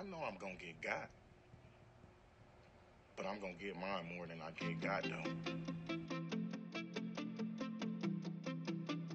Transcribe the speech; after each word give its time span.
I 0.00 0.02
know 0.04 0.16
I'm 0.26 0.38
gonna 0.40 0.54
get 0.54 0.80
got, 0.80 1.10
but 3.18 3.26
I'm 3.26 3.38
gonna 3.38 3.52
get 3.60 3.78
mine 3.78 4.16
more 4.16 4.26
than 4.26 4.40
I 4.40 4.50
get 4.58 4.80
got 4.80 5.02
though. 5.02 5.30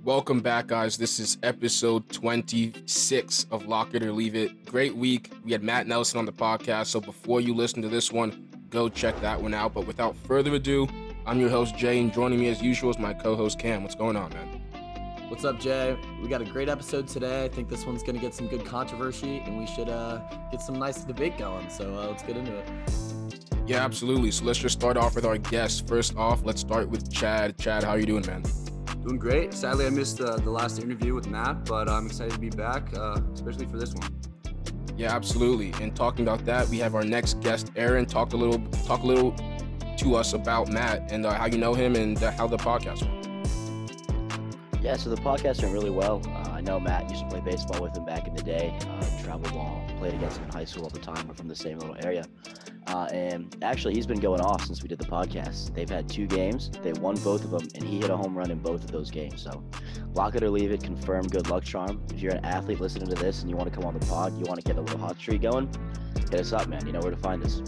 Welcome 0.04 0.42
back, 0.42 0.68
guys. 0.68 0.96
This 0.96 1.20
is 1.20 1.40
episode 1.42 2.08
26 2.10 3.48
of 3.50 3.66
Lock 3.66 3.96
It 3.96 4.04
or 4.04 4.12
Leave 4.12 4.36
It. 4.36 4.64
Great 4.66 4.96
week. 4.96 5.32
We 5.44 5.54
had 5.54 5.64
Matt 5.64 5.88
Nelson 5.88 6.20
on 6.20 6.26
the 6.26 6.32
podcast. 6.32 6.88
So 6.88 7.02
before 7.02 7.42
you 7.42 7.56
listen 7.56 7.82
to 7.82 7.90
this 7.90 8.12
one, 8.12 8.48
go 8.70 8.88
check 8.88 9.20
that 9.22 9.42
one 9.42 9.56
out. 9.56 9.74
But 9.74 9.88
without 9.88 10.16
further 10.16 10.54
ado, 10.54 10.88
I'm 11.26 11.40
your 11.40 11.50
host, 11.50 11.76
Jay, 11.76 12.00
and 12.00 12.14
joining 12.14 12.40
me 12.40 12.50
as 12.50 12.62
usual 12.62 12.92
is 12.92 13.00
my 13.00 13.16
co 13.16 13.36
host, 13.36 13.58
Cam. 13.58 13.82
What's 13.82 13.96
going 13.96 14.18
on, 14.18 14.32
man? 14.34 14.55
What's 15.28 15.44
up, 15.44 15.60
Jay? 15.60 15.98
We 16.22 16.28
got 16.28 16.42
a 16.42 16.46
great 16.46 16.70
episode 16.70 17.08
today. 17.08 17.46
I 17.46 17.50
think 17.50 17.68
this 17.68 17.84
one's 17.84 18.04
going 18.04 18.14
to 18.14 18.22
get 18.22 18.36
some 18.36 18.48
good 18.48 18.64
controversy, 18.64 19.40
and 19.40 19.58
we 19.58 19.66
should 19.66 19.90
uh, 19.90 20.20
get 20.52 20.62
some 20.62 20.78
nice 20.78 21.04
debate 21.04 21.36
going. 21.40 21.68
So 21.72 21.96
uh, 21.96 22.10
let's 22.10 22.22
get 22.22 22.38
into 22.38 22.56
it. 22.56 22.70
Yeah, 23.66 23.84
absolutely. 23.84 24.30
So 24.30 24.46
let's 24.46 24.60
just 24.60 24.78
start 24.80 24.98
off 24.98 25.16
with 25.16 25.26
our 25.26 25.40
guests. 25.40 25.82
First 25.82 26.16
off, 26.16 26.46
let's 26.46 26.62
start 26.62 26.88
with 26.88 27.12
Chad. 27.12 27.58
Chad, 27.58 27.84
how 27.84 27.92
are 27.92 28.00
you 28.00 28.06
doing, 28.06 28.24
man? 28.28 28.44
Doing 29.04 29.18
great. 29.18 29.52
Sadly, 29.56 29.88
I 29.88 29.90
missed 29.90 30.22
uh, 30.22 30.38
the 30.38 30.52
last 30.52 30.80
interview 30.80 31.16
with 31.16 31.28
Matt, 31.28 31.66
but 31.66 31.90
I'm 31.90 32.06
excited 32.06 32.34
to 32.34 32.40
be 32.40 32.52
back, 32.52 32.96
uh, 32.96 33.20
especially 33.34 33.66
for 33.66 33.78
this 33.78 33.96
one. 33.96 34.22
Yeah, 34.96 35.16
absolutely. 35.16 35.74
And 35.82 35.96
talking 35.96 36.24
about 36.24 36.46
that, 36.46 36.70
we 36.70 36.78
have 36.78 36.94
our 36.94 37.04
next 37.04 37.42
guest, 37.42 37.72
Aaron. 37.76 38.06
Talk 38.06 38.34
a 38.34 38.38
little, 38.38 38.60
talk 38.86 39.02
a 39.02 39.08
little 39.08 39.36
to 39.98 40.16
us 40.16 40.34
about 40.34 40.72
Matt 40.72 41.12
and 41.12 41.26
uh, 41.26 41.34
how 41.34 41.48
you 41.48 41.58
know 41.58 41.74
him 41.74 41.96
and 41.96 42.22
uh, 42.22 42.30
how 42.32 42.46
the 42.46 42.58
podcast 42.58 43.02
went. 43.02 43.15
Yeah, 44.86 44.98
so 44.98 45.10
the 45.10 45.16
podcast 45.16 45.64
went 45.64 45.74
really 45.74 45.90
well. 45.90 46.22
Uh, 46.28 46.52
I 46.52 46.62
know 46.62 46.80
Matt 46.80 47.10
used 47.10 47.24
to 47.24 47.28
play 47.28 47.42
baseball 47.42 47.82
with 47.82 47.98
him 47.98 48.06
back 48.06 48.28
in 48.28 48.36
the 48.36 48.44
day, 48.44 48.78
uh, 48.88 49.24
travel 49.24 49.52
ball, 49.52 49.84
played 49.98 50.14
against 50.14 50.38
him 50.38 50.44
in 50.44 50.52
high 50.52 50.66
school 50.66 50.84
all 50.84 50.92
the 50.92 51.00
time. 51.00 51.28
We're 51.28 51.34
from 51.34 51.48
the 51.48 51.56
same 51.56 51.80
little 51.80 51.98
area. 52.04 52.24
Uh, 52.86 53.08
and 53.12 53.58
actually, 53.64 53.96
he's 53.96 54.06
been 54.06 54.20
going 54.20 54.42
off 54.42 54.64
since 54.64 54.84
we 54.84 54.88
did 54.88 55.00
the 55.00 55.06
podcast. 55.06 55.74
They've 55.74 55.90
had 55.90 56.08
two 56.08 56.28
games, 56.28 56.70
they 56.84 56.94
won 56.94 57.16
both 57.16 57.44
of 57.44 57.50
them, 57.50 57.68
and 57.74 57.84
he 57.84 57.98
hit 57.98 58.12
a 58.12 58.16
home 58.16 58.38
run 58.38 58.52
in 58.52 58.60
both 58.60 58.84
of 58.84 58.92
those 58.92 59.10
games. 59.10 59.42
So, 59.42 59.64
lock 60.14 60.36
it 60.36 60.44
or 60.44 60.52
leave 60.52 60.72
it, 60.72 60.84
confirm 60.84 61.30
good 61.30 61.50
luck 61.50 61.64
charm. 61.64 62.06
If 62.14 62.22
you're 62.22 62.36
an 62.36 62.46
athlete 62.46 62.80
listening 62.80 63.10
to 63.10 63.16
this 63.16 63.42
and 63.42 63.50
you 63.50 63.58
want 63.58 63.74
to 63.74 63.76
come 63.76 63.86
on 63.86 63.98
the 63.98 64.06
pod, 64.06 64.38
you 64.38 64.46
want 64.46 64.64
to 64.64 64.68
get 64.68 64.78
a 64.78 64.82
little 64.82 65.00
hot 65.00 65.18
streak 65.18 65.42
going, 65.42 65.68
hit 66.30 66.42
us 66.42 66.54
up, 66.54 66.68
man. 66.68 66.86
You 66.86 66.94
know 66.94 67.00
where 67.00 67.10
to 67.10 67.18
find 67.18 67.44
us. 67.44 67.60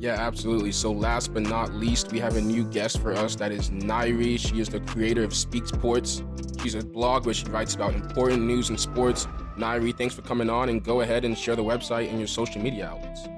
Yeah, 0.00 0.14
absolutely. 0.14 0.70
So, 0.72 0.92
last 0.92 1.34
but 1.34 1.42
not 1.42 1.72
least, 1.74 2.12
we 2.12 2.20
have 2.20 2.36
a 2.36 2.40
new 2.40 2.64
guest 2.64 3.00
for 3.00 3.12
us. 3.12 3.34
That 3.36 3.50
is 3.50 3.70
Nyrie. 3.70 4.38
She 4.38 4.60
is 4.60 4.68
the 4.68 4.80
creator 4.80 5.24
of 5.24 5.34
Speak 5.34 5.66
Sports. 5.66 6.22
She's 6.62 6.76
a 6.76 6.84
blog 6.84 7.24
where 7.26 7.34
she 7.34 7.46
writes 7.46 7.74
about 7.74 7.94
important 7.94 8.42
news 8.42 8.70
in 8.70 8.78
sports. 8.78 9.26
Nyrie, 9.56 9.96
thanks 9.96 10.14
for 10.14 10.22
coming 10.22 10.48
on, 10.48 10.68
and 10.68 10.84
go 10.84 11.00
ahead 11.00 11.24
and 11.24 11.36
share 11.36 11.56
the 11.56 11.64
website 11.64 12.10
and 12.10 12.18
your 12.18 12.28
social 12.28 12.62
media 12.62 12.86
outlets. 12.86 13.28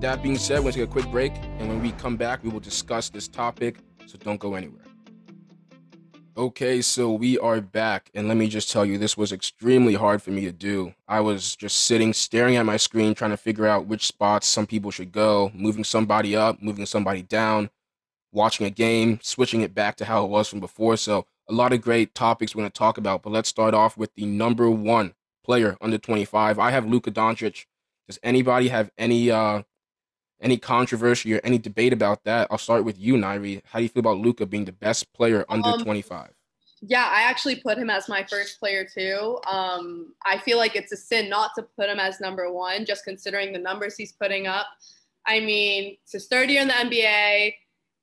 That 0.01 0.23
being 0.23 0.39
said, 0.39 0.59
we're 0.59 0.73
going 0.73 0.73
to 0.73 0.79
take 0.81 0.89
a 0.89 0.93
quick 0.93 1.11
break. 1.11 1.33
And 1.59 1.69
when 1.69 1.81
we 1.81 1.93
come 1.93 2.17
back, 2.17 2.43
we 2.43 2.51
will 2.51 2.61
discuss 2.61 3.09
this 3.11 3.29
topic. 3.29 3.79
So, 4.07 4.19
don't 4.19 4.41
go 4.41 4.55
anywhere. 4.55 4.83
Okay, 6.35 6.81
so 6.81 7.13
we 7.13 7.39
are 7.39 7.61
back, 7.61 8.11
and 8.15 8.27
let 8.27 8.39
me 8.39 8.49
just 8.49 8.71
tell 8.71 8.87
you, 8.87 8.97
this 8.97 9.19
was 9.19 9.33
extremely 9.33 9.93
hard 9.93 10.23
for 10.23 10.31
me 10.31 10.41
to 10.47 10.53
do. 10.53 10.95
I 11.07 11.21
was 11.21 11.55
just 11.55 11.83
sitting, 11.83 12.15
staring 12.15 12.57
at 12.57 12.65
my 12.65 12.79
screen, 12.79 13.15
trying 13.15 13.33
to 13.33 13.37
figure 13.37 13.67
out 13.67 13.87
which 13.87 14.07
spots 14.07 14.49
some 14.49 14.67
people 14.67 14.91
should 14.91 15.13
go, 15.13 15.53
moving 15.55 15.85
somebody 15.85 16.35
up, 16.35 16.63
moving 16.63 16.87
somebody 16.87 17.21
down, 17.21 17.69
watching 18.33 18.65
a 18.65 18.71
game, 18.71 19.21
switching 19.23 19.61
it 19.61 19.75
back 19.75 19.97
to 19.97 20.07
how 20.07 20.25
it 20.25 20.31
was 20.31 20.49
from 20.49 20.59
before. 20.59 20.97
So, 20.97 21.27
a 21.49 21.53
lot 21.53 21.73
of 21.73 21.81
great 21.81 22.15
topics 22.15 22.55
we're 22.55 22.63
going 22.63 22.71
to 22.71 22.79
talk 22.79 22.99
about, 22.99 23.23
but 23.23 23.31
let's 23.31 23.49
start 23.49 23.75
off 23.75 23.97
with 23.97 24.15
the 24.15 24.25
number 24.25 24.71
one 24.71 25.15
player 25.45 25.77
under 25.81 25.99
25. 25.99 26.59
I 26.59 26.71
have 26.71 26.87
Luka 26.87 27.11
Doncic. 27.11 27.67
Does 28.07 28.19
anybody 28.23 28.69
have 28.69 28.91
any 28.99 29.31
uh 29.31 29.63
any 30.41 30.57
controversy 30.57 31.35
or 31.35 31.41
any 31.45 31.59
debate 31.59 31.93
about 31.93 32.25
that? 32.25 32.49
I'll 32.51 32.59
start 32.59 32.85
with 32.85 32.99
you, 32.99 33.15
Nyrie. 33.15 33.63
How 33.65 33.79
do 33.79 33.85
you 33.85 33.89
feel 33.89 34.01
about 34.01 34.19
Luka 34.19 34.45
being 34.45 34.65
the 34.65 34.73
best 34.73 35.13
player 35.13 35.45
under 35.49 35.69
um, 35.69 35.81
25? 35.81 36.31
Yeah, 36.81 37.09
I 37.09 37.23
actually 37.23 37.57
put 37.57 37.79
him 37.79 37.91
as 37.91 38.09
my 38.09 38.25
first 38.29 38.59
player 38.59 38.85
too. 38.85 39.39
Um, 39.47 40.15
I 40.27 40.39
feel 40.39 40.59
like 40.59 40.75
it's 40.75 40.91
a 40.91 40.97
sin 40.97 41.29
not 41.29 41.53
to 41.55 41.63
put 41.63 41.89
him 41.89 42.01
as 42.01 42.21
number 42.21 42.53
one, 42.53 42.85
just 42.85 43.05
considering 43.05 43.53
the 43.53 43.59
numbers 43.61 43.97
he's 43.97 44.13
putting 44.13 44.49
up. 44.49 44.67
I 45.25 45.39
mean, 45.39 45.97
it's 46.03 46.13
his 46.13 46.27
third 46.27 46.51
year 46.51 46.63
in 46.63 46.69
the 46.69 46.75
NBA, 46.75 47.55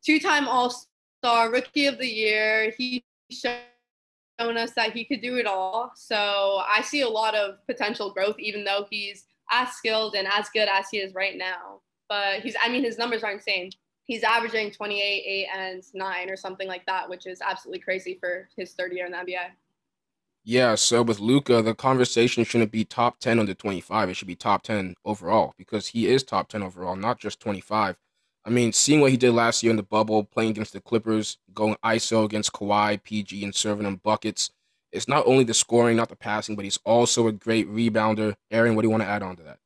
two-time 0.06 0.48
All-Star, 0.48 1.52
Rookie 1.52 1.88
of 1.88 1.98
the 1.98 2.08
Year. 2.08 2.74
He's 2.78 3.02
shown 3.32 4.58
us 4.58 4.72
that 4.72 4.94
he 4.94 5.06
could 5.06 5.22
do 5.22 5.38
it 5.38 5.46
all. 5.46 5.92
So 5.96 6.62
I 6.68 6.82
see 6.82 7.02
a 7.02 7.10
lot 7.10 7.36
of 7.36 7.66
potential 7.68 8.12
growth, 8.12 8.40
even 8.40 8.64
though 8.64 8.86
he's 8.90 9.26
as 9.52 9.70
skilled 9.74 10.16
and 10.16 10.28
as 10.28 10.50
good 10.50 10.70
as 10.70 10.88
he 10.92 10.98
is 10.98 11.14
right 11.14 11.38
now 11.38 11.82
but 12.10 12.42
he's 12.42 12.56
I 12.62 12.68
mean 12.68 12.84
his 12.84 12.98
numbers 12.98 13.24
are 13.24 13.32
insane. 13.32 13.72
He's 14.04 14.24
averaging 14.24 14.72
28, 14.72 15.00
8, 15.00 15.48
and 15.56 15.84
9 15.94 16.30
or 16.32 16.36
something 16.36 16.68
like 16.68 16.84
that, 16.88 17.08
which 17.08 17.28
is 17.28 17.42
absolutely 17.42 17.80
crazy 17.80 18.18
for 18.20 18.50
his 18.58 18.74
third 18.74 18.92
year 18.92 19.06
in 19.06 19.12
the 19.12 19.20
NBA. 19.20 19.52
Yeah, 20.44 20.74
so 20.74 21.04
with 21.04 21.20
Luka, 21.20 21.62
the 21.62 21.76
conversation 21.76 22.44
shouldn't 22.44 22.72
be 22.72 22.84
top 22.84 23.20
10 23.20 23.40
under 23.40 23.54
25. 23.54 24.10
It 24.10 24.16
should 24.16 24.28
be 24.28 24.36
top 24.36 24.64
10 24.64 24.96
overall 25.06 25.54
because 25.60 25.88
he 25.88 26.08
is 26.08 26.24
top 26.24 26.48
10 26.48 26.64
overall, 26.64 26.96
not 26.96 27.20
just 27.20 27.40
25. 27.40 27.98
I 28.46 28.50
mean, 28.50 28.72
seeing 28.74 29.02
what 29.02 29.12
he 29.12 29.18
did 29.18 29.32
last 29.32 29.64
year 29.64 29.70
in 29.72 29.78
the 29.78 29.84
bubble, 29.84 30.24
playing 30.24 30.52
against 30.52 30.74
the 30.74 30.82
Clippers, 30.82 31.38
going 31.54 31.76
ISO 31.84 32.26
against 32.26 32.54
Kawhi, 32.54 33.02
PG, 33.04 33.44
and 33.44 33.54
serving 33.54 33.84
them 33.84 33.98
buckets, 33.98 34.52
it's 34.92 35.08
not 35.08 35.28
only 35.28 35.44
the 35.44 35.54
scoring, 35.54 35.98
not 35.98 36.10
the 36.10 36.16
passing, 36.16 36.56
but 36.56 36.66
he's 36.66 36.80
also 36.84 37.28
a 37.28 37.32
great 37.32 37.70
rebounder. 37.70 38.36
Aaron, 38.50 38.76
what 38.76 38.82
do 38.82 38.88
you 38.88 38.92
want 38.92 39.04
to 39.04 39.10
add 39.10 39.22
on 39.22 39.36
to 39.36 39.44
that? 39.44 39.60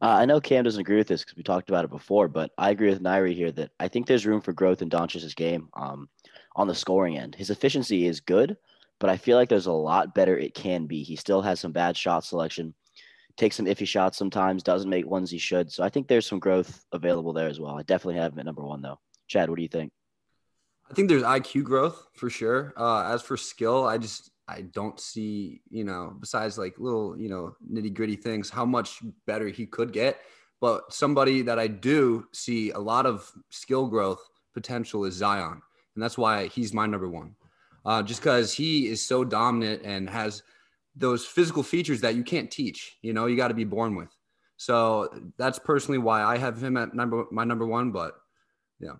Uh, 0.00 0.06
I 0.06 0.24
know 0.24 0.40
Cam 0.40 0.64
doesn't 0.64 0.80
agree 0.80 0.96
with 0.96 1.08
this 1.08 1.22
because 1.22 1.36
we 1.36 1.42
talked 1.42 1.68
about 1.68 1.84
it 1.84 1.90
before, 1.90 2.28
but 2.28 2.50
I 2.56 2.70
agree 2.70 2.88
with 2.88 3.02
Nyrie 3.02 3.34
here 3.34 3.52
that 3.52 3.70
I 3.78 3.88
think 3.88 4.06
there's 4.06 4.26
room 4.26 4.40
for 4.40 4.52
growth 4.52 4.82
in 4.82 4.88
Doncic's 4.88 5.34
game 5.34 5.68
um, 5.74 6.08
on 6.56 6.66
the 6.66 6.74
scoring 6.74 7.18
end. 7.18 7.34
His 7.34 7.50
efficiency 7.50 8.06
is 8.06 8.20
good, 8.20 8.56
but 9.00 9.10
I 9.10 9.16
feel 9.16 9.36
like 9.36 9.48
there's 9.48 9.66
a 9.66 9.72
lot 9.72 10.14
better 10.14 10.36
it 10.36 10.54
can 10.54 10.86
be. 10.86 11.02
He 11.02 11.16
still 11.16 11.42
has 11.42 11.60
some 11.60 11.72
bad 11.72 11.96
shot 11.96 12.24
selection, 12.24 12.74
takes 13.36 13.56
some 13.56 13.66
iffy 13.66 13.86
shots 13.86 14.18
sometimes, 14.18 14.62
doesn't 14.62 14.90
make 14.90 15.06
ones 15.06 15.30
he 15.30 15.38
should. 15.38 15.72
So 15.72 15.82
I 15.82 15.88
think 15.88 16.08
there's 16.08 16.26
some 16.26 16.38
growth 16.38 16.84
available 16.92 17.32
there 17.32 17.48
as 17.48 17.60
well. 17.60 17.78
I 17.78 17.82
definitely 17.82 18.20
have 18.20 18.32
him 18.32 18.40
at 18.40 18.46
number 18.46 18.64
one 18.64 18.82
though. 18.82 18.98
Chad, 19.28 19.48
what 19.48 19.56
do 19.56 19.62
you 19.62 19.68
think? 19.68 19.92
I 20.90 20.94
think 20.94 21.08
there's 21.08 21.22
IQ 21.22 21.64
growth 21.64 22.06
for 22.14 22.28
sure. 22.28 22.74
Uh, 22.76 23.12
as 23.12 23.22
for 23.22 23.36
skill, 23.36 23.86
I 23.86 23.98
just 23.98 24.30
I 24.48 24.62
don't 24.62 24.98
see, 25.00 25.62
you 25.70 25.84
know, 25.84 26.14
besides 26.20 26.58
like 26.58 26.78
little, 26.78 27.18
you 27.18 27.28
know, 27.28 27.56
nitty 27.70 27.94
gritty 27.94 28.16
things, 28.16 28.50
how 28.50 28.66
much 28.66 29.00
better 29.26 29.48
he 29.48 29.66
could 29.66 29.92
get. 29.92 30.20
But 30.60 30.92
somebody 30.92 31.42
that 31.42 31.58
I 31.58 31.66
do 31.66 32.26
see 32.32 32.70
a 32.70 32.78
lot 32.78 33.06
of 33.06 33.30
skill 33.50 33.86
growth 33.86 34.22
potential 34.52 35.04
is 35.04 35.14
Zion. 35.14 35.62
And 35.94 36.02
that's 36.02 36.18
why 36.18 36.46
he's 36.48 36.74
my 36.74 36.86
number 36.86 37.08
one. 37.08 37.34
Uh, 37.84 38.02
just 38.02 38.20
because 38.20 38.52
he 38.52 38.86
is 38.86 39.04
so 39.04 39.24
dominant 39.24 39.82
and 39.84 40.08
has 40.08 40.42
those 40.94 41.24
physical 41.24 41.62
features 41.62 42.00
that 42.02 42.14
you 42.14 42.22
can't 42.22 42.50
teach, 42.50 42.98
you 43.02 43.12
know, 43.12 43.26
you 43.26 43.36
got 43.36 43.48
to 43.48 43.54
be 43.54 43.64
born 43.64 43.94
with. 43.94 44.10
So 44.56 45.08
that's 45.38 45.58
personally 45.58 45.98
why 45.98 46.22
I 46.22 46.38
have 46.38 46.62
him 46.62 46.76
at 46.76 46.94
number 46.94 47.24
my 47.30 47.44
number 47.44 47.66
one. 47.66 47.90
But 47.90 48.14
yeah. 48.78 48.94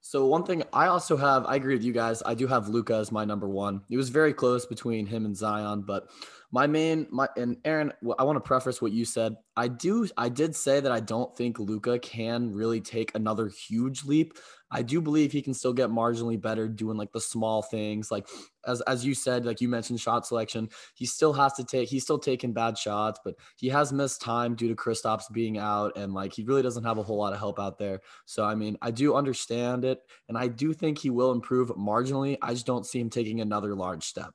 So 0.00 0.26
one 0.26 0.44
thing 0.44 0.62
I 0.72 0.86
also 0.86 1.16
have, 1.16 1.44
I 1.46 1.56
agree 1.56 1.74
with 1.74 1.84
you 1.84 1.92
guys. 1.92 2.22
I 2.24 2.34
do 2.34 2.46
have 2.46 2.68
Luka 2.68 2.94
as 2.94 3.10
my 3.10 3.24
number 3.24 3.48
one. 3.48 3.82
It 3.90 3.96
was 3.96 4.08
very 4.08 4.32
close 4.32 4.64
between 4.64 5.06
him 5.06 5.24
and 5.24 5.36
Zion, 5.36 5.82
but 5.82 6.08
my 6.50 6.66
main 6.66 7.06
my 7.10 7.28
and 7.36 7.58
Aaron, 7.64 7.92
I 8.18 8.24
want 8.24 8.36
to 8.36 8.40
preface 8.40 8.80
what 8.80 8.92
you 8.92 9.04
said. 9.04 9.36
I 9.56 9.68
do 9.68 10.08
I 10.16 10.30
did 10.30 10.56
say 10.56 10.80
that 10.80 10.90
I 10.90 11.00
don't 11.00 11.36
think 11.36 11.58
Luka 11.58 11.98
can 11.98 12.52
really 12.52 12.80
take 12.80 13.14
another 13.14 13.48
huge 13.48 14.04
leap. 14.04 14.32
I 14.70 14.82
do 14.82 15.02
believe 15.02 15.30
he 15.30 15.42
can 15.42 15.52
still 15.52 15.74
get 15.74 15.90
marginally 15.90 16.40
better 16.40 16.66
doing 16.66 16.96
like 16.96 17.12
the 17.12 17.20
small 17.20 17.60
things. 17.60 18.10
Like 18.10 18.26
as 18.66 18.80
as 18.82 19.04
you 19.04 19.14
said, 19.14 19.44
like 19.44 19.60
you 19.60 19.68
mentioned 19.68 20.00
shot 20.00 20.26
selection. 20.26 20.70
He 20.94 21.04
still 21.04 21.34
has 21.34 21.52
to 21.54 21.64
take 21.64 21.90
he's 21.90 22.04
still 22.04 22.18
taking 22.18 22.54
bad 22.54 22.78
shots, 22.78 23.20
but 23.22 23.34
he 23.56 23.68
has 23.68 23.92
missed 23.92 24.22
time 24.22 24.54
due 24.54 24.68
to 24.68 24.74
Kristaps 24.74 25.30
being 25.30 25.58
out 25.58 25.98
and 25.98 26.14
like 26.14 26.32
he 26.32 26.44
really 26.44 26.62
doesn't 26.62 26.84
have 26.84 26.96
a 26.96 27.02
whole 27.02 27.18
lot 27.18 27.34
of 27.34 27.38
help 27.38 27.60
out 27.60 27.78
there. 27.78 28.00
So 28.24 28.42
I 28.44 28.54
mean, 28.54 28.78
I 28.80 28.90
do 28.90 29.14
understand 29.14 29.84
it 29.84 30.00
and 30.28 30.38
I 30.38 30.48
do 30.48 30.72
think 30.72 30.96
he 30.96 31.10
will 31.10 31.32
improve 31.32 31.68
marginally. 31.70 32.38
I 32.40 32.54
just 32.54 32.66
don't 32.66 32.86
see 32.86 33.00
him 33.00 33.10
taking 33.10 33.42
another 33.42 33.74
large 33.74 34.04
step. 34.04 34.32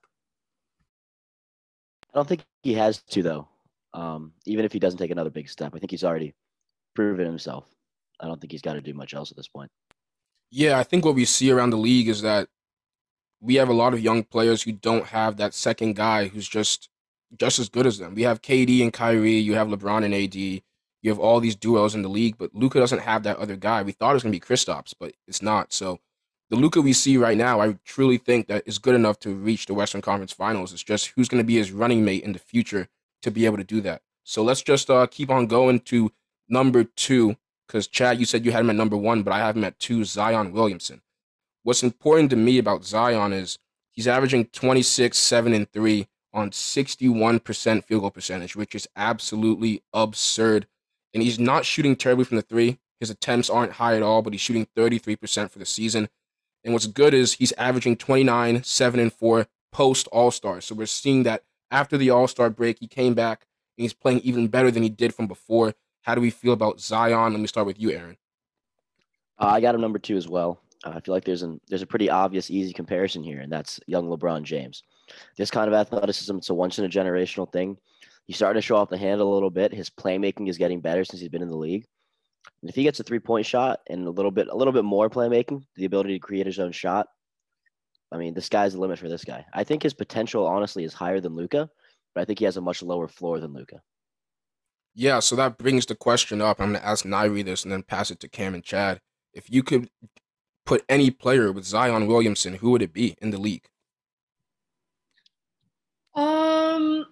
I 2.13 2.19
don't 2.19 2.27
think 2.27 2.43
he 2.61 2.73
has 2.75 3.01
to 3.01 3.23
though. 3.23 3.47
Um, 3.93 4.33
even 4.45 4.65
if 4.65 4.73
he 4.73 4.79
doesn't 4.79 4.99
take 4.99 5.11
another 5.11 5.29
big 5.29 5.49
step, 5.49 5.73
I 5.75 5.79
think 5.79 5.91
he's 5.91 6.03
already 6.03 6.33
proven 6.95 7.25
himself. 7.25 7.65
I 8.19 8.27
don't 8.27 8.39
think 8.39 8.51
he's 8.51 8.61
got 8.61 8.73
to 8.73 8.81
do 8.81 8.93
much 8.93 9.13
else 9.13 9.31
at 9.31 9.37
this 9.37 9.47
point. 9.47 9.69
Yeah, 10.51 10.77
I 10.77 10.83
think 10.83 11.05
what 11.05 11.15
we 11.15 11.25
see 11.25 11.51
around 11.51 11.71
the 11.71 11.77
league 11.77 12.07
is 12.07 12.21
that 12.21 12.47
we 13.41 13.55
have 13.55 13.69
a 13.69 13.73
lot 13.73 13.93
of 13.93 13.99
young 13.99 14.23
players 14.23 14.63
who 14.63 14.71
don't 14.71 15.07
have 15.07 15.37
that 15.37 15.53
second 15.53 15.95
guy 15.95 16.27
who's 16.27 16.47
just 16.47 16.89
just 17.37 17.57
as 17.57 17.69
good 17.69 17.87
as 17.87 17.97
them. 17.97 18.13
We 18.13 18.21
have 18.23 18.43
KD 18.43 18.83
and 18.83 18.93
Kyrie, 18.93 19.39
you 19.39 19.55
have 19.55 19.67
LeBron 19.67 20.05
and 20.05 20.13
AD, 20.13 20.35
you 20.35 20.61
have 21.09 21.17
all 21.17 21.39
these 21.39 21.55
duos 21.55 21.95
in 21.95 22.03
the 22.03 22.09
league, 22.09 22.37
but 22.37 22.53
Luka 22.53 22.79
doesn't 22.79 22.99
have 23.01 23.23
that 23.23 23.37
other 23.37 23.55
guy. 23.55 23.81
We 23.81 23.91
thought 23.91 24.11
it 24.11 24.13
was 24.13 24.23
gonna 24.23 24.31
be 24.31 24.39
Kristaps, 24.39 24.93
but 24.99 25.13
it's 25.27 25.41
not. 25.41 25.73
So 25.73 25.99
the 26.49 26.55
Luka 26.55 26.81
we 26.81 26.93
see 26.93 27.17
right 27.17 27.37
now, 27.37 27.61
I 27.61 27.77
truly 27.85 28.17
think 28.17 28.47
that 28.47 28.63
is 28.65 28.77
good 28.77 28.95
enough 28.95 29.19
to 29.19 29.33
reach 29.33 29.65
the 29.65 29.73
Western 29.73 30.01
Conference 30.01 30.33
Finals. 30.33 30.71
It's 30.71 30.83
just 30.83 31.07
who's 31.15 31.27
going 31.27 31.41
to 31.41 31.47
be 31.47 31.55
his 31.55 31.71
running 31.71 32.05
mate 32.05 32.23
in 32.23 32.33
the 32.33 32.39
future 32.39 32.87
to 33.21 33.31
be 33.31 33.45
able 33.45 33.57
to 33.57 33.63
do 33.63 33.81
that. 33.81 34.01
So 34.23 34.43
let's 34.43 34.61
just 34.61 34.89
uh, 34.89 35.07
keep 35.07 35.29
on 35.29 35.47
going 35.47 35.79
to 35.81 36.11
number 36.47 36.83
two, 36.83 37.37
because 37.67 37.87
Chad, 37.87 38.19
you 38.19 38.25
said 38.25 38.45
you 38.45 38.51
had 38.51 38.61
him 38.61 38.69
at 38.69 38.75
number 38.75 38.97
one, 38.97 39.23
but 39.23 39.33
I 39.33 39.39
have 39.39 39.57
him 39.57 39.63
at 39.63 39.79
two, 39.79 40.03
Zion 40.03 40.51
Williamson. 40.51 41.01
What's 41.63 41.83
important 41.83 42.29
to 42.31 42.35
me 42.35 42.57
about 42.57 42.85
Zion 42.85 43.33
is 43.33 43.57
he's 43.91 44.07
averaging 44.07 44.45
26, 44.45 45.17
7, 45.17 45.53
and 45.53 45.71
3 45.71 46.07
on 46.33 46.49
61% 46.49 47.83
field 47.83 48.01
goal 48.01 48.11
percentage, 48.11 48.55
which 48.55 48.75
is 48.75 48.87
absolutely 48.95 49.83
absurd. 49.93 50.67
And 51.13 51.21
he's 51.21 51.39
not 51.39 51.65
shooting 51.65 51.95
terribly 51.95 52.25
from 52.25 52.37
the 52.37 52.43
three. 52.43 52.79
His 52.99 53.09
attempts 53.09 53.49
aren't 53.49 53.73
high 53.73 53.95
at 53.95 54.01
all, 54.01 54.21
but 54.21 54.33
he's 54.33 54.41
shooting 54.41 54.67
33% 54.75 55.51
for 55.51 55.59
the 55.59 55.65
season. 55.65 56.09
And 56.63 56.73
what's 56.73 56.87
good 56.87 57.13
is 57.13 57.33
he's 57.33 57.51
averaging 57.53 57.97
29, 57.97 58.63
7, 58.63 58.99
and 58.99 59.11
4 59.11 59.47
post 59.71 60.07
All 60.11 60.31
Star. 60.31 60.61
So 60.61 60.75
we're 60.75 60.85
seeing 60.85 61.23
that 61.23 61.43
after 61.71 61.97
the 61.97 62.09
All 62.09 62.27
Star 62.27 62.49
break, 62.49 62.79
he 62.79 62.87
came 62.87 63.13
back 63.13 63.45
and 63.77 63.83
he's 63.83 63.93
playing 63.93 64.19
even 64.21 64.47
better 64.47 64.71
than 64.71 64.83
he 64.83 64.89
did 64.89 65.13
from 65.13 65.27
before. 65.27 65.73
How 66.03 66.15
do 66.15 66.21
we 66.21 66.29
feel 66.29 66.53
about 66.53 66.79
Zion? 66.79 67.33
Let 67.33 67.39
me 67.39 67.47
start 67.47 67.67
with 67.67 67.79
you, 67.79 67.91
Aaron. 67.91 68.17
Uh, 69.39 69.47
I 69.47 69.61
got 69.61 69.75
him 69.75 69.81
number 69.81 69.99
two 69.99 70.17
as 70.17 70.27
well. 70.27 70.59
Uh, 70.85 70.91
I 70.95 70.99
feel 70.99 71.13
like 71.13 71.23
there's 71.23 71.43
an 71.43 71.59
there's 71.67 71.81
a 71.81 71.87
pretty 71.87 72.09
obvious, 72.09 72.51
easy 72.51 72.73
comparison 72.73 73.23
here, 73.23 73.39
and 73.39 73.51
that's 73.51 73.79
young 73.87 74.07
LeBron 74.07 74.43
James. 74.43 74.83
This 75.37 75.51
kind 75.51 75.67
of 75.67 75.73
athleticism, 75.73 76.37
it's 76.37 76.49
a 76.49 76.53
once 76.53 76.77
in 76.79 76.85
a 76.85 76.89
generational 76.89 77.51
thing. 77.51 77.77
He's 78.25 78.35
starting 78.37 78.61
to 78.61 78.65
show 78.65 78.75
off 78.75 78.89
the 78.89 78.97
handle 78.97 79.33
a 79.33 79.33
little 79.33 79.49
bit. 79.49 79.73
His 79.73 79.89
playmaking 79.89 80.47
is 80.47 80.57
getting 80.57 80.79
better 80.79 81.03
since 81.03 81.19
he's 81.19 81.29
been 81.29 81.41
in 81.41 81.49
the 81.49 81.57
league. 81.57 81.85
And 82.61 82.69
if 82.69 82.75
he 82.75 82.83
gets 82.83 82.99
a 82.99 83.03
three 83.03 83.19
point 83.19 83.45
shot 83.45 83.81
and 83.89 84.07
a 84.07 84.11
little 84.11 84.31
bit 84.31 84.47
a 84.47 84.55
little 84.55 84.73
bit 84.73 84.85
more 84.85 85.09
playmaking, 85.09 85.63
the 85.75 85.85
ability 85.85 86.13
to 86.13 86.19
create 86.19 86.45
his 86.45 86.59
own 86.59 86.71
shot, 86.71 87.07
I 88.11 88.17
mean, 88.17 88.33
the 88.33 88.41
sky's 88.41 88.73
the 88.73 88.79
limit 88.79 88.99
for 88.99 89.09
this 89.09 89.25
guy. 89.25 89.45
I 89.53 89.63
think 89.63 89.83
his 89.83 89.93
potential 89.93 90.45
honestly 90.45 90.83
is 90.83 90.93
higher 90.93 91.19
than 91.19 91.35
Luka, 91.35 91.69
but 92.13 92.21
I 92.21 92.25
think 92.25 92.39
he 92.39 92.45
has 92.45 92.57
a 92.57 92.61
much 92.61 92.83
lower 92.83 93.07
floor 93.07 93.39
than 93.39 93.53
Luka. 93.53 93.81
Yeah, 94.95 95.19
so 95.19 95.35
that 95.35 95.57
brings 95.57 95.87
the 95.87 95.95
question 95.95 96.39
up. 96.39 96.61
I'm 96.61 96.69
going 96.71 96.79
to 96.79 96.87
ask 96.87 97.03
Nyrie 97.03 97.43
this 97.43 97.63
and 97.63 97.71
then 97.71 97.81
pass 97.81 98.11
it 98.11 98.19
to 98.19 98.29
Cam 98.29 98.53
and 98.53 98.63
Chad. 98.63 98.99
If 99.33 99.49
you 99.49 99.63
could 99.63 99.89
put 100.65 100.83
any 100.87 101.09
player 101.09 101.51
with 101.51 101.65
Zion 101.65 102.05
Williamson, 102.05 102.55
who 102.55 102.69
would 102.71 102.83
it 102.83 102.93
be 102.93 103.15
in 103.21 103.31
the 103.31 103.39
league? 103.39 103.65
Um. 106.15 107.07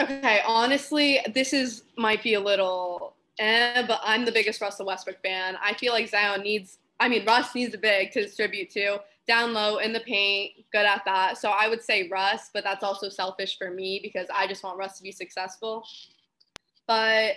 Okay, 0.00 0.40
honestly, 0.46 1.20
this 1.32 1.52
is 1.52 1.84
might 1.96 2.22
be 2.22 2.34
a 2.34 2.40
little 2.40 3.14
eh, 3.38 3.84
but 3.86 4.00
I'm 4.04 4.24
the 4.24 4.32
biggest 4.32 4.60
Russell 4.60 4.86
Westbrook 4.86 5.20
fan. 5.22 5.56
I 5.62 5.74
feel 5.74 5.92
like 5.92 6.08
Zion 6.08 6.42
needs, 6.42 6.78
I 7.00 7.08
mean, 7.08 7.24
Russ 7.24 7.54
needs 7.54 7.74
a 7.74 7.78
big 7.78 8.12
to 8.12 8.22
distribute 8.22 8.70
to. 8.70 9.00
Down 9.26 9.52
low 9.52 9.76
in 9.78 9.92
the 9.92 10.00
paint, 10.00 10.52
good 10.72 10.86
at 10.86 11.02
that. 11.04 11.36
So 11.36 11.50
I 11.50 11.68
would 11.68 11.82
say 11.82 12.08
Russ, 12.08 12.50
but 12.52 12.64
that's 12.64 12.82
also 12.82 13.08
selfish 13.08 13.58
for 13.58 13.70
me 13.70 14.00
because 14.02 14.26
I 14.34 14.46
just 14.46 14.64
want 14.64 14.78
Russ 14.78 14.96
to 14.96 15.02
be 15.02 15.12
successful. 15.12 15.84
But 16.86 17.34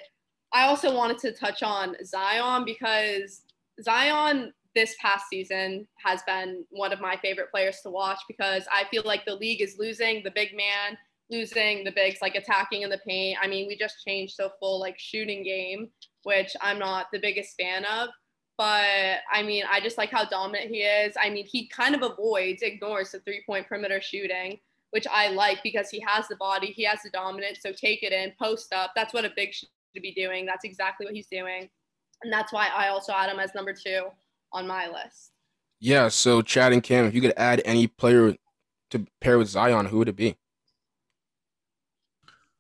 I 0.54 0.64
also 0.64 0.96
wanted 0.96 1.18
to 1.20 1.34
touch 1.34 1.64
on 1.64 1.96
Zion 2.06 2.64
because 2.66 3.42
Zion 3.82 4.54
this 4.74 4.96
past 5.02 5.26
season 5.30 5.88
has 6.04 6.22
been 6.24 6.64
one 6.70 6.94
of 6.94 7.02
my 7.02 7.18
favorite 7.18 7.52
players 7.52 7.82
to 7.82 7.90
watch 7.90 8.20
because 8.28 8.64
I 8.72 8.86
feel 8.90 9.04
like 9.06 9.26
the 9.26 9.36
league 9.36 9.62
is 9.62 9.76
losing 9.78 10.24
the 10.24 10.32
big 10.32 10.56
man 10.56 10.98
losing 11.32 11.84
the 11.84 11.92
bigs, 11.92 12.20
like 12.22 12.36
attacking 12.36 12.82
in 12.82 12.90
the 12.90 13.00
paint. 13.08 13.38
I 13.42 13.48
mean, 13.48 13.68
we 13.68 13.78
just 13.78 14.06
changed 14.06 14.36
so 14.36 14.52
full 14.60 14.80
like 14.80 15.00
shooting 15.00 15.44
game, 15.44 15.90
which 16.24 16.56
I'm 16.62 16.78
not 16.78 17.08
the 17.12 17.20
biggest 17.20 17.56
fan 17.60 17.86
of. 17.86 18.10
But 18.58 19.20
I 19.32 19.42
mean, 19.42 19.64
I 19.72 19.80
just 19.80 19.98
like 19.98 20.12
how 20.12 20.26
dominant 20.26 20.70
he 20.70 20.82
is. 20.82 21.16
I 21.20 21.30
mean, 21.30 21.46
he 21.48 21.68
kind 21.70 21.96
of 21.96 22.04
avoids, 22.04 22.62
ignores 22.62 23.12
the 23.12 23.20
three 23.22 23.44
point 23.48 23.68
perimeter 23.68 24.02
shooting, 24.02 24.60
which 24.92 25.08
I 25.10 25.30
like 25.30 25.64
because 25.64 25.90
he 25.90 26.04
has 26.06 26.28
the 26.28 26.36
body, 26.36 26.68
he 26.68 26.84
has 26.84 27.00
the 27.04 27.10
dominance. 27.10 27.60
So 27.62 27.72
take 27.72 28.04
it 28.04 28.12
in, 28.12 28.34
post 28.40 28.74
up. 28.74 28.92
That's 28.96 29.14
what 29.14 29.26
a 29.26 29.32
big 29.36 29.54
should 29.54 29.70
be 29.96 30.14
doing. 30.14 30.46
That's 30.46 30.66
exactly 30.66 31.06
what 31.06 31.16
he's 31.16 31.28
doing. 31.28 31.70
And 32.24 32.32
that's 32.32 32.54
why 32.54 32.68
I 32.68 32.90
also 32.90 33.14
add 33.14 33.32
him 33.32 33.40
as 33.40 33.56
number 33.56 33.74
two 33.74 34.04
on 34.54 34.68
my 34.68 34.88
list. 34.88 35.32
Yeah. 35.80 36.10
So 36.10 36.42
Chad 36.42 36.74
and 36.74 36.84
Cam, 36.84 37.06
if 37.06 37.16
you 37.16 37.22
could 37.22 37.34
add 37.38 37.62
any 37.66 37.88
player 37.88 38.36
to 38.92 39.08
pair 39.22 39.40
with 39.40 39.48
Zion, 39.48 39.88
who 39.88 39.98
would 40.00 40.10
it 40.10 40.16
be? 40.16 40.36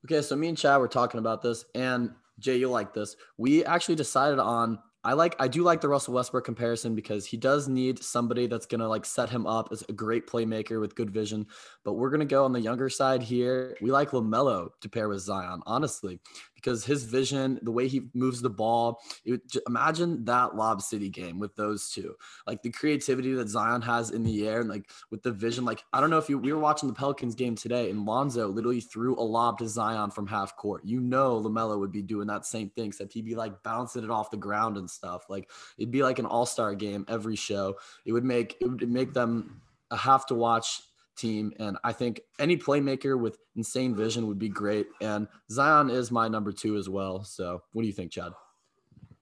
Okay, 0.05 0.21
so 0.21 0.35
me 0.35 0.47
and 0.47 0.57
Chad 0.57 0.79
were 0.79 0.87
talking 0.87 1.19
about 1.19 1.41
this, 1.41 1.65
and 1.75 2.11
Jay, 2.39 2.57
you'll 2.57 2.71
like 2.71 2.93
this. 2.93 3.15
We 3.37 3.63
actually 3.65 3.95
decided 3.95 4.39
on 4.39 4.79
I 5.03 5.13
like 5.13 5.35
I 5.39 5.47
do 5.47 5.63
like 5.63 5.81
the 5.81 5.89
Russell 5.89 6.13
Westbrook 6.13 6.45
comparison 6.45 6.93
because 6.93 7.25
he 7.25 7.35
does 7.35 7.67
need 7.67 8.03
somebody 8.03 8.45
that's 8.45 8.67
gonna 8.67 8.87
like 8.87 9.03
set 9.03 9.29
him 9.29 9.47
up 9.47 9.69
as 9.71 9.83
a 9.89 9.93
great 9.93 10.27
playmaker 10.27 10.79
with 10.79 10.93
good 10.93 11.09
vision. 11.09 11.47
But 11.83 11.93
we're 11.93 12.11
gonna 12.11 12.25
go 12.25 12.45
on 12.45 12.51
the 12.51 12.61
younger 12.61 12.87
side 12.87 13.23
here. 13.23 13.75
We 13.81 13.89
like 13.89 14.11
LaMelo 14.11 14.69
to 14.79 14.89
pair 14.89 15.09
with 15.09 15.21
Zion, 15.21 15.63
honestly, 15.65 16.19
because 16.61 16.85
his 16.85 17.03
vision, 17.03 17.59
the 17.61 17.71
way 17.71 17.87
he 17.87 18.09
moves 18.13 18.41
the 18.41 18.49
ball, 18.49 19.01
it, 19.25 19.41
imagine 19.67 20.23
that 20.25 20.55
Lob 20.55 20.81
City 20.81 21.09
game 21.09 21.39
with 21.39 21.55
those 21.55 21.89
two. 21.89 22.15
Like 22.45 22.61
the 22.61 22.69
creativity 22.69 23.33
that 23.33 23.49
Zion 23.49 23.81
has 23.81 24.11
in 24.11 24.23
the 24.23 24.47
air 24.47 24.61
and 24.61 24.69
like 24.69 24.89
with 25.09 25.23
the 25.23 25.31
vision. 25.31 25.65
Like 25.65 25.83
I 25.93 25.99
don't 25.99 26.09
know 26.09 26.17
if 26.17 26.29
you 26.29 26.37
we 26.37 26.53
were 26.53 26.59
watching 26.59 26.87
the 26.87 26.95
Pelicans 26.95 27.35
game 27.35 27.55
today 27.55 27.89
and 27.89 28.05
Lonzo 28.05 28.47
literally 28.47 28.81
threw 28.81 29.19
a 29.19 29.21
lob 29.21 29.57
to 29.59 29.67
Zion 29.67 30.11
from 30.11 30.27
half 30.27 30.55
court. 30.55 30.83
You 30.85 30.99
know 30.99 31.41
LaMelo 31.41 31.79
would 31.79 31.91
be 31.91 32.01
doing 32.01 32.27
that 32.27 32.45
same 32.45 32.69
thing, 32.69 32.87
except 32.87 33.13
he'd 33.13 33.25
be 33.25 33.35
like 33.35 33.63
bouncing 33.63 34.03
it 34.03 34.11
off 34.11 34.31
the 34.31 34.37
ground 34.37 34.77
and 34.77 34.89
stuff. 34.89 35.25
Like 35.29 35.49
it'd 35.77 35.91
be 35.91 36.03
like 36.03 36.19
an 36.19 36.25
all-star 36.25 36.75
game 36.75 37.05
every 37.07 37.35
show. 37.35 37.75
It 38.05 38.11
would 38.11 38.25
make 38.25 38.57
it 38.61 38.67
would 38.67 38.89
make 38.89 39.13
them 39.13 39.61
have 39.91 40.25
to 40.27 40.35
watch 40.35 40.81
team. 41.21 41.53
And 41.59 41.77
I 41.83 41.93
think 41.93 42.21
any 42.39 42.57
playmaker 42.57 43.19
with 43.19 43.37
insane 43.55 43.95
vision 43.95 44.27
would 44.27 44.39
be 44.39 44.49
great. 44.49 44.87
And 45.01 45.27
Zion 45.51 45.89
is 45.89 46.11
my 46.11 46.27
number 46.27 46.51
two 46.51 46.77
as 46.77 46.89
well. 46.89 47.23
So 47.23 47.61
what 47.73 47.83
do 47.83 47.87
you 47.87 47.93
think, 47.93 48.11
Chad? 48.11 48.31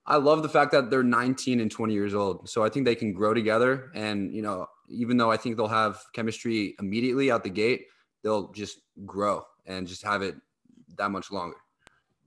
I 0.06 0.16
love 0.16 0.42
the 0.42 0.50
fact 0.50 0.72
that 0.72 0.90
they're 0.90 1.04
19 1.04 1.60
and 1.60 1.70
20 1.70 1.94
years 1.94 2.16
old. 2.16 2.50
So 2.50 2.64
I 2.64 2.70
think 2.70 2.86
they 2.86 2.96
can 2.96 3.14
grow 3.14 3.34
together. 3.34 3.92
And, 3.94 4.34
you 4.34 4.42
know, 4.42 4.66
even 4.88 5.18
though 5.18 5.30
I 5.30 5.38
think 5.38 5.56
they'll 5.56 5.68
have 5.68 6.02
chemistry 6.14 6.76
immediately 6.80 7.30
out 7.30 7.44
the 7.44 7.50
gate, 7.50 7.86
they'll 8.24 8.52
just 8.52 8.80
grow 9.06 9.44
and 9.68 9.86
just 9.86 10.04
have 10.04 10.24
it 10.24 10.36
that 10.98 11.12
much 11.12 11.32
longer. 11.32 11.58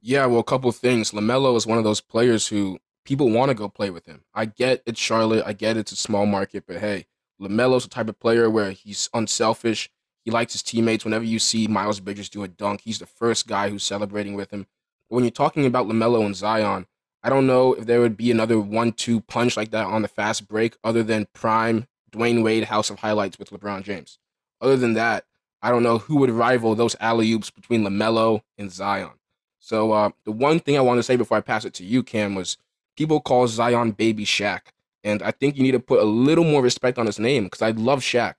Yeah, 0.00 0.26
well, 0.26 0.40
a 0.40 0.44
couple 0.44 0.70
things. 0.72 1.10
LaMelo 1.10 1.56
is 1.56 1.66
one 1.66 1.78
of 1.78 1.84
those 1.84 2.00
players 2.00 2.46
who 2.46 2.78
people 3.04 3.30
want 3.30 3.50
to 3.50 3.54
go 3.54 3.68
play 3.68 3.90
with 3.90 4.06
him. 4.06 4.22
I 4.34 4.46
get 4.46 4.82
it's 4.86 5.00
Charlotte. 5.00 5.44
I 5.46 5.52
get 5.52 5.76
it's 5.76 5.92
a 5.92 5.96
small 5.96 6.26
market, 6.26 6.64
but 6.66 6.78
hey, 6.78 7.06
LaMelo's 7.40 7.84
the 7.84 7.90
type 7.90 8.08
of 8.08 8.20
player 8.20 8.48
where 8.48 8.70
he's 8.70 9.08
unselfish. 9.14 9.90
He 10.24 10.30
likes 10.30 10.52
his 10.52 10.62
teammates. 10.62 11.04
Whenever 11.04 11.24
you 11.24 11.38
see 11.38 11.66
Miles 11.66 12.00
Bridges 12.00 12.28
do 12.28 12.44
a 12.44 12.48
dunk, 12.48 12.82
he's 12.82 12.98
the 12.98 13.06
first 13.06 13.46
guy 13.46 13.68
who's 13.68 13.82
celebrating 13.82 14.34
with 14.34 14.50
him. 14.50 14.66
But 15.08 15.16
when 15.16 15.24
you're 15.24 15.30
talking 15.30 15.66
about 15.66 15.86
LaMelo 15.86 16.24
and 16.24 16.36
Zion, 16.36 16.86
I 17.22 17.28
don't 17.28 17.46
know 17.46 17.74
if 17.74 17.86
there 17.86 18.00
would 18.00 18.16
be 18.16 18.30
another 18.30 18.60
one-two 18.60 19.20
punch 19.22 19.56
like 19.56 19.70
that 19.70 19.86
on 19.86 20.02
the 20.02 20.08
fast 20.08 20.48
break, 20.48 20.76
other 20.82 21.02
than 21.02 21.28
prime 21.32 21.86
Dwyane 22.12 22.42
Wade 22.42 22.64
House 22.64 22.90
of 22.90 22.98
Highlights 22.98 23.38
with 23.38 23.50
LeBron 23.50 23.82
James. 23.82 24.18
Other 24.60 24.76
than 24.76 24.94
that, 24.94 25.24
I 25.60 25.70
don't 25.70 25.84
know 25.84 25.98
who 25.98 26.16
would 26.16 26.30
rival 26.30 26.74
those 26.74 26.96
alley 27.00 27.32
oops 27.32 27.50
between 27.50 27.84
LaMelo 27.84 28.42
and 28.58 28.70
Zion. 28.70 29.12
So 29.60 29.92
uh, 29.92 30.10
the 30.24 30.32
one 30.32 30.58
thing 30.58 30.76
I 30.76 30.80
want 30.80 30.98
to 30.98 31.04
say 31.04 31.14
before 31.14 31.36
I 31.36 31.40
pass 31.40 31.64
it 31.64 31.74
to 31.74 31.84
you, 31.84 32.02
Cam, 32.02 32.34
was 32.34 32.56
people 32.96 33.20
call 33.20 33.46
Zion 33.46 33.92
Baby 33.92 34.24
Shaq. 34.24 34.60
And 35.04 35.22
I 35.22 35.30
think 35.30 35.56
you 35.56 35.62
need 35.62 35.72
to 35.72 35.80
put 35.80 36.00
a 36.00 36.04
little 36.04 36.44
more 36.44 36.62
respect 36.62 36.98
on 36.98 37.06
his 37.06 37.18
name 37.18 37.44
because 37.44 37.62
I 37.62 37.70
love 37.70 38.00
Shaq. 38.00 38.38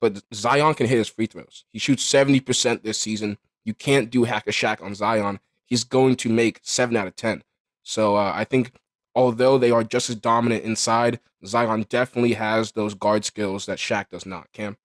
But 0.00 0.22
Zion 0.32 0.74
can 0.74 0.86
hit 0.86 0.98
his 0.98 1.08
free 1.08 1.26
throws. 1.26 1.64
He 1.70 1.78
shoots 1.78 2.10
70% 2.10 2.82
this 2.82 2.98
season. 2.98 3.38
You 3.64 3.74
can't 3.74 4.10
do 4.10 4.24
hack 4.24 4.46
a 4.46 4.50
Shaq 4.50 4.82
on 4.82 4.94
Zion. 4.94 5.40
He's 5.64 5.84
going 5.84 6.16
to 6.16 6.28
make 6.28 6.60
7 6.62 6.96
out 6.96 7.06
of 7.06 7.16
10. 7.16 7.42
So 7.82 8.16
uh, 8.16 8.32
I 8.34 8.44
think 8.44 8.72
although 9.14 9.58
they 9.58 9.70
are 9.70 9.84
just 9.84 10.10
as 10.10 10.16
dominant 10.16 10.64
inside, 10.64 11.20
Zion 11.46 11.86
definitely 11.88 12.34
has 12.34 12.72
those 12.72 12.94
guard 12.94 13.24
skills 13.24 13.66
that 13.66 13.78
Shaq 13.78 14.10
does 14.10 14.26
not. 14.26 14.52
Cam? 14.52 14.76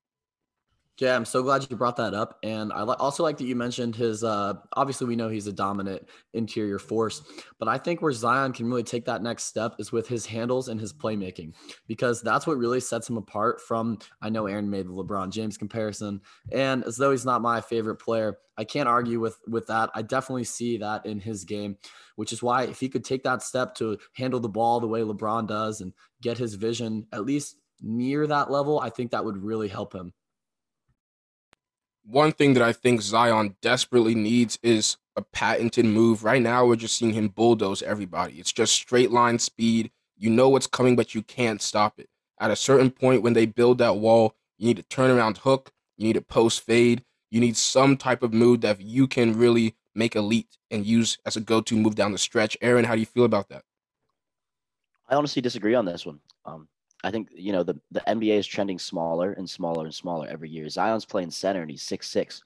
Yeah, 0.99 1.15
I'm 1.15 1.23
so 1.23 1.41
glad 1.41 1.65
you 1.69 1.77
brought 1.77 1.95
that 1.95 2.13
up. 2.13 2.39
And 2.43 2.73
I 2.73 2.81
also 2.81 3.23
like 3.23 3.37
that 3.37 3.45
you 3.45 3.55
mentioned 3.55 3.95
his, 3.95 4.21
uh, 4.21 4.55
obviously, 4.73 5.07
we 5.07 5.15
know 5.15 5.29
he's 5.29 5.47
a 5.47 5.53
dominant 5.53 6.09
interior 6.33 6.77
force, 6.77 7.21
but 7.57 7.69
I 7.69 7.77
think 7.77 8.01
where 8.01 8.11
Zion 8.11 8.51
can 8.51 8.67
really 8.67 8.83
take 8.83 9.05
that 9.05 9.23
next 9.23 9.45
step 9.45 9.75
is 9.79 9.93
with 9.93 10.09
his 10.09 10.25
handles 10.25 10.67
and 10.67 10.77
his 10.79 10.91
playmaking, 10.91 11.53
because 11.87 12.21
that's 12.21 12.45
what 12.45 12.57
really 12.57 12.81
sets 12.81 13.09
him 13.09 13.15
apart 13.15 13.61
from. 13.61 13.97
I 14.21 14.29
know 14.29 14.47
Aaron 14.47 14.69
made 14.69 14.87
the 14.87 14.91
LeBron 14.91 15.29
James 15.31 15.57
comparison, 15.57 16.19
and 16.51 16.83
as 16.83 16.97
though 16.97 17.11
he's 17.11 17.25
not 17.25 17.41
my 17.41 17.61
favorite 17.61 17.97
player, 17.97 18.37
I 18.57 18.65
can't 18.65 18.89
argue 18.89 19.21
with 19.21 19.37
with 19.47 19.67
that. 19.67 19.91
I 19.95 20.01
definitely 20.01 20.43
see 20.43 20.77
that 20.79 21.05
in 21.05 21.21
his 21.21 21.45
game, 21.45 21.77
which 22.17 22.33
is 22.33 22.43
why 22.43 22.63
if 22.63 22.81
he 22.81 22.89
could 22.89 23.05
take 23.05 23.23
that 23.23 23.41
step 23.41 23.73
to 23.75 23.97
handle 24.15 24.41
the 24.41 24.49
ball 24.49 24.81
the 24.81 24.87
way 24.87 24.99
LeBron 24.99 25.47
does 25.47 25.79
and 25.79 25.93
get 26.21 26.37
his 26.37 26.55
vision 26.55 27.07
at 27.13 27.23
least 27.23 27.55
near 27.81 28.27
that 28.27 28.51
level, 28.51 28.81
I 28.81 28.89
think 28.89 29.11
that 29.11 29.23
would 29.23 29.37
really 29.37 29.69
help 29.69 29.93
him 29.93 30.11
one 32.03 32.31
thing 32.31 32.53
that 32.53 32.63
I 32.63 32.73
think 32.73 33.01
Zion 33.01 33.55
desperately 33.61 34.15
needs 34.15 34.57
is 34.63 34.97
a 35.15 35.21
patented 35.21 35.85
move. 35.85 36.23
Right 36.23 36.41
now, 36.41 36.65
we're 36.65 36.75
just 36.75 36.97
seeing 36.97 37.13
him 37.13 37.27
bulldoze 37.27 37.81
everybody. 37.81 38.35
It's 38.35 38.51
just 38.51 38.73
straight 38.73 39.11
line 39.11 39.39
speed. 39.39 39.91
You 40.17 40.29
know 40.29 40.49
what's 40.49 40.67
coming, 40.67 40.95
but 40.95 41.13
you 41.13 41.21
can't 41.21 41.61
stop 41.61 41.99
it. 41.99 42.09
At 42.39 42.51
a 42.51 42.55
certain 42.55 42.91
point, 42.91 43.21
when 43.21 43.33
they 43.33 43.45
build 43.45 43.77
that 43.79 43.97
wall, 43.97 44.35
you 44.57 44.67
need 44.67 44.79
a 44.79 44.83
turnaround 44.83 45.37
hook, 45.39 45.71
you 45.97 46.05
need 46.07 46.17
a 46.17 46.21
post 46.21 46.61
fade, 46.61 47.03
you 47.29 47.39
need 47.39 47.57
some 47.57 47.95
type 47.95 48.23
of 48.23 48.33
move 48.33 48.61
that 48.61 48.81
you 48.81 49.07
can 49.07 49.37
really 49.37 49.75
make 49.93 50.15
elite 50.15 50.57
and 50.71 50.85
use 50.85 51.17
as 51.25 51.35
a 51.35 51.41
go 51.41 51.61
to 51.61 51.75
move 51.75 51.95
down 51.95 52.11
the 52.11 52.17
stretch. 52.17 52.57
Aaron, 52.61 52.85
how 52.85 52.95
do 52.95 52.99
you 52.99 53.05
feel 53.05 53.25
about 53.25 53.49
that? 53.49 53.63
I 55.07 55.15
honestly 55.15 55.41
disagree 55.41 55.75
on 55.75 55.85
this 55.85 56.05
one. 56.05 56.19
Um, 56.45 56.67
I 57.03 57.11
think 57.11 57.29
you 57.33 57.51
know 57.51 57.63
the 57.63 57.79
the 57.91 58.01
NBA 58.01 58.37
is 58.37 58.47
trending 58.47 58.79
smaller 58.79 59.33
and 59.33 59.49
smaller 59.49 59.85
and 59.85 59.93
smaller 59.93 60.27
every 60.27 60.49
year. 60.49 60.67
Zion's 60.69 61.05
playing 61.05 61.31
center 61.31 61.61
and 61.61 61.71
he's 61.71 61.83
six 61.83 62.09
six. 62.09 62.43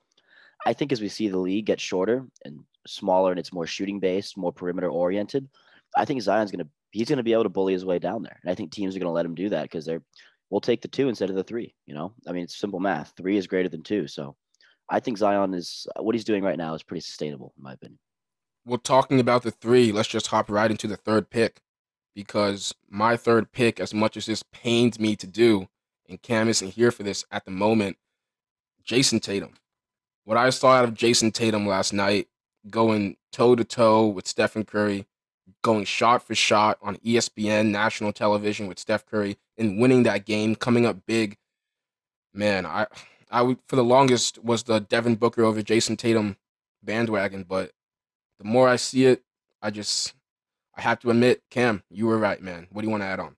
I 0.65 0.73
think 0.73 0.91
as 0.91 1.01
we 1.01 1.09
see 1.09 1.27
the 1.27 1.37
league 1.37 1.65
get 1.65 1.79
shorter 1.79 2.25
and 2.45 2.59
smaller 2.87 3.31
and 3.31 3.39
it's 3.39 3.53
more 3.53 3.67
shooting 3.67 3.99
based, 3.99 4.37
more 4.37 4.53
perimeter 4.53 4.89
oriented, 4.89 5.49
I 5.97 6.05
think 6.05 6.21
Zion's 6.21 6.51
gonna 6.51 6.67
he's 6.91 7.09
gonna 7.09 7.23
be 7.23 7.33
able 7.33 7.43
to 7.43 7.49
bully 7.49 7.73
his 7.73 7.85
way 7.85 7.99
down 7.99 8.21
there, 8.21 8.39
and 8.43 8.51
I 8.51 8.55
think 8.55 8.71
teams 8.71 8.95
are 8.95 8.99
gonna 8.99 9.11
let 9.11 9.25
him 9.25 9.35
do 9.35 9.49
that 9.49 9.63
because 9.63 9.85
they're 9.85 10.03
we'll 10.49 10.61
take 10.61 10.81
the 10.81 10.87
two 10.87 11.09
instead 11.09 11.29
of 11.31 11.35
the 11.35 11.43
three. 11.43 11.73
You 11.85 11.95
know, 11.95 12.13
I 12.27 12.31
mean 12.31 12.43
it's 12.43 12.57
simple 12.57 12.79
math. 12.79 13.13
Three 13.17 13.37
is 13.37 13.47
greater 13.47 13.69
than 13.69 13.81
two, 13.81 14.07
so 14.07 14.35
I 14.89 14.99
think 14.99 15.17
Zion 15.17 15.53
is 15.55 15.87
what 15.99 16.13
he's 16.13 16.25
doing 16.25 16.43
right 16.43 16.57
now 16.57 16.75
is 16.75 16.83
pretty 16.83 17.01
sustainable 17.01 17.53
in 17.57 17.63
my 17.63 17.73
opinion. 17.73 17.97
Well, 18.65 18.77
talking 18.77 19.19
about 19.19 19.43
the 19.43 19.51
three, 19.51 19.91
let's 19.91 20.07
just 20.07 20.27
hop 20.27 20.49
right 20.49 20.71
into 20.71 20.87
the 20.87 20.95
third 20.95 21.29
pick 21.29 21.59
because 22.15 22.73
my 22.89 23.17
third 23.17 23.51
pick, 23.51 23.79
as 23.79 23.93
much 23.93 24.17
as 24.17 24.25
this 24.25 24.43
pains 24.51 24.99
me 24.99 25.15
to 25.15 25.27
do, 25.27 25.67
and 26.07 26.21
Cam 26.21 26.47
isn't 26.47 26.73
here 26.73 26.91
for 26.91 27.03
this 27.03 27.25
at 27.31 27.45
the 27.45 27.51
moment, 27.51 27.97
Jayson 28.83 29.19
Tatum. 29.19 29.53
What 30.25 30.37
I 30.37 30.49
saw 30.49 30.73
out 30.73 30.85
of 30.85 30.93
Jayson 30.93 31.31
Tatum 31.31 31.65
last 31.67 31.93
night, 31.93 32.27
going 32.69 33.17
toe 33.31 33.55
to 33.55 33.63
toe 33.63 34.07
with 34.07 34.27
Stephen 34.27 34.63
Curry, 34.63 35.05
going 35.61 35.85
shot 35.85 36.25
for 36.25 36.35
shot 36.35 36.77
on 36.81 36.97
ESPN 36.97 37.71
national 37.71 38.13
television 38.13 38.67
with 38.67 38.79
Steph 38.79 39.05
Curry, 39.05 39.37
and 39.57 39.79
winning 39.79 40.03
that 40.03 40.25
game, 40.25 40.55
coming 40.55 40.85
up 40.85 41.05
big. 41.05 41.37
Man, 42.33 42.65
I, 42.65 42.87
I 43.29 43.41
would 43.41 43.59
for 43.67 43.75
the 43.75 43.83
longest 43.83 44.43
was 44.43 44.63
the 44.63 44.79
Devin 44.79 45.15
Booker 45.15 45.43
over 45.43 45.61
Jayson 45.61 45.97
Tatum 45.97 46.37
bandwagon, 46.83 47.43
but 47.47 47.71
the 48.39 48.45
more 48.45 48.67
I 48.67 48.75
see 48.75 49.05
it, 49.05 49.23
I 49.61 49.69
just 49.69 50.13
I 50.75 50.81
have 50.81 50.99
to 51.01 51.09
admit, 51.09 51.43
Cam, 51.49 51.83
you 51.89 52.07
were 52.07 52.17
right, 52.17 52.41
man. 52.41 52.67
What 52.71 52.81
do 52.81 52.87
you 52.87 52.91
want 52.91 53.03
to 53.03 53.07
add 53.07 53.19
on? 53.19 53.35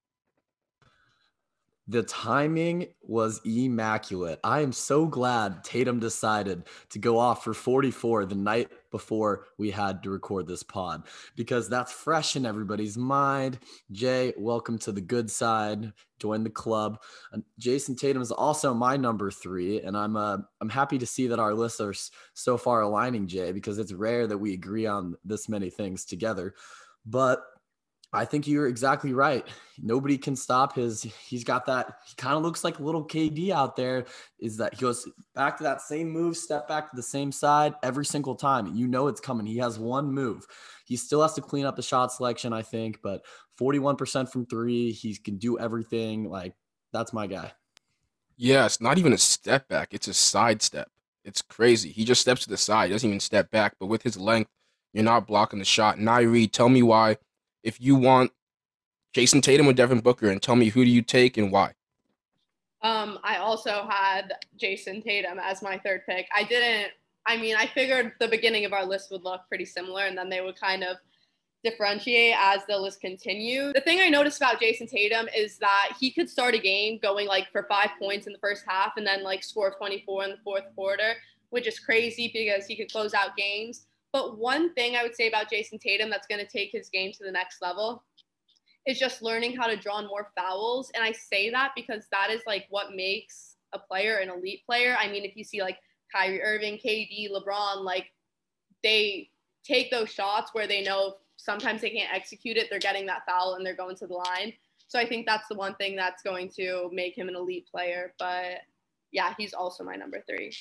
The 1.87 2.01
timing 2.01 2.87
was 3.03 3.41
immaculate. 3.45 4.39
I 4.43 4.61
am 4.61 4.71
so 4.71 5.05
glad 5.05 5.63
Tatum 5.63 5.99
decided 5.99 6.63
to 6.89 6.97
go 6.97 7.19
off 7.19 7.43
for 7.43 7.53
44 7.53 8.25
the 8.25 8.33
night 8.33 8.71
before 8.89 9.45
we 9.59 9.69
had 9.69 10.01
to 10.01 10.09
record 10.09 10.47
this 10.47 10.63
pod 10.63 11.03
because 11.35 11.69
that's 11.69 11.91
fresh 11.91 12.35
in 12.35 12.43
everybody's 12.43 12.97
mind. 12.97 13.59
Jay, 13.91 14.33
welcome 14.35 14.79
to 14.79 14.91
the 14.91 15.01
good 15.01 15.29
side. 15.29 15.93
Join 16.19 16.43
the 16.43 16.49
club. 16.49 17.03
Jayson 17.59 17.95
Tatum 17.95 18.23
is 18.23 18.31
also 18.31 18.73
my 18.73 18.97
number 18.97 19.29
three, 19.29 19.81
and 19.81 19.95
I'm 19.95 20.17
uh, 20.17 20.37
I'm 20.61 20.69
happy 20.69 20.97
to 20.97 21.05
see 21.05 21.27
that 21.27 21.39
our 21.39 21.53
lists 21.53 21.81
are 21.81 21.93
so 22.33 22.57
far 22.57 22.81
aligning, 22.81 23.27
Jay, 23.27 23.51
because 23.51 23.77
it's 23.77 23.93
rare 23.93 24.25
that 24.25 24.39
we 24.39 24.53
agree 24.53 24.87
on 24.87 25.17
this 25.23 25.47
many 25.47 25.69
things 25.69 26.03
together. 26.03 26.55
But 27.05 27.43
I 28.15 28.23
think 28.23 28.47
you're 28.47 28.67
exactly 28.67 29.13
right. 29.13 29.45
Nobody 29.81 30.17
can 30.17 30.35
stop 30.35 30.75
his. 30.75 31.03
He's 31.03 31.43
got 31.43 31.65
that. 31.65 31.97
He 32.07 32.15
kind 32.15 32.35
of 32.35 32.43
looks 32.43 32.63
like 32.63 32.79
a 32.79 32.83
little 32.83 33.05
KD 33.05 33.49
out 33.49 33.75
there. 33.75 34.05
Is 34.39 34.57
that 34.57 34.73
he 34.73 34.81
goes 34.81 35.07
back 35.33 35.57
to 35.57 35.63
that 35.63 35.81
same 35.81 36.09
move, 36.09 36.37
step 36.37 36.67
back 36.67 36.89
to 36.89 36.95
the 36.95 37.03
same 37.03 37.31
side 37.31 37.75
every 37.83 38.05
single 38.05 38.35
time. 38.35 38.73
You 38.73 38.87
know 38.87 39.07
it's 39.07 39.19
coming. 39.19 39.45
He 39.45 39.57
has 39.57 39.77
one 39.77 40.11
move. 40.11 40.45
He 40.85 40.95
still 40.95 41.21
has 41.21 41.33
to 41.33 41.41
clean 41.41 41.65
up 41.65 41.75
the 41.75 41.81
shot 41.81 42.11
selection, 42.13 42.53
I 42.53 42.61
think, 42.61 42.99
but 43.03 43.25
41% 43.59 44.31
from 44.31 44.45
three. 44.45 44.91
He 44.91 45.15
can 45.15 45.37
do 45.37 45.59
everything. 45.59 46.29
Like 46.29 46.53
that's 46.93 47.11
my 47.11 47.27
guy. 47.27 47.51
Yeah, 48.37 48.65
it's 48.65 48.81
not 48.81 48.97
even 48.97 49.13
a 49.13 49.17
step 49.17 49.67
back. 49.67 49.93
It's 49.93 50.07
a 50.07 50.13
side 50.13 50.61
step. 50.61 50.89
It's 51.23 51.41
crazy. 51.41 51.91
He 51.91 52.05
just 52.05 52.21
steps 52.21 52.43
to 52.43 52.49
the 52.49 52.57
side. 52.57 52.87
He 52.87 52.93
doesn't 52.93 53.09
even 53.09 53.19
step 53.19 53.49
back. 53.49 53.75
But 53.79 53.87
with 53.87 54.03
his 54.03 54.17
length, 54.17 54.51
you're 54.95 55.03
not 55.03 55.27
blocking 55.27 55.59
the 55.59 55.65
shot. 55.65 55.97
Nyrie, 55.97 56.49
tell 56.49 56.69
me 56.69 56.81
why. 56.81 57.17
If 57.63 57.81
you 57.81 57.95
want 57.95 58.31
Jayson 59.13 59.41
Tatum 59.41 59.67
or 59.67 59.73
Devin 59.73 59.99
Booker, 59.99 60.29
and 60.29 60.41
tell 60.41 60.55
me 60.55 60.69
who 60.69 60.85
do 60.85 60.89
you 60.89 61.01
take 61.01 61.35
and 61.37 61.51
why. 61.51 61.73
Um, 62.81 63.19
I 63.23 63.37
also 63.37 63.87
had 63.89 64.33
Jayson 64.57 65.03
Tatum 65.03 65.37
as 65.37 65.61
my 65.61 65.77
third 65.79 66.03
pick. 66.07 66.27
I 66.33 66.43
didn't. 66.43 66.93
I 67.25 67.35
mean, 67.35 67.55
I 67.57 67.65
figured 67.65 68.13
the 68.19 68.27
beginning 68.29 68.63
of 68.63 68.71
our 68.71 68.85
list 68.85 69.11
would 69.11 69.23
look 69.23 69.41
pretty 69.49 69.65
similar, 69.65 70.03
and 70.03 70.17
then 70.17 70.29
they 70.29 70.39
would 70.39 70.57
kind 70.57 70.83
of 70.83 70.95
differentiate 71.61 72.35
as 72.39 72.61
the 72.69 72.77
list 72.77 73.01
continued. 73.01 73.75
The 73.75 73.81
thing 73.81 73.99
I 73.99 74.07
noticed 74.07 74.37
about 74.37 74.61
Jayson 74.61 74.87
Tatum 74.87 75.27
is 75.35 75.57
that 75.57 75.93
he 75.99 76.09
could 76.09 76.29
start 76.29 76.53
a 76.53 76.59
game 76.59 76.99
going 77.01 77.27
like 77.27 77.51
for 77.51 77.65
five 77.67 77.89
points 77.99 78.27
in 78.27 78.33
the 78.33 78.39
first 78.39 78.63
half 78.65 78.93
and 78.95 79.05
then 79.05 79.23
like 79.23 79.43
score 79.43 79.71
24 79.71 80.23
in 80.23 80.29
the 80.29 80.37
fourth 80.43 80.65
quarter, 80.75 81.15
which 81.49 81.67
is 81.67 81.79
crazy 81.79 82.31
because 82.33 82.65
he 82.65 82.77
could 82.77 82.91
close 82.91 83.13
out 83.13 83.35
games. 83.35 83.87
But 84.15 84.37
one 84.37 84.73
thing 84.75 84.95
I 84.95 85.03
would 85.03 85.13
say 85.13 85.27
about 85.27 85.49
Jayson 85.49 85.77
Tatum 85.77 86.09
that's 86.09 86.25
going 86.25 86.39
to 86.39 86.47
take 86.49 86.71
his 86.71 86.87
game 86.87 87.11
to 87.11 87.25
the 87.25 87.31
next 87.33 87.61
level 87.61 88.01
is 88.87 88.97
just 88.97 89.21
learning 89.21 89.57
how 89.57 89.67
to 89.67 89.75
draw 89.75 90.01
more 90.03 90.31
fouls. 90.37 90.89
And 90.95 91.03
I 91.03 91.11
say 91.11 91.49
that 91.49 91.73
because 91.75 92.05
that 92.13 92.31
is 92.31 92.41
like 92.47 92.65
what 92.69 92.95
makes 92.95 93.57
a 93.73 93.79
player 93.79 94.19
an 94.19 94.29
elite 94.29 94.61
player. 94.65 94.95
I 94.97 95.11
mean, 95.11 95.25
if 95.25 95.35
you 95.35 95.43
see 95.43 95.61
like 95.61 95.79
Kyrie 96.15 96.41
Irving, 96.41 96.75
KD, 96.77 97.27
LeBron, 97.29 97.83
like 97.83 98.05
they 98.83 99.31
take 99.65 99.91
those 99.91 100.13
shots 100.13 100.51
where 100.53 100.65
they 100.65 100.81
know 100.81 101.15
sometimes 101.35 101.81
they 101.81 101.89
can't 101.89 102.15
execute 102.15 102.55
it, 102.55 102.67
they're 102.69 102.79
getting 102.79 103.05
that 103.07 103.23
foul 103.27 103.55
and 103.55 103.65
they're 103.65 103.75
going 103.75 103.97
to 103.97 104.07
the 104.07 104.13
line. 104.13 104.53
So 104.87 104.97
I 104.97 105.05
think 105.05 105.25
that's 105.25 105.49
the 105.49 105.55
one 105.55 105.75
thing 105.75 105.97
that's 105.97 106.23
going 106.23 106.51
to 106.55 106.89
make 106.93 107.17
him 107.17 107.27
an 107.27 107.35
elite 107.35 107.67
player. 107.69 108.13
But 108.17 108.59
yeah, 109.11 109.33
he's 109.37 109.53
also 109.53 109.83
my 109.83 109.97
number 109.97 110.23
three. 110.25 110.53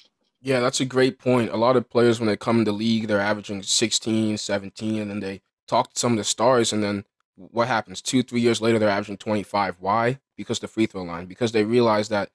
Yeah, 0.44 0.60
that's 0.60 0.80
a 0.80 0.84
great 0.84 1.18
point. 1.18 1.50
A 1.52 1.56
lot 1.56 1.74
of 1.74 1.88
players, 1.88 2.20
when 2.20 2.26
they 2.26 2.36
come 2.36 2.58
in 2.58 2.64
the 2.64 2.72
league, 2.72 3.08
they're 3.08 3.18
averaging 3.18 3.62
16, 3.62 4.36
17, 4.36 5.00
and 5.00 5.10
then 5.10 5.20
they 5.20 5.40
talk 5.66 5.94
to 5.94 5.98
some 5.98 6.12
of 6.12 6.18
the 6.18 6.24
stars, 6.24 6.70
and 6.70 6.82
then 6.82 7.06
what 7.34 7.66
happens? 7.66 8.02
Two, 8.02 8.22
three 8.22 8.42
years 8.42 8.60
later, 8.60 8.78
they're 8.78 8.90
averaging 8.90 9.16
25. 9.16 9.76
Why? 9.80 10.18
Because 10.36 10.58
the 10.58 10.68
free 10.68 10.84
throw 10.84 11.02
line. 11.02 11.24
Because 11.24 11.52
they 11.52 11.64
realize 11.64 12.10
that 12.10 12.28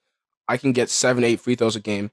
I 0.47 0.57
can 0.57 0.71
get 0.71 0.89
seven, 0.89 1.23
eight 1.23 1.39
free 1.39 1.53
throws 1.53 1.75
a 1.75 1.79
game. 1.79 2.09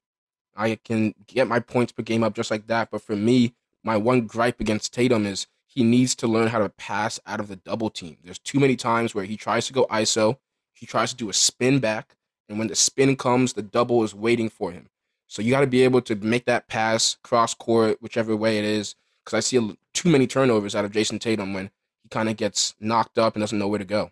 I 0.55 0.75
can 0.85 1.15
get 1.27 1.49
my 1.49 1.61
points 1.61 1.93
per 1.93 2.03
game 2.03 2.23
up 2.23 2.35
just 2.35 2.51
like 2.51 2.67
that. 2.67 2.91
But 2.91 3.01
for 3.01 3.17
me, 3.17 3.55
my 3.83 3.97
one 3.97 4.27
gripe 4.27 4.61
against 4.61 4.93
Tatum 4.93 5.25
is 5.25 5.47
he 5.65 5.83
needs 5.83 6.15
to 6.17 6.27
learn 6.27 6.49
how 6.49 6.59
to 6.59 6.69
pass 6.69 7.19
out 7.27 7.41
of 7.41 7.49
the 7.49 7.57
double 7.57 7.89
team. 7.89 8.19
There's 8.23 8.39
too 8.39 8.61
many 8.61 8.77
times 8.77 9.15
where 9.15 9.25
he 9.25 9.39
tries 9.39 9.67
to 9.69 9.73
go 9.73 9.87
ISO, 9.87 10.37
he 10.75 10.85
tries 10.85 11.11
to 11.13 11.17
do 11.17 11.31
a 11.31 11.33
spin 11.33 11.79
back, 11.79 12.17
and 12.51 12.59
when 12.59 12.69
the 12.69 12.75
spin 12.75 13.17
comes, 13.17 13.55
the 13.55 13.63
double 13.63 14.05
is 14.05 14.15
waiting 14.15 14.51
for 14.51 14.73
him. 14.73 14.91
So 15.29 15.43
you 15.43 15.51
got 15.51 15.61
to 15.61 15.67
be 15.67 15.83
able 15.83 16.01
to 16.03 16.15
make 16.17 16.47
that 16.47 16.69
pass 16.69 17.17
cross 17.23 17.55
court, 17.55 17.99
whichever 18.01 18.37
way 18.37 18.59
it 18.59 18.65
is. 18.65 18.95
Because 19.25 19.37
I 19.37 19.41
see 19.41 19.77
too 19.93 20.09
many 20.09 20.27
turnovers 20.27 20.77
out 20.77 20.85
of 20.85 20.93
Jayson 20.93 21.19
Tatum 21.19 21.53
when 21.53 21.71
he 22.03 22.09
kind 22.11 22.29
of 22.29 22.37
gets 22.37 22.75
knocked 22.79 23.19
up 23.19 23.35
and 23.35 23.43
doesn't 23.43 23.59
know 23.59 23.69
where 23.69 23.79
to 23.79 23.85
go. 23.85 24.11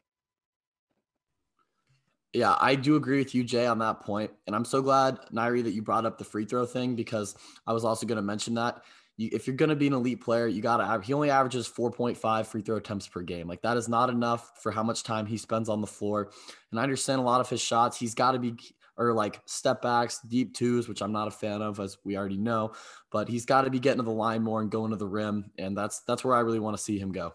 Yeah, 2.32 2.56
I 2.58 2.74
do 2.74 2.96
agree 2.96 3.18
with 3.18 3.32
you, 3.32 3.44
Jay, 3.44 3.64
on 3.66 3.78
that 3.78 4.00
point. 4.00 4.32
And 4.48 4.56
I'm 4.56 4.64
so 4.64 4.82
glad, 4.82 5.20
Nyrie, 5.32 5.62
that 5.62 5.70
you 5.70 5.82
brought 5.82 6.04
up 6.04 6.18
the 6.18 6.24
free 6.24 6.44
throw 6.44 6.66
thing 6.66 6.96
because 6.96 7.36
I 7.64 7.72
was 7.72 7.84
also 7.84 8.06
going 8.06 8.16
to 8.16 8.22
mention 8.22 8.54
that. 8.54 8.82
You, 9.16 9.30
if 9.32 9.46
you're 9.46 9.54
going 9.54 9.68
to 9.68 9.76
be 9.76 9.86
an 9.86 9.92
elite 9.92 10.20
player, 10.20 10.48
you 10.48 10.60
got 10.60 10.78
to. 10.78 11.06
He 11.06 11.12
only 11.12 11.30
averages 11.30 11.68
4.5 11.68 12.46
free 12.46 12.62
throw 12.62 12.74
attempts 12.74 13.06
per 13.06 13.22
game. 13.22 13.46
Like 13.46 13.62
that 13.62 13.76
is 13.76 13.88
not 13.88 14.10
enough 14.10 14.50
for 14.60 14.72
how 14.72 14.82
much 14.82 15.04
time 15.04 15.26
he 15.26 15.36
spends 15.36 15.68
on 15.68 15.80
the 15.80 15.86
floor. 15.86 16.32
And 16.72 16.80
I 16.80 16.82
understand 16.82 17.20
a 17.20 17.24
lot 17.24 17.40
of 17.40 17.48
his 17.48 17.60
shots. 17.60 17.96
He's 17.96 18.14
got 18.14 18.32
to 18.32 18.40
be 18.40 18.56
or 18.96 19.12
like 19.12 19.40
step 19.46 19.82
backs, 19.82 20.20
deep 20.26 20.54
twos, 20.54 20.88
which 20.88 21.02
I'm 21.02 21.12
not 21.12 21.28
a 21.28 21.32
fan 21.32 21.62
of, 21.62 21.80
as 21.80 21.98
we 22.04 22.16
already 22.16 22.36
know. 22.36 22.72
But 23.10 23.28
he's 23.28 23.46
got 23.46 23.62
to 23.62 23.70
be 23.70 23.80
getting 23.80 23.98
to 23.98 24.04
the 24.04 24.10
line 24.10 24.42
more 24.42 24.60
and 24.60 24.70
going 24.70 24.90
to 24.90 24.96
the 24.96 25.06
rim, 25.06 25.50
and 25.58 25.76
that's 25.76 26.00
that's 26.06 26.24
where 26.24 26.34
I 26.34 26.40
really 26.40 26.60
want 26.60 26.76
to 26.76 26.82
see 26.82 26.98
him 26.98 27.12
go. 27.12 27.34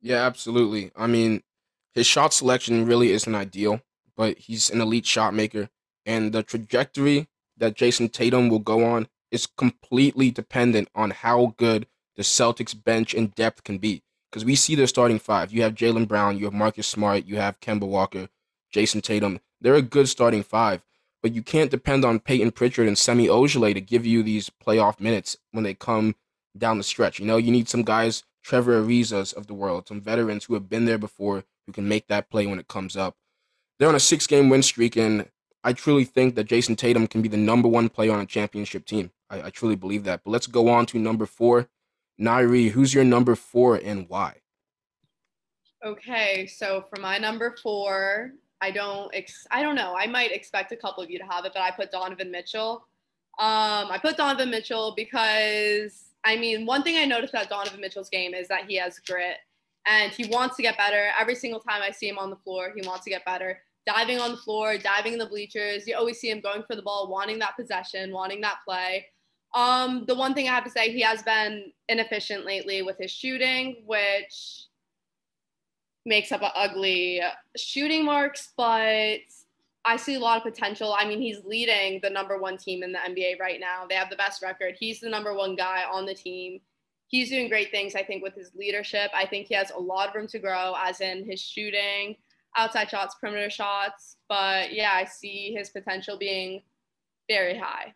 Yeah, 0.00 0.26
absolutely. 0.26 0.90
I 0.96 1.06
mean, 1.06 1.42
his 1.94 2.06
shot 2.06 2.32
selection 2.34 2.86
really 2.86 3.12
isn't 3.12 3.34
ideal, 3.34 3.80
but 4.16 4.38
he's 4.38 4.70
an 4.70 4.80
elite 4.80 5.06
shot 5.06 5.34
maker. 5.34 5.68
And 6.04 6.32
the 6.32 6.42
trajectory 6.42 7.28
that 7.56 7.76
Jayson 7.76 8.08
Tatum 8.08 8.48
will 8.48 8.58
go 8.58 8.84
on 8.84 9.06
is 9.30 9.46
completely 9.46 10.30
dependent 10.30 10.88
on 10.94 11.10
how 11.10 11.54
good 11.56 11.86
the 12.16 12.22
Celtics 12.22 12.74
bench 12.74 13.14
and 13.14 13.34
depth 13.34 13.62
can 13.62 13.78
be. 13.78 14.02
Because 14.30 14.44
we 14.44 14.56
see 14.56 14.74
their 14.74 14.86
starting 14.86 15.18
five. 15.18 15.52
You 15.52 15.62
have 15.62 15.74
Jaylen 15.74 16.08
Brown, 16.08 16.38
you 16.38 16.46
have 16.46 16.54
Marcus 16.54 16.86
Smart, 16.86 17.26
you 17.26 17.36
have 17.36 17.60
Kemba 17.60 17.86
Walker, 17.86 18.28
Jayson 18.74 19.02
Tatum. 19.02 19.40
They're 19.62 19.74
a 19.74 19.82
good 19.82 20.08
starting 20.08 20.42
five. 20.42 20.82
But 21.22 21.34
you 21.34 21.42
can't 21.42 21.70
depend 21.70 22.04
on 22.04 22.18
Payton 22.18 22.50
Pritchard 22.50 22.88
and 22.88 22.98
Semi 22.98 23.28
Ojeleye 23.28 23.74
to 23.74 23.80
give 23.80 24.04
you 24.04 24.22
these 24.22 24.50
playoff 24.50 24.98
minutes 24.98 25.36
when 25.52 25.62
they 25.62 25.72
come 25.72 26.16
down 26.58 26.78
the 26.78 26.84
stretch. 26.84 27.20
You 27.20 27.26
know, 27.26 27.36
you 27.36 27.52
need 27.52 27.68
some 27.68 27.82
guys, 27.82 28.24
Trevor 28.42 28.82
Arizas 28.82 29.32
of 29.32 29.46
the 29.46 29.54
world, 29.54 29.86
some 29.86 30.00
veterans 30.00 30.44
who 30.44 30.54
have 30.54 30.68
been 30.68 30.84
there 30.84 30.98
before 30.98 31.44
who 31.66 31.72
can 31.72 31.86
make 31.88 32.08
that 32.08 32.28
play 32.28 32.46
when 32.46 32.58
it 32.58 32.66
comes 32.66 32.96
up. 32.96 33.14
They're 33.78 33.88
on 33.88 33.94
a 33.94 34.00
six 34.00 34.26
game 34.26 34.48
win 34.48 34.62
streak, 34.62 34.96
and 34.96 35.28
I 35.62 35.72
truly 35.72 36.04
think 36.04 36.34
that 36.34 36.48
Jayson 36.48 36.76
Tatum 36.76 37.06
can 37.06 37.22
be 37.22 37.28
the 37.28 37.36
number 37.36 37.68
one 37.68 37.88
player 37.88 38.12
on 38.12 38.20
a 38.20 38.26
championship 38.26 38.84
team. 38.84 39.12
I, 39.30 39.42
I 39.42 39.50
truly 39.50 39.76
believe 39.76 40.04
that. 40.04 40.22
But 40.24 40.32
let's 40.32 40.48
go 40.48 40.68
on 40.68 40.86
to 40.86 40.98
number 40.98 41.26
four. 41.26 41.68
Nyrie, 42.20 42.70
who's 42.70 42.94
your 42.94 43.04
number 43.04 43.34
four 43.36 43.76
and 43.76 44.08
why? 44.08 44.36
Okay, 45.84 46.46
so 46.46 46.84
for 46.88 47.00
my 47.00 47.18
number 47.18 47.56
four, 47.60 48.32
I 48.62 48.70
don't 48.70 49.10
ex- 49.12 49.46
I 49.50 49.60
don't 49.60 49.74
know. 49.74 49.94
I 49.98 50.06
might 50.06 50.30
expect 50.32 50.70
a 50.72 50.76
couple 50.76 51.02
of 51.02 51.10
you 51.10 51.18
to 51.18 51.24
have 51.24 51.44
it, 51.44 51.52
but 51.52 51.60
I 51.60 51.72
put 51.72 51.90
Donovan 51.90 52.30
Mitchell. 52.30 52.86
Um, 53.38 53.90
I 53.90 53.98
put 54.00 54.16
Donovan 54.16 54.50
Mitchell 54.50 54.94
because 54.96 56.04
I 56.24 56.36
mean, 56.36 56.64
one 56.64 56.84
thing 56.84 56.96
I 56.96 57.04
noticed 57.04 57.34
about 57.34 57.48
Donovan 57.48 57.80
Mitchell's 57.80 58.08
game 58.08 58.32
is 58.32 58.46
that 58.48 58.66
he 58.66 58.76
has 58.76 59.00
grit 59.00 59.38
and 59.86 60.12
he 60.12 60.26
wants 60.26 60.56
to 60.56 60.62
get 60.62 60.78
better. 60.78 61.08
Every 61.20 61.34
single 61.34 61.58
time 61.58 61.82
I 61.82 61.90
see 61.90 62.08
him 62.08 62.18
on 62.18 62.30
the 62.30 62.36
floor, 62.36 62.72
he 62.74 62.86
wants 62.86 63.02
to 63.04 63.10
get 63.10 63.24
better. 63.24 63.60
Diving 63.84 64.20
on 64.20 64.30
the 64.30 64.36
floor, 64.36 64.78
diving 64.78 65.14
in 65.14 65.18
the 65.18 65.26
bleachers. 65.26 65.88
You 65.88 65.96
always 65.96 66.20
see 66.20 66.30
him 66.30 66.40
going 66.40 66.62
for 66.62 66.76
the 66.76 66.82
ball, 66.82 67.10
wanting 67.10 67.40
that 67.40 67.56
possession, 67.56 68.12
wanting 68.12 68.40
that 68.42 68.58
play. 68.64 69.06
Um, 69.54 70.04
the 70.06 70.14
one 70.14 70.34
thing 70.34 70.48
I 70.48 70.54
have 70.54 70.64
to 70.64 70.70
say, 70.70 70.92
he 70.92 71.00
has 71.00 71.22
been 71.24 71.72
inefficient 71.88 72.46
lately 72.46 72.82
with 72.82 72.96
his 72.98 73.10
shooting, 73.10 73.82
which 73.84 74.66
makes 76.04 76.32
up 76.32 76.42
an 76.42 76.50
ugly 76.54 77.20
shooting 77.56 78.04
marks, 78.04 78.52
but 78.56 79.18
I 79.84 79.96
see 79.96 80.14
a 80.14 80.20
lot 80.20 80.38
of 80.38 80.42
potential. 80.44 80.94
I 80.98 81.06
mean, 81.06 81.20
he's 81.20 81.44
leading 81.44 82.00
the 82.02 82.10
number 82.10 82.38
one 82.38 82.56
team 82.56 82.82
in 82.82 82.92
the 82.92 82.98
NBA 82.98 83.40
right 83.40 83.60
now. 83.60 83.86
They 83.88 83.96
have 83.96 84.10
the 84.10 84.16
best 84.16 84.42
record. 84.42 84.76
He's 84.78 85.00
the 85.00 85.08
number 85.08 85.34
one 85.34 85.56
guy 85.56 85.84
on 85.90 86.06
the 86.06 86.14
team. 86.14 86.60
He's 87.08 87.28
doing 87.28 87.48
great 87.48 87.70
things, 87.70 87.94
I 87.94 88.02
think, 88.02 88.22
with 88.22 88.34
his 88.34 88.52
leadership. 88.54 89.10
I 89.14 89.26
think 89.26 89.48
he 89.48 89.54
has 89.54 89.70
a 89.70 89.78
lot 89.78 90.08
of 90.08 90.14
room 90.14 90.28
to 90.28 90.38
grow, 90.38 90.74
as 90.78 91.00
in 91.00 91.24
his 91.28 91.40
shooting, 91.40 92.16
outside 92.56 92.90
shots, 92.90 93.16
perimeter 93.20 93.50
shots. 93.50 94.16
But 94.28 94.72
yeah, 94.72 94.92
I 94.94 95.04
see 95.04 95.52
his 95.54 95.68
potential 95.68 96.16
being 96.16 96.62
very 97.28 97.58
high. 97.58 97.94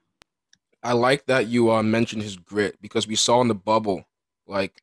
I 0.82 0.92
like 0.92 1.26
that 1.26 1.46
you 1.46 1.72
uh, 1.72 1.82
mentioned 1.82 2.22
his 2.22 2.36
grit 2.36 2.80
because 2.82 3.06
we 3.06 3.16
saw 3.16 3.40
in 3.40 3.48
the 3.48 3.54
bubble, 3.54 4.06
like 4.46 4.82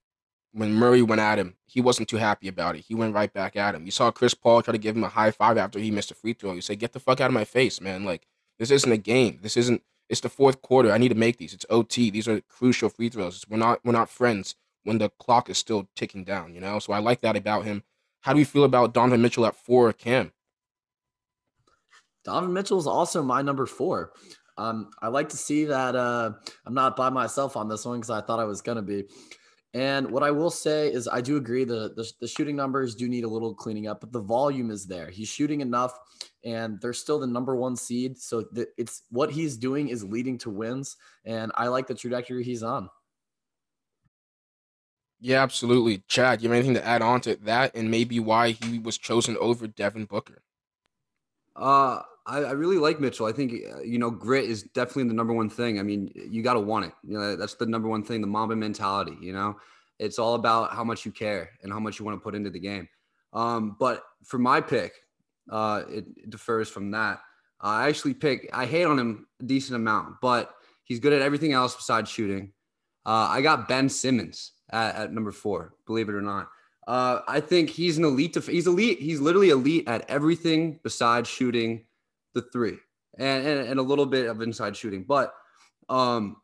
when 0.53 0.73
Murray 0.73 1.01
went 1.01 1.19
at 1.19 1.39
him, 1.39 1.55
he 1.65 1.81
wasn't 1.81 2.07
too 2.07 2.17
happy 2.17 2.47
about 2.47 2.75
it. 2.75 2.85
He 2.87 2.93
went 2.95 3.15
right 3.15 3.33
back 3.33 3.55
at 3.55 3.75
him. 3.75 3.85
You 3.85 3.91
saw 3.91 4.11
Chris 4.11 4.33
Paul 4.33 4.61
try 4.61 4.71
to 4.71 4.77
give 4.77 4.95
him 4.95 5.03
a 5.03 5.09
high 5.09 5.31
five 5.31 5.57
after 5.57 5.79
he 5.79 5.91
missed 5.91 6.11
a 6.11 6.15
free 6.15 6.33
throw. 6.33 6.53
You 6.53 6.61
say, 6.61 6.75
"Get 6.75 6.93
the 6.93 6.99
fuck 6.99 7.19
out 7.19 7.29
of 7.29 7.33
my 7.33 7.43
face, 7.43 7.81
man! 7.81 8.05
Like 8.05 8.27
this 8.59 8.71
isn't 8.71 8.91
a 8.91 8.97
game. 8.97 9.39
This 9.41 9.57
isn't. 9.57 9.81
It's 10.09 10.21
the 10.21 10.29
fourth 10.29 10.61
quarter. 10.61 10.91
I 10.91 10.99
need 10.99 11.09
to 11.09 11.15
make 11.15 11.37
these. 11.37 11.53
It's 11.53 11.65
OT. 11.69 12.11
These 12.11 12.27
are 12.27 12.41
crucial 12.41 12.89
free 12.89 13.09
throws. 13.09 13.43
We're 13.49 13.57
not. 13.57 13.79
We're 13.83 13.91
not 13.93 14.09
friends 14.09 14.55
when 14.83 14.99
the 14.99 15.09
clock 15.09 15.49
is 15.49 15.57
still 15.57 15.89
ticking 15.95 16.23
down. 16.23 16.53
You 16.53 16.61
know. 16.61 16.77
So 16.79 16.93
I 16.93 16.99
like 16.99 17.21
that 17.21 17.35
about 17.35 17.65
him. 17.65 17.83
How 18.21 18.33
do 18.33 18.39
you 18.39 18.45
feel 18.45 18.63
about 18.63 18.93
Donovan 18.93 19.21
Mitchell 19.21 19.45
at 19.45 19.55
four, 19.55 19.91
Cam? 19.91 20.31
Donovan 22.23 22.53
Mitchell 22.53 22.79
is 22.79 22.87
also 22.87 23.21
my 23.23 23.41
number 23.41 23.65
four. 23.65 24.13
Um, 24.57 24.91
I 25.01 25.07
like 25.07 25.29
to 25.29 25.37
see 25.37 25.65
that 25.65 25.95
uh, 25.95 26.31
I'm 26.65 26.73
not 26.75 26.95
by 26.95 27.09
myself 27.09 27.57
on 27.57 27.67
this 27.67 27.85
one 27.85 27.99
because 27.99 28.11
I 28.11 28.21
thought 28.21 28.39
I 28.39 28.45
was 28.45 28.61
gonna 28.61 28.83
be. 28.83 29.05
And 29.73 30.11
what 30.11 30.21
I 30.21 30.29
will 30.29 30.51
say 30.51 30.91
is, 30.91 31.07
I 31.07 31.19
do 31.21 31.37
agree 31.37 31.63
the, 31.63 31.93
the, 31.95 32.07
the 32.21 32.27
shooting 32.27 32.55
numbers 32.55 32.93
do 32.93 33.09
need 33.09 33.23
a 33.23 33.27
little 33.27 33.55
cleaning 33.55 33.87
up, 33.87 34.01
but 34.01 34.11
the 34.11 34.21
volume 34.21 34.69
is 34.69 34.85
there. 34.85 35.09
He's 35.09 35.29
shooting 35.29 35.61
enough, 35.61 35.97
and 36.43 36.79
they're 36.79 36.93
still 36.93 37.19
the 37.19 37.25
number 37.25 37.55
one 37.55 37.75
seed. 37.75 38.19
So 38.19 38.45
the, 38.51 38.67
it's 38.77 39.01
what 39.09 39.31
he's 39.31 39.57
doing 39.57 39.89
is 39.89 40.03
leading 40.03 40.37
to 40.39 40.51
wins, 40.51 40.95
and 41.25 41.51
I 41.55 41.69
like 41.69 41.87
the 41.87 41.95
trajectory 41.95 42.43
he's 42.43 42.61
on. 42.61 42.87
Yeah, 45.19 45.41
absolutely. 45.41 46.03
Chad, 46.07 46.43
you 46.43 46.49
have 46.49 46.57
anything 46.57 46.75
to 46.75 46.85
add 46.85 47.01
on 47.01 47.21
to 47.21 47.35
that, 47.37 47.75
and 47.75 47.89
maybe 47.89 48.19
why 48.19 48.51
he 48.51 48.77
was 48.77 48.97
chosen 48.99 49.37
over 49.37 49.65
Devin 49.65 50.05
Booker? 50.05 50.43
Uh, 51.55 52.01
I, 52.25 52.39
I 52.39 52.51
really 52.51 52.77
like 52.77 52.99
Mitchell. 52.99 53.25
I 53.25 53.31
think 53.31 53.53
uh, 53.53 53.81
you 53.81 53.99
know 53.99 54.09
grit 54.09 54.45
is 54.45 54.63
definitely 54.63 55.05
the 55.05 55.13
number 55.13 55.33
one 55.33 55.49
thing. 55.49 55.79
I 55.79 55.83
mean, 55.83 56.11
you 56.13 56.41
got 56.41 56.53
to 56.53 56.59
want 56.59 56.85
it. 56.85 56.93
You 57.03 57.17
know, 57.17 57.35
that's 57.35 57.55
the 57.55 57.65
number 57.65 57.87
one 57.87 58.03
thing. 58.03 58.21
The 58.21 58.27
Mamba 58.27 58.55
mentality. 58.55 59.17
You 59.21 59.33
know, 59.33 59.57
it's 59.99 60.19
all 60.19 60.35
about 60.35 60.73
how 60.73 60.83
much 60.83 61.05
you 61.05 61.11
care 61.11 61.51
and 61.61 61.71
how 61.71 61.79
much 61.79 61.99
you 61.99 62.05
want 62.05 62.17
to 62.17 62.23
put 62.23 62.35
into 62.35 62.49
the 62.49 62.59
game. 62.59 62.87
Um, 63.33 63.75
but 63.79 64.03
for 64.23 64.37
my 64.37 64.61
pick, 64.61 64.93
uh, 65.49 65.83
it, 65.89 66.29
differs 66.29 66.69
from 66.69 66.91
that. 66.91 67.19
I 67.61 67.87
actually 67.87 68.13
pick. 68.13 68.49
I 68.53 68.65
hate 68.65 68.83
on 68.83 68.99
him 68.99 69.27
a 69.41 69.45
decent 69.45 69.75
amount, 69.75 70.15
but 70.21 70.53
he's 70.83 70.99
good 70.99 71.13
at 71.13 71.21
everything 71.21 71.53
else 71.53 71.75
besides 71.75 72.09
shooting. 72.09 72.51
Uh, 73.05 73.27
I 73.29 73.41
got 73.41 73.67
Ben 73.67 73.89
Simmons 73.89 74.51
at, 74.71 74.95
at 74.95 75.13
number 75.13 75.31
four. 75.31 75.73
Believe 75.85 76.09
it 76.09 76.15
or 76.15 76.21
not. 76.21 76.49
Uh, 76.87 77.21
I 77.27 77.39
think 77.39 77.69
he's 77.69 77.97
an 77.97 78.03
elite. 78.03 78.33
Def- 78.33 78.47
he's 78.47 78.67
elite. 78.67 78.99
He's 78.99 79.21
literally 79.21 79.49
elite 79.49 79.87
at 79.87 80.09
everything 80.09 80.79
besides 80.83 81.29
shooting 81.29 81.85
the 82.33 82.41
three 82.41 82.77
and, 83.17 83.47
and, 83.47 83.67
and 83.67 83.79
a 83.79 83.83
little 83.83 84.05
bit 84.05 84.27
of 84.27 84.41
inside 84.41 84.75
shooting. 84.75 85.03
But 85.03 85.33
um, 85.89 86.37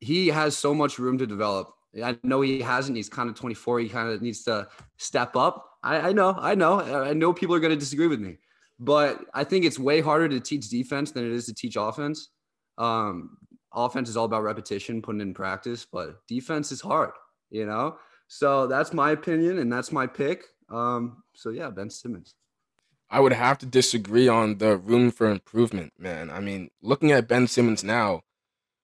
he 0.00 0.28
has 0.28 0.56
so 0.56 0.74
much 0.74 0.98
room 0.98 1.18
to 1.18 1.26
develop. 1.26 1.72
I 2.02 2.18
know 2.22 2.40
he 2.40 2.60
hasn't. 2.60 2.96
He's 2.96 3.08
kind 3.08 3.28
of 3.28 3.36
24. 3.36 3.80
He 3.80 3.88
kind 3.88 4.08
of 4.10 4.22
needs 4.22 4.42
to 4.44 4.68
step 4.98 5.36
up. 5.36 5.70
I, 5.82 6.08
I 6.08 6.12
know. 6.12 6.34
I 6.38 6.54
know. 6.54 6.80
I 6.80 7.12
know 7.12 7.32
people 7.32 7.54
are 7.54 7.60
going 7.60 7.72
to 7.72 7.78
disagree 7.78 8.06
with 8.08 8.20
me, 8.20 8.38
but 8.78 9.24
I 9.34 9.44
think 9.44 9.64
it's 9.64 9.78
way 9.78 10.00
harder 10.00 10.28
to 10.28 10.40
teach 10.40 10.68
defense 10.68 11.12
than 11.12 11.24
it 11.24 11.32
is 11.32 11.46
to 11.46 11.54
teach 11.54 11.76
offense. 11.76 12.30
Um, 12.78 13.38
offense 13.72 14.08
is 14.08 14.16
all 14.16 14.24
about 14.24 14.42
repetition, 14.42 15.02
putting 15.02 15.20
in 15.20 15.34
practice, 15.34 15.86
but 15.90 16.26
defense 16.26 16.72
is 16.72 16.80
hard, 16.80 17.12
you 17.50 17.66
know? 17.66 17.96
So 18.28 18.66
that's 18.66 18.92
my 18.92 19.12
opinion 19.12 19.58
and 19.58 19.72
that's 19.72 19.92
my 19.92 20.06
pick. 20.06 20.44
Um, 20.68 21.22
so 21.34 21.50
yeah, 21.50 21.70
Ben 21.70 21.90
Simmons. 21.90 22.34
I 23.08 23.20
would 23.20 23.32
have 23.32 23.58
to 23.58 23.66
disagree 23.66 24.26
on 24.26 24.58
the 24.58 24.76
room 24.76 25.12
for 25.12 25.30
improvement, 25.30 25.92
man. 25.96 26.28
I 26.28 26.40
mean, 26.40 26.70
looking 26.82 27.12
at 27.12 27.28
Ben 27.28 27.46
Simmons 27.46 27.84
now, 27.84 28.22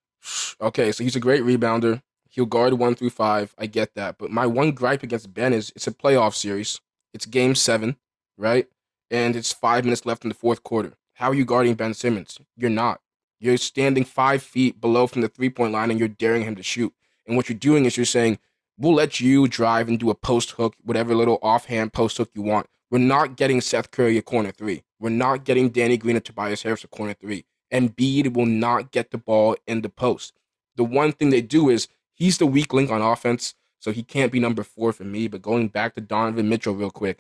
okay, 0.60 0.92
so 0.92 1.02
he's 1.02 1.16
a 1.16 1.20
great 1.20 1.42
rebounder. 1.42 2.02
He'll 2.32 2.46
guard 2.46 2.72
one 2.74 2.94
through 2.94 3.10
five. 3.10 3.54
I 3.58 3.66
get 3.66 3.94
that. 3.94 4.16
But 4.16 4.30
my 4.30 4.46
one 4.46 4.72
gripe 4.72 5.02
against 5.02 5.34
Ben 5.34 5.52
is 5.52 5.70
it's 5.76 5.86
a 5.86 5.90
playoff 5.90 6.34
series. 6.34 6.80
It's 7.12 7.26
game 7.26 7.54
seven, 7.54 7.96
right? 8.38 8.68
And 9.10 9.36
it's 9.36 9.52
five 9.52 9.84
minutes 9.84 10.06
left 10.06 10.24
in 10.24 10.30
the 10.30 10.34
fourth 10.34 10.62
quarter. 10.62 10.94
How 11.16 11.28
are 11.28 11.34
you 11.34 11.44
guarding 11.44 11.74
Ben 11.74 11.92
Simmons? 11.92 12.40
You're 12.56 12.70
not. 12.70 13.02
You're 13.38 13.58
standing 13.58 14.06
five 14.06 14.42
feet 14.42 14.80
below 14.80 15.06
from 15.06 15.20
the 15.20 15.28
three 15.28 15.50
point 15.50 15.74
line 15.74 15.90
and 15.90 16.00
you're 16.00 16.08
daring 16.08 16.44
him 16.44 16.56
to 16.56 16.62
shoot. 16.62 16.94
And 17.26 17.36
what 17.36 17.50
you're 17.50 17.58
doing 17.58 17.84
is 17.84 17.98
you're 17.98 18.06
saying, 18.06 18.38
we'll 18.78 18.94
let 18.94 19.20
you 19.20 19.46
drive 19.46 19.88
and 19.88 20.00
do 20.00 20.08
a 20.08 20.14
post 20.14 20.52
hook, 20.52 20.74
whatever 20.82 21.14
little 21.14 21.38
offhand 21.42 21.92
post 21.92 22.16
hook 22.16 22.30
you 22.34 22.40
want. 22.40 22.66
We're 22.90 22.98
not 22.98 23.36
getting 23.36 23.60
Seth 23.60 23.90
Curry 23.90 24.16
a 24.16 24.22
corner 24.22 24.52
three. 24.52 24.84
We're 24.98 25.10
not 25.10 25.44
getting 25.44 25.68
Danny 25.68 25.98
Green 25.98 26.16
and 26.16 26.24
Tobias 26.24 26.62
Harris 26.62 26.82
a 26.82 26.88
corner 26.88 27.12
three. 27.12 27.44
And 27.70 27.94
Embiid 27.94 28.32
will 28.32 28.46
not 28.46 28.90
get 28.90 29.10
the 29.10 29.18
ball 29.18 29.56
in 29.66 29.82
the 29.82 29.90
post. 29.90 30.32
The 30.76 30.84
one 30.84 31.12
thing 31.12 31.28
they 31.28 31.42
do 31.42 31.68
is 31.68 31.88
he's 32.14 32.38
the 32.38 32.46
weak 32.46 32.72
link 32.72 32.90
on 32.90 33.02
offense, 33.02 33.54
so 33.78 33.92
he 33.92 34.02
can't 34.02 34.32
be 34.32 34.40
number 34.40 34.62
four 34.62 34.92
for 34.92 35.04
me. 35.04 35.28
But 35.28 35.42
going 35.42 35.68
back 35.68 35.94
to 35.94 36.00
Donovan 36.00 36.48
Mitchell 36.48 36.74
real 36.74 36.90
quick, 36.90 37.18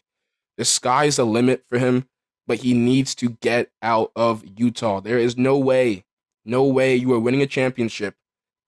the 0.56 0.64
sky's 0.64 1.16
the 1.16 1.24
limit 1.24 1.64
for 1.68 1.78
him, 1.78 2.08
but 2.46 2.58
he 2.58 2.74
needs 2.74 3.14
to 3.16 3.30
get 3.40 3.70
out 3.82 4.12
of 4.14 4.44
Utah. 4.56 5.00
There 5.00 5.18
is 5.18 5.36
no 5.36 5.58
way, 5.58 6.04
no 6.44 6.64
way 6.64 6.94
you 6.96 7.12
are 7.12 7.20
winning 7.20 7.42
a 7.42 7.46
championship 7.46 8.14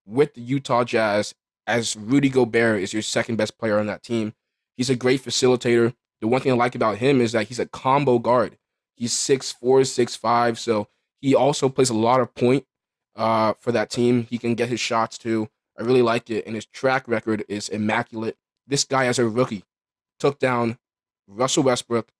with 0.07 0.35
the 0.35 0.41
Utah 0.41 0.85
Jazz 0.85 1.35
as 1.67 1.97
Rudy 1.97 2.29
Gobert 2.29 2.83
is 2.83 2.93
your 2.93 3.03
second 3.03 3.37
best 3.37 3.59
player 3.59 3.79
on 3.79 3.87
that 3.87 4.03
team. 4.03 4.35
He's 4.77 4.91
a 4.91 4.97
great 4.97 5.23
facilitator. 5.23 5.95
The 6.21 6.29
one 6.29 6.41
thing 6.41 6.53
I 6.53 6.57
like 6.57 6.75
about 6.75 6.99
him 6.99 7.21
is 7.21 7.33
that 7.33 7.49
he's 7.49 7.59
a 7.59 7.67
combo 7.67 8.19
guard. 8.19 8.59
He's 8.97 9.13
six 9.13 9.53
four, 9.53 9.85
six 9.85 10.17
five, 10.17 10.59
so 10.59 10.89
he 11.21 11.35
also 11.35 11.69
plays 11.69 11.91
a 11.91 11.95
lot 11.95 12.21
of 12.21 12.35
point 12.35 12.65
uh, 13.17 13.55
for 13.59 13.73
that 13.73 13.91
team. 13.91 14.27
He 14.31 14.39
can 14.39 14.55
get 14.55 14.69
his 14.69 14.81
shots 14.81 15.19
too. 15.19 15.49
I 15.79 15.83
really 15.83 16.03
like 16.03 16.31
it, 16.31 16.47
and 16.47 16.55
his 16.55 16.67
track 16.67 17.09
record 17.09 17.45
is 17.49 17.69
immaculate. 17.69 18.37
This 18.67 18.85
guy, 18.85 19.07
as 19.07 19.19
a 19.19 19.29
rookie, 19.29 19.65
took 20.19 20.39
down 20.39 20.79
Russell 21.27 21.65
Westbrook, 21.65 22.11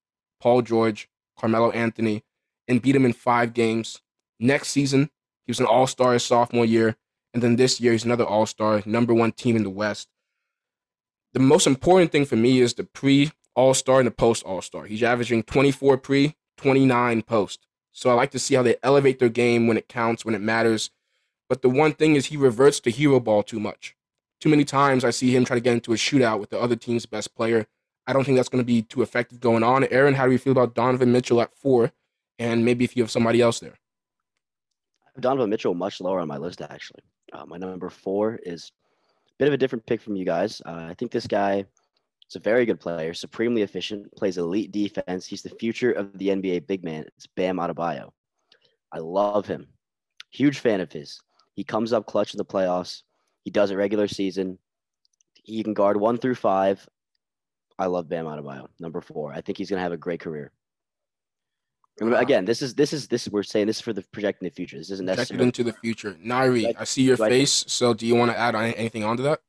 Paul 0.41 0.63
George, 0.63 1.09
Carmelo 1.39 1.71
Anthony, 1.71 2.25
and 2.67 2.83
beat 2.83 2.97
him 2.97 3.05
in 3.05 3.13
five 3.13 3.55
games. 3.55 4.03
Next 4.41 4.69
season, 4.69 5.11
he 5.47 5.51
was 5.51 5.61
an 5.61 5.67
All 5.67 5.87
Star 5.87 6.13
his 6.13 6.25
sophomore 6.25 6.65
year, 6.65 6.97
and 7.33 7.43
then 7.43 7.57
this 7.57 7.81
year 7.81 7.93
he's 7.93 8.05
another 8.05 8.25
All 8.25 8.47
Star, 8.47 8.83
number 8.85 9.15
one 9.15 9.33
team 9.33 9.57
in 9.57 9.63
the 9.63 9.71
West. 9.71 10.09
The 11.33 11.41
most 11.41 11.67
important 11.67 12.13
thing 12.13 12.25
for 12.25 12.37
me 12.37 12.61
is 12.61 12.75
the 12.75 12.85
pre 12.85 13.33
all 13.55 13.75
star 13.75 14.01
and 14.01 14.07
the 14.07 14.13
post 14.13 14.45
all 14.45 14.63
star. 14.63 14.87
He's 14.87 15.03
averaging 15.03 15.45
24 15.45 15.99
pre, 15.99 16.37
29 16.57 17.23
post. 17.23 17.67
So 17.93 18.11
I 18.11 18.15
like 18.15 18.31
to 18.33 18.39
see 18.39 18.55
how 18.55 18.63
they 18.63 18.77
elevate 18.83 19.19
their 19.19 19.29
game 19.29 19.67
when 19.67 19.77
it 19.77 19.89
counts, 19.89 20.25
when 20.25 20.35
it 20.35 20.41
matters. 20.41 20.91
But 21.49 21.63
the 21.63 21.69
one 21.69 21.93
thing 21.93 22.17
is 22.17 22.27
he 22.27 22.37
reverts 22.37 22.81
to 22.81 22.91
hero 22.91 23.21
ball 23.21 23.43
too 23.43 23.61
much. 23.61 23.97
Too 24.41 24.49
many 24.49 24.65
times 24.65 25.05
I 25.05 25.11
see 25.11 25.35
him 25.35 25.45
try 25.45 25.55
to 25.55 25.61
get 25.61 25.75
into 25.75 25.93
a 25.93 25.97
shootout 25.97 26.41
with 26.41 26.51
the 26.51 26.61
other 26.61 26.77
team's 26.77 27.07
best 27.07 27.35
player. 27.35 27.67
I 28.07 28.13
don't 28.13 28.25
think 28.25 28.37
that's 28.37 28.49
going 28.49 28.63
to 28.63 28.67
be 28.67 28.83
too 28.83 29.03
effective 29.03 29.41
going 29.41 29.63
on. 29.63 29.85
Aaron, 29.85 30.15
how 30.15 30.27
do 30.27 30.33
you 30.33 30.39
feel 30.39 30.53
about 30.53 30.75
Donovan 30.75 31.13
Mitchell 31.13 31.41
at 31.41 31.57
four? 31.57 31.93
And 32.39 32.65
maybe 32.65 32.85
if 32.85 32.97
you 32.97 33.03
have 33.03 33.11
somebody 33.11 33.41
else 33.41 33.61
there. 33.61 33.79
Donovan 35.21 35.51
Mitchell 35.51 35.75
much 35.75 36.01
lower 36.01 36.21
on 36.21 36.29
my 36.29 36.37
list, 36.37 36.61
actually. 36.61 37.01
Uh, 37.33 37.45
my 37.47 37.57
number 37.57 37.89
four 37.89 38.39
is 38.43 38.73
a 39.29 39.33
bit 39.39 39.49
of 39.49 39.55
a 39.55 39.57
different 39.57 39.87
pick 39.87 40.01
from 40.01 40.17
you 40.17 40.25
guys. 40.25 40.61
Uh, 40.67 40.87
I 40.91 40.95
think 40.99 41.13
this 41.13 41.27
guy 41.27 41.65
is 42.29 42.37
a 42.37 42.41
very 42.41 42.67
good 42.67 42.81
player, 42.81 43.15
supremely 43.15 43.63
efficient, 43.63 44.15
plays 44.17 44.39
elite 44.39 44.73
defense. 44.73 45.27
He's 45.27 45.43
the 45.43 45.51
future 45.51 45.93
of 45.93 46.17
the 46.19 46.29
NBA 46.29 46.67
big 46.67 46.85
man. 46.85 47.05
It's 47.17 47.27
Bam 47.27 47.57
Adebayo. 47.57 48.11
I 48.93 48.99
love 48.99 49.47
him. 49.47 49.67
Huge 50.31 50.59
fan 50.59 50.81
of 50.81 50.93
his. 50.93 51.21
He 51.55 51.65
comes 51.65 51.93
up 51.93 52.07
clutch 52.07 52.35
in 52.35 52.39
the 52.39 52.45
playoffs. 52.45 53.03
He 53.45 53.51
does 53.51 53.71
it 53.71 53.77
regular 53.77 54.09
season. 54.09 54.59
He 55.35 55.63
can 55.63 55.75
guard 55.75 55.97
one 55.97 56.19
through 56.19 56.35
five. 56.35 56.87
I 57.79 57.87
love 57.87 58.09
Bam 58.09 58.27
Adebayo, 58.27 58.69
number 58.79 59.01
four. 59.01 59.33
I 59.33 59.41
think 59.41 59.59
he's 59.59 59.71
going 59.71 59.79
to 59.79 59.83
have 59.83 59.93
a 59.93 59.97
great 59.97 60.21
career. 60.21 60.53
Remember, 62.01 62.21
again, 62.21 62.45
this 62.45 62.61
is 62.61 62.75
this 62.75 62.93
is 62.93 63.07
this 63.07 63.29
we're 63.29 63.45
saying 63.45 63.69
this 63.69 63.77
is 63.77 63.83
for 63.83 63.93
the 63.93 64.03
projecting 64.13 64.49
the 64.49 64.55
future. 64.55 64.77
This 64.79 64.91
isn't 64.91 65.07
Projected 65.07 65.37
necessarily 65.39 65.47
into 65.47 65.63
the 65.65 65.73
future. 65.75 66.15
Nyrie, 66.15 66.65
Right. 66.65 66.77
I 66.79 66.85
see 66.85 67.03
your 67.03 67.17
Right. 67.17 67.31
face. 67.31 67.65
So 67.69 67.95
do 67.95 68.05
you 68.05 68.17
want 68.17 68.33
to 68.33 68.39
add 68.39 68.57
on- 68.57 68.65
anything 68.75 69.05
onto 69.05 69.23
that? 69.25 69.41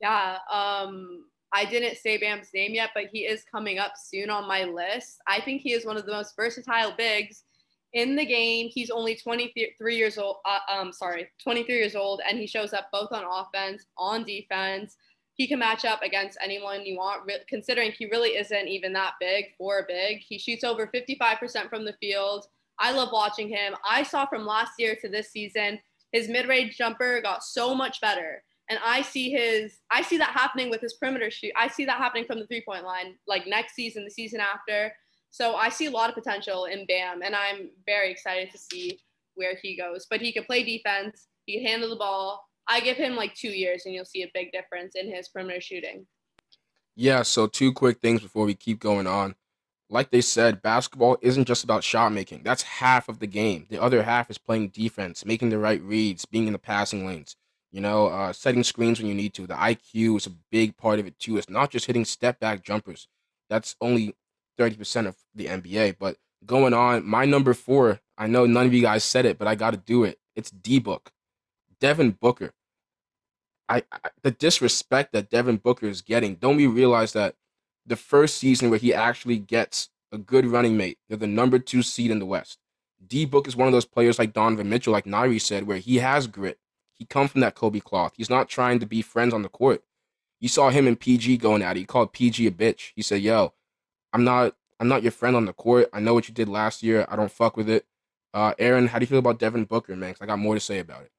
Yeah. 0.00 0.38
Um, 0.50 1.26
I 1.52 1.66
didn't 1.66 1.96
say 1.98 2.16
Bam's 2.16 2.48
name 2.54 2.72
yet, 2.72 2.90
but 2.94 3.06
he 3.12 3.26
is 3.26 3.44
coming 3.44 3.78
up 3.78 3.92
soon 4.02 4.30
on 4.30 4.48
my 4.48 4.64
list. 4.64 5.18
I 5.26 5.40
think 5.42 5.60
he 5.60 5.72
is 5.74 5.84
one 5.84 5.98
of 5.98 6.06
the 6.06 6.12
most 6.12 6.34
versatile 6.36 6.92
bigs 6.96 7.44
in 7.92 8.16
the 8.16 8.24
game. 8.24 8.68
He's 8.72 8.90
only 8.90 9.16
23 9.16 9.96
years 9.96 10.18
old. 10.18 10.36
Uh, 10.44 10.58
um, 10.72 10.92
sorry, 10.92 11.28
23 11.42 11.74
years 11.74 11.96
old, 11.96 12.20
and 12.28 12.38
he 12.38 12.46
shows 12.46 12.72
up 12.72 12.88
both 12.92 13.12
on 13.12 13.24
offense, 13.24 13.84
on 13.96 14.24
defense. 14.24 14.96
He 15.34 15.48
can 15.48 15.58
match 15.58 15.84
up 15.84 16.02
against 16.02 16.38
anyone 16.42 16.84
you 16.84 16.96
want, 16.96 17.22
re- 17.26 17.42
considering 17.48 17.92
he 17.92 18.06
really 18.06 18.30
isn't 18.30 18.68
even 18.68 18.92
that 18.92 19.14
big 19.20 19.46
for 19.56 19.78
a 19.78 19.84
big. 19.88 20.18
He 20.18 20.38
shoots 20.38 20.64
over 20.64 20.86
55% 20.86 21.70
from 21.70 21.84
the 21.84 21.96
field. 22.00 22.46
I 22.78 22.92
love 22.92 23.10
watching 23.12 23.48
him. 23.48 23.74
I 23.88 24.02
saw 24.02 24.26
from 24.26 24.46
last 24.46 24.72
year 24.78 24.96
to 25.00 25.08
this 25.08 25.30
season, 25.30 25.80
his 26.12 26.28
mid-range 26.28 26.76
jumper 26.76 27.20
got 27.22 27.42
so 27.42 27.74
much 27.74 28.00
better 28.00 28.42
and 28.70 28.78
I 28.84 29.02
see 29.02 29.30
his 29.30 29.80
I 29.90 30.00
see 30.00 30.16
that 30.18 30.30
happening 30.30 30.70
with 30.70 30.80
his 30.80 30.94
perimeter 30.94 31.30
shoot. 31.30 31.52
I 31.56 31.68
see 31.68 31.84
that 31.84 31.98
happening 31.98 32.24
from 32.24 32.38
the 32.38 32.46
three 32.46 32.62
point 32.64 32.84
line, 32.84 33.16
like 33.26 33.46
next 33.46 33.74
season, 33.74 34.04
the 34.04 34.10
season 34.10 34.40
after. 34.40 34.92
So 35.30 35.54
I 35.54 35.68
see 35.68 35.86
a 35.86 35.90
lot 35.90 36.10
of 36.10 36.16
potential 36.16 36.64
in 36.64 36.86
Bam, 36.86 37.22
and 37.22 37.34
I'm 37.34 37.70
very 37.86 38.10
excited 38.10 38.50
to 38.50 38.58
see 38.58 38.98
where 39.34 39.56
he 39.62 39.76
goes. 39.76 40.06
But 40.10 40.20
he 40.20 40.32
can 40.32 40.44
play 40.44 40.64
defense. 40.64 41.28
He 41.46 41.58
can 41.58 41.66
handle 41.66 41.90
the 41.90 41.96
ball. 41.96 42.44
I 42.68 42.80
give 42.80 42.96
him 42.96 43.16
like 43.16 43.34
two 43.34 43.50
years, 43.50 43.82
and 43.84 43.94
you'll 43.94 44.04
see 44.04 44.22
a 44.22 44.30
big 44.34 44.52
difference 44.52 44.94
in 44.94 45.12
his 45.12 45.28
perimeter 45.28 45.60
shooting. 45.60 46.06
Yeah, 46.96 47.22
so 47.22 47.46
two 47.46 47.72
quick 47.72 48.00
things 48.00 48.20
before 48.20 48.44
we 48.44 48.54
keep 48.54 48.80
going 48.80 49.06
on. 49.06 49.34
Like 49.88 50.10
they 50.10 50.20
said, 50.20 50.62
basketball 50.62 51.18
isn't 51.20 51.46
just 51.46 51.64
about 51.64 51.82
shot 51.82 52.12
making. 52.12 52.42
That's 52.44 52.62
half 52.62 53.08
of 53.08 53.18
the 53.18 53.26
game. 53.26 53.66
The 53.70 53.82
other 53.82 54.02
half 54.02 54.30
is 54.30 54.38
playing 54.38 54.68
defense, 54.68 55.24
making 55.24 55.48
the 55.48 55.58
right 55.58 55.82
reads, 55.82 56.24
being 56.26 56.46
in 56.46 56.52
the 56.52 56.60
passing 56.60 57.06
lanes, 57.06 57.36
you 57.72 57.80
know, 57.80 58.06
uh, 58.06 58.32
setting 58.32 58.62
screens 58.62 59.00
when 59.00 59.08
you 59.08 59.14
need 59.14 59.34
to. 59.34 59.46
The 59.48 59.54
IQ 59.54 60.18
is 60.18 60.26
a 60.26 60.32
big 60.52 60.76
part 60.76 61.00
of 61.00 61.06
it 61.06 61.18
too. 61.18 61.38
It's 61.38 61.50
not 61.50 61.70
just 61.70 61.86
hitting 61.86 62.04
step 62.04 62.38
back 62.38 62.62
jumpers. 62.62 63.08
That's 63.48 63.74
only 63.80 64.14
30% 64.60 65.06
of 65.06 65.16
the 65.34 65.46
NBA. 65.46 65.96
But 65.98 66.16
going 66.44 66.74
on, 66.74 67.06
my 67.06 67.24
number 67.24 67.54
four, 67.54 68.00
I 68.18 68.26
know 68.26 68.46
none 68.46 68.66
of 68.66 68.74
you 68.74 68.82
guys 68.82 69.02
said 69.04 69.24
it, 69.24 69.38
but 69.38 69.48
I 69.48 69.54
got 69.54 69.70
to 69.70 69.78
do 69.78 70.04
it. 70.04 70.18
It's 70.36 70.50
D 70.50 70.78
Book, 70.78 71.12
Devin 71.80 72.12
Booker. 72.12 72.52
I, 73.68 73.82
I 73.92 74.10
the 74.22 74.30
disrespect 74.30 75.12
that 75.12 75.30
Devin 75.30 75.56
Booker 75.58 75.86
is 75.86 76.02
getting. 76.02 76.34
Don't 76.34 76.56
we 76.56 76.66
realize 76.66 77.12
that 77.14 77.36
the 77.86 77.96
first 77.96 78.36
season 78.36 78.68
where 78.68 78.78
he 78.78 78.92
actually 78.92 79.38
gets 79.38 79.88
a 80.12 80.18
good 80.18 80.46
running 80.46 80.76
mate, 80.76 80.98
they're 81.08 81.16
the 81.16 81.26
number 81.26 81.58
two 81.58 81.82
seed 81.82 82.10
in 82.10 82.18
the 82.18 82.26
West. 82.26 82.58
D 83.06 83.24
Book 83.24 83.48
is 83.48 83.56
one 83.56 83.66
of 83.68 83.72
those 83.72 83.86
players 83.86 84.18
like 84.18 84.32
Donovan 84.32 84.68
Mitchell, 84.68 84.92
like 84.92 85.04
Nyrie 85.04 85.40
said, 85.40 85.66
where 85.66 85.78
he 85.78 85.96
has 85.96 86.26
grit. 86.26 86.58
He 86.92 87.06
come 87.06 87.28
from 87.28 87.40
that 87.40 87.54
Kobe 87.54 87.80
cloth. 87.80 88.12
He's 88.16 88.28
not 88.28 88.48
trying 88.48 88.78
to 88.80 88.86
be 88.86 89.00
friends 89.00 89.32
on 89.32 89.42
the 89.42 89.48
court. 89.48 89.82
You 90.38 90.48
saw 90.48 90.70
him 90.70 90.86
and 90.86 90.98
PG 90.98 91.38
going 91.38 91.62
at 91.62 91.76
it. 91.76 91.80
He 91.80 91.86
called 91.86 92.12
PG 92.12 92.46
a 92.46 92.50
bitch. 92.50 92.92
He 92.94 93.02
said, 93.02 93.22
"Yo, 93.22 93.54
I'm 94.12 94.24
not, 94.24 94.54
I'm 94.80 94.88
not 94.88 95.02
your 95.02 95.12
friend 95.12 95.36
on 95.36 95.44
the 95.44 95.52
court. 95.52 95.88
I 95.92 96.00
know 96.00 96.14
what 96.14 96.28
you 96.28 96.34
did 96.34 96.48
last 96.48 96.82
year. 96.82 97.06
I 97.08 97.16
don't 97.16 97.30
fuck 97.30 97.56
with 97.56 97.68
it." 97.68 97.86
Uh, 98.32 98.54
Aaron, 98.58 98.86
how 98.86 98.98
do 98.98 99.02
you 99.02 99.08
feel 99.08 99.18
about 99.18 99.38
Devin 99.38 99.64
Booker, 99.64 99.96
man? 99.96 100.14
'Cause 100.14 100.22
I 100.22 100.26
got 100.26 100.38
more 100.38 100.54
to 100.54 100.60
say 100.60 100.78
about 100.78 101.02
it. 101.02 101.10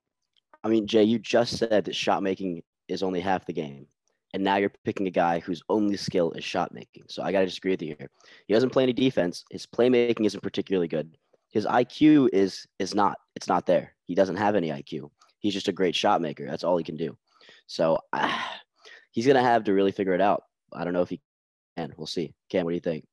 I 0.64 0.70
mean, 0.70 0.88
Jay, 0.88 1.04
you 1.04 1.20
just 1.20 1.58
said 1.58 1.86
that 1.86 1.96
shot 1.96 2.24
making 2.24 2.64
is 2.88 3.04
only 3.04 3.20
half 3.20 3.46
the 3.46 3.54
game. 3.54 3.88
And 4.34 4.44
now 4.44 4.56
you're 4.56 4.72
picking 4.86 5.08
a 5.08 5.12
guy 5.12 5.40
whose 5.40 5.62
only 5.68 5.98
skill 5.98 6.32
is 6.32 6.44
shot 6.46 6.74
making. 6.74 7.04
So 7.10 7.22
I 7.22 7.34
got 7.34 7.42
to 7.42 7.46
disagree 7.48 7.72
with 7.72 7.82
you 7.82 7.96
here. 8.00 8.10
He 8.48 8.54
doesn't 8.54 8.70
play 8.70 8.84
any 8.84 8.94
defense. 8.94 9.44
His 9.52 9.66
playmaking 9.66 10.26
isn't 10.26 10.42
particularly 10.44 10.88
good. 10.88 11.18
His 11.50 11.66
IQ 11.66 12.30
is 12.32 12.66
is 12.80 12.96
not. 12.96 13.18
It's 13.36 13.50
not 13.50 13.66
there. 13.66 13.94
He 14.06 14.16
doesn't 14.16 14.38
have 14.38 14.56
any 14.56 14.70
IQ. 14.70 15.12
He's 15.40 15.54
just 15.54 15.68
a 15.68 15.74
great 15.74 15.96
shot 15.96 16.22
maker. 16.22 16.46
That's 16.46 16.64
all 16.64 16.78
he 16.78 16.84
can 16.84 16.96
do. 16.96 17.18
So 17.68 18.00
he's 19.12 19.28
gonna 19.28 19.42
have 19.42 19.66
to 19.66 19.74
really 19.74 19.92
figure 19.92 20.14
it 20.14 20.22
out. 20.22 20.44
I 20.72 20.86
don't 20.86 20.94
know 20.94 21.02
if 21.02 21.10
he 21.10 21.20
can. 21.78 21.94
We'll 21.98 22.08
see. 22.08 22.34
Cam, 22.50 22.66
what 22.66 22.72
do 22.72 22.76
you 22.76 22.82
think? 22.82 23.06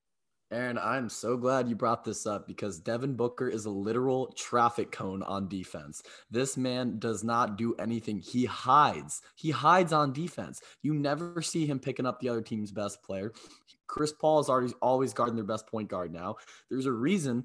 Aaron, 0.50 0.78
I'm 0.78 1.10
so 1.10 1.36
glad 1.36 1.68
you 1.68 1.76
brought 1.76 2.04
this 2.04 2.26
up 2.26 2.46
because 2.46 2.78
Devin 2.78 3.16
Booker 3.16 3.50
is 3.50 3.66
a 3.66 3.70
literal 3.70 4.32
traffic 4.32 4.90
cone 4.90 5.22
on 5.22 5.46
defense. 5.46 6.02
This 6.30 6.56
man 6.56 6.98
does 6.98 7.22
not 7.22 7.58
do 7.58 7.74
anything. 7.74 8.18
He 8.18 8.46
hides. 8.46 9.20
He 9.36 9.50
hides 9.50 9.92
on 9.92 10.14
defense. 10.14 10.62
You 10.82 10.94
never 10.94 11.42
see 11.42 11.66
him 11.66 11.78
picking 11.78 12.06
up 12.06 12.18
the 12.18 12.30
other 12.30 12.40
team's 12.40 12.72
best 12.72 13.02
player. 13.02 13.34
Chris 13.88 14.12
Paul 14.12 14.40
is 14.40 14.48
already 14.48 14.72
always 14.80 15.12
guarding 15.12 15.36
their 15.36 15.44
best 15.44 15.66
point 15.66 15.90
guard 15.90 16.14
now. 16.14 16.36
There's 16.70 16.86
a 16.86 16.92
reason 16.92 17.44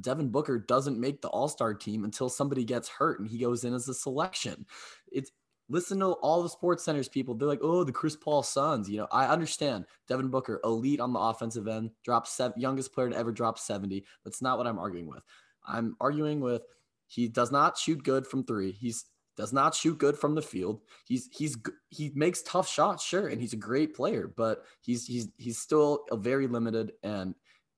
Devin 0.00 0.30
Booker 0.30 0.58
doesn't 0.58 0.98
make 0.98 1.20
the 1.20 1.28
All-Star 1.28 1.74
team 1.74 2.02
until 2.02 2.28
somebody 2.28 2.64
gets 2.64 2.88
hurt 2.88 3.20
and 3.20 3.28
he 3.28 3.38
goes 3.38 3.62
in 3.62 3.72
as 3.74 3.88
a 3.88 3.94
selection. 3.94 4.66
It's 5.12 5.30
listen 5.72 5.98
to 6.00 6.12
all 6.12 6.42
the 6.42 6.48
sports 6.48 6.84
centers 6.84 7.08
people. 7.08 7.34
They're 7.34 7.48
like 7.48 7.62
oh 7.62 7.82
the 7.84 7.92
chris 7.92 8.16
paul 8.16 8.42
suns 8.42 8.88
you 8.88 8.98
know? 8.98 9.08
I 9.10 9.26
understand. 9.26 9.86
Devin 10.08 10.28
booker 10.28 10.60
elite 10.64 11.00
on 11.00 11.12
the 11.12 11.18
offensive 11.18 11.66
end 11.66 11.90
dropped 12.04 12.28
seven 12.28 12.60
youngest 12.60 12.92
player 12.92 13.10
to 13.10 13.16
ever 13.16 13.32
drop 13.32 13.58
70 13.58 14.04
that's 14.24 14.42
not 14.42 14.58
what 14.58 14.66
i'm 14.66 14.78
arguing 14.78 15.06
with. 15.06 15.22
I'm 15.66 15.96
arguing 16.00 16.40
with 16.40 16.62
he 17.06 17.28
does 17.28 17.50
not 17.50 17.76
shoot 17.76 18.02
good 18.02 18.26
from 18.26 18.44
three. 18.44 18.72
He's 18.72 19.06
does 19.36 19.52
not 19.52 19.74
shoot 19.74 19.96
good 19.96 20.18
from 20.18 20.34
the 20.34 20.42
field. 20.42 20.82
He's 21.06 21.28
he's 21.32 21.56
he 21.88 22.12
makes 22.14 22.42
tough 22.42 22.68
shots 22.68 23.02
sure 23.02 23.28
and 23.28 23.40
he's 23.40 23.54
a 23.54 23.56
great 23.56 23.94
player 23.94 24.32
but 24.36 24.64
he's 24.82 25.06
he's 25.06 25.28
he's 25.38 25.58
still 25.58 26.04
a 26.10 26.16
very 26.16 26.46
limited 26.46 26.92
and 27.02 27.34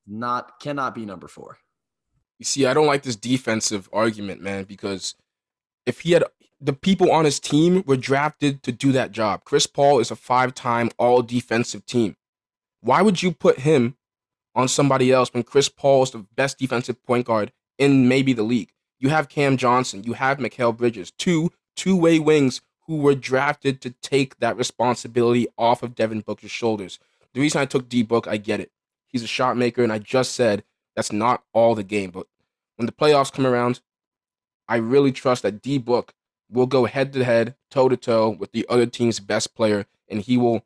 not 0.07 0.61
cannot 0.61 0.95
be 0.95 1.07
number 1.07 1.29
four. 1.29 1.59
You 2.39 2.45
see, 2.45 2.67
I 2.67 2.75
don't 2.75 2.87
like 2.87 3.03
this 3.03 3.17
defensive 3.17 3.89
argument, 3.93 4.41
man, 4.43 4.65
because 4.65 5.15
if 5.87 6.01
he 6.01 6.13
had 6.13 6.25
the 6.65 6.73
people 6.73 7.13
on 7.13 7.27
his 7.27 7.39
team 7.39 7.85
were 7.87 7.97
drafted 7.97 8.63
to 8.63 8.73
do 8.73 8.91
that 8.93 9.13
job. 9.13 9.45
Chris 9.45 9.67
Paul 9.67 10.01
is 10.01 10.11
a 10.11 10.17
five-time 10.17 10.91
all 10.99 11.21
defensive 11.23 11.85
team. 11.85 12.17
Why 12.81 13.03
would 13.03 13.23
you 13.23 13.33
put 13.33 13.61
him 13.61 13.97
on 14.55 14.69
somebody 14.69 15.13
else 15.13 15.33
when 15.35 15.43
Chris 15.43 15.69
Paul 15.69 16.05
is 16.05 16.13
the 16.13 16.27
best 16.35 16.59
defensive 16.59 17.03
point 17.05 17.27
guard 17.27 17.53
in 17.77 18.09
maybe 18.09 18.33
the 18.33 18.43
league? 18.43 18.73
You 18.99 19.11
have 19.11 19.29
Cam 19.29 19.59
Johnson, 19.59 20.05
you 20.05 20.15
have 20.15 20.39
Mikal 20.39 20.75
Bridges, 20.75 21.11
two 21.11 21.51
two-way 21.77 22.19
wings 22.19 22.63
who 22.87 22.97
were 22.97 23.15
drafted 23.15 23.81
to 23.83 23.91
take 24.03 24.39
that 24.39 24.57
responsibility 24.57 25.47
off 25.59 25.83
of 25.83 25.95
Devin 25.95 26.21
Booker's 26.21 26.51
shoulders. 26.51 26.99
The 27.35 27.41
reason 27.41 27.61
I 27.61 27.67
took 27.67 27.89
D 27.89 28.03
Book, 28.03 28.27
I 28.27 28.39
get 28.39 28.61
it. 28.61 28.71
He's 29.07 29.23
a 29.23 29.27
shot 29.27 29.57
maker, 29.57 29.83
and 29.83 29.93
I 29.93 29.99
just 29.99 30.33
said 30.33 30.65
that's 30.97 31.13
not 31.13 31.43
all 31.53 31.75
the 31.75 31.83
game. 31.83 32.11
But 32.11 32.27
when 32.77 32.87
the 32.87 32.93
playoffs 32.93 33.33
come 33.33 33.47
around, 33.47 33.81
I 34.69 34.77
really 34.77 35.13
trust 35.13 35.43
that 35.43 35.61
D 35.61 35.79
Book 35.79 36.15
will 36.55 36.67
go 36.67 36.85
head 36.87 37.13
to 37.13 37.25
head, 37.25 37.55
toe 37.71 37.89
to 37.89 37.97
toe 37.97 38.31
with 38.31 38.53
the 38.53 38.65
other 38.69 38.87
team's 38.87 39.21
best 39.21 39.55
player, 39.55 39.87
and 40.09 40.21
he 40.21 40.37
will 40.37 40.65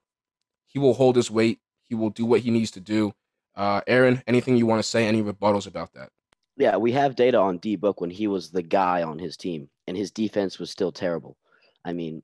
he 0.67 0.79
will 0.79 0.95
hold 0.95 1.17
his 1.17 1.31
weight. 1.31 1.61
He 1.89 1.95
will 1.95 2.11
do 2.11 2.27
what 2.27 2.41
he 2.41 2.51
needs 2.51 2.71
to 2.73 2.81
do. 2.81 3.15
Uh, 3.57 3.81
Aaron, 3.87 4.23
anything 4.27 4.57
you 4.57 4.67
want 4.67 4.81
to 4.81 4.89
say? 4.89 5.07
Any 5.07 5.23
rebuttals 5.23 5.67
about 5.67 5.95
that? 5.95 6.11
Yeah, 6.57 6.77
we 6.77 6.93
have 6.93 7.17
data 7.17 7.39
on 7.39 7.59
D 7.59 7.77
Book 7.77 8.01
when 8.01 8.11
he 8.11 8.27
was 8.27 8.51
the 8.51 8.63
guy 8.63 9.03
on 9.03 9.19
his 9.19 9.37
team, 9.37 9.69
and 9.87 9.97
his 9.97 10.11
defense 10.11 10.59
was 10.59 10.71
still 10.71 10.93
terrible. 10.93 11.37
I 11.85 11.93
mean, 11.93 12.23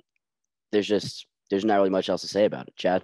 there's 0.70 0.86
just 0.86 1.26
there's 1.50 1.64
not 1.64 1.76
really 1.76 1.90
much 1.90 2.08
else 2.08 2.20
to 2.20 2.28
say 2.28 2.44
about 2.44 2.68
it. 2.68 2.76
Chad. 2.76 3.02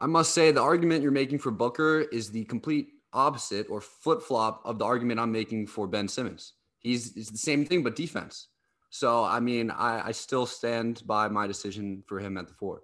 I 0.00 0.06
must 0.06 0.34
say 0.34 0.50
the 0.50 0.62
argument 0.62 1.02
you're 1.02 1.12
making 1.12 1.38
for 1.38 1.50
Booker 1.50 2.00
is 2.00 2.30
the 2.30 2.44
complete 2.44 2.88
opposite 3.12 3.66
or 3.68 3.80
flip 3.80 4.22
flop 4.22 4.62
of 4.64 4.78
the 4.78 4.84
argument 4.84 5.20
I'm 5.20 5.32
making 5.32 5.66
for 5.66 5.86
Ben 5.86 6.08
Simmons. 6.08 6.54
He's 6.80 7.12
the 7.12 7.38
same 7.38 7.64
thing 7.64 7.82
but 7.82 7.96
defense. 7.96 8.48
So 8.90 9.24
I 9.24 9.40
mean, 9.40 9.70
I, 9.70 10.08
I 10.08 10.12
still 10.12 10.46
stand 10.46 11.02
by 11.06 11.28
my 11.28 11.46
decision 11.46 12.02
for 12.06 12.18
him 12.18 12.36
at 12.36 12.48
the 12.48 12.54
four. 12.54 12.82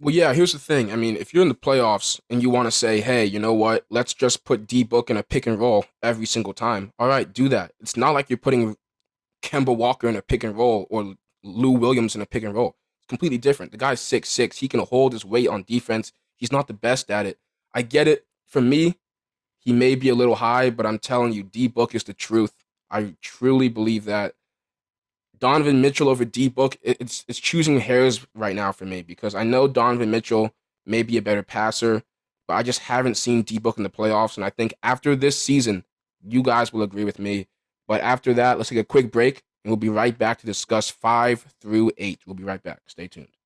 Well, 0.00 0.14
yeah, 0.14 0.34
here's 0.34 0.52
the 0.52 0.58
thing. 0.58 0.90
I 0.90 0.96
mean, 0.96 1.16
if 1.16 1.32
you're 1.32 1.44
in 1.44 1.48
the 1.48 1.54
playoffs 1.54 2.18
and 2.28 2.42
you 2.42 2.50
want 2.50 2.66
to 2.66 2.72
say, 2.72 3.00
hey, 3.00 3.24
you 3.24 3.38
know 3.38 3.54
what? 3.54 3.86
Let's 3.88 4.12
just 4.12 4.44
put 4.44 4.66
D 4.66 4.82
Book 4.82 5.10
in 5.10 5.16
a 5.16 5.22
pick 5.22 5.46
and 5.46 5.58
roll 5.58 5.84
every 6.02 6.26
single 6.26 6.52
time. 6.52 6.92
All 6.98 7.06
right, 7.06 7.32
do 7.32 7.48
that. 7.50 7.72
It's 7.78 7.96
not 7.96 8.10
like 8.10 8.28
you're 8.28 8.36
putting 8.36 8.76
Kemba 9.42 9.76
Walker 9.76 10.08
in 10.08 10.16
a 10.16 10.22
pick 10.22 10.42
and 10.42 10.56
roll 10.56 10.88
or 10.90 11.14
Lou 11.44 11.70
Williams 11.70 12.16
in 12.16 12.20
a 12.20 12.26
pick 12.26 12.42
and 12.42 12.52
roll. 12.54 12.76
It's 12.98 13.06
completely 13.06 13.38
different. 13.38 13.70
The 13.70 13.78
guy's 13.78 14.00
six 14.00 14.28
six. 14.28 14.58
He 14.58 14.66
can 14.66 14.80
hold 14.80 15.12
his 15.12 15.24
weight 15.24 15.48
on 15.48 15.62
defense. 15.62 16.12
He's 16.36 16.52
not 16.52 16.66
the 16.66 16.74
best 16.74 17.08
at 17.08 17.24
it. 17.26 17.38
I 17.72 17.82
get 17.82 18.08
it. 18.08 18.26
For 18.48 18.60
me, 18.60 18.98
he 19.60 19.72
may 19.72 19.94
be 19.94 20.08
a 20.08 20.16
little 20.16 20.34
high, 20.34 20.70
but 20.70 20.84
I'm 20.84 20.98
telling 20.98 21.32
you, 21.32 21.44
D 21.44 21.68
Book 21.68 21.94
is 21.94 22.02
the 22.02 22.12
truth. 22.12 22.54
I 22.92 23.14
truly 23.22 23.68
believe 23.68 24.04
that. 24.04 24.34
Donovan 25.38 25.80
Mitchell 25.80 26.08
over 26.08 26.24
D 26.24 26.48
Book, 26.48 26.76
it's 26.82 27.24
it's 27.26 27.40
choosing 27.40 27.80
hairs 27.80 28.24
right 28.32 28.54
now 28.54 28.70
for 28.70 28.84
me 28.84 29.02
because 29.02 29.34
I 29.34 29.42
know 29.42 29.66
Donovan 29.66 30.10
Mitchell 30.10 30.54
may 30.86 31.02
be 31.02 31.16
a 31.16 31.22
better 31.22 31.42
passer, 31.42 32.04
but 32.46 32.54
I 32.54 32.62
just 32.62 32.80
haven't 32.80 33.16
seen 33.16 33.42
D 33.42 33.58
Book 33.58 33.76
in 33.76 33.82
the 33.82 33.90
playoffs. 33.90 34.36
And 34.36 34.44
I 34.44 34.50
think 34.50 34.72
after 34.84 35.16
this 35.16 35.42
season, 35.42 35.84
you 36.24 36.44
guys 36.44 36.72
will 36.72 36.82
agree 36.82 37.04
with 37.04 37.18
me. 37.18 37.48
But 37.88 38.02
after 38.02 38.32
that, 38.34 38.56
let's 38.58 38.68
take 38.70 38.78
a 38.78 38.84
quick 38.84 39.10
break 39.10 39.42
and 39.64 39.70
we'll 39.70 39.76
be 39.76 39.88
right 39.88 40.16
back 40.16 40.38
to 40.38 40.46
discuss 40.46 40.90
five 40.90 41.44
through 41.60 41.90
eight. 41.98 42.20
We'll 42.24 42.36
be 42.36 42.44
right 42.44 42.62
back. 42.62 42.82
Stay 42.86 43.08
tuned. 43.08 43.36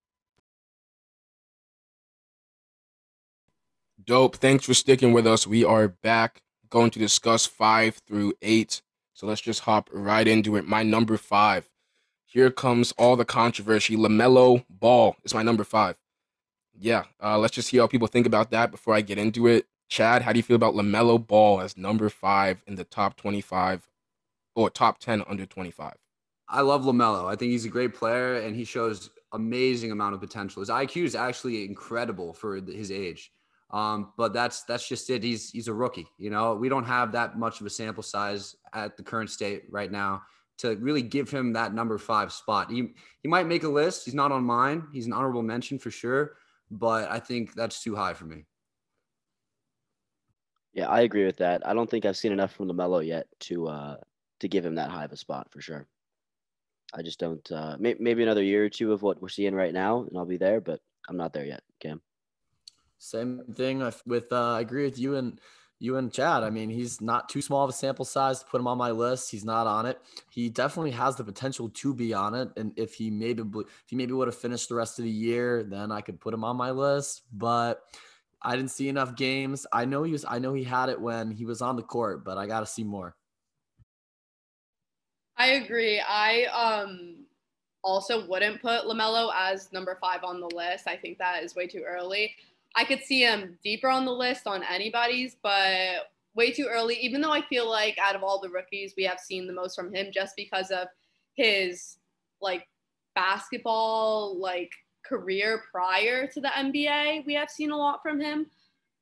Dope. 4.04 4.36
Thanks 4.36 4.66
for 4.66 4.74
sticking 4.74 5.12
with 5.12 5.26
us. 5.26 5.46
We 5.46 5.64
are 5.64 5.88
back 5.88 6.42
going 6.68 6.90
to 6.90 6.98
discuss 6.98 7.46
five 7.46 8.00
through 8.06 8.34
eight. 8.42 8.82
So 9.16 9.26
let's 9.26 9.40
just 9.40 9.60
hop 9.60 9.88
right 9.94 10.28
into 10.28 10.56
it. 10.56 10.68
My 10.68 10.82
number 10.82 11.16
five 11.16 11.70
here 12.26 12.50
comes 12.50 12.92
all 12.98 13.16
the 13.16 13.24
controversy. 13.24 13.96
LaMelo 13.96 14.66
Ball 14.68 15.16
is 15.24 15.32
my 15.32 15.42
number 15.42 15.64
five. 15.64 15.96
Yeah, 16.78 17.04
uh, 17.22 17.38
let's 17.38 17.54
just 17.54 17.68
see 17.68 17.78
how 17.78 17.86
people 17.86 18.08
think 18.08 18.26
about 18.26 18.50
that 18.50 18.70
before 18.70 18.94
I 18.94 19.00
get 19.00 19.16
into 19.16 19.46
it. 19.46 19.68
Chad, 19.88 20.20
how 20.20 20.32
do 20.34 20.38
you 20.38 20.42
feel 20.42 20.56
about 20.56 20.74
LaMelo 20.74 21.26
Ball 21.26 21.62
as 21.62 21.78
number 21.78 22.10
five 22.10 22.62
in 22.66 22.74
the 22.74 22.84
top 22.84 23.16
25 23.16 23.88
or 24.54 24.68
top 24.68 24.98
10 24.98 25.24
under 25.26 25.46
25? 25.46 25.94
I 26.50 26.60
love 26.60 26.82
LaMelo. 26.82 27.24
I 27.24 27.36
think 27.36 27.52
he's 27.52 27.64
a 27.64 27.70
great 27.70 27.94
player 27.94 28.34
and 28.34 28.54
he 28.54 28.64
shows 28.64 29.08
amazing 29.32 29.92
amount 29.92 30.14
of 30.14 30.20
potential. 30.20 30.60
His 30.60 30.68
IQ 30.68 31.04
is 31.04 31.14
actually 31.14 31.64
incredible 31.64 32.34
for 32.34 32.56
his 32.56 32.90
age. 32.90 33.32
Um, 33.70 34.12
but 34.16 34.32
that's 34.32 34.62
that's 34.62 34.86
just 34.86 35.10
it. 35.10 35.24
He's 35.24 35.50
he's 35.50 35.68
a 35.68 35.74
rookie. 35.74 36.06
You 36.18 36.30
know, 36.30 36.54
we 36.54 36.68
don't 36.68 36.84
have 36.84 37.12
that 37.12 37.36
much 37.38 37.60
of 37.60 37.66
a 37.66 37.70
sample 37.70 38.02
size 38.02 38.54
at 38.76 38.96
the 38.96 39.02
current 39.02 39.30
state 39.30 39.64
right 39.70 39.90
now 39.90 40.22
to 40.58 40.76
really 40.76 41.02
give 41.02 41.30
him 41.30 41.52
that 41.54 41.74
number 41.74 41.98
five 41.98 42.32
spot. 42.32 42.70
He 42.70 42.94
he 43.22 43.28
might 43.28 43.46
make 43.46 43.64
a 43.64 43.68
list. 43.68 44.04
He's 44.04 44.14
not 44.14 44.32
on 44.32 44.44
mine. 44.44 44.86
He's 44.92 45.06
an 45.06 45.12
honorable 45.12 45.42
mention 45.42 45.78
for 45.78 45.90
sure, 45.90 46.36
but 46.70 47.10
I 47.10 47.18
think 47.18 47.54
that's 47.54 47.82
too 47.82 47.96
high 47.96 48.14
for 48.14 48.24
me. 48.24 48.44
Yeah, 50.72 50.88
I 50.88 51.00
agree 51.00 51.24
with 51.24 51.38
that. 51.38 51.66
I 51.66 51.72
don't 51.72 51.90
think 51.90 52.04
I've 52.04 52.16
seen 52.16 52.32
enough 52.32 52.52
from 52.52 52.68
LaMelo 52.68 53.04
yet 53.04 53.26
to 53.40 53.68
uh 53.68 53.96
to 54.40 54.48
give 54.48 54.64
him 54.64 54.74
that 54.74 54.90
high 54.90 55.04
of 55.04 55.12
a 55.12 55.16
spot 55.16 55.48
for 55.50 55.60
sure. 55.60 55.86
I 56.94 57.02
just 57.02 57.18
don't. 57.18 57.50
Uh, 57.50 57.76
may, 57.78 57.96
maybe 57.98 58.22
another 58.22 58.42
year 58.42 58.64
or 58.64 58.68
two 58.68 58.92
of 58.92 59.02
what 59.02 59.20
we're 59.20 59.28
seeing 59.28 59.54
right 59.54 59.72
now, 59.72 60.04
and 60.04 60.16
I'll 60.16 60.24
be 60.24 60.36
there. 60.36 60.60
But 60.60 60.80
I'm 61.08 61.16
not 61.16 61.32
there 61.32 61.44
yet, 61.44 61.62
Cam. 61.80 62.00
Same 62.98 63.42
thing 63.54 63.82
with. 64.06 64.32
Uh, 64.32 64.54
I 64.54 64.60
agree 64.60 64.84
with 64.84 64.98
you 64.98 65.16
and 65.16 65.40
you 65.78 65.96
and 65.96 66.12
Chad. 66.12 66.42
I 66.42 66.50
mean, 66.50 66.70
he's 66.70 67.00
not 67.00 67.28
too 67.28 67.42
small 67.42 67.64
of 67.64 67.70
a 67.70 67.72
sample 67.72 68.04
size 68.04 68.40
to 68.40 68.46
put 68.46 68.60
him 68.60 68.66
on 68.66 68.78
my 68.78 68.90
list. 68.90 69.30
He's 69.30 69.44
not 69.44 69.66
on 69.66 69.86
it. 69.86 70.00
He 70.30 70.48
definitely 70.48 70.92
has 70.92 71.16
the 71.16 71.24
potential 71.24 71.68
to 71.68 71.94
be 71.94 72.14
on 72.14 72.34
it. 72.34 72.48
And 72.56 72.72
if 72.76 72.94
he 72.94 73.10
maybe 73.10 73.42
if 73.42 73.66
he 73.86 73.96
maybe 73.96 74.12
would 74.12 74.28
have 74.28 74.36
finished 74.36 74.68
the 74.68 74.74
rest 74.74 74.98
of 74.98 75.04
the 75.04 75.10
year, 75.10 75.62
then 75.62 75.92
I 75.92 76.00
could 76.00 76.20
put 76.20 76.32
him 76.32 76.44
on 76.44 76.56
my 76.56 76.70
list. 76.70 77.22
But 77.32 77.82
I 78.40 78.56
didn't 78.56 78.70
see 78.70 78.88
enough 78.88 79.16
games. 79.16 79.66
I 79.72 79.84
know 79.84 80.02
he 80.02 80.12
was 80.12 80.24
I 80.26 80.38
know 80.38 80.54
he 80.54 80.64
had 80.64 80.88
it 80.88 81.00
when 81.00 81.30
he 81.30 81.44
was 81.44 81.60
on 81.60 81.76
the 81.76 81.82
court, 81.82 82.24
but 82.24 82.38
I 82.38 82.46
gotta 82.46 82.66
see 82.66 82.84
more. 82.84 83.14
I 85.36 85.48
agree. 85.48 86.00
I 86.00 86.44
um 86.44 87.26
also 87.84 88.26
wouldn't 88.26 88.62
put 88.62 88.84
LaMelo 88.84 89.30
as 89.36 89.72
number 89.72 89.96
five 90.00 90.24
on 90.24 90.40
the 90.40 90.50
list. 90.54 90.88
I 90.88 90.96
think 90.96 91.18
that 91.18 91.44
is 91.44 91.54
way 91.54 91.66
too 91.66 91.84
early. 91.86 92.34
I 92.76 92.84
could 92.84 93.02
see 93.02 93.22
him 93.22 93.58
deeper 93.64 93.88
on 93.88 94.04
the 94.04 94.12
list 94.12 94.46
on 94.46 94.62
anybody's, 94.62 95.36
but 95.42 96.10
way 96.34 96.52
too 96.52 96.68
early, 96.70 96.96
even 96.96 97.22
though 97.22 97.32
I 97.32 97.40
feel 97.40 97.68
like 97.68 97.96
out 97.98 98.14
of 98.14 98.22
all 98.22 98.38
the 98.38 98.50
rookies, 98.50 98.92
we 98.96 99.04
have 99.04 99.18
seen 99.18 99.46
the 99.46 99.52
most 99.52 99.74
from 99.74 99.92
him 99.92 100.08
just 100.12 100.36
because 100.36 100.70
of 100.70 100.88
his 101.34 101.98
like 102.40 102.68
basketball 103.14 104.38
like 104.38 104.70
career 105.04 105.62
prior 105.72 106.26
to 106.26 106.40
the 106.40 106.48
NBA. 106.48 107.24
We 107.24 107.34
have 107.34 107.50
seen 107.50 107.70
a 107.70 107.76
lot 107.76 108.02
from 108.02 108.20
him, 108.20 108.46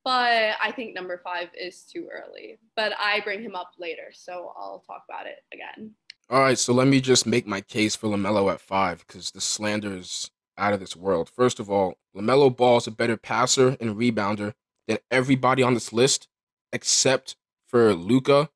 but 0.05 0.55
I 0.61 0.71
think 0.73 0.95
number 0.95 1.19
five 1.23 1.49
is 1.59 1.81
too 1.81 2.07
early. 2.09 2.57
But 2.77 2.93
I 2.97 3.19
bring 3.19 3.41
him 3.41 3.55
up 3.55 3.71
later, 3.77 4.11
so 4.13 4.53
I'll 4.57 4.83
talk 4.87 5.03
about 5.09 5.27
it 5.27 5.43
again. 5.53 5.91
All 6.29 6.39
right, 6.39 6.57
so 6.57 6.73
let 6.73 6.87
me 6.87 7.01
just 7.01 7.27
make 7.27 7.45
my 7.45 7.61
case 7.61 7.95
for 7.95 8.07
LaMelo 8.07 8.51
at 8.51 8.61
five 8.61 9.05
because 9.05 9.31
the 9.31 9.41
slander 9.41 9.95
is 9.97 10.31
out 10.57 10.73
of 10.73 10.79
this 10.79 10.95
world. 10.95 11.29
First 11.29 11.59
of 11.59 11.69
all, 11.69 11.95
LaMelo 12.15 12.55
Ball 12.55 12.77
is 12.77 12.87
a 12.87 12.91
better 12.91 13.17
passer 13.17 13.77
and 13.79 13.95
rebounder 13.95 14.53
than 14.87 14.97
everybody 15.11 15.63
on 15.63 15.73
this 15.73 15.91
list 15.93 16.27
except 16.71 17.35
for 17.67 17.93
Luka 17.93 18.49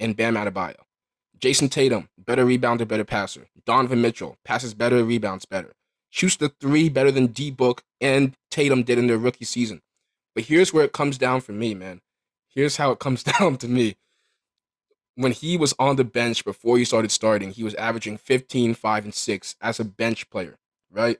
and 0.00 0.16
Bam 0.16 0.34
Adebayo. 0.34 0.76
Jayson 1.38 1.68
Tatum, 1.70 2.08
better 2.16 2.44
rebounder, 2.46 2.88
better 2.88 3.04
passer. 3.04 3.46
Donovan 3.66 4.00
Mitchell, 4.00 4.38
passes 4.44 4.74
better, 4.74 5.04
rebounds 5.04 5.44
better. 5.44 5.72
Shoots 6.10 6.36
the 6.36 6.48
three 6.48 6.88
better 6.88 7.10
than 7.10 7.26
D 7.26 7.50
Book 7.50 7.82
and 8.00 8.34
Tatum 8.50 8.84
did 8.84 8.98
in 8.98 9.06
their 9.06 9.18
rookie 9.18 9.44
season. 9.44 9.82
But 10.34 10.44
here's 10.44 10.72
where 10.72 10.84
it 10.84 10.92
comes 10.92 11.18
down 11.18 11.40
for 11.40 11.52
me, 11.52 11.74
man. 11.74 12.00
Here's 12.48 12.76
how 12.76 12.90
it 12.90 12.98
comes 12.98 13.22
down 13.38 13.56
to 13.58 13.68
me. 13.68 13.96
When 15.14 15.32
he 15.32 15.56
was 15.56 15.74
on 15.78 15.96
the 15.96 16.04
bench 16.04 16.44
before 16.44 16.78
he 16.78 16.84
started 16.84 17.10
starting, 17.10 17.50
he 17.50 17.64
was 17.64 17.74
averaging 17.74 18.18
15, 18.18 18.74
5, 18.74 19.04
and 19.04 19.14
6 19.14 19.56
as 19.62 19.80
a 19.80 19.84
bench 19.84 20.28
player, 20.28 20.58
right? 20.90 21.18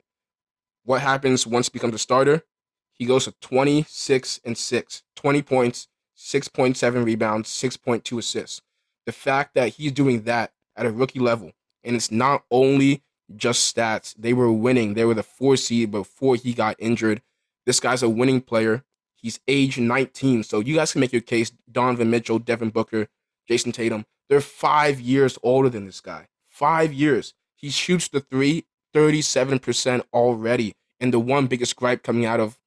What 0.86 1.00
happens 1.00 1.48
once 1.48 1.66
he 1.66 1.72
becomes 1.72 1.94
a 1.94 1.98
starter? 1.98 2.44
He 2.92 3.06
goes 3.06 3.24
to 3.24 3.34
26 3.40 4.40
and 4.44 4.56
6, 4.56 5.02
20 5.16 5.42
points, 5.42 5.88
6.7 6.16 7.04
rebounds, 7.04 7.50
6.2 7.50 8.18
assists. 8.18 8.62
The 9.04 9.10
fact 9.10 9.54
that 9.54 9.74
he's 9.74 9.90
doing 9.90 10.22
that 10.22 10.52
at 10.76 10.86
a 10.86 10.92
rookie 10.92 11.18
level, 11.18 11.50
and 11.82 11.96
it's 11.96 12.12
not 12.12 12.44
only 12.52 13.02
just 13.34 13.74
stats, 13.74 14.14
they 14.16 14.32
were 14.32 14.52
winning. 14.52 14.94
They 14.94 15.04
were 15.04 15.14
the 15.14 15.24
four 15.24 15.56
seed 15.56 15.90
before 15.90 16.36
he 16.36 16.54
got 16.54 16.76
injured. 16.78 17.20
This 17.66 17.80
guy's 17.80 18.04
a 18.04 18.08
winning 18.08 18.40
player. 18.40 18.84
He's 19.16 19.40
age 19.48 19.78
19. 19.78 20.44
So 20.44 20.60
you 20.60 20.76
guys 20.76 20.92
can 20.92 21.00
make 21.00 21.12
your 21.12 21.20
case. 21.20 21.50
Donovan 21.70 22.10
Mitchell, 22.10 22.38
Devin 22.38 22.70
Booker, 22.70 23.08
Jayson 23.50 23.72
Tatum. 23.72 24.06
They're 24.28 24.40
five 24.40 25.00
years 25.00 25.36
older 25.42 25.68
than 25.68 25.84
this 25.84 26.00
guy. 26.00 26.28
Five 26.48 26.92
years. 26.92 27.34
He 27.56 27.70
shoots 27.70 28.06
the 28.06 28.20
three 28.20 28.66
37% 28.94 30.02
already. 30.12 30.74
And 31.00 31.12
the 31.12 31.18
one 31.20 31.46
biggest 31.46 31.76
gripe 31.76 32.02
coming 32.02 32.24
out 32.24 32.40
of 32.40 32.58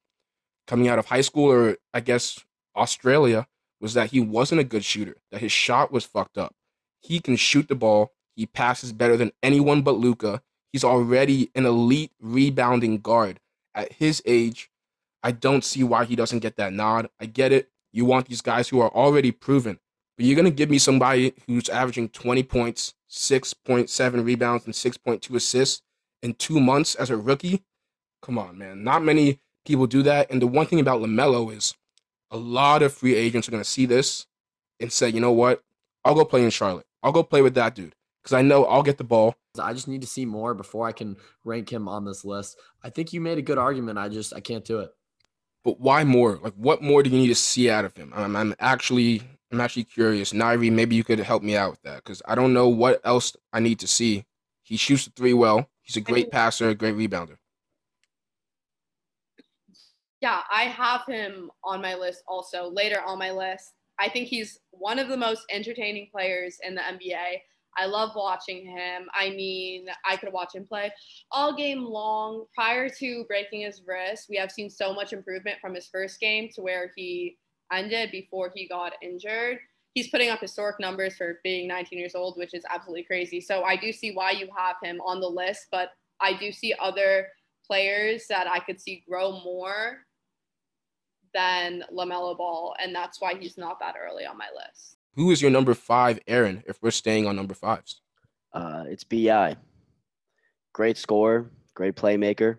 coming 0.68 0.88
out 0.88 1.00
of 1.00 1.08
high 1.08 1.22
school 1.22 1.52
or 1.52 1.78
I 1.94 2.00
guess 2.00 2.46
Australia 2.76 3.48
was 3.82 3.96
that 3.96 4.12
he 4.12 4.20
wasn't 4.20 4.62
a 4.62 4.66
good 4.66 4.86
shooter, 4.86 5.16
that 5.32 5.42
his 5.42 5.52
shot 5.52 5.92
was 5.92 6.06
fucked 6.06 6.38
up. 6.38 6.54
He 7.02 7.20
can 7.20 7.36
shoot 7.36 7.68
the 7.68 7.76
ball. 7.76 8.12
He 8.36 8.46
passes 8.46 8.92
better 8.92 9.18
than 9.18 9.32
anyone 9.42 9.82
but 9.82 9.98
Luka. 9.98 10.42
He's 10.72 10.84
already 10.84 11.50
an 11.56 11.66
elite 11.66 12.12
rebounding 12.22 13.00
guard. 13.00 13.40
At 13.74 13.94
his 13.94 14.22
age, 14.26 14.70
I 15.24 15.32
don't 15.32 15.64
see 15.64 15.84
why 15.84 16.06
he 16.06 16.16
doesn't 16.16 16.40
get 16.40 16.58
that 16.58 16.74
nod. 16.74 17.10
I 17.20 17.26
get 17.26 17.52
it. 17.52 17.70
You 17.92 18.06
want 18.06 18.28
these 18.28 18.42
guys 18.42 18.70
who 18.70 18.80
are 18.80 18.94
already 18.94 19.32
proven. 19.32 19.80
But 20.18 20.26
you're 20.26 20.36
going 20.36 20.46
to 20.46 20.52
give 20.52 20.70
me 20.70 20.78
somebody 20.78 21.34
who's 21.48 21.70
averaging 21.70 22.10
20 22.10 22.44
points, 22.44 22.94
6.7 23.10 24.26
rebounds, 24.26 24.66
and 24.66 24.74
6.2 24.74 25.34
assists 25.36 25.82
in 26.22 26.34
two 26.34 26.60
months 26.60 26.96
as 26.96 27.10
a 27.10 27.18
rookie. 27.18 27.64
Come 28.22 28.38
on, 28.38 28.58
man. 28.58 28.84
Not 28.84 29.04
many 29.04 29.40
people 29.66 29.88
do 29.88 30.04
that. 30.04 30.30
And 30.30 30.42
the 30.42 30.48
one 30.48 30.66
thing 30.66 30.80
about 30.80 31.02
LaMelo 31.02 31.56
is 31.56 31.76
a 32.32 32.38
lot 32.38 32.82
of 32.82 32.94
free 32.94 33.16
agents 33.16 33.48
are 33.48 33.52
going 33.52 33.64
to 33.64 33.70
see 33.70 33.86
this 33.86 34.28
and 34.80 34.92
say, 34.92 35.10
you 35.10 35.20
know 35.20 35.32
what? 35.32 35.64
I'll 36.04 36.16
go 36.16 36.26
play 36.26 36.44
in 36.44 36.50
Charlotte. 36.50 36.86
I'll 37.04 37.12
go 37.12 37.24
play 37.24 37.42
with 37.42 37.56
that 37.56 37.76
dude 37.76 37.96
because 38.22 38.34
I 38.34 38.42
know 38.42 38.66
I'll 38.66 38.84
get 38.84 38.98
the 38.98 39.04
ball. 39.04 39.36
I 39.60 39.74
just 39.74 39.88
need 39.88 40.02
to 40.02 40.08
see 40.08 40.26
more 40.26 40.54
before 40.54 40.88
I 40.88 40.92
can 40.92 41.18
rank 41.44 41.72
him 41.72 41.88
on 41.88 42.06
this 42.06 42.24
list. 42.24 42.58
I 42.84 42.90
think 42.90 43.14
you 43.14 43.22
made 43.22 43.38
a 43.38 43.42
good 43.44 43.58
argument. 43.58 43.98
I 43.98 44.10
just 44.10 44.34
I 44.34 44.40
can't 44.40 44.64
do 44.66 44.80
it. 44.80 44.92
But 45.64 45.80
why 45.80 46.04
more? 46.04 46.40
Like, 46.42 46.54
what 46.54 46.82
more 46.82 47.04
do 47.04 47.10
you 47.10 47.18
need 47.18 47.28
to 47.28 47.36
see 47.36 47.70
out 47.70 47.84
of 47.84 47.96
him? 47.96 48.14
I'm, 48.16 48.36
I'm 48.36 48.56
actually 48.60 49.24
I'm 49.52 49.60
actually 49.60 49.86
curious. 49.86 50.32
Nyrie, 50.32 50.72
maybe 50.72 50.96
you 50.96 51.04
could 51.04 51.20
help 51.20 51.44
me 51.44 51.58
out 51.58 51.72
with 51.72 51.82
that 51.82 52.04
because 52.04 52.22
I 52.26 52.36
don't 52.36 52.54
know 52.54 52.70
what 52.70 53.02
else 53.04 53.36
I 53.52 53.60
need 53.60 53.80
to 53.80 53.88
see. 53.88 54.26
He 54.62 54.78
shoots 54.78 55.06
the 55.06 55.12
three 55.12 55.34
well. 55.34 55.70
He's 55.90 55.98
a 55.98 56.02
great 56.02 56.30
passer, 56.30 56.70
a 56.70 56.76
great 56.76 56.94
rebounder. 56.94 57.38
Yeah, 60.22 60.42
I 60.52 60.66
have 60.66 61.04
him 61.08 61.50
on 61.64 61.82
my 61.82 61.96
list 61.96 62.22
also 62.28 62.70
later 62.70 63.02
on 63.04 63.18
my 63.18 63.32
list. 63.32 63.74
I 64.00 64.08
think 64.08 64.28
he's 64.28 64.60
one 64.70 65.00
of 65.00 65.08
the 65.08 65.18
most 65.18 65.46
entertaining 65.52 66.10
players 66.12 66.58
in 66.62 66.76
the 66.76 66.82
NBA. 66.82 67.42
I 67.76 67.88
love 67.88 68.12
watching 68.16 68.68
him. 68.68 69.08
I 69.16 69.32
mean, 69.32 69.88
I 70.08 70.16
could 70.16 70.32
watch 70.32 70.54
him 70.54 70.68
play 70.68 70.92
all 71.32 71.56
game 71.56 71.84
long. 71.84 72.46
Prior 72.54 72.88
to 72.88 73.24
breaking 73.24 73.62
his 73.62 73.82
wrist, 73.88 74.28
we 74.30 74.38
have 74.38 74.52
seen 74.52 74.70
so 74.70 74.94
much 74.94 75.12
improvement 75.12 75.58
from 75.60 75.74
his 75.74 75.88
first 75.88 76.20
game 76.20 76.50
to 76.54 76.62
where 76.62 76.92
he 76.96 77.36
ended 77.74 78.12
before 78.12 78.52
he 78.54 78.68
got 78.68 78.94
injured. 79.02 79.58
He's 79.94 80.10
putting 80.10 80.30
up 80.30 80.40
historic 80.40 80.80
numbers 80.80 81.18
for 81.18 81.40
being 81.44 81.68
19 81.68 81.98
years 81.98 82.16
old, 82.16 82.38
which 82.38 82.54
is 82.54 82.64
absolutely 82.70 83.04
crazy. 83.04 83.42
So 83.42 83.64
I 83.64 83.76
do 83.76 83.92
see 83.92 84.12
why 84.12 84.32
you 84.32 84.48
have 84.56 84.76
him 84.84 85.02
on 85.02 85.20
the 85.20 85.28
list, 85.28 85.68
but 85.72 85.90
I 86.22 86.34
do 86.34 86.52
see 86.52 86.74
other 86.80 87.28
players 87.66 88.26
that 88.30 88.48
I 88.48 88.60
could 88.60 88.80
see 88.80 89.04
grow 89.08 89.42
more 89.44 90.00
than 91.34 91.84
LaMelo 91.94 92.38
Ball, 92.38 92.76
and 92.82 92.94
that's 92.94 93.22
why 93.22 93.36
he's 93.36 93.58
not 93.58 93.80
that 93.80 93.96
early 94.00 94.26
on 94.26 94.38
my 94.38 94.48
list. 94.56 94.98
Who 95.16 95.32
is 95.32 95.42
your 95.42 95.52
number 95.52 95.74
five, 95.74 96.20
Aaron, 96.28 96.64
if 96.68 96.82
we're 96.82 96.92
staying 96.92 97.28
on 97.28 97.36
number 97.36 97.54
fives? 97.54 98.02
Uh, 98.54 98.86
it's 98.88 99.04
BI. 99.04 99.56
Great 100.74 100.98
scorer, 100.98 101.52
great 101.74 101.96
playmaker. 101.96 102.58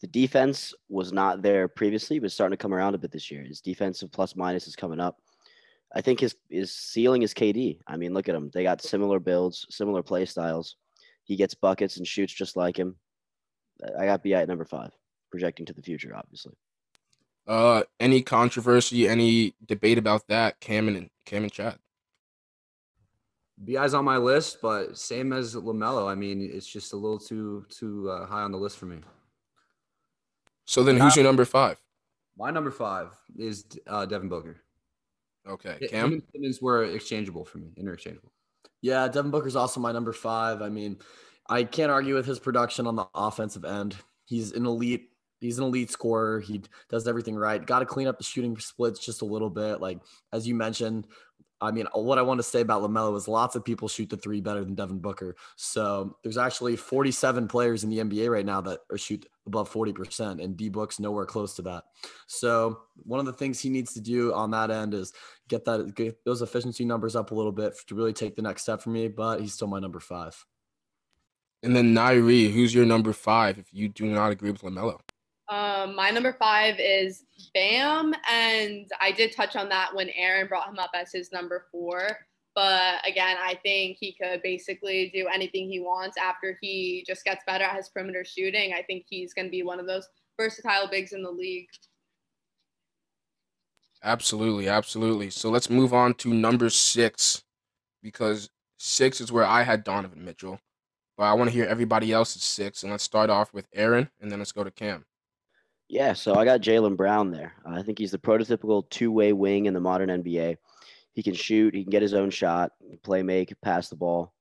The 0.00 0.06
defense 0.06 0.74
was 0.88 1.12
not 1.12 1.42
there 1.42 1.68
previously, 1.68 2.18
but 2.18 2.30
starting 2.30 2.56
to 2.56 2.62
come 2.62 2.74
around 2.74 2.94
a 2.94 2.98
bit 2.98 3.10
this 3.10 3.30
year. 3.30 3.42
His 3.42 3.60
defensive 3.60 4.12
plus 4.12 4.36
minus 4.36 4.66
is 4.66 4.76
coming 4.76 5.00
up. 5.00 5.18
I 5.94 6.00
think 6.00 6.20
his 6.20 6.34
his 6.50 6.72
ceiling 6.74 7.22
is 7.22 7.34
KD. 7.34 7.80
I 7.86 7.96
mean, 7.96 8.12
look 8.12 8.28
at 8.28 8.34
him. 8.34 8.50
They 8.52 8.62
got 8.62 8.82
similar 8.82 9.20
builds, 9.20 9.66
similar 9.70 10.02
play 10.02 10.24
styles. 10.24 10.76
He 11.24 11.36
gets 11.36 11.54
buckets 11.54 11.96
and 11.96 12.06
shoots 12.06 12.32
just 12.32 12.56
like 12.56 12.76
him. 12.76 12.96
I 13.98 14.06
got 14.06 14.22
BI 14.22 14.30
at 14.30 14.48
number 14.48 14.64
five, 14.64 14.90
projecting 15.30 15.66
to 15.66 15.72
the 15.72 15.82
future, 15.82 16.14
obviously. 16.16 16.54
Uh, 17.46 17.82
any 18.00 18.22
controversy, 18.22 19.08
any 19.08 19.54
debate 19.64 19.98
about 19.98 20.26
that, 20.28 20.60
Cam 20.60 20.88
and 20.88 21.10
Cam 21.24 21.44
and 21.44 21.52
Chadd? 21.52 21.78
Bi's 23.62 23.94
on 23.94 24.04
my 24.04 24.18
list, 24.18 24.58
but 24.60 24.98
same 24.98 25.32
as 25.32 25.54
Lamelo. 25.54 26.10
I 26.10 26.14
mean, 26.14 26.50
it's 26.52 26.66
just 26.66 26.92
a 26.92 26.96
little 26.96 27.18
too 27.18 27.64
too 27.70 28.10
uh, 28.10 28.26
high 28.26 28.42
on 28.42 28.52
the 28.52 28.58
list 28.58 28.78
for 28.78 28.86
me. 28.86 28.98
So 30.64 30.82
then, 30.82 30.98
who's 30.98 31.16
your 31.16 31.24
number 31.24 31.44
five? 31.44 31.80
My 32.36 32.50
number 32.50 32.70
five 32.70 33.16
is 33.38 33.64
uh, 33.86 34.04
Devin 34.04 34.28
Booker. 34.28 34.60
Okay, 35.48 35.76
Him 35.80 35.88
Cam. 35.90 36.12
and 36.12 36.22
Simmons 36.32 36.62
were 36.62 36.84
exchangeable 36.84 37.44
for 37.44 37.58
me, 37.58 37.68
interchangeable. 37.76 38.32
Yeah, 38.82 39.08
Devin 39.08 39.30
Booker's 39.30 39.56
also 39.56 39.80
my 39.80 39.92
number 39.92 40.12
five. 40.12 40.62
I 40.62 40.68
mean, 40.68 40.98
I 41.48 41.64
can't 41.64 41.90
argue 41.90 42.14
with 42.14 42.26
his 42.26 42.38
production 42.38 42.86
on 42.86 42.96
the 42.96 43.06
offensive 43.14 43.64
end. 43.64 43.96
He's 44.24 44.52
an 44.52 44.66
elite. 44.66 45.10
He's 45.40 45.58
an 45.58 45.64
elite 45.64 45.90
scorer. 45.90 46.40
He 46.40 46.62
does 46.88 47.06
everything 47.06 47.36
right. 47.36 47.64
Got 47.64 47.80
to 47.80 47.86
clean 47.86 48.06
up 48.08 48.18
the 48.18 48.24
shooting 48.24 48.56
splits 48.58 48.98
just 49.04 49.22
a 49.22 49.26
little 49.26 49.50
bit. 49.50 49.80
Like 49.80 50.00
as 50.32 50.48
you 50.48 50.54
mentioned, 50.54 51.06
I 51.60 51.70
mean, 51.70 51.86
uh, 51.94 52.00
what 52.00 52.18
I 52.18 52.22
want 52.22 52.38
to 52.38 52.42
say 52.42 52.60
about 52.60 52.82
LaMelo 52.82 53.16
is 53.16 53.28
lots 53.28 53.56
of 53.56 53.64
people 53.64 53.88
shoot 53.88 54.10
the 54.10 54.16
three 54.16 54.40
better 54.40 54.64
than 54.64 54.74
Devin 54.74 54.98
Booker. 54.98 55.36
So 55.56 56.16
there's 56.22 56.36
actually 56.36 56.76
47 56.76 57.48
players 57.48 57.82
in 57.82 57.90
the 57.90 57.98
NBA 57.98 58.30
right 58.30 58.44
now 58.44 58.60
that 58.62 58.80
are 58.90 58.98
shoot 58.98 59.26
above 59.46 59.72
40%, 59.72 60.42
and 60.42 60.56
D 60.56 60.68
Book's 60.68 61.00
nowhere 61.00 61.24
close 61.24 61.54
to 61.54 61.62
that. 61.62 61.84
So 62.26 62.80
one 62.96 63.20
of 63.20 63.26
the 63.26 63.32
things 63.32 63.60
he 63.60 63.70
needs 63.70 63.94
to 63.94 64.00
do 64.00 64.34
on 64.34 64.50
that 64.50 64.70
end 64.70 64.92
is 64.92 65.12
get 65.48 65.64
that 65.64 65.94
get 65.94 66.22
those 66.24 66.42
efficiency 66.42 66.84
numbers 66.84 67.16
up 67.16 67.30
a 67.30 67.34
little 67.34 67.52
bit 67.52 67.74
to 67.86 67.94
really 67.94 68.12
take 68.12 68.36
the 68.36 68.42
next 68.42 68.62
step 68.62 68.82
for 68.82 68.90
me. 68.90 69.08
But 69.08 69.40
he's 69.40 69.54
still 69.54 69.68
my 69.68 69.78
number 69.78 70.00
five. 70.00 70.44
And 71.62 71.74
then 71.74 71.94
Nyrie, 71.94 72.52
who's 72.52 72.74
your 72.74 72.86
number 72.86 73.12
five 73.12 73.58
if 73.58 73.72
you 73.72 73.88
do 73.88 74.06
not 74.06 74.30
agree 74.30 74.50
with 74.50 74.62
LaMelo? 74.62 75.00
Um, 75.48 75.94
my 75.94 76.10
number 76.10 76.32
five 76.32 76.76
is 76.78 77.24
Bam, 77.54 78.14
and 78.30 78.88
I 79.00 79.12
did 79.12 79.32
touch 79.32 79.54
on 79.54 79.68
that 79.68 79.94
when 79.94 80.08
Aaron 80.10 80.48
brought 80.48 80.68
him 80.68 80.78
up 80.78 80.90
as 80.94 81.12
his 81.12 81.30
number 81.32 81.66
four. 81.70 82.18
But 82.56 83.06
again, 83.06 83.36
I 83.40 83.58
think 83.62 83.98
he 84.00 84.12
could 84.20 84.42
basically 84.42 85.10
do 85.14 85.28
anything 85.32 85.68
he 85.70 85.78
wants 85.78 86.16
after 86.16 86.58
he 86.60 87.04
just 87.06 87.22
gets 87.24 87.44
better 87.46 87.64
at 87.64 87.76
his 87.76 87.90
perimeter 87.90 88.24
shooting. 88.24 88.72
I 88.72 88.82
think 88.82 89.04
he's 89.08 89.34
going 89.34 89.46
to 89.46 89.50
be 89.50 89.62
one 89.62 89.78
of 89.78 89.86
those 89.86 90.08
versatile 90.38 90.88
bigs 90.88 91.12
in 91.12 91.22
the 91.22 91.30
league. 91.30 91.68
Absolutely, 94.02 94.68
absolutely. 94.68 95.30
So 95.30 95.50
let's 95.50 95.70
move 95.70 95.92
on 95.92 96.14
to 96.14 96.32
number 96.32 96.70
six 96.70 97.44
because 98.02 98.48
six 98.78 99.20
is 99.20 99.30
where 99.30 99.44
I 99.44 99.62
had 99.62 99.84
Donovan 99.84 100.24
Mitchell. 100.24 100.58
But 101.16 101.24
I 101.24 101.34
want 101.34 101.50
to 101.50 101.56
hear 101.56 101.66
everybody 101.66 102.12
else's 102.12 102.42
six, 102.42 102.82
and 102.82 102.92
let's 102.92 103.04
start 103.04 103.30
off 103.30 103.54
with 103.54 103.66
Aaron, 103.74 104.10
and 104.20 104.30
then 104.30 104.38
let's 104.38 104.52
go 104.52 104.64
to 104.64 104.70
Cam. 104.70 105.06
Yeah, 105.88 106.14
so 106.14 106.34
I 106.34 106.44
got 106.44 106.62
Jaylen 106.62 106.96
Brown 106.96 107.30
there. 107.30 107.54
I 107.64 107.82
think 107.82 107.98
he's 107.98 108.10
the 108.10 108.18
prototypical 108.18 108.88
two-way 108.90 109.32
wing 109.32 109.66
in 109.66 109.74
the 109.74 109.80
modern 109.80 110.08
NBA. 110.08 110.56
He 111.12 111.22
can 111.22 111.34
shoot, 111.34 111.74
he 111.74 111.84
can 111.84 111.90
get 111.90 112.02
his 112.02 112.14
own 112.14 112.30
shot, 112.30 112.72
play 113.02 113.22
make, 113.22 113.54
pass 113.62 113.88
the 113.88 113.96
ball. 113.96 114.34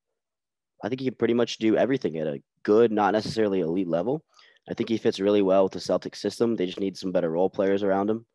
I 0.84 0.90
think 0.90 1.02
he 1.02 1.08
can 1.08 1.16
pretty 1.16 1.34
much 1.34 1.58
do 1.58 1.78
everything 1.78 2.18
at 2.18 2.28
a 2.28 2.42
good, 2.64 2.92
not 2.92 3.14
necessarily 3.14 3.62
elite 3.62 3.88
level. 3.88 4.24
I 4.70 4.74
think 4.74 4.90
he 4.90 4.98
fits 4.98 5.20
really 5.20 5.42
well 5.42 5.64
with 5.64 5.74
the 5.74 5.80
Celtic 5.80 6.16
system. 6.16 6.56
They 6.56 6.66
just 6.66 6.80
need 6.80 6.98
some 6.98 7.12
better 7.12 7.30
role 7.30 7.50
players 7.50 7.84
around 7.84 8.10
him. 8.10 8.26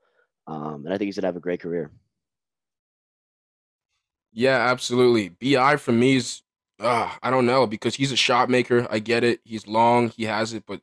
Um, 0.47 0.85
and 0.85 0.95
I 0.95 0.99
think 0.99 1.09
he's 1.09 1.17
going 1.17 1.23
to 1.23 1.29
have 1.29 1.37
a 1.37 1.41
great 1.41 1.61
career. 1.61 1.91
Yeah, 4.33 4.57
absolutely. 4.57 5.31
Bi 5.31 5.77
for 5.77 5.93
me 5.93 6.17
is 6.17 6.43
uh, 6.79 7.11
I 7.23 7.31
don't 7.31 7.47
know 7.47 7.67
because 7.67 7.97
he's 7.97 8.13
a 8.13 8.17
shot 8.17 8.49
maker. 8.49 8.87
I 8.91 9.01
get 9.01 9.25
it. 9.25 9.41
He's 9.45 9.67
long. 9.67 10.11
He 10.11 10.25
has 10.25 10.53
it, 10.53 10.65
but 10.67 10.81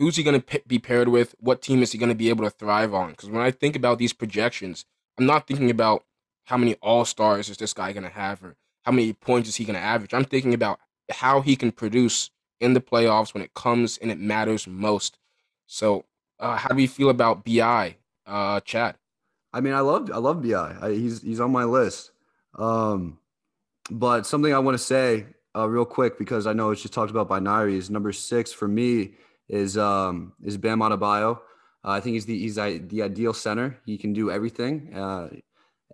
who's 0.00 0.16
he 0.16 0.22
going 0.22 0.40
to 0.40 0.62
be 0.66 0.78
paired 0.78 1.08
with? 1.08 1.34
What 1.38 1.60
team 1.60 1.82
is 1.82 1.92
he 1.92 1.98
going 1.98 2.08
to 2.08 2.14
be 2.14 2.30
able 2.30 2.44
to 2.44 2.50
thrive 2.50 2.94
on? 2.94 3.10
Because 3.10 3.28
when 3.28 3.42
I 3.42 3.50
think 3.50 3.76
about 3.76 3.98
these 3.98 4.14
projections, 4.14 4.86
I'm 5.18 5.26
not 5.26 5.46
thinking 5.46 5.70
about 5.70 6.04
how 6.46 6.56
many 6.56 6.74
All 6.76 7.04
Stars 7.04 7.50
is 7.50 7.58
this 7.58 7.74
guy 7.74 7.92
going 7.92 8.04
to 8.04 8.08
have 8.08 8.42
or 8.42 8.56
how 8.84 8.92
many 8.92 9.12
points 9.12 9.50
is 9.50 9.56
he 9.56 9.64
going 9.66 9.76
to 9.76 9.80
average. 9.80 10.14
I'm 10.14 10.24
thinking 10.24 10.54
about 10.54 10.80
how 11.10 11.42
he 11.42 11.54
can 11.54 11.70
produce 11.70 12.30
in 12.60 12.72
the 12.72 12.80
playoffs 12.80 13.34
when 13.34 13.42
it 13.42 13.52
comes 13.52 13.98
and 13.98 14.10
it 14.10 14.18
matters 14.18 14.66
most. 14.66 15.18
So, 15.66 16.06
uh, 16.38 16.56
how 16.56 16.70
do 16.70 16.76
we 16.76 16.86
feel 16.86 17.10
about 17.10 17.44
Bi, 17.44 17.96
uh, 18.26 18.60
Chadd? 18.60 18.94
I 19.52 19.60
mean, 19.60 19.74
I 19.74 19.80
love 19.80 20.10
I 20.10 20.16
love 20.16 20.42
Bi. 20.42 20.76
I, 20.80 20.92
he's 20.92 21.20
he's 21.20 21.40
on 21.40 21.52
my 21.52 21.64
list. 21.64 22.12
Um, 22.54 23.18
but 23.90 24.26
something 24.26 24.54
I 24.54 24.58
want 24.60 24.78
to 24.78 24.82
say 24.82 25.26
uh, 25.54 25.68
real 25.68 25.84
quick 25.84 26.18
because 26.18 26.46
I 26.46 26.54
know 26.54 26.70
it's 26.70 26.80
just 26.80 26.94
talked 26.94 27.10
about 27.10 27.28
by 27.28 27.38
Nyrie 27.38 27.76
is 27.76 27.90
number 27.90 28.12
six 28.12 28.50
for 28.50 28.66
me 28.66 29.12
is 29.50 29.76
um, 29.76 30.32
is 30.42 30.56
Bam 30.56 30.78
Adebayo. 30.78 31.36
Uh, 31.84 31.90
I 31.90 32.00
think 32.00 32.14
he's 32.14 32.26
the 32.26 32.38
he's 32.38 32.54
the 32.54 33.02
ideal 33.02 33.34
center. 33.34 33.78
He 33.84 33.98
can 33.98 34.12
do 34.12 34.30
everything. 34.30 34.94
Uh, 34.94 35.28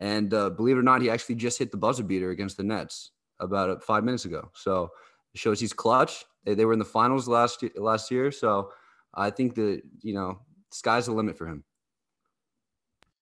and 0.01 0.33
uh, 0.35 0.51
believe 0.51 0.77
it 0.77 0.81
or 0.81 0.83
not, 0.83 1.01
he 1.01 1.09
actually 1.09 1.37
just 1.37 1.59
hit 1.59 1.71
the 1.71 1.79
buzzer 1.79 2.05
beater 2.05 2.31
against 2.31 2.59
the 2.59 2.62
Nets 2.62 3.12
about 3.40 3.71
uh, 3.71 3.79
five 3.79 4.05
minutes 4.05 4.27
ago. 4.27 4.51
So 4.55 4.90
it 5.33 5.40
shows 5.40 5.59
he's 5.59 5.73
clutch. 5.73 6.27
They, 6.45 6.55
they 6.55 6.66
were 6.66 6.75
in 6.75 6.79
the 6.79 6.85
finals 6.85 7.27
last 7.29 7.64
last 7.77 8.11
year. 8.11 8.31
So 8.31 8.71
I 9.14 9.31
think 9.31 9.55
that 9.55 9.83
you 10.03 10.14
know 10.14 10.40
sky's 10.71 11.07
the 11.07 11.12
limit 11.12 11.38
for 11.38 11.47
him. 11.47 11.64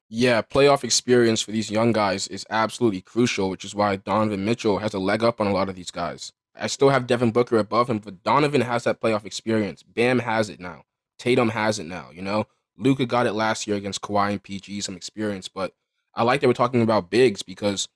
Yeah, 0.08 0.42
playoff 0.42 0.84
experience 0.84 1.40
for 1.42 1.52
these 1.52 1.70
young 1.70 1.92
guys 1.92 2.28
is 2.28 2.46
absolutely 2.50 3.00
crucial, 3.00 3.50
which 3.50 3.64
is 3.64 3.74
why 3.74 3.96
Donovan 3.96 4.44
Mitchell 4.44 4.78
has 4.78 4.94
a 4.94 4.98
leg 4.98 5.24
up 5.24 5.40
on 5.40 5.46
a 5.46 5.52
lot 5.52 5.68
of 5.68 5.76
these 5.76 5.90
guys. 5.90 6.32
I 6.56 6.66
still 6.68 6.90
have 6.90 7.06
Devin 7.06 7.32
Booker 7.32 7.58
above 7.58 7.90
him, 7.90 7.98
but 7.98 8.22
Donovan 8.22 8.60
has 8.60 8.84
that 8.84 9.00
playoff 9.00 9.24
experience. 9.24 9.82
Bam 9.82 10.20
has 10.20 10.48
it 10.48 10.60
now. 10.60 10.84
Tatum 11.18 11.50
has 11.50 11.78
it 11.78 11.86
now. 11.86 12.10
You 12.12 12.22
know, 12.22 12.46
Luka 12.76 13.06
got 13.06 13.26
it 13.26 13.32
last 13.32 13.66
year 13.66 13.76
against 13.76 14.02
Kawhi 14.02 14.32
and 14.32 14.42
PG, 14.42 14.80
some 14.82 14.96
experience. 14.96 15.48
But 15.48 15.72
I 16.14 16.22
like 16.22 16.40
that 16.40 16.46
we're 16.46 16.54
talking 16.54 16.82
about 16.82 17.10
bigs 17.10 17.42
because 17.42 17.88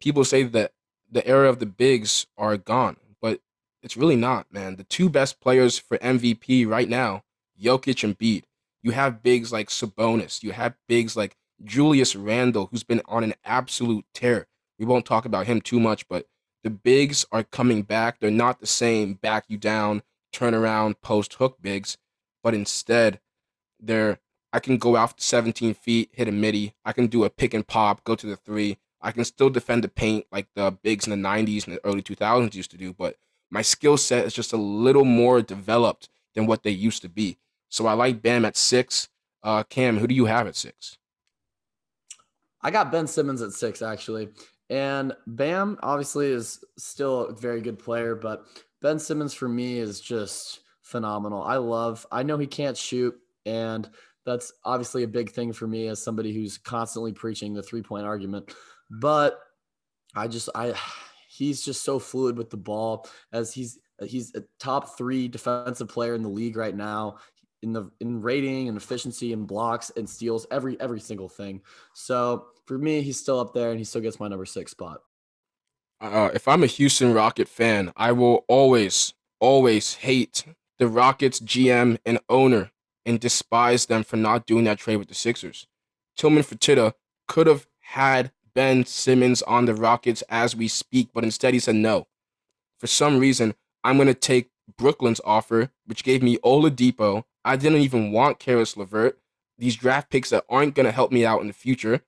people 0.00 0.24
say 0.24 0.42
that 0.42 0.72
the 1.10 1.26
era 1.26 1.48
of 1.48 1.58
the 1.58 1.66
bigs 1.66 2.26
are 2.36 2.56
gone, 2.56 2.96
but 3.20 3.40
it's 3.82 3.96
really 3.96 4.16
not, 4.16 4.52
man. 4.52 4.76
The 4.76 4.84
two 4.84 5.08
best 5.08 5.40
players 5.40 5.78
for 5.78 5.98
MVP 5.98 6.66
right 6.66 6.88
now, 6.88 7.22
Jokic 7.60 8.04
and 8.04 8.18
Embiid. 8.18 8.44
You 8.82 8.92
have 8.92 9.22
bigs 9.22 9.52
like 9.52 9.68
Sabonis. 9.68 10.42
You 10.42 10.52
have 10.52 10.74
bigs 10.88 11.16
like 11.16 11.36
Julius 11.62 12.16
Randle, 12.16 12.68
who's 12.70 12.84
been 12.84 13.02
on 13.06 13.24
an 13.24 13.34
absolute 13.44 14.04
tear. 14.14 14.46
We 14.78 14.86
won't 14.86 15.04
talk 15.04 15.24
about 15.26 15.46
him 15.46 15.60
too 15.60 15.78
much, 15.78 16.08
but 16.08 16.26
the 16.62 16.70
bigs 16.70 17.24
are 17.32 17.42
coming 17.42 17.82
back. 17.82 18.20
They're 18.20 18.30
not 18.30 18.60
the 18.60 18.66
same 18.66 19.14
back 19.14 19.44
you 19.48 19.56
down, 19.56 20.02
turn 20.32 20.54
around, 20.54 21.00
post 21.00 21.34
hook 21.34 21.58
bigs, 21.60 21.96
but 22.42 22.54
instead, 22.54 23.20
they're 23.78 24.18
I 24.52 24.58
can 24.58 24.78
go 24.78 24.96
out 24.96 25.20
17 25.20 25.74
feet, 25.74 26.10
hit 26.12 26.26
a 26.26 26.32
midi. 26.32 26.74
I 26.84 26.92
can 26.92 27.06
do 27.06 27.24
a 27.24 27.30
pick 27.30 27.54
and 27.54 27.66
pop, 27.66 28.02
go 28.02 28.16
to 28.16 28.26
the 28.26 28.36
three. 28.36 28.78
I 29.00 29.12
can 29.12 29.24
still 29.24 29.48
defend 29.48 29.84
the 29.84 29.88
paint 29.88 30.26
like 30.32 30.48
the 30.54 30.76
bigs 30.82 31.06
in 31.06 31.10
the 31.10 31.28
90s 31.28 31.66
and 31.66 31.76
the 31.76 31.84
early 31.84 32.02
2000s 32.02 32.54
used 32.54 32.70
to 32.72 32.76
do, 32.76 32.92
but 32.92 33.16
my 33.50 33.62
skill 33.62 33.96
set 33.96 34.24
is 34.26 34.34
just 34.34 34.52
a 34.52 34.56
little 34.56 35.04
more 35.04 35.40
developed 35.40 36.08
than 36.34 36.46
what 36.46 36.62
they 36.62 36.70
used 36.70 37.02
to 37.02 37.08
be. 37.08 37.38
So 37.68 37.86
I 37.86 37.92
like 37.94 38.22
Bam 38.22 38.44
at 38.44 38.56
six. 38.56 39.08
Uh, 39.42 39.62
Cam, 39.62 39.98
who 39.98 40.06
do 40.06 40.14
you 40.14 40.26
have 40.26 40.46
at 40.46 40.56
six? 40.56 40.98
I 42.60 42.70
got 42.70 42.92
Ben 42.92 43.06
Simmons 43.06 43.40
at 43.40 43.52
six, 43.52 43.80
actually. 43.80 44.28
And 44.70 45.14
Bam 45.26 45.78
obviously 45.82 46.30
is 46.30 46.64
still 46.78 47.26
a 47.26 47.34
very 47.34 47.60
good 47.60 47.78
player, 47.78 48.14
but 48.14 48.44
Ben 48.80 48.98
Simmons 48.98 49.34
for 49.34 49.48
me 49.48 49.78
is 49.78 50.00
just 50.00 50.60
phenomenal. 50.82 51.42
I 51.42 51.56
love, 51.56 52.06
I 52.10 52.22
know 52.22 52.38
he 52.38 52.46
can't 52.46 52.76
shoot, 52.76 53.14
and 53.44 53.90
that's 54.24 54.52
obviously 54.64 55.02
a 55.02 55.08
big 55.08 55.30
thing 55.30 55.52
for 55.52 55.66
me 55.66 55.88
as 55.88 56.02
somebody 56.02 56.32
who's 56.32 56.56
constantly 56.56 57.12
preaching 57.12 57.52
the 57.52 57.62
three 57.62 57.82
point 57.82 58.06
argument. 58.06 58.54
But 58.90 59.40
I 60.14 60.28
just, 60.28 60.48
I, 60.54 60.74
he's 61.28 61.64
just 61.64 61.82
so 61.82 61.98
fluid 61.98 62.38
with 62.38 62.50
the 62.50 62.56
ball 62.56 63.08
as 63.32 63.52
he's 63.52 63.78
he's 64.06 64.34
a 64.34 64.42
top 64.58 64.96
three 64.96 65.28
defensive 65.28 65.88
player 65.88 66.14
in 66.14 66.22
the 66.22 66.28
league 66.28 66.56
right 66.56 66.74
now 66.74 67.18
in 67.62 67.72
the 67.72 67.90
in 68.00 68.22
rating 68.22 68.68
and 68.68 68.76
efficiency 68.76 69.32
and 69.32 69.46
blocks 69.46 69.90
and 69.96 70.08
steals 70.08 70.46
every 70.50 70.80
every 70.80 71.00
single 71.00 71.28
thing. 71.28 71.60
So 71.94 72.46
for 72.66 72.78
me, 72.78 73.02
he's 73.02 73.20
still 73.20 73.40
up 73.40 73.52
there 73.54 73.70
and 73.70 73.78
he 73.78 73.84
still 73.84 74.00
gets 74.00 74.20
my 74.20 74.28
number 74.28 74.46
six 74.46 74.70
spot. 74.72 75.00
Uh, 76.00 76.30
if 76.32 76.48
I'm 76.48 76.62
a 76.62 76.66
Houston 76.66 77.12
Rocket 77.12 77.46
fan, 77.46 77.92
I 77.94 78.12
will 78.12 78.44
always, 78.48 79.12
always 79.38 79.94
hate 79.96 80.44
the 80.78 80.88
Rockets 80.88 81.40
GM 81.40 81.98
and 82.06 82.18
owner 82.28 82.70
and 83.04 83.20
despise 83.20 83.86
them 83.86 84.02
for 84.02 84.16
not 84.16 84.46
doing 84.46 84.64
that 84.64 84.78
trade 84.78 84.96
with 84.96 85.08
the 85.08 85.14
Sixers. 85.14 85.66
Tillman 86.16 86.42
Fertitta 86.42 86.94
could 87.28 87.46
have 87.46 87.66
had 87.80 88.32
Ben 88.54 88.86
Simmons 88.86 89.42
on 89.42 89.66
the 89.66 89.74
Rockets 89.74 90.22
as 90.30 90.56
we 90.56 90.68
speak, 90.68 91.10
but 91.12 91.24
instead 91.24 91.54
he 91.54 91.60
said 91.60 91.76
no. 91.76 92.06
For 92.78 92.86
some 92.86 93.18
reason, 93.18 93.54
I'm 93.84 93.96
going 93.96 94.08
to 94.08 94.14
take 94.14 94.49
Brooklyn's 94.76 95.20
offer, 95.24 95.70
which 95.86 96.04
gave 96.04 96.22
me 96.22 96.38
Oladipo. 96.38 97.24
I 97.44 97.56
didn't 97.56 97.80
even 97.80 98.12
want 98.12 98.38
Caris 98.38 98.76
LeVert. 98.76 99.18
These 99.58 99.76
draft 99.76 100.10
picks 100.10 100.30
that 100.30 100.44
aren't 100.48 100.74
going 100.74 100.86
to 100.86 100.92
help 100.92 101.12
me 101.12 101.24
out 101.24 101.40
in 101.40 101.46
the 101.46 101.52
future. 101.52 102.02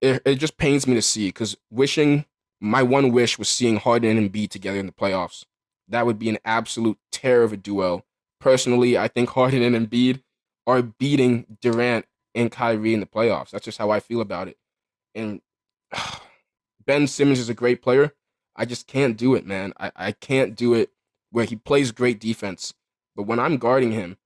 It, 0.00 0.22
it 0.24 0.34
just 0.36 0.56
pains 0.56 0.86
me 0.86 0.94
to 0.94 1.02
see 1.02 1.28
because 1.28 1.56
wishing 1.70 2.26
my 2.60 2.82
one 2.82 3.12
wish 3.12 3.38
was 3.38 3.48
seeing 3.48 3.76
Harden 3.76 4.16
and 4.16 4.32
Embiid 4.32 4.50
together 4.50 4.78
in 4.78 4.86
the 4.86 4.92
playoffs. 4.92 5.44
That 5.88 6.06
would 6.06 6.18
be 6.18 6.28
an 6.28 6.38
absolute 6.44 6.98
tear 7.10 7.42
of 7.42 7.52
a 7.52 7.56
duo. 7.56 8.04
Personally, 8.40 8.98
I 8.98 9.08
think 9.08 9.30
Harden 9.30 9.62
and 9.62 9.90
Embiid 9.90 10.22
are 10.66 10.82
beating 10.82 11.56
Durant 11.60 12.06
and 12.34 12.52
Kyrie 12.52 12.94
in 12.94 13.00
the 13.00 13.06
playoffs. 13.06 13.50
That's 13.50 13.64
just 13.64 13.78
how 13.78 13.90
I 13.90 14.00
feel 14.00 14.20
about 14.20 14.48
it. 14.48 14.58
And 15.14 15.40
Ben 16.84 17.06
Simmons 17.06 17.38
is 17.38 17.48
a 17.48 17.54
great 17.54 17.82
player. 17.82 18.14
I 18.54 18.64
just 18.64 18.86
can't 18.86 19.16
do 19.16 19.34
it, 19.34 19.46
man. 19.46 19.72
I, 19.78 19.92
I 19.96 20.12
can't 20.12 20.56
do 20.56 20.74
it 20.74 20.90
where 21.30 21.44
he 21.44 21.56
plays 21.56 21.92
great 21.92 22.20
defense. 22.20 22.74
But 23.16 23.24
when 23.24 23.40
I'm 23.40 23.56
guarding 23.56 23.92
him, 23.92 24.16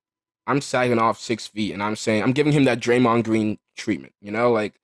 I'm 0.46 0.60
sagging 0.60 0.98
off 0.98 1.20
six 1.20 1.46
feet 1.46 1.72
and 1.72 1.82
I'm 1.82 1.96
saying, 1.96 2.22
I'm 2.22 2.32
giving 2.32 2.52
him 2.52 2.64
that 2.64 2.80
Draymond 2.80 3.24
Green 3.24 3.58
treatment. 3.76 4.12
You 4.20 4.32
know, 4.32 4.50
like 4.52 4.74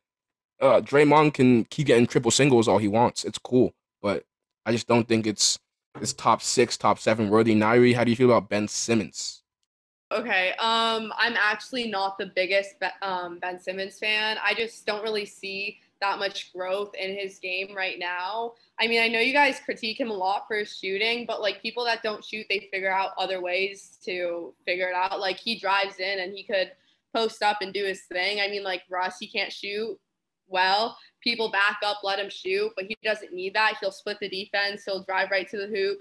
uh, 0.60 0.80
Draymond 0.80 1.34
can 1.34 1.64
keep 1.64 1.86
getting 1.86 2.06
triple 2.06 2.30
singles 2.30 2.68
all 2.68 2.78
he 2.78 2.88
wants. 2.88 3.24
It's 3.24 3.38
cool. 3.38 3.74
But 4.00 4.24
I 4.64 4.72
just 4.72 4.86
don't 4.86 5.08
think 5.08 5.26
it's 5.26 5.58
it's 6.00 6.12
top 6.12 6.42
six, 6.42 6.76
top 6.76 6.98
seven 6.98 7.28
worthy. 7.28 7.54
Nyrie, 7.54 7.94
how 7.94 8.04
do 8.04 8.10
you 8.10 8.16
feel 8.16 8.30
about 8.30 8.48
Ben 8.48 8.68
Simmons? 8.68 9.42
Okay. 10.12 10.50
Um, 10.52 11.12
I'm 11.18 11.34
actually 11.36 11.90
not 11.90 12.18
the 12.18 12.26
biggest 12.26 12.76
um, 13.02 13.38
Ben 13.40 13.58
Simmons 13.58 13.98
fan. 13.98 14.38
I 14.42 14.54
just 14.54 14.86
don't 14.86 15.02
really 15.02 15.26
see 15.26 15.78
that 16.00 16.18
much 16.18 16.52
growth 16.52 16.94
in 16.94 17.16
his 17.16 17.38
game 17.38 17.74
right 17.74 17.98
now. 17.98 18.52
I 18.80 18.86
mean, 18.86 19.02
I 19.02 19.08
know 19.08 19.20
you 19.20 19.32
guys 19.32 19.60
critique 19.64 19.98
him 19.98 20.10
a 20.10 20.14
lot 20.14 20.44
for 20.46 20.56
his 20.56 20.76
shooting, 20.76 21.24
but 21.26 21.40
like 21.40 21.62
people 21.62 21.84
that 21.84 22.02
don't 22.02 22.24
shoot, 22.24 22.46
they 22.48 22.68
figure 22.72 22.92
out 22.92 23.12
other 23.18 23.40
ways 23.40 23.98
to 24.04 24.54
figure 24.64 24.88
it 24.88 24.94
out. 24.94 25.20
Like 25.20 25.38
he 25.38 25.58
drives 25.58 25.98
in 25.98 26.20
and 26.20 26.32
he 26.32 26.44
could 26.44 26.72
post 27.14 27.42
up 27.42 27.58
and 27.60 27.72
do 27.72 27.84
his 27.84 28.02
thing. 28.02 28.40
I 28.40 28.48
mean, 28.48 28.62
like 28.62 28.82
Russ, 28.88 29.16
he 29.18 29.26
can't 29.28 29.52
shoot 29.52 29.98
well. 30.46 30.96
People 31.22 31.50
back 31.50 31.78
up, 31.84 31.98
let 32.04 32.18
him 32.18 32.30
shoot, 32.30 32.72
but 32.76 32.84
he 32.86 32.96
doesn't 33.02 33.32
need 33.32 33.54
that. 33.54 33.74
He'll 33.80 33.90
split 33.90 34.18
the 34.20 34.28
defense, 34.28 34.84
he'll 34.84 35.02
drive 35.02 35.30
right 35.30 35.48
to 35.50 35.56
the 35.56 35.66
hoop. 35.66 35.98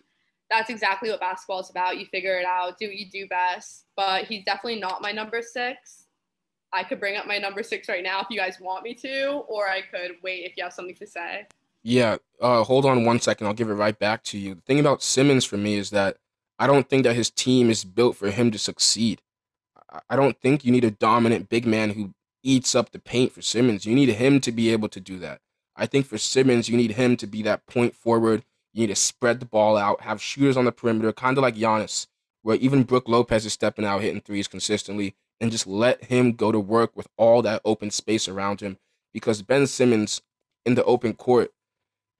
That's 0.50 0.70
exactly 0.70 1.10
what 1.10 1.20
basketball 1.20 1.60
is 1.60 1.70
about. 1.70 1.98
You 1.98 2.06
figure 2.06 2.40
it 2.40 2.46
out, 2.46 2.78
do 2.78 2.88
what 2.88 2.96
you 2.96 3.10
do 3.10 3.28
best. 3.28 3.86
But 3.98 4.26
he's 4.26 4.46
definitely 4.46 4.80
not 4.80 5.02
my 5.02 5.12
number 5.12 5.42
six. 5.42 6.07
I 6.74 6.84
could 6.84 7.00
bring 7.00 7.16
up 7.16 7.26
my 7.26 7.38
number 7.38 7.64
six 7.64 7.88
right 7.88 8.04
now 8.04 8.20
if 8.20 8.28
you 8.30 8.38
guys 8.38 8.60
want 8.60 8.84
me 8.84 8.94
to, 8.96 9.44
or 9.48 9.68
I 9.68 9.82
could 9.82 10.12
wait 10.22 10.46
if 10.46 10.58
you 10.58 10.64
have 10.64 10.74
something 10.74 10.96
to 10.96 11.08
say. 11.08 11.48
Yeah, 11.84 12.18
uh, 12.42 12.64
hold 12.64 12.86
on 12.86 13.06
one 13.06 13.20
second. 13.20 13.48
I'll 13.48 13.54
give 13.54 13.70
it 13.70 13.76
right 13.76 13.98
back 13.98 14.24
to 14.26 14.38
you. 14.38 14.56
The 14.56 14.62
thing 14.62 14.80
about 14.80 15.02
Simmons 15.02 15.46
for 15.46 15.58
me 15.58 15.76
is 15.76 15.92
that 15.92 16.18
I 16.60 16.68
don't 16.68 16.90
think 16.90 17.04
that 17.04 17.16
his 17.16 17.30
team 17.30 17.70
is 17.70 17.86
built 17.86 18.16
for 18.16 18.30
him 18.30 18.52
to 18.52 18.60
succeed. 18.60 19.22
I 20.10 20.16
don't 20.16 20.40
think 20.42 20.66
you 20.66 20.72
need 20.72 20.84
a 20.84 20.92
dominant 20.92 21.50
big 21.50 21.66
man 21.66 21.92
who 21.92 22.14
eats 22.44 22.76
up 22.76 22.92
the 22.92 23.00
paint 23.00 23.32
for 23.32 23.42
Simmons. 23.42 23.86
You 23.86 23.96
need 23.96 24.10
him 24.10 24.42
to 24.42 24.52
be 24.52 24.72
able 24.72 24.90
to 24.90 25.00
do 25.00 25.18
that. 25.20 25.40
I 25.76 25.86
think 25.86 26.06
for 26.06 26.18
Simmons, 26.18 26.68
you 26.68 26.76
need 26.76 26.92
him 26.92 27.16
to 27.18 27.28
be 27.28 27.42
that 27.44 27.66
point 27.68 27.96
forward. 27.96 28.44
You 28.74 28.82
need 28.82 28.88
to 28.88 28.96
spread 28.96 29.40
the 29.40 29.46
ball 29.46 29.78
out, 29.78 30.02
have 30.02 30.22
shooters 30.22 30.58
on 30.58 30.66
the 30.66 30.72
perimeter, 30.72 31.14
kind 31.14 31.38
of 31.38 31.42
like 31.42 31.56
Giannis, 31.56 32.08
where 32.42 32.58
even 32.58 32.84
Brook 32.84 33.08
Lopez 33.08 33.46
is 33.46 33.54
stepping 33.54 33.86
out, 33.86 34.02
hitting 34.02 34.22
threes 34.22 34.48
consistently 34.48 35.16
and 35.40 35.52
just 35.52 35.68
let 35.68 36.06
him 36.06 36.34
go 36.34 36.52
to 36.52 36.60
work 36.60 36.96
with 36.96 37.08
all 37.18 37.42
that 37.44 37.62
open 37.64 37.92
space 37.92 38.28
around 38.28 38.62
him. 38.62 38.78
Because 39.14 39.42
Ben 39.42 39.68
Simmons 39.68 40.22
in 40.66 40.76
the 40.76 40.84
open 40.84 41.14
court, 41.14 41.52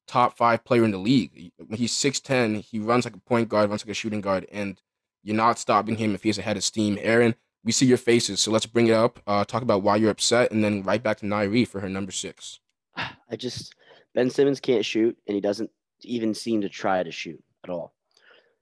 top 0.08 0.38
five 0.38 0.64
player 0.64 0.84
in 0.84 0.92
the 0.92 0.98
league. 0.98 1.52
When 1.58 1.78
he's 1.78 1.94
6'10, 1.94 2.62
he 2.62 2.80
runs 2.80 3.06
like 3.06 3.16
a 3.16 3.20
point 3.20 3.50
guard, 3.50 3.70
runs 3.70 3.84
like 3.84 3.92
a 3.92 3.96
shooting 3.96 4.22
guard, 4.22 4.48
and 4.52 4.82
you're 5.24 5.36
not 5.36 5.60
stopping 5.60 5.98
him 5.98 6.16
if 6.16 6.24
he's 6.24 6.38
ahead 6.38 6.58
of 6.58 6.64
steam. 6.64 6.98
Aaron, 7.02 7.36
we 7.64 7.72
see 7.72 7.86
your 7.86 7.98
faces, 7.98 8.40
so 8.40 8.52
let's 8.52 8.66
bring 8.66 8.88
it 8.88 8.94
up. 8.94 9.20
Uh, 9.28 9.44
talk 9.44 9.62
about 9.62 9.84
why 9.84 9.98
you're 9.98 10.10
upset, 10.12 10.52
and 10.52 10.64
then 10.64 10.84
right 10.84 11.04
back 11.04 11.18
to 11.18 11.26
Nyrie 11.26 11.68
for 11.68 11.82
her 11.82 11.90
number 11.90 12.12
six. 12.12 12.60
I 12.96 13.36
just 13.36 13.76
Ben 14.16 14.30
Simmons 14.30 14.60
can't 14.60 14.86
shoot, 14.86 15.18
and 15.28 15.36
he 15.36 15.42
doesn't 15.42 15.70
even 16.02 16.34
seem 16.34 16.62
to 16.62 16.70
try 16.70 17.04
to 17.04 17.12
shoot 17.12 17.44
at 17.64 17.70
all. 17.70 17.94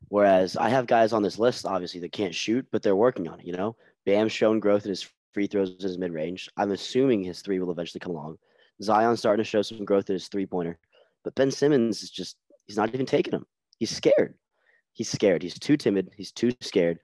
Whereas 0.08 0.58
I 0.58 0.70
have 0.70 0.88
guys 0.88 1.14
on 1.14 1.24
this 1.24 1.40
list, 1.40 1.66
obviously, 1.66 2.00
that 2.02 2.12
can't 2.12 2.36
shoot, 2.36 2.66
but 2.72 2.82
they're 2.84 2.96
working 2.96 3.28
on 3.28 3.40
it. 3.40 3.46
You 3.46 3.54
know, 3.54 3.76
Bam's 4.06 4.32
shown 4.32 4.60
growth 4.60 4.86
in 4.86 4.90
his 4.90 5.10
free 5.34 5.48
throws 5.48 5.72
in 5.72 5.80
his 5.80 5.98
mid 5.98 6.14
range. 6.14 6.50
I'm 6.58 6.72
assuming 6.72 7.24
his 7.24 7.42
three 7.42 7.60
will 7.60 7.72
eventually 7.72 8.00
come 8.00 8.14
along. 8.14 8.38
Zion's 8.82 9.20
starting 9.20 9.44
to 9.44 9.50
show 9.50 9.62
some 9.62 9.86
growth 9.86 10.10
in 10.10 10.14
his 10.14 10.28
three 10.28 10.46
pointer. 10.46 10.78
But 11.24 11.36
Ben 11.36 11.52
Simmons 11.52 12.04
is 12.04 12.12
just, 12.12 12.38
he's 12.68 12.78
not 12.78 12.94
even 12.94 13.06
taking 13.06 13.32
them. 13.32 13.46
He's 13.80 13.90
scared. 13.90 14.36
He's 14.94 15.10
scared. 15.10 15.42
He's 15.42 15.60
too 15.60 15.76
timid. 15.76 16.12
He's 16.16 16.32
too 16.32 16.52
scared. 16.62 17.00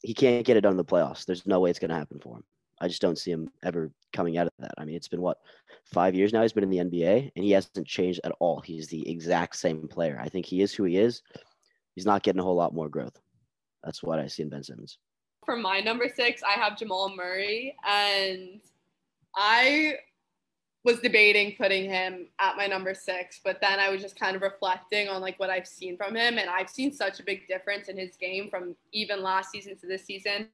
He 0.00 0.14
can't 0.14 0.46
get 0.46 0.56
it 0.56 0.62
done 0.62 0.72
in 0.72 0.76
the 0.76 0.84
playoffs. 0.84 1.26
There's 1.26 1.46
no 1.46 1.60
way 1.60 1.70
it's 1.70 1.78
going 1.78 1.90
to 1.90 1.96
happen 1.96 2.20
for 2.20 2.36
him. 2.36 2.44
I 2.80 2.88
just 2.88 3.02
don't 3.02 3.18
see 3.18 3.30
him 3.30 3.50
ever 3.62 3.90
coming 4.12 4.38
out 4.38 4.46
of 4.46 4.52
that. 4.58 4.74
I 4.78 4.84
mean, 4.84 4.96
it's 4.96 5.08
been 5.08 5.22
what, 5.22 5.38
five 5.84 6.14
years 6.14 6.32
now 6.32 6.42
he's 6.42 6.52
been 6.52 6.64
in 6.64 6.70
the 6.70 6.78
NBA 6.78 7.32
and 7.34 7.44
he 7.44 7.50
hasn't 7.52 7.86
changed 7.86 8.20
at 8.24 8.32
all. 8.40 8.60
He's 8.60 8.88
the 8.88 9.08
exact 9.08 9.56
same 9.56 9.88
player. 9.88 10.18
I 10.20 10.28
think 10.28 10.46
he 10.46 10.62
is 10.62 10.74
who 10.74 10.84
he 10.84 10.96
is. 10.96 11.22
He's 11.94 12.06
not 12.06 12.22
getting 12.22 12.40
a 12.40 12.44
whole 12.44 12.56
lot 12.56 12.74
more 12.74 12.88
growth. 12.88 13.18
That's 13.82 14.02
what 14.02 14.18
I 14.18 14.26
see 14.26 14.42
in 14.42 14.48
Ben 14.48 14.62
Simmons 14.62 14.98
for 15.44 15.56
my 15.56 15.80
number 15.80 16.08
six, 16.14 16.42
I 16.42 16.58
have 16.58 16.78
Jamal 16.78 17.14
Murray, 17.14 17.76
and 17.86 18.60
I 19.36 19.94
was 20.84 21.00
debating 21.00 21.54
putting 21.56 21.88
him 21.88 22.26
at 22.38 22.56
my 22.56 22.66
number 22.66 22.94
six, 22.94 23.40
but 23.42 23.58
then 23.60 23.80
I 23.80 23.88
was 23.88 24.02
just 24.02 24.18
kind 24.18 24.36
of 24.36 24.42
reflecting 24.42 25.08
on 25.08 25.22
like 25.22 25.40
what 25.40 25.48
I've 25.48 25.66
seen 25.66 25.96
from 25.96 26.14
him, 26.14 26.38
and 26.38 26.50
I've 26.50 26.68
seen 26.68 26.92
such 26.92 27.20
a 27.20 27.22
big 27.22 27.48
difference 27.48 27.88
in 27.88 27.96
his 27.96 28.16
game 28.16 28.50
from 28.50 28.76
even 28.92 29.22
last 29.22 29.50
season 29.50 29.76
to 29.78 29.86
this 29.86 30.04
season. 30.04 30.48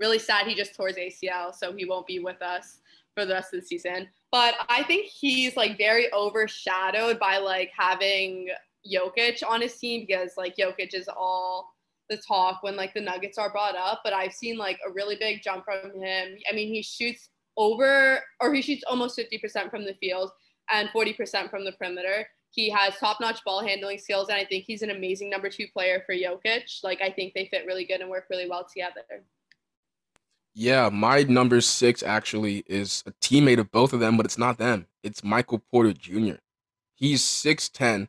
Really 0.00 0.18
sad 0.18 0.46
he 0.46 0.54
just 0.54 0.74
tore 0.74 0.88
his 0.88 0.96
ACL, 0.96 1.54
so 1.54 1.72
he 1.72 1.84
won't 1.84 2.06
be 2.06 2.18
with 2.18 2.42
us 2.42 2.80
for 3.14 3.24
the 3.24 3.34
rest 3.34 3.54
of 3.54 3.60
the 3.60 3.66
season. 3.66 4.08
But 4.32 4.54
I 4.68 4.82
think 4.84 5.06
he's 5.06 5.56
like 5.56 5.78
very 5.78 6.12
overshadowed 6.12 7.18
by 7.18 7.38
like 7.38 7.70
having 7.76 8.48
Jokic 8.90 9.42
on 9.46 9.60
his 9.60 9.76
team 9.76 10.04
because 10.06 10.32
like 10.36 10.56
Jokic 10.56 10.94
is 10.94 11.08
all 11.08 11.72
the 12.10 12.18
talk 12.18 12.62
when 12.62 12.76
like 12.76 12.92
the 12.92 13.00
Nuggets 13.00 13.38
are 13.38 13.50
brought 13.50 13.76
up, 13.76 14.00
but 14.04 14.12
I've 14.12 14.34
seen 14.34 14.58
like 14.58 14.78
a 14.86 14.92
really 14.92 15.16
big 15.16 15.42
jump 15.42 15.64
from 15.64 15.92
him. 16.02 16.36
I 16.50 16.54
mean, 16.54 16.68
he 16.68 16.82
shoots 16.82 17.30
over 17.56 18.20
or 18.40 18.52
he 18.52 18.60
shoots 18.60 18.82
almost 18.86 19.18
50% 19.18 19.70
from 19.70 19.84
the 19.84 19.94
field 19.94 20.30
and 20.70 20.88
40% 20.90 21.50
from 21.50 21.64
the 21.64 21.72
perimeter. 21.72 22.26
He 22.50 22.68
has 22.70 22.96
top-notch 22.98 23.44
ball 23.44 23.62
handling 23.64 23.98
skills, 23.98 24.28
and 24.28 24.36
I 24.36 24.44
think 24.44 24.64
he's 24.64 24.82
an 24.82 24.90
amazing 24.90 25.30
number 25.30 25.48
two 25.48 25.66
player 25.72 26.02
for 26.04 26.14
Jokic. 26.14 26.82
Like 26.82 27.00
I 27.00 27.10
think 27.10 27.32
they 27.32 27.46
fit 27.46 27.64
really 27.64 27.84
good 27.84 28.00
and 28.00 28.10
work 28.10 28.26
really 28.28 28.50
well 28.50 28.66
together. 28.66 29.24
Yeah, 30.52 30.88
my 30.88 31.22
number 31.22 31.60
six 31.60 32.02
actually 32.02 32.64
is 32.66 33.04
a 33.06 33.12
teammate 33.12 33.60
of 33.60 33.70
both 33.70 33.92
of 33.92 34.00
them, 34.00 34.16
but 34.16 34.26
it's 34.26 34.38
not 34.38 34.58
them. 34.58 34.86
It's 35.04 35.22
Michael 35.22 35.62
Porter 35.70 35.92
Jr. 35.92 36.38
He's 36.96 37.22
6'10, 37.22 38.08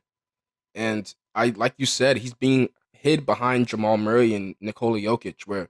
and 0.73 1.13
I 1.35 1.49
like 1.49 1.75
you 1.77 1.85
said, 1.85 2.17
he's 2.17 2.33
being 2.33 2.69
hid 3.01 3.25
behind 3.25 3.67
Jamal 3.67 3.97
Murray 3.97 4.33
and 4.35 4.55
Nikola 4.61 4.99
Jokic, 4.99 5.47
where 5.47 5.69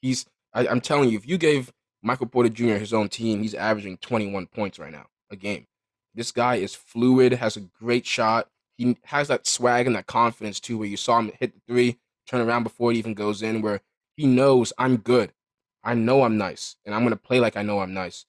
he's 0.00 0.26
I, 0.52 0.66
am 0.66 0.80
telling 0.80 1.10
you, 1.10 1.16
if 1.16 1.26
you 1.26 1.38
gave 1.38 1.72
Michael 2.02 2.26
Porter 2.26 2.48
Jr. 2.48 2.74
his 2.74 2.92
own 2.92 3.08
team, 3.08 3.42
he's 3.42 3.54
averaging 3.54 3.98
21 3.98 4.46
points 4.48 4.78
right 4.78 4.92
now 4.92 5.06
a 5.30 5.36
game. 5.36 5.66
This 6.14 6.32
guy 6.32 6.56
is 6.56 6.74
fluid, 6.74 7.32
has 7.32 7.56
a 7.56 7.60
great 7.60 8.04
shot. 8.04 8.48
He 8.76 8.98
has 9.04 9.28
that 9.28 9.46
swag 9.46 9.86
and 9.86 9.96
that 9.96 10.06
confidence 10.06 10.60
too, 10.60 10.76
where 10.76 10.88
you 10.88 10.96
saw 10.96 11.18
him 11.18 11.32
hit 11.38 11.54
the 11.54 11.60
three, 11.66 11.98
turn 12.26 12.40
around 12.40 12.64
before 12.64 12.90
it 12.90 12.96
even 12.96 13.14
goes 13.14 13.42
in, 13.42 13.62
where 13.62 13.80
he 14.16 14.26
knows 14.26 14.72
I'm 14.76 14.96
good. 14.96 15.32
I 15.84 15.94
know 15.94 16.22
I'm 16.22 16.36
nice, 16.36 16.76
and 16.84 16.94
I'm 16.94 17.02
gonna 17.02 17.16
play 17.16 17.40
like 17.40 17.56
I 17.56 17.62
know 17.62 17.80
I'm 17.80 17.94
nice. 17.94 18.26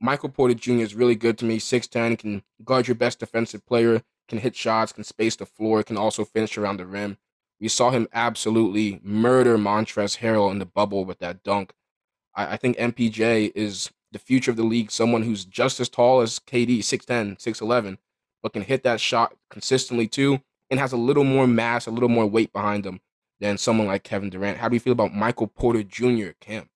Michael 0.00 0.28
Porter 0.28 0.54
Jr. 0.54 0.72
is 0.72 0.94
really 0.94 1.14
good 1.14 1.36
to 1.38 1.44
me. 1.44 1.58
6'10, 1.58 2.18
can 2.18 2.42
guard 2.64 2.86
your 2.86 2.94
best 2.94 3.18
defensive 3.18 3.66
player, 3.66 4.02
can 4.28 4.38
hit 4.38 4.54
shots, 4.54 4.92
can 4.92 5.04
space 5.04 5.36
the 5.36 5.46
floor, 5.46 5.82
can 5.82 5.96
also 5.96 6.24
finish 6.24 6.56
around 6.56 6.76
the 6.78 6.86
rim. 6.86 7.18
We 7.60 7.68
saw 7.68 7.90
him 7.90 8.08
absolutely 8.12 9.00
murder 9.02 9.58
Montrezl 9.58 10.18
Harrell 10.18 10.50
in 10.50 10.58
the 10.58 10.66
bubble 10.66 11.04
with 11.04 11.18
that 11.18 11.42
dunk. 11.42 11.72
I, 12.34 12.54
I 12.54 12.56
think 12.56 12.76
MPJ 12.76 13.52
is 13.54 13.90
the 14.12 14.18
future 14.18 14.50
of 14.50 14.56
the 14.56 14.62
league, 14.62 14.90
someone 14.90 15.22
who's 15.22 15.44
just 15.44 15.80
as 15.80 15.88
tall 15.88 16.20
as 16.20 16.38
KD, 16.38 16.78
6'10, 16.78 17.38
6'11, 17.38 17.98
but 18.42 18.52
can 18.52 18.62
hit 18.62 18.82
that 18.84 19.00
shot 19.00 19.34
consistently 19.50 20.06
too, 20.06 20.40
and 20.70 20.80
has 20.80 20.92
a 20.92 20.96
little 20.96 21.24
more 21.24 21.46
mass, 21.46 21.86
a 21.86 21.90
little 21.90 22.08
more 22.08 22.26
weight 22.26 22.52
behind 22.52 22.86
him 22.86 23.00
than 23.40 23.58
someone 23.58 23.86
like 23.86 24.04
Kevin 24.04 24.30
Durant. 24.30 24.58
How 24.58 24.68
do 24.68 24.76
you 24.76 24.80
feel 24.80 24.92
about 24.92 25.14
Michael 25.14 25.46
Porter 25.46 25.82
Jr., 25.82 26.30
Cam? 26.40 26.68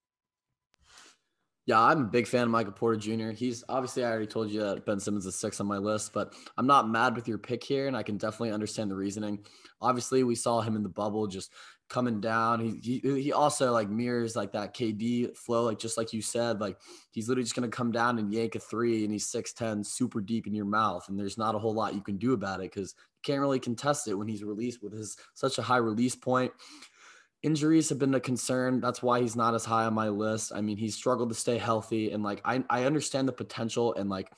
Yeah, 1.65 1.81
I'm 1.81 2.01
a 2.01 2.05
big 2.05 2.27
fan 2.27 2.43
of 2.43 2.51
Michael 2.51 2.73
Porter 2.73 2.99
Jr. 2.99 3.31
He's 3.31 3.63
obviously 3.69 4.05
I 4.05 4.11
already 4.11 4.27
told 4.27 4.51
you 4.51 4.61
that 4.61 4.85
Ben 4.85 4.99
Simmons 4.99 5.27
is 5.27 5.37
six 5.37 5.61
on 5.61 5.67
my 5.69 5.79
list, 5.79 6.13
but 6.13 6.35
I'm 6.59 6.67
not 6.67 6.89
mad 6.89 7.15
with 7.15 7.29
your 7.29 7.39
pick 7.39 7.63
here, 7.63 7.87
and 7.87 7.97
I 7.97 8.03
can 8.03 8.17
definitely 8.17 8.51
understand 8.51 8.91
the 8.91 8.97
reasoning. 8.97 9.45
Obviously, 9.81 10.25
we 10.25 10.35
saw 10.35 10.61
him 10.61 10.75
in 10.75 10.83
the 10.83 10.89
bubble 10.89 11.29
just 11.29 11.53
coming 11.89 12.21
down. 12.21 12.59
He 12.59 13.01
he, 13.05 13.23
he 13.23 13.33
also 13.33 13.71
like 13.71 13.89
mirrors 13.89 14.35
like 14.35 14.51
that 14.53 14.75
KD 14.75 15.37
flow, 15.37 15.63
like 15.65 15.79
just 15.79 15.97
like 15.97 16.13
you 16.13 16.21
said, 16.21 16.61
like 16.61 16.79
he's 17.13 17.29
literally 17.29 17.45
just 17.45 17.55
gonna 17.55 17.69
come 17.69 17.93
down 17.93 18.19
and 18.19 18.33
yank 18.33 18.57
a 18.57 18.59
three, 18.59 19.05
and 19.05 19.13
he's 19.13 19.29
six 19.29 19.53
ten, 19.53 19.85
super 19.85 20.21
deep 20.21 20.49
in 20.49 20.55
your 20.55 20.65
mouth, 20.65 21.09
and 21.09 21.17
there's 21.17 21.39
not 21.39 21.55
a 21.55 21.59
whole 21.61 21.75
lot 21.75 21.95
you 21.95 22.03
can 22.03 22.17
do 22.17 22.33
about 22.33 22.59
it 22.59 22.73
because 22.75 22.97
you 22.99 23.21
can't 23.23 23.41
really 23.41 23.61
contest 23.61 24.09
it 24.09 24.15
when 24.15 24.27
he's 24.27 24.43
released 24.43 24.83
with 24.83 24.95
his 24.95 25.17
such 25.35 25.59
a 25.59 25.63
high 25.63 25.77
release 25.77 26.17
point 26.17 26.51
injuries 27.43 27.89
have 27.89 27.99
been 27.99 28.15
a 28.15 28.21
concern. 28.21 28.81
That's 28.81 29.03
why 29.03 29.21
he's 29.21 29.37
not 29.37 29.55
as 29.55 29.65
high 29.65 29.85
on 29.85 29.95
my 29.95 30.09
list. 30.09 30.53
I 30.55 30.61
mean, 30.61 30.77
he's 30.77 30.95
struggled 30.95 31.29
to 31.31 31.35
stay 31.35 31.59
healthy 31.59 32.13
and 32.13 32.23
like 32.23 32.41
I, 32.45 32.65
I 32.71 32.85
understand 32.85 33.29
the 33.29 33.33
potential 33.33 33.95
and 33.95 34.09
like 34.09 34.31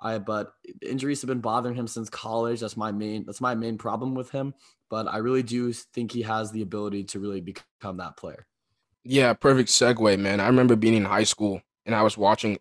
I 0.00 0.18
but 0.18 0.54
injuries 0.82 1.20
have 1.22 1.28
been 1.28 1.40
bothering 1.40 1.74
him 1.74 1.86
since 1.86 2.08
college. 2.08 2.60
That's 2.60 2.76
my 2.76 2.92
main 2.92 3.24
that's 3.26 3.40
my 3.40 3.54
main 3.54 3.78
problem 3.78 4.14
with 4.14 4.30
him. 4.30 4.54
But 4.88 5.06
I 5.06 5.18
really 5.18 5.42
do 5.42 5.72
think 5.72 6.12
he 6.12 6.22
has 6.22 6.50
the 6.50 6.62
ability 6.62 7.04
to 7.04 7.20
really 7.20 7.40
become 7.40 7.98
that 7.98 8.16
player. 8.16 8.46
Yeah, 9.04 9.32
perfect 9.32 9.68
segue, 9.68 10.18
man. 10.18 10.40
I 10.40 10.46
remember 10.46 10.76
being 10.76 10.94
in 10.94 11.04
high 11.04 11.24
school 11.24 11.62
and 11.86 11.94
I 11.94 12.02
was 12.02 12.18
watching 12.18 12.58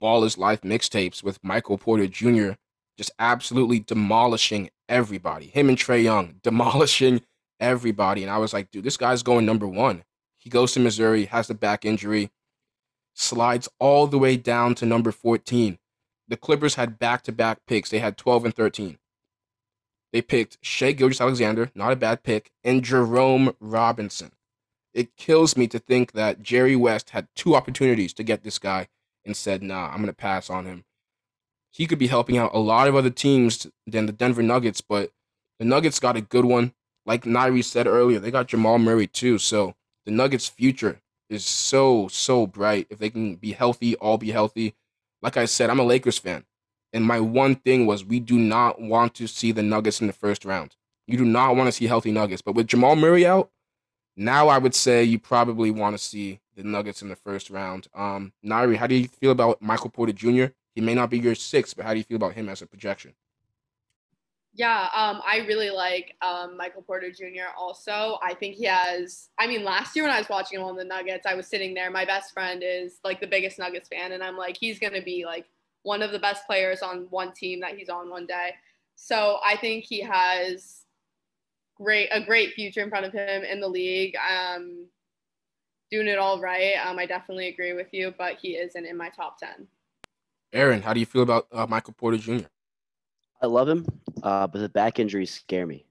Ball 0.00 0.24
is 0.24 0.38
Life 0.38 0.62
mixtapes 0.62 1.22
with 1.22 1.42
Michael 1.42 1.78
Porter 1.78 2.06
Jr. 2.06 2.52
just 2.96 3.10
absolutely 3.18 3.80
demolishing 3.80 4.70
everybody. 4.88 5.46
Him 5.46 5.68
and 5.68 5.78
Trae 5.78 6.02
Young 6.02 6.36
demolishing 6.42 7.22
everybody. 7.60 8.22
And 8.22 8.30
I 8.30 8.38
was 8.38 8.52
like, 8.52 8.70
dude, 8.70 8.84
this 8.84 8.96
guy's 8.96 9.22
going 9.22 9.46
number 9.46 9.66
one. 9.66 10.04
He 10.38 10.50
goes 10.50 10.72
to 10.72 10.80
Missouri, 10.80 11.26
has 11.26 11.46
the 11.46 11.54
back 11.54 11.84
injury, 11.84 12.30
slides 13.14 13.68
all 13.78 14.06
the 14.06 14.18
way 14.18 14.36
down 14.36 14.74
to 14.76 14.86
number 14.86 15.12
14. 15.12 15.78
The 16.26 16.36
Clippers 16.36 16.76
had 16.76 16.98
back 16.98 17.22
to 17.24 17.32
back 17.32 17.58
picks. 17.66 17.90
They 17.90 17.98
had 17.98 18.16
12 18.16 18.46
and 18.46 18.54
13. 18.54 18.98
They 20.12 20.22
picked 20.22 20.58
Shai 20.62 20.92
Gilgeous-Alexander, 20.92 21.70
not 21.74 21.92
a 21.92 21.96
bad 21.96 22.22
pick, 22.22 22.50
and 22.64 22.82
Jerome 22.82 23.54
Robinson. 23.60 24.32
It 24.92 25.16
kills 25.16 25.56
me 25.56 25.68
to 25.68 25.78
think 25.78 26.12
that 26.12 26.42
Jerry 26.42 26.74
West 26.74 27.10
had 27.10 27.28
two 27.36 27.54
opportunities 27.54 28.12
to 28.14 28.24
get 28.24 28.42
this 28.42 28.58
guy 28.58 28.88
and 29.24 29.36
said, 29.36 29.62
nah, 29.62 29.88
I'm 29.88 29.96
going 29.96 30.06
to 30.06 30.12
pass 30.12 30.50
on 30.50 30.64
him. 30.64 30.84
He 31.70 31.86
could 31.86 31.98
be 31.98 32.08
helping 32.08 32.38
out 32.38 32.50
a 32.52 32.58
lot 32.58 32.88
of 32.88 32.96
other 32.96 33.10
teams 33.10 33.68
than 33.86 34.06
the 34.06 34.12
Denver 34.12 34.42
Nuggets, 34.42 34.80
but 34.80 35.12
the 35.60 35.64
Nuggets 35.64 36.00
got 36.00 36.16
a 36.16 36.20
good 36.20 36.44
one 36.44 36.74
like 37.10 37.24
Nyrie 37.24 37.64
said 37.64 37.88
earlier, 37.88 38.20
they 38.20 38.30
got 38.30 38.46
Jamal 38.46 38.78
Murray 38.78 39.08
too. 39.08 39.36
So 39.36 39.74
the 40.06 40.12
Nuggets' 40.12 40.46
future 40.46 41.00
is 41.28 41.44
so, 41.44 42.06
so 42.06 42.46
bright. 42.46 42.86
If 42.88 43.00
they 43.00 43.10
can 43.10 43.34
be 43.34 43.50
healthy, 43.50 43.96
all 43.96 44.16
be 44.16 44.30
healthy. 44.30 44.76
Like 45.20 45.36
I 45.36 45.46
said, 45.46 45.70
I'm 45.70 45.80
a 45.80 45.84
Lakers 45.84 46.18
fan. 46.18 46.44
And 46.92 47.04
my 47.04 47.18
one 47.18 47.56
thing 47.56 47.84
was 47.84 48.04
we 48.04 48.20
do 48.20 48.38
not 48.38 48.80
want 48.80 49.16
to 49.16 49.26
see 49.26 49.50
the 49.50 49.60
Nuggets 49.60 50.00
in 50.00 50.06
the 50.06 50.12
first 50.12 50.44
round. 50.44 50.76
You 51.08 51.18
do 51.18 51.24
not 51.24 51.56
want 51.56 51.66
to 51.66 51.72
see 51.72 51.88
healthy 51.88 52.12
Nuggets. 52.12 52.42
But 52.42 52.54
with 52.54 52.68
Jamal 52.68 52.94
Murray 52.94 53.26
out, 53.26 53.50
now 54.16 54.46
I 54.46 54.58
would 54.58 54.76
say 54.76 55.02
you 55.02 55.18
probably 55.18 55.72
want 55.72 55.98
to 55.98 55.98
see 55.98 56.38
the 56.54 56.62
Nuggets 56.62 57.02
in 57.02 57.08
the 57.08 57.16
first 57.16 57.50
round. 57.50 57.88
Um, 57.92 58.34
Nairi, 58.46 58.76
how 58.76 58.86
do 58.86 58.94
you 58.94 59.08
feel 59.08 59.32
about 59.32 59.60
Michael 59.60 59.90
Porter 59.90 60.12
Jr.? 60.12 60.52
He 60.76 60.80
may 60.80 60.94
not 60.94 61.10
be 61.10 61.18
your 61.18 61.34
sixth, 61.34 61.76
but 61.76 61.86
how 61.86 61.90
do 61.92 61.98
you 61.98 62.04
feel 62.04 62.18
about 62.18 62.34
him 62.34 62.48
as 62.48 62.62
a 62.62 62.68
projection? 62.68 63.14
Yeah, 64.52 64.88
um, 64.94 65.20
I 65.24 65.44
really 65.46 65.70
like 65.70 66.16
um, 66.22 66.56
Michael 66.56 66.82
Porter 66.82 67.12
Jr. 67.12 67.54
Also, 67.56 68.18
I 68.22 68.34
think 68.34 68.56
he 68.56 68.64
has. 68.64 69.28
I 69.38 69.46
mean, 69.46 69.62
last 69.62 69.94
year 69.94 70.04
when 70.04 70.12
I 70.12 70.18
was 70.18 70.28
watching 70.28 70.58
him 70.58 70.66
on 70.66 70.76
the 70.76 70.84
Nuggets, 70.84 71.24
I 71.24 71.34
was 71.34 71.46
sitting 71.46 71.72
there. 71.72 71.90
My 71.90 72.04
best 72.04 72.32
friend 72.32 72.62
is 72.64 72.98
like 73.04 73.20
the 73.20 73.28
biggest 73.28 73.58
Nuggets 73.58 73.88
fan, 73.88 74.12
and 74.12 74.24
I'm 74.24 74.36
like, 74.36 74.56
he's 74.56 74.80
gonna 74.80 75.02
be 75.02 75.24
like 75.24 75.46
one 75.82 76.02
of 76.02 76.10
the 76.10 76.18
best 76.18 76.46
players 76.46 76.82
on 76.82 77.06
one 77.10 77.32
team 77.32 77.60
that 77.60 77.76
he's 77.76 77.88
on 77.88 78.10
one 78.10 78.26
day. 78.26 78.54
So 78.96 79.38
I 79.44 79.56
think 79.56 79.84
he 79.84 80.02
has 80.02 80.84
great 81.76 82.08
a 82.10 82.20
great 82.20 82.52
future 82.54 82.82
in 82.82 82.90
front 82.90 83.06
of 83.06 83.12
him 83.12 83.44
in 83.44 83.60
the 83.60 83.68
league. 83.68 84.14
Um, 84.16 84.86
doing 85.92 86.08
it 86.08 86.18
all 86.18 86.40
right. 86.40 86.74
Um, 86.84 86.98
I 86.98 87.06
definitely 87.06 87.48
agree 87.48 87.72
with 87.72 87.88
you, 87.92 88.12
but 88.18 88.36
he 88.40 88.56
isn't 88.56 88.84
in 88.84 88.96
my 88.96 89.10
top 89.10 89.38
ten. 89.38 89.68
Aaron, 90.52 90.82
how 90.82 90.92
do 90.92 91.00
you 91.00 91.06
feel 91.06 91.22
about 91.22 91.46
uh, 91.52 91.66
Michael 91.68 91.94
Porter 91.94 92.18
Jr.? 92.18 92.46
I 93.40 93.46
love 93.46 93.68
him, 93.68 93.86
uh, 94.22 94.46
but 94.46 94.60
the 94.60 94.68
back 94.68 94.98
injuries 94.98 95.32
scare 95.32 95.66
me. 95.66 95.86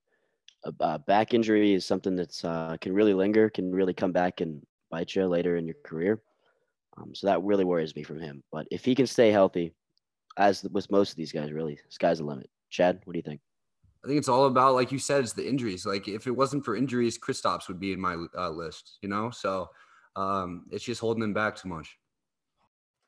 A 0.66 0.74
uh, 0.82 0.98
back 0.98 1.34
injury 1.34 1.74
is 1.74 1.86
something 1.86 2.16
that's 2.16 2.44
uh, 2.44 2.76
can 2.82 2.94
really 2.94 3.14
linger, 3.14 3.50
can 3.50 3.72
really 3.72 3.94
come 3.94 4.12
back 4.12 4.42
and 4.42 4.62
bite 4.92 5.16
you 5.16 5.26
later 5.26 5.56
in 5.56 5.66
your 5.66 5.78
career. 5.86 6.22
Um, 6.98 7.16
so 7.16 7.28
that 7.28 7.42
really 7.44 7.64
worries 7.64 7.96
me 7.96 8.04
from 8.04 8.20
him. 8.20 8.44
But 8.52 8.68
if 8.70 8.84
he 8.84 8.94
can 8.94 9.08
stay 9.08 9.32
healthy, 9.32 9.74
as 10.38 10.64
with 10.72 10.92
most 10.92 11.12
of 11.12 11.16
these 11.16 11.32
guys, 11.32 11.52
really, 11.52 11.80
sky's 11.90 12.18
the 12.18 12.26
limit. 12.26 12.50
Chadd, 12.70 13.02
what 13.06 13.14
do 13.14 13.20
you 13.20 13.24
think? 13.24 13.42
I 14.04 14.08
think 14.08 14.18
it's 14.18 14.30
all 14.30 14.46
about, 14.46 14.76
like 14.76 14.92
you 14.92 15.00
said, 15.00 15.22
it's 15.22 15.34
the 15.34 15.48
injuries. 15.48 15.86
Like 15.86 16.08
if 16.08 16.28
it 16.28 16.32
wasn't 16.32 16.64
for 16.64 16.76
injuries, 16.76 17.18
Kristaps 17.18 17.68
would 17.68 17.80
be 17.80 17.94
in 17.94 18.00
my 18.00 18.16
uh, 18.38 18.50
list. 18.50 18.98
You 19.02 19.10
know, 19.10 19.30
so 19.30 19.70
um, 20.16 20.66
it's 20.72 20.84
just 20.84 21.02
holding 21.02 21.24
him 21.24 21.34
back 21.34 21.56
too 21.56 21.70
much. 21.70 21.98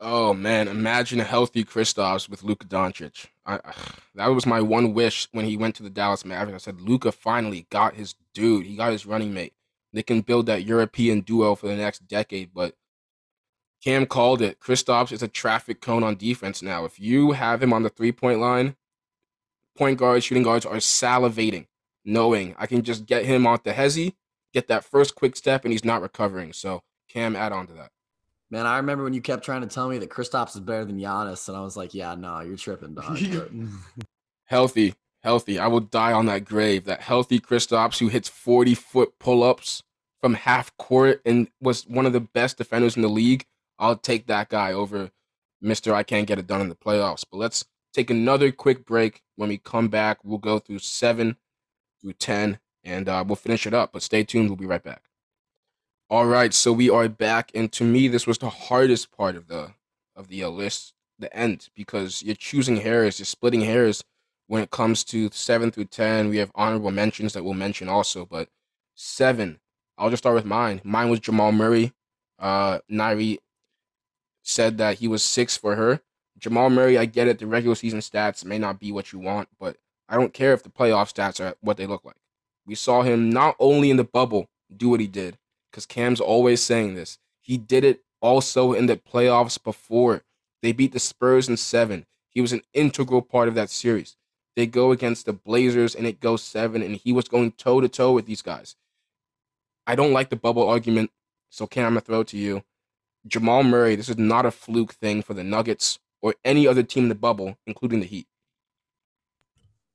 Oh 0.04 0.34
man, 0.34 0.68
imagine 0.68 1.20
a 1.20 1.24
healthy 1.24 1.64
Kristaps 1.64 2.28
with 2.28 2.42
Luka 2.42 2.66
Doncic. 2.66 3.28
I, 3.46 3.60
that 4.16 4.28
was 4.28 4.48
my 4.48 4.60
one 4.60 4.96
wish 4.96 5.28
when 5.32 5.46
he 5.46 5.56
went 5.56 5.76
to 5.76 5.84
the 5.84 5.92
Dallas 5.92 6.26
Mavericks. 6.26 6.64
I 6.64 6.72
said 6.72 6.82
Luka 6.82 7.12
finally 7.12 7.68
got 7.70 7.94
his 7.94 8.16
dude. 8.34 8.66
He 8.66 8.76
got 8.76 8.94
his 8.94 9.06
running 9.06 9.32
mate. 9.32 9.54
They 9.94 10.02
can 10.02 10.22
build 10.22 10.48
that 10.48 10.66
European 10.66 11.22
duo 11.22 11.54
for 11.54 11.68
the 11.68 11.76
next 11.76 12.08
decade. 12.08 12.50
But 12.52 12.74
Cam 13.84 14.08
called 14.08 14.42
it. 14.42 14.60
Kristaps 14.60 15.12
is 15.12 15.22
a 15.22 15.28
traffic 15.28 15.82
cone 15.82 16.04
on 16.04 16.16
defense 16.16 16.64
now. 16.64 16.84
If 16.84 17.00
you 17.00 17.34
have 17.34 17.62
him 17.62 17.72
on 17.72 17.84
the 17.84 17.90
three 17.90 18.12
point 18.12 18.40
line, 18.40 18.76
point 19.78 20.00
guards, 20.00 20.26
shooting 20.26 20.44
guards 20.44 20.66
are 20.66 20.78
salivating, 20.78 21.68
knowing 22.04 22.56
I 22.58 22.66
can 22.66 22.82
just 22.82 23.06
get 23.06 23.26
him 23.26 23.46
off 23.46 23.62
the 23.64 23.74
hezzy, 23.74 24.16
get 24.52 24.68
that 24.68 24.84
first 24.84 25.14
quick 25.14 25.36
step, 25.36 25.64
and 25.64 25.72
he's 25.72 25.86
not 25.86 26.02
recovering. 26.02 26.54
So 26.54 26.82
Cam, 27.08 27.36
add 27.36 27.52
on 27.52 27.68
to 27.68 27.74
that. 27.74 27.92
Man, 28.52 28.68
I 28.68 28.78
remember 28.78 29.06
when 29.06 29.14
you 29.14 29.22
kept 29.22 29.46
trying 29.46 29.62
to 29.62 29.68
tell 29.68 29.88
me 29.88 29.98
that 30.00 30.10
Kristaps 30.10 30.56
is 30.56 30.60
better 30.60 30.84
than 30.84 31.00
Giannis, 31.00 31.48
and 31.48 31.58
I 31.58 31.62
was 31.62 31.78
like, 31.78 31.94
"Yeah, 31.94 32.16
no, 32.16 32.42
you're 32.42 32.58
tripping, 32.58 32.94
dog." 32.94 33.18
healthy, 34.46 34.94
healthy. 35.24 35.58
I 35.58 35.68
will 35.68 35.80
die 35.80 36.12
on 36.12 36.26
that 36.26 36.44
grave. 36.44 36.84
That 36.84 37.02
healthy 37.02 37.40
Kristaps 37.40 38.00
who 38.00 38.10
hits 38.10 38.28
40 38.28 38.76
foot 38.76 39.14
pull 39.20 39.42
ups 39.42 39.84
from 40.20 40.34
half 40.34 40.76
court 40.76 41.22
and 41.26 41.48
was 41.62 41.88
one 41.88 42.06
of 42.06 42.12
the 42.12 42.20
best 42.20 42.58
defenders 42.58 42.98
in 42.98 43.02
the 43.02 43.10
league. 43.10 43.46
I'll 43.80 43.96
take 43.96 44.28
that 44.28 44.50
guy 44.50 44.74
over 44.74 45.12
Mister. 45.62 45.94
I 45.94 46.04
can't 46.04 46.28
get 46.28 46.38
it 46.38 46.46
done 46.48 46.62
in 46.62 46.70
the 46.70 46.76
playoffs. 46.76 47.24
But 47.32 47.38
let's 47.38 47.64
take 47.94 48.10
another 48.10 48.52
quick 48.52 48.86
break. 48.86 49.22
When 49.38 49.48
we 49.48 49.60
come 49.60 49.88
back, 49.88 50.20
we'll 50.26 50.40
go 50.40 50.60
through 50.60 50.80
seven 50.80 51.38
through 52.02 52.14
ten, 52.14 52.60
and 52.84 53.08
uh, 53.08 53.24
we'll 53.26 53.38
finish 53.38 53.66
it 53.66 53.74
up. 53.74 53.94
But 53.94 54.04
stay 54.04 54.26
tuned. 54.26 54.50
We'll 54.50 54.58
be 54.58 54.66
right 54.66 54.84
back. 54.84 55.04
All 56.12 56.26
right, 56.26 56.54
so 56.54 56.74
we 56.74 56.90
are 56.90 57.08
back, 57.08 57.52
and 57.56 57.72
to 57.72 57.86
me, 57.86 58.10
this 58.10 58.28
was 58.28 58.38
the 58.38 58.50
hardest 58.50 59.16
part 59.16 59.38
of 59.38 59.48
the 59.48 59.76
of 60.14 60.28
the 60.28 60.44
uh, 60.44 60.50
list, 60.50 60.94
the 61.18 61.34
end, 61.34 61.70
because 61.74 62.22
you're 62.22 62.36
choosing 62.36 62.76
hairs, 62.76 63.18
you're 63.18 63.26
splitting 63.26 63.62
hairs 63.62 64.04
when 64.48 64.62
it 64.62 64.72
comes 64.72 65.06
to 65.06 65.30
seven 65.32 65.72
through 65.72 65.86
ten. 65.86 66.28
We 66.28 66.36
have 66.36 66.52
honorable 66.54 66.92
mentions 66.92 67.32
that 67.32 67.46
we'll 67.46 67.54
mention 67.54 67.88
also, 67.88 68.26
but 68.26 68.50
seven, 68.94 69.62
I'll 69.98 70.10
just 70.10 70.22
start 70.22 70.36
with 70.36 70.44
mine. 70.44 70.82
Mine 70.84 71.10
was 71.10 71.22
Jamal 71.22 71.54
Murray. 71.54 71.94
Uh, 72.38 72.80
Nyrie 72.92 73.38
said 74.44 74.80
that 74.80 74.98
he 74.98 75.08
was 75.08 75.24
six 75.24 75.56
for 75.56 75.78
her. 75.78 76.02
Jamal 76.38 76.70
Murray, 76.70 76.98
I 76.98 77.06
get 77.06 77.30
it. 77.30 77.40
The 77.40 77.48
regular 77.48 77.76
season 77.76 78.02
stats 78.02 78.44
may 78.44 78.60
not 78.60 78.82
be 78.82 78.92
what 78.92 79.14
you 79.14 79.20
want, 79.20 79.48
but 79.62 79.78
I 80.10 80.18
don't 80.18 80.34
care 80.34 80.52
if 80.52 80.62
the 80.62 80.70
playoff 80.70 81.14
stats 81.14 81.40
are 81.40 81.56
what 81.62 81.78
they 81.78 81.88
look 81.88 82.04
like. 82.04 82.18
We 82.66 82.76
saw 82.76 83.02
him 83.02 83.30
not 83.30 83.56
only 83.60 83.90
in 83.90 83.96
the 83.96 84.04
bubble 84.04 84.50
do 84.76 84.90
what 84.90 85.00
he 85.00 85.08
did, 85.08 85.38
because 85.72 85.86
Cam's 85.86 86.20
always 86.20 86.62
saying 86.62 86.96
this. 86.96 87.18
He 87.40 87.58
did 87.58 87.84
it 87.84 88.04
also 88.22 88.74
in 88.74 88.86
the 88.86 88.98
playoffs 88.98 89.62
before. 89.62 90.24
They 90.62 90.72
beat 90.72 90.92
the 90.92 91.00
Spurs 91.00 91.50
in 91.50 91.58
seven. 91.58 92.06
He 92.30 92.42
was 92.42 92.54
an 92.54 92.62
integral 92.74 93.22
part 93.22 93.48
of 93.48 93.56
that 93.56 93.70
series. 93.70 94.16
They 94.56 94.68
go 94.68 94.92
against 94.92 95.26
the 95.26 95.34
Blazers 95.34 95.96
and 95.96 96.06
it 96.06 96.20
goes 96.20 96.44
seven, 96.44 96.82
and 96.82 96.96
he 96.96 97.12
was 97.12 97.28
going 97.28 97.54
toe 97.54 97.82
to 97.82 97.90
toe 97.90 98.12
with 98.12 98.26
these 98.26 98.42
guys. 98.42 98.76
I 99.88 99.96
don't 99.96 100.14
like 100.14 100.30
the 100.30 100.36
bubble 100.36 100.68
argument, 100.68 101.12
so 101.50 101.66
Cam, 101.66 101.86
I'm 101.86 101.92
gonna 101.94 102.02
throw 102.02 102.20
it 102.22 102.28
to 102.30 102.38
you. 102.38 102.64
Jamal 103.26 103.64
Murray, 103.64 103.96
this 103.96 104.10
is 104.10 104.18
not 104.18 104.46
a 104.46 104.52
fluke 104.52 104.94
thing 104.94 105.22
for 105.22 105.34
the 105.34 105.44
Nuggets 105.44 106.00
or 106.22 106.36
any 106.44 106.68
other 106.68 106.84
team 106.84 107.04
in 107.04 107.10
the 107.10 107.16
bubble, 107.16 107.58
including 107.66 108.00
the 108.00 108.06
Heat. 108.06 108.28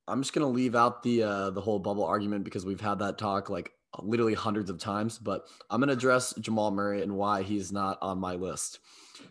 I'm 0.09 0.23
just 0.23 0.33
gonna 0.33 0.49
leave 0.49 0.75
out 0.75 1.03
the 1.03 1.23
uh, 1.23 1.51
the 1.51 1.61
whole 1.61 1.79
bubble 1.79 2.05
argument 2.05 2.45
because 2.45 2.65
we've 2.65 2.81
had 2.81 3.01
that 3.01 3.19
talk 3.19 3.51
like 3.51 3.73
literally 4.03 4.35
hundreds 4.35 4.71
of 4.71 4.79
times, 4.79 5.19
but 5.19 5.47
I'm 5.71 5.81
going 5.81 5.89
to 5.89 5.95
address 5.95 6.35
Jamal 6.41 6.71
Murray 6.71 7.03
and 7.03 7.17
why 7.17 7.43
he's 7.43 7.73
not 7.73 7.99
on 8.03 8.19
my 8.19 8.35
list. 8.35 8.81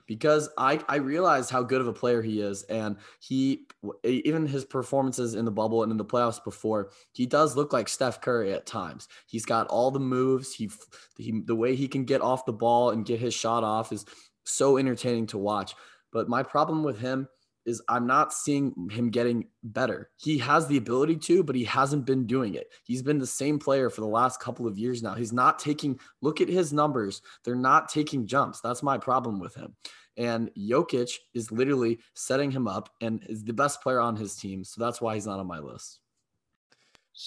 because 0.08 0.50
I 0.58 0.80
I 0.88 0.98
realized 0.98 1.50
how 1.50 1.64
good 1.64 1.82
of 1.82 1.88
a 1.88 1.94
player 1.94 2.22
he 2.22 2.42
is, 2.42 2.64
and 2.64 2.98
he 3.20 3.68
even 4.04 4.48
his 4.48 4.66
performances 4.66 5.36
in 5.36 5.46
the 5.46 5.52
bubble 5.52 5.84
and 5.84 5.92
in 5.92 5.98
the 5.98 6.06
playoffs 6.06 6.44
before, 6.44 6.92
he 7.12 7.26
does 7.26 7.56
look 7.56 7.74
like 7.74 7.88
Steph 7.90 8.22
Curry 8.22 8.54
at 8.54 8.66
times. 8.66 9.08
He's 9.28 9.46
got 9.46 9.68
all 9.68 9.92
the 9.92 10.00
moves. 10.00 10.54
He, 10.54 10.70
he 11.18 11.42
the 11.46 11.56
way 11.56 11.76
he 11.76 11.88
can 11.88 12.06
get 12.06 12.22
off 12.22 12.46
the 12.46 12.54
ball 12.54 12.92
and 12.92 13.06
get 13.06 13.20
his 13.20 13.34
shot 13.34 13.64
off 13.64 13.92
is 13.92 14.06
so 14.44 14.78
entertaining 14.78 15.28
to 15.28 15.38
watch. 15.38 15.76
But 16.12 16.30
my 16.30 16.44
problem 16.44 16.84
with 16.84 17.00
him 17.00 17.28
is 17.66 17.82
I'm 17.90 18.06
not 18.06 18.34
seeing 18.34 18.90
him 18.92 19.10
getting 19.10 19.48
better. 19.64 20.10
He 20.18 20.38
has 20.40 20.68
the 20.68 20.78
ability 20.78 21.18
to, 21.18 21.44
but 21.44 21.56
he 21.56 21.64
hasn't 21.64 22.06
been 22.06 22.26
doing 22.26 22.56
it. 22.56 22.68
He's 22.84 23.02
been 23.02 23.18
the 23.18 23.28
same 23.28 23.60
player 23.60 23.90
for 23.90 24.02
the 24.02 24.08
last 24.08 24.40
couple 24.40 24.68
of 24.68 24.78
years 24.78 25.02
now. 25.02 25.16
He's 25.16 25.34
not 25.34 25.60
taking, 25.60 26.00
look 26.22 26.42
at 26.42 26.50
his 26.50 26.72
numbers. 26.72 27.22
They're 27.44 27.56
not 27.56 27.90
taking 27.90 28.28
jumps. 28.28 28.62
That's 28.62 28.84
my 28.84 28.98
problem 28.98 29.40
with 29.40 29.56
him. 29.56 29.76
And 30.18 30.50
Jokic 30.58 31.12
is 31.34 31.52
literally 31.52 32.00
setting 32.14 32.52
him 32.52 32.68
up 32.68 32.90
and 33.02 33.22
is 33.28 33.44
the 33.44 33.54
best 33.54 33.82
player 33.82 34.00
on 34.00 34.16
his 34.16 34.36
team. 34.36 34.64
So 34.64 34.84
that's 34.84 35.02
why 35.02 35.16
he's 35.16 35.28
not 35.28 35.40
on 35.40 35.48
my 35.48 35.60
list. 35.60 36.00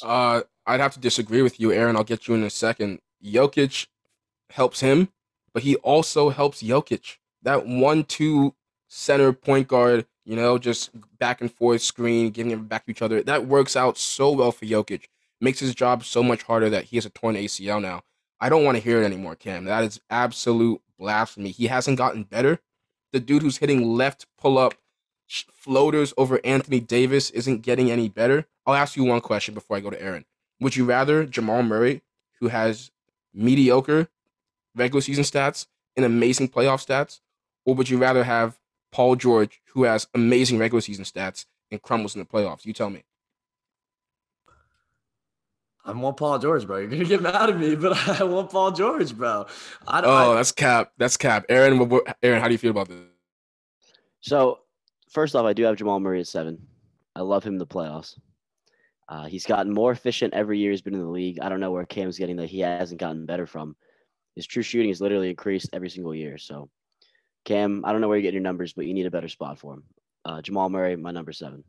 Uh, 0.03 0.43
I'd 0.67 0.81
have 0.81 0.95
to 0.95 1.01
disagree 1.01 1.43
with 1.43 1.61
you, 1.61 1.73
Aaron. 1.73 1.97
I'll 1.97 2.05
get 2.05 2.29
you 2.29 2.35
in 2.35 2.43
a 2.43 2.51
second. 2.51 3.01
Jokic 3.25 3.87
helps 4.51 4.81
him, 4.81 5.09
but 5.53 5.63
he 5.63 5.77
also 5.77 6.31
helps 6.31 6.63
Jokic. 6.63 7.17
That 7.43 7.67
one 7.67 8.05
two 8.05 8.55
center 8.89 9.33
point 9.33 9.69
guard 9.69 10.07
you 10.29 10.37
know, 10.37 10.59
just 10.59 10.91
back 11.19 11.41
and 11.41 11.51
forth 11.51 11.81
screen, 11.81 12.29
giving 12.29 12.53
it 12.53 12.69
back 12.69 12.85
to 12.85 12.91
each 12.91 13.01
other. 13.01 13.23
That 13.23 13.47
works 13.47 13.75
out 13.75 13.97
so 13.97 14.31
well 14.31 14.53
for 14.53 14.67
Jokic. 14.67 15.05
Makes 15.41 15.61
his 15.61 15.75
job 15.75 16.05
so 16.05 16.23
much 16.23 16.43
harder 16.43 16.69
that 16.69 16.85
he 16.85 16.97
has 16.99 17.07
a 17.07 17.11
torn 17.11 17.35
ACL 17.35 17.81
now. 17.81 18.03
I 18.39 18.51
don't 18.51 18.63
want 18.63 18.77
to 18.77 18.83
hear 18.83 19.01
it 19.01 19.07
anymore, 19.07 19.37
Cam. 19.37 19.65
That 19.65 19.85
is 19.85 20.03
absolute 20.11 20.83
blasphemy. 20.99 21.51
He 21.51 21.69
hasn't 21.69 21.97
gotten 21.97 22.25
better. 22.25 22.59
The 23.15 23.21
dude 23.21 23.41
who's 23.41 23.57
hitting 23.57 23.95
left 23.95 24.27
pull 24.37 24.59
up 24.59 24.75
floaters 25.27 26.13
over 26.19 26.41
Anthony 26.45 26.81
Davis 26.81 27.31
isn't 27.31 27.63
getting 27.63 27.91
any 27.91 28.11
better. 28.11 28.45
I'll 28.67 28.75
ask 28.75 28.97
you 28.97 29.05
one 29.05 29.23
question 29.23 29.55
before 29.55 29.79
I 29.79 29.81
go 29.81 29.89
to 29.89 30.03
Aaron. 30.03 30.27
Would 30.61 30.77
you 30.77 30.85
rather 30.85 31.25
Jamal 31.25 31.63
Murray, 31.63 32.03
who 32.39 32.49
has 32.49 32.91
mediocre 33.33 34.09
regular 34.77 35.01
season 35.01 35.25
stats 35.25 35.67
and 35.97 36.05
amazing 36.05 36.51
playoff 36.51 36.87
stats, 36.87 37.21
or 37.65 37.75
would 37.75 37.89
you 37.89 37.97
rather 37.97 38.25
have 38.25 38.59
Paul 38.91 39.17
George, 39.17 39.61
who 39.73 39.85
has 39.85 40.07
amazing 40.15 40.59
regular 40.59 40.81
season 40.81 41.05
stats 41.05 41.45
and 41.71 41.83
crumbles 41.83 42.15
in 42.15 42.21
the 42.21 42.27
playoffs? 42.27 42.65
You 42.65 42.73
tell 42.73 42.91
me. 42.91 43.05
I 45.85 45.93
want 45.93 46.19
Paul 46.19 46.39
George, 46.39 46.67
bro. 46.67 46.79
You're 46.79 46.89
gonna 46.89 47.05
get 47.05 47.23
mad 47.23 47.49
at 47.49 47.59
me, 47.59 47.75
but 47.75 47.97
I 48.21 48.25
want 48.25 48.51
Paul 48.51 48.73
George, 48.73 49.17
bro. 49.17 49.47
I 49.87 50.01
don't, 50.03 50.11
oh, 50.11 50.33
I, 50.33 50.35
that's 50.35 50.53
cap. 50.53 50.93
That's 50.99 51.17
cap. 51.17 51.47
Aaron, 51.49 51.91
Aaron, 52.23 52.41
how 52.43 52.49
do 52.49 52.53
you 52.53 52.59
feel 52.59 52.73
about 52.73 52.89
this? 52.89 52.99
So, 54.21 54.59
first 55.11 55.35
off, 55.35 55.47
I 55.47 55.55
do 55.55 55.63
have 55.65 55.77
Jamal 55.77 55.99
Murray 55.99 56.21
at 56.21 56.27
seven. 56.27 56.67
I 57.17 57.23
love 57.23 57.43
him 57.43 57.55
in 57.55 57.59
the 57.59 57.67
playoffs. 57.67 58.19
Uh, 59.09 59.25
he's 59.25 59.47
gotten 59.47 59.73
more 59.73 59.91
efficient 59.91 60.35
every 60.35 60.59
year 60.59 60.71
he's 60.71 60.83
been 60.83 60.95
in 60.95 61.01
the 61.01 61.09
league. 61.09 61.39
I 61.41 61.49
don't 61.49 61.61
know 61.61 61.73
where 61.73 61.87
Cam's 61.87 62.19
getting 62.19 62.37
that 62.37 62.51
he 62.51 62.61
hasn't 62.61 63.01
gotten 63.01 63.25
better 63.25 63.47
from. 63.47 63.75
His 64.37 64.47
true 64.47 64.63
shooting 64.63 64.91
has 64.91 65.01
literally 65.01 65.31
increased 65.31 65.71
every 65.73 65.89
single 65.89 66.15
year. 66.15 66.37
So 66.37 66.69
Cam, 67.45 67.85
I 67.85 67.93
don't 67.93 68.01
know 68.01 68.09
where 68.09 68.17
you 68.17 68.23
get 68.23 68.35
your 68.35 68.43
numbers, 68.43 68.73
but 68.73 68.87
you 68.87 68.95
need 68.95 69.07
a 69.07 69.11
better 69.11 69.29
spot 69.29 69.59
for 69.59 69.75
him. 69.75 69.83
Uh, 70.25 70.43
Jamal 70.43 70.69
Murray, 70.69 70.97
my 70.97 71.11
number 71.11 71.33
seven. 71.33 71.65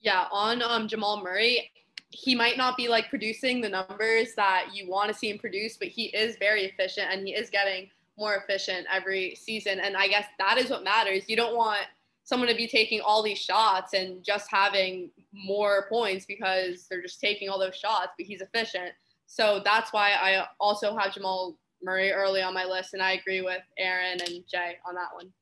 Yeah, 0.00 0.26
on 0.30 0.62
um, 0.62 0.88
Jamal 0.88 1.22
Murray, 1.22 1.70
he 2.10 2.34
might 2.34 2.56
not 2.56 2.76
be 2.76 2.88
like 2.88 3.08
producing 3.08 3.60
the 3.60 3.68
numbers 3.68 4.34
that 4.36 4.68
you 4.72 4.88
want 4.88 5.12
to 5.12 5.18
see 5.18 5.30
him 5.30 5.38
produce, 5.38 5.76
but 5.76 5.88
he 5.88 6.06
is 6.06 6.36
very 6.38 6.64
efficient 6.64 7.08
and 7.10 7.26
he 7.26 7.34
is 7.34 7.50
getting 7.50 7.88
more 8.18 8.36
efficient 8.36 8.86
every 8.92 9.34
season. 9.34 9.80
And 9.80 9.96
I 9.96 10.08
guess 10.08 10.26
that 10.38 10.58
is 10.58 10.70
what 10.70 10.84
matters. 10.84 11.28
You 11.28 11.36
don't 11.36 11.56
want 11.56 11.86
someone 12.24 12.48
to 12.48 12.54
be 12.54 12.68
taking 12.68 13.00
all 13.00 13.22
these 13.22 13.38
shots 13.38 13.94
and 13.94 14.22
just 14.24 14.50
having 14.50 15.10
more 15.32 15.86
points 15.88 16.26
because 16.26 16.86
they're 16.88 17.02
just 17.02 17.20
taking 17.20 17.48
all 17.48 17.58
those 17.58 17.76
shots, 17.76 18.12
but 18.16 18.26
he's 18.26 18.40
efficient. 18.40 18.92
So 19.26 19.62
that's 19.64 19.92
why 19.92 20.12
I 20.12 20.46
also 20.58 20.96
have 20.96 21.14
Jamal 21.14 21.56
Murray 21.82 22.12
early 22.12 22.42
on 22.42 22.54
my 22.54 22.64
list, 22.64 22.94
and 22.94 23.02
I 23.02 23.12
agree 23.12 23.40
with 23.40 23.62
Aaron 23.78 24.18
and 24.20 24.44
Jay 24.50 24.76
on 24.86 24.94
that 24.94 25.08
one. 25.14 25.32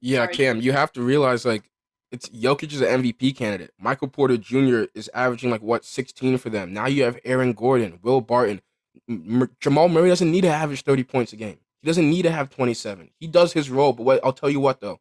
Yeah, 0.00 0.24
Sorry. 0.24 0.34
Cam, 0.34 0.60
you 0.60 0.72
have 0.72 0.92
to 0.92 1.02
realize 1.02 1.44
like 1.44 1.70
it's 2.10 2.28
Jokic 2.28 2.72
is 2.72 2.80
an 2.82 3.02
MVP 3.02 3.36
candidate. 3.36 3.72
Michael 3.78 4.08
Porter 4.08 4.36
Jr. 4.36 4.84
is 4.94 5.08
averaging 5.14 5.50
like 5.50 5.62
what 5.62 5.84
16 5.84 6.38
for 6.38 6.50
them. 6.50 6.72
Now 6.72 6.86
you 6.86 7.04
have 7.04 7.18
Aaron 7.24 7.52
Gordon, 7.52 7.98
Will 8.02 8.20
Barton. 8.20 8.60
M- 9.08 9.50
Jamal 9.60 9.88
Murray 9.88 10.10
doesn't 10.10 10.30
need 10.30 10.42
to 10.42 10.48
average 10.48 10.82
30 10.82 11.04
points 11.04 11.32
a 11.32 11.36
game. 11.36 11.58
He 11.80 11.86
doesn't 11.86 12.08
need 12.08 12.22
to 12.22 12.30
have 12.30 12.50
27. 12.50 13.10
He 13.18 13.26
does 13.26 13.52
his 13.54 13.70
role, 13.70 13.92
but 13.92 14.02
what 14.02 14.20
I'll 14.24 14.32
tell 14.32 14.50
you 14.50 14.60
what 14.60 14.80
though, 14.80 15.00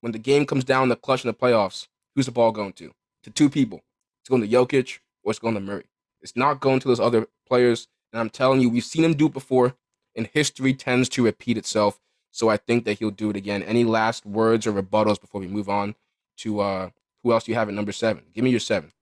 when 0.00 0.12
the 0.12 0.18
game 0.18 0.46
comes 0.46 0.64
down 0.64 0.88
the 0.88 0.96
clutch 0.96 1.24
in 1.24 1.28
the 1.28 1.34
playoffs, 1.34 1.88
who's 2.14 2.26
the 2.26 2.32
ball 2.32 2.52
going 2.52 2.72
to? 2.74 2.92
To 3.24 3.30
two 3.30 3.50
people. 3.50 3.82
It's 4.22 4.28
going 4.28 4.42
to 4.42 4.48
Jokic 4.48 4.98
or 5.22 5.30
it's 5.30 5.38
going 5.38 5.54
to 5.54 5.60
Murray. 5.60 5.84
It's 6.22 6.36
not 6.36 6.60
going 6.60 6.80
to 6.80 6.88
those 6.88 7.00
other 7.00 7.26
players. 7.46 7.88
And 8.12 8.20
I'm 8.20 8.30
telling 8.30 8.60
you, 8.60 8.70
we've 8.70 8.82
seen 8.84 9.04
him 9.04 9.14
do 9.14 9.26
it 9.26 9.32
before 9.32 9.74
and 10.16 10.28
history 10.32 10.74
tends 10.74 11.08
to 11.10 11.24
repeat 11.24 11.58
itself. 11.58 11.98
So 12.30 12.48
I 12.48 12.56
think 12.56 12.84
that 12.84 12.98
he'll 12.98 13.10
do 13.10 13.30
it 13.30 13.36
again. 13.36 13.62
Any 13.62 13.84
last 13.84 14.26
words 14.26 14.66
or 14.66 14.72
rebuttals 14.72 15.20
before 15.20 15.40
we 15.40 15.46
move 15.46 15.68
on 15.68 15.94
to 16.38 16.60
uh, 16.60 16.90
who 17.22 17.32
else 17.32 17.44
do 17.44 17.52
you 17.52 17.56
have 17.58 17.68
at 17.68 17.74
number 17.74 17.92
seven? 17.92 18.24
Give 18.34 18.44
me 18.44 18.50
your 18.50 18.60
seven. 18.60 18.92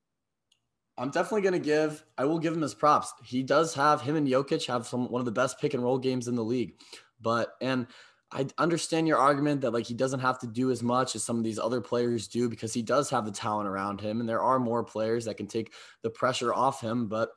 I'm 0.96 1.10
definitely 1.10 1.42
gonna 1.42 1.58
give. 1.58 2.04
I 2.16 2.24
will 2.24 2.38
give 2.38 2.54
him 2.54 2.62
his 2.62 2.74
props. 2.74 3.12
He 3.24 3.42
does 3.42 3.74
have 3.74 4.00
him 4.00 4.14
and 4.14 4.28
Jokic 4.28 4.66
have 4.66 4.86
some 4.86 5.10
one 5.10 5.20
of 5.20 5.26
the 5.26 5.32
best 5.32 5.60
pick 5.60 5.74
and 5.74 5.82
roll 5.82 5.98
games 5.98 6.28
in 6.28 6.36
the 6.36 6.44
league. 6.44 6.74
But 7.20 7.54
and 7.60 7.88
I 8.30 8.46
understand 8.58 9.06
your 9.06 9.18
argument 9.18 9.60
that 9.62 9.72
like 9.72 9.86
he 9.86 9.94
doesn't 9.94 10.20
have 10.20 10.38
to 10.40 10.46
do 10.46 10.70
as 10.70 10.82
much 10.82 11.14
as 11.14 11.22
some 11.22 11.38
of 11.38 11.44
these 11.44 11.58
other 11.58 11.80
players 11.80 12.28
do 12.28 12.48
because 12.48 12.72
he 12.72 12.82
does 12.82 13.10
have 13.10 13.24
the 13.24 13.32
talent 13.32 13.68
around 13.68 14.00
him, 14.00 14.20
and 14.20 14.28
there 14.28 14.42
are 14.42 14.58
more 14.58 14.84
players 14.84 15.24
that 15.24 15.36
can 15.36 15.46
take 15.46 15.72
the 16.02 16.10
pressure 16.10 16.54
off 16.54 16.80
him. 16.80 17.08
But 17.08 17.30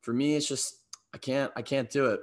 for 0.00 0.12
me, 0.12 0.34
it's 0.34 0.48
just 0.48 0.76
I 1.14 1.18
can't 1.18 1.52
I 1.56 1.62
can't 1.62 1.90
do 1.90 2.06
it. 2.06 2.20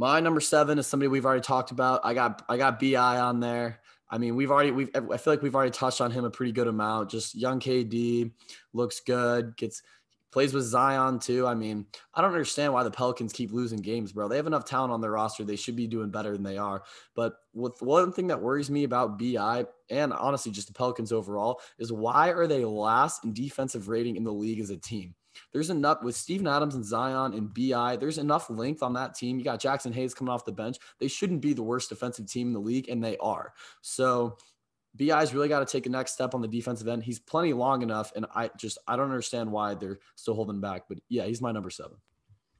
My 0.00 0.18
number 0.18 0.40
seven 0.40 0.78
is 0.78 0.86
somebody 0.86 1.08
we've 1.08 1.26
already 1.26 1.42
talked 1.42 1.72
about. 1.72 2.00
I 2.04 2.14
got 2.14 2.42
I 2.48 2.56
got 2.56 2.80
Bi 2.80 2.94
on 2.94 3.38
there. 3.38 3.80
I 4.08 4.16
mean, 4.16 4.34
we've 4.34 4.50
already 4.50 4.70
we've 4.70 4.88
I 4.94 5.18
feel 5.18 5.30
like 5.34 5.42
we've 5.42 5.54
already 5.54 5.72
touched 5.72 6.00
on 6.00 6.10
him 6.10 6.24
a 6.24 6.30
pretty 6.30 6.52
good 6.52 6.68
amount. 6.68 7.10
Just 7.10 7.34
young 7.34 7.60
KD 7.60 8.32
looks 8.72 9.00
good, 9.00 9.54
gets 9.58 9.82
plays 10.32 10.54
with 10.54 10.64
Zion 10.64 11.18
too. 11.18 11.46
I 11.46 11.52
mean, 11.52 11.84
I 12.14 12.22
don't 12.22 12.32
understand 12.32 12.72
why 12.72 12.82
the 12.82 12.90
Pelicans 12.90 13.34
keep 13.34 13.52
losing 13.52 13.80
games, 13.80 14.12
bro. 14.12 14.26
They 14.26 14.36
have 14.36 14.46
enough 14.46 14.64
talent 14.64 14.90
on 14.90 15.02
their 15.02 15.10
roster. 15.10 15.44
They 15.44 15.54
should 15.54 15.76
be 15.76 15.86
doing 15.86 16.08
better 16.08 16.32
than 16.32 16.44
they 16.44 16.56
are. 16.56 16.82
But 17.14 17.34
with 17.52 17.82
one 17.82 18.10
thing 18.10 18.28
that 18.28 18.40
worries 18.40 18.70
me 18.70 18.84
about 18.84 19.18
BI 19.18 19.66
and 19.90 20.14
honestly 20.14 20.50
just 20.50 20.68
the 20.68 20.72
Pelicans 20.72 21.12
overall 21.12 21.60
is 21.78 21.92
why 21.92 22.30
are 22.30 22.46
they 22.46 22.64
last 22.64 23.26
in 23.26 23.34
defensive 23.34 23.88
rating 23.88 24.16
in 24.16 24.24
the 24.24 24.32
league 24.32 24.60
as 24.60 24.70
a 24.70 24.78
team? 24.78 25.14
There's 25.52 25.70
enough 25.70 26.02
with 26.02 26.16
Steven 26.16 26.46
Adams 26.46 26.74
and 26.74 26.84
Zion 26.84 27.34
and 27.34 27.52
BI. 27.52 27.96
There's 27.96 28.18
enough 28.18 28.50
length 28.50 28.82
on 28.82 28.94
that 28.94 29.14
team. 29.14 29.38
You 29.38 29.44
got 29.44 29.60
Jaxson 29.60 29.94
Hayes 29.94 30.14
coming 30.14 30.32
off 30.32 30.44
the 30.44 30.52
bench. 30.52 30.78
They 30.98 31.08
shouldn't 31.08 31.40
be 31.40 31.52
the 31.52 31.62
worst 31.62 31.88
defensive 31.88 32.30
team 32.30 32.48
in 32.48 32.52
the 32.52 32.60
league, 32.60 32.88
and 32.88 33.02
they 33.02 33.16
are. 33.18 33.52
So 33.80 34.38
BI's 34.96 35.34
really 35.34 35.48
got 35.48 35.66
to 35.66 35.70
take 35.70 35.86
a 35.86 35.90
next 35.90 36.12
step 36.12 36.34
on 36.34 36.42
the 36.42 36.48
defensive 36.48 36.88
end. 36.88 37.04
He's 37.04 37.18
plenty 37.18 37.52
long 37.52 37.82
enough, 37.82 38.12
and 38.16 38.26
I 38.34 38.50
just 38.56 38.78
I 38.86 38.96
don't 38.96 39.06
understand 39.06 39.50
why 39.50 39.74
they're 39.74 40.00
still 40.16 40.34
holding 40.34 40.60
back. 40.60 40.84
But 40.88 40.98
yeah, 41.08 41.24
he's 41.24 41.40
my 41.40 41.52
number 41.52 41.70
seven. 41.70 41.96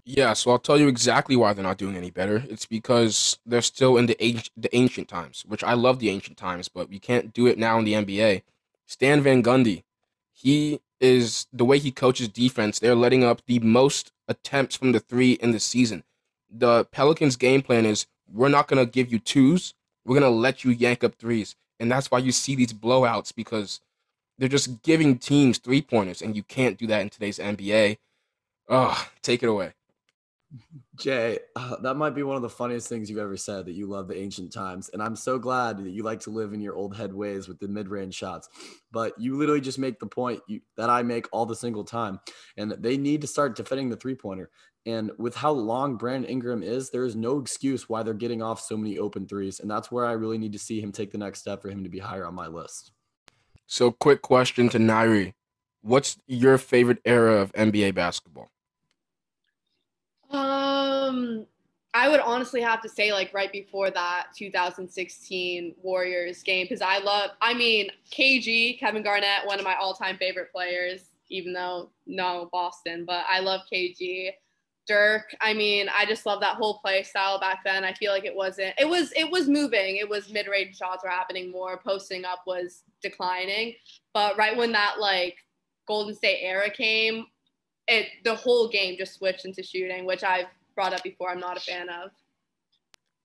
Yeah, 0.04 0.32
so 0.32 0.50
I'll 0.50 0.58
tell 0.58 0.78
you 0.78 0.88
exactly 0.88 1.36
why 1.36 1.52
they're 1.52 1.62
not 1.62 1.76
doing 1.76 1.96
any 1.96 2.10
better. 2.10 2.44
It's 2.48 2.66
because 2.66 3.38
they're 3.44 3.62
still 3.62 3.96
in 3.96 4.06
the 4.06 4.16
age, 4.24 4.50
the 4.56 4.74
ancient 4.74 5.08
times, 5.08 5.44
which 5.46 5.62
I 5.62 5.74
love 5.74 5.98
the 5.98 6.10
ancient 6.10 6.36
times, 6.36 6.68
but 6.68 6.92
you 6.92 7.00
can't 7.00 7.32
do 7.32 7.46
it 7.46 7.58
now 7.58 7.78
in 7.78 7.84
the 7.84 7.92
NBA. 7.92 8.42
Stan 8.86 9.20
Van 9.20 9.42
Gundy, 9.42 9.84
he 10.32 10.80
is 11.01 11.46
the 11.53 11.64
way 11.64 11.78
he 11.78 11.90
coaches 11.90 12.28
defense. 12.28 12.78
They're 12.78 12.94
letting 12.94 13.24
up 13.24 13.42
the 13.46 13.59
most 13.61 14.12
attempts 14.28 14.76
from 14.76 14.92
the 14.92 15.01
three 15.01 15.32
in 15.32 15.53
the 15.53 15.61
season. 15.61 16.05
The 16.51 16.84
Pelicans' 16.86 17.36
game 17.36 17.62
plan 17.62 17.86
is 17.86 18.07
we're 18.32 18.48
not 18.48 18.68
going 18.68 18.84
to 18.84 18.90
give 18.90 19.11
you 19.11 19.18
twos. 19.18 19.74
We're 20.05 20.18
going 20.18 20.30
to 20.30 20.36
let 20.36 20.64
you 20.64 20.70
yank 20.70 21.03
up 21.05 21.14
threes. 21.16 21.57
And 21.78 21.90
that's 21.90 22.11
why 22.11 22.18
you 22.18 22.32
see 22.32 22.55
these 22.55 22.72
blowouts 22.72 23.34
because 23.34 23.80
they're 24.38 24.48
just 24.48 24.82
giving 24.82 25.18
teams 25.18 25.59
three 25.59 25.82
pointers, 25.82 26.22
and 26.22 26.34
you 26.34 26.42
can't 26.42 26.78
do 26.78 26.86
that 26.86 27.03
in 27.03 27.11
today's 27.11 27.38
NBA. 27.38 27.98
Oh, 28.68 29.09
take 29.22 29.42
it 29.42 29.48
away. 29.48 29.74
Jay, 30.96 31.38
uh, 31.55 31.76
that 31.82 31.94
might 31.94 32.14
be 32.14 32.22
one 32.22 32.36
of 32.36 32.42
the 32.42 32.48
funniest 32.48 32.88
things 32.88 33.09
you've 33.09 33.18
ever 33.18 33.36
said 33.36 33.66
that 33.66 33.72
you 33.72 33.86
love 33.86 34.09
the 34.09 34.18
ancient 34.18 34.53
times. 34.53 34.90
And 34.92 35.03
I'm 35.03 35.16
so 35.16 35.38
glad 35.38 35.78
that 35.78 35.90
you 35.90 36.03
like 36.03 36.20
to 36.20 36.30
live 36.30 36.53
in 36.53 36.61
your 36.61 36.74
old 36.74 36.96
head 36.96 37.14
ways 37.14 37.48
with 37.48 37.61
the 37.61 37.68
mid 37.68 37.88
range 37.88 38.14
shots. 38.14 38.48
But 38.90 39.18
you 39.18 39.36
literally 39.36 39.61
just 39.61 39.78
make 39.78 40.01
the 40.01 40.07
point 40.07 40.40
you, 40.48 40.61
that 40.76 40.90
I 40.90 41.03
make 41.03 41.26
all 41.32 41.46
the 41.46 41.55
single 41.55 41.84
time. 41.84 42.20
And 42.57 42.70
that 42.70 42.82
they 42.82 42.96
need 42.96 43.20
to 43.20 43.26
start 43.26 43.57
defending 43.57 43.90
the 43.90 43.96
three 43.96 44.14
pointer. 44.14 44.51
And 44.86 45.12
with 45.18 45.36
how 45.36 45.53
long 45.53 45.96
Brandon 45.96 46.28
Ingram 46.28 46.62
is, 46.62 46.90
there 46.90 47.05
is 47.05 47.14
no 47.14 47.38
excuse 47.38 47.88
why 47.88 48.03
they're 48.03 48.14
getting 48.14 48.42
off 48.42 48.61
so 48.61 48.76
many 48.76 48.98
open 48.98 49.26
threes. 49.26 49.61
And 49.61 49.70
that's 49.70 49.92
where 49.92 50.07
I 50.07 50.12
really 50.12 50.38
need 50.38 50.53
to 50.55 50.59
see 50.59 50.80
him 50.80 50.90
take 50.90 51.12
the 51.12 51.18
next 51.18 51.40
step 51.40 51.62
for 51.62 51.68
him 51.68 51.84
to 51.84 51.90
be 51.90 51.98
higher 51.98 52.26
on 52.26 52.34
my 52.34 52.46
list. 52.46 52.92
So, 53.66 53.92
quick 53.92 54.20
question 54.22 54.68
to 54.70 54.78
Nyrie 54.78 55.34
What's 55.82 56.18
your 56.26 56.59
favorite 56.59 56.98
era 57.05 57.36
of 57.36 57.53
NBA 57.53 57.94
basketball? 57.94 58.51
Um, 60.30 61.46
I 61.92 62.08
would 62.08 62.20
honestly 62.20 62.60
have 62.60 62.80
to 62.82 62.88
say 62.88 63.12
like 63.12 63.34
right 63.34 63.50
before 63.50 63.90
that 63.90 64.28
2016 64.36 65.74
Warriors 65.82 66.42
game 66.42 66.64
because 66.64 66.82
I 66.82 66.98
love 66.98 67.30
I 67.40 67.52
mean 67.52 67.90
KG 68.12 68.78
Kevin 68.78 69.02
Garnett 69.02 69.44
one 69.44 69.58
of 69.58 69.64
my 69.64 69.74
all-time 69.74 70.16
favorite 70.16 70.52
players 70.52 71.06
even 71.30 71.52
though 71.52 71.90
no 72.06 72.48
Boston 72.52 73.04
but 73.04 73.24
I 73.28 73.40
love 73.40 73.62
KG 73.72 74.30
Dirk 74.86 75.34
I 75.40 75.52
mean 75.52 75.88
I 75.96 76.06
just 76.06 76.26
love 76.26 76.40
that 76.40 76.56
whole 76.56 76.78
play 76.78 77.02
style 77.02 77.40
back 77.40 77.60
then. 77.64 77.84
I 77.84 77.92
feel 77.94 78.12
like 78.12 78.24
it 78.24 78.34
wasn't 78.34 78.74
it 78.78 78.88
was 78.88 79.12
it 79.16 79.28
was 79.28 79.48
moving. 79.48 79.96
It 79.96 80.08
was 80.08 80.32
mid-range 80.32 80.76
shots 80.76 81.02
were 81.02 81.10
happening 81.10 81.50
more. 81.50 81.78
Posting 81.78 82.24
up 82.24 82.42
was 82.46 82.84
declining. 83.02 83.74
But 84.14 84.38
right 84.38 84.56
when 84.56 84.70
that 84.72 85.00
like 85.00 85.38
Golden 85.88 86.14
State 86.14 86.38
era 86.42 86.70
came 86.70 87.26
it 87.88 88.06
the 88.24 88.34
whole 88.34 88.68
game 88.68 88.96
just 88.98 89.14
switched 89.14 89.44
into 89.44 89.62
shooting 89.62 90.04
which 90.04 90.22
I've 90.22 90.46
brought 90.74 90.92
up 90.92 91.02
before 91.02 91.30
I'm 91.30 91.40
not 91.40 91.56
a 91.56 91.60
fan 91.60 91.88
of. 91.88 92.10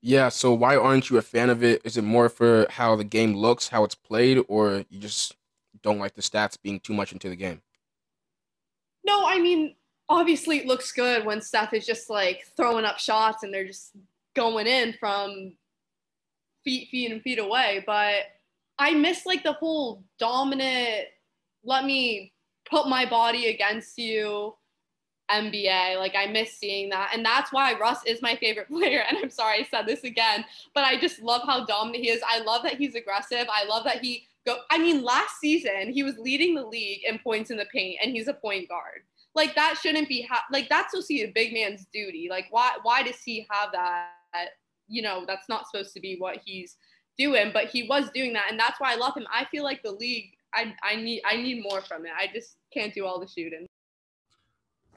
Yeah, 0.02 0.28
so 0.28 0.52
why 0.52 0.76
aren't 0.76 1.10
you 1.10 1.18
a 1.18 1.22
fan 1.22 1.50
of 1.50 1.64
it? 1.64 1.80
Is 1.84 1.96
it 1.96 2.04
more 2.04 2.28
for 2.28 2.66
how 2.70 2.94
the 2.96 3.04
game 3.04 3.34
looks, 3.34 3.68
how 3.68 3.82
it's 3.82 3.94
played, 3.94 4.44
or 4.46 4.84
you 4.88 5.00
just 5.00 5.34
don't 5.82 5.98
like 5.98 6.14
the 6.14 6.22
stats 6.22 6.56
being 6.62 6.80
too 6.80 6.92
much 6.92 7.12
into 7.12 7.28
the 7.28 7.36
game? 7.36 7.62
No, 9.04 9.26
I 9.26 9.38
mean, 9.38 9.74
obviously 10.08 10.58
it 10.58 10.66
looks 10.66 10.92
good 10.92 11.24
when 11.24 11.40
Steph 11.40 11.72
is 11.72 11.86
just 11.86 12.10
like 12.10 12.44
throwing 12.56 12.84
up 12.84 12.98
shots 12.98 13.42
and 13.42 13.52
they're 13.52 13.66
just 13.66 13.92
going 14.34 14.66
in 14.66 14.92
from 15.00 15.54
feet, 16.64 16.88
feet, 16.90 17.10
and 17.10 17.22
feet 17.22 17.38
away. 17.38 17.82
But 17.86 18.24
I 18.78 18.92
miss 18.92 19.26
like 19.26 19.42
the 19.42 19.54
whole 19.54 20.04
dominant, 20.18 21.06
let 21.64 21.84
me 21.84 22.32
put 22.68 22.88
my 22.88 23.06
body 23.08 23.46
against 23.46 23.98
you 23.98 24.54
NBA. 25.30 25.98
Like 25.98 26.14
I 26.16 26.26
miss 26.26 26.52
seeing 26.56 26.88
that. 26.90 27.12
And 27.14 27.24
that's 27.24 27.52
why 27.52 27.74
Russ 27.74 28.00
is 28.06 28.22
my 28.22 28.36
favorite 28.36 28.68
player. 28.70 29.02
And 29.08 29.18
I'm 29.18 29.30
sorry 29.30 29.60
I 29.60 29.64
said 29.64 29.86
this 29.86 30.04
again, 30.04 30.44
but 30.74 30.84
I 30.84 30.98
just 30.98 31.20
love 31.20 31.42
how 31.46 31.64
dominant 31.64 32.04
he 32.04 32.10
is. 32.10 32.22
I 32.26 32.40
love 32.40 32.62
that 32.62 32.76
he's 32.76 32.94
aggressive. 32.94 33.46
I 33.50 33.64
love 33.66 33.84
that 33.84 34.02
he 34.02 34.26
go 34.46 34.58
I 34.70 34.78
mean 34.78 35.02
last 35.02 35.40
season 35.40 35.92
he 35.92 36.04
was 36.04 36.18
leading 36.18 36.54
the 36.54 36.64
league 36.64 37.00
in 37.04 37.18
points 37.18 37.50
in 37.50 37.56
the 37.56 37.66
paint 37.72 37.98
and 38.02 38.12
he's 38.12 38.28
a 38.28 38.34
point 38.34 38.68
guard. 38.68 39.02
Like 39.34 39.54
that 39.54 39.78
shouldn't 39.82 40.08
be 40.08 40.22
ha- 40.22 40.46
like 40.50 40.68
that's 40.68 40.92
supposed 40.92 41.08
to 41.08 41.14
be 41.14 41.22
a 41.24 41.32
big 41.32 41.52
man's 41.52 41.86
duty. 41.92 42.28
Like 42.30 42.46
why 42.50 42.72
why 42.82 43.02
does 43.02 43.20
he 43.22 43.46
have 43.50 43.72
that? 43.72 44.10
You 44.88 45.02
know, 45.02 45.24
that's 45.26 45.48
not 45.48 45.66
supposed 45.68 45.94
to 45.94 46.00
be 46.00 46.16
what 46.16 46.38
he's 46.44 46.76
doing, 47.18 47.50
but 47.52 47.66
he 47.66 47.88
was 47.88 48.10
doing 48.10 48.32
that 48.34 48.48
and 48.50 48.60
that's 48.60 48.78
why 48.78 48.92
I 48.92 48.96
love 48.96 49.16
him. 49.16 49.26
I 49.32 49.44
feel 49.46 49.64
like 49.64 49.82
the 49.82 49.92
league 49.92 50.36
I 50.56 50.74
I 50.82 50.96
need 50.96 51.22
I 51.24 51.36
need 51.36 51.62
more 51.62 51.82
from 51.82 52.06
it. 52.06 52.12
I 52.18 52.28
just 52.32 52.56
can't 52.72 52.92
do 52.92 53.04
all 53.04 53.20
the 53.20 53.28
shooting. 53.28 53.66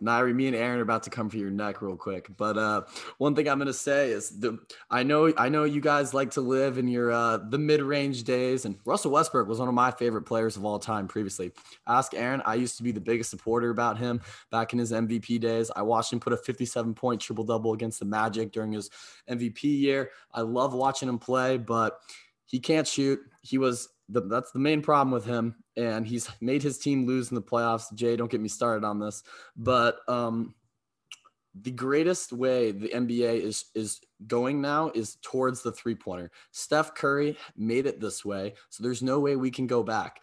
Nyrie, 0.02 0.34
me 0.34 0.48
and 0.48 0.56
Aaron 0.56 0.80
are 0.80 0.84
about 0.84 1.04
to 1.04 1.10
come 1.10 1.30
for 1.30 1.38
your 1.38 1.50
neck 1.50 1.82
real 1.82 1.96
quick. 1.96 2.30
But 2.38 2.58
uh, 2.58 2.84
one 3.18 3.36
thing 3.36 3.50
I'm 3.50 3.58
gonna 3.58 3.74
say 3.74 4.12
is 4.12 4.40
the 4.40 4.60
I 4.90 5.04
know 5.04 5.34
I 5.38 5.50
know 5.50 5.66
you 5.66 5.82
guys 5.82 6.14
like 6.14 6.32
to 6.32 6.42
live 6.42 6.78
in 6.78 6.88
your 6.88 7.12
uh, 7.12 7.38
the 7.38 7.58
mid 7.58 7.82
range 7.82 8.24
days, 8.24 8.66
and 8.66 8.78
Russell 8.86 9.12
Westbrook 9.12 9.48
was 9.48 9.60
one 9.60 9.68
of 9.68 9.74
my 9.74 9.92
favorite 9.92 10.24
players 10.24 10.58
of 10.58 10.66
all 10.66 10.80
time 10.80 11.08
previously. 11.08 11.52
Ask 11.88 12.14
Aaron. 12.14 12.42
I 12.46 12.56
used 12.56 12.78
to 12.78 12.84
be 12.84 12.92
the 12.92 13.02
biggest 13.02 13.30
supporter 13.30 13.70
about 13.70 13.98
him 13.98 14.22
back 14.52 14.74
in 14.74 14.80
his 14.80 14.92
MVP 14.92 15.40
days. 15.40 15.72
I 15.76 15.82
watched 15.82 16.14
him 16.14 16.20
put 16.20 16.34
a 16.34 16.38
57 16.38 16.94
point 16.94 17.22
triple 17.22 17.44
double 17.44 17.74
against 17.74 18.00
the 18.00 18.06
Magic 18.06 18.52
during 18.52 18.72
his 18.72 18.90
MVP 19.30 19.64
year. 19.64 20.12
I 20.34 20.42
love 20.42 20.74
watching 20.74 21.10
him 21.10 21.20
play, 21.20 21.58
but 21.58 22.00
he 22.46 22.60
can't 22.60 22.88
shoot. 22.88 23.20
He 23.42 23.58
was 23.58 23.90
the, 24.10 24.22
that's 24.22 24.52
the 24.52 24.60
main 24.60 24.82
problem 24.82 25.12
with 25.12 25.26
him, 25.26 25.56
and 25.78 26.06
he's 26.06 26.30
made 26.42 26.64
his 26.64 26.78
team 26.78 27.06
lose 27.06 27.30
in 27.30 27.36
the 27.36 27.42
playoffs. 27.42 27.94
Jay, 27.94 28.16
don't 28.16 28.32
get 28.32 28.42
me 28.42 28.50
started 28.50 28.84
on 28.84 29.00
this, 29.00 29.24
but 29.56 30.00
um, 30.08 30.56
the 31.62 31.72
greatest 31.72 32.34
way 32.34 32.72
the 32.72 32.90
NBA 32.90 33.42
is 33.42 33.66
is 33.76 34.02
going 34.28 34.62
now 34.62 34.92
is 34.94 35.18
towards 35.22 35.62
the 35.62 35.72
three 35.72 35.96
pointer. 35.96 36.32
Steph 36.52 36.96
Curry 36.96 37.38
made 37.56 37.86
it 37.86 38.00
this 38.00 38.26
way, 38.26 38.56
so 38.70 38.84
there's 38.84 39.04
no 39.04 39.20
way 39.20 39.36
we 39.36 39.52
can 39.52 39.68
go 39.68 39.84
back. 39.84 40.22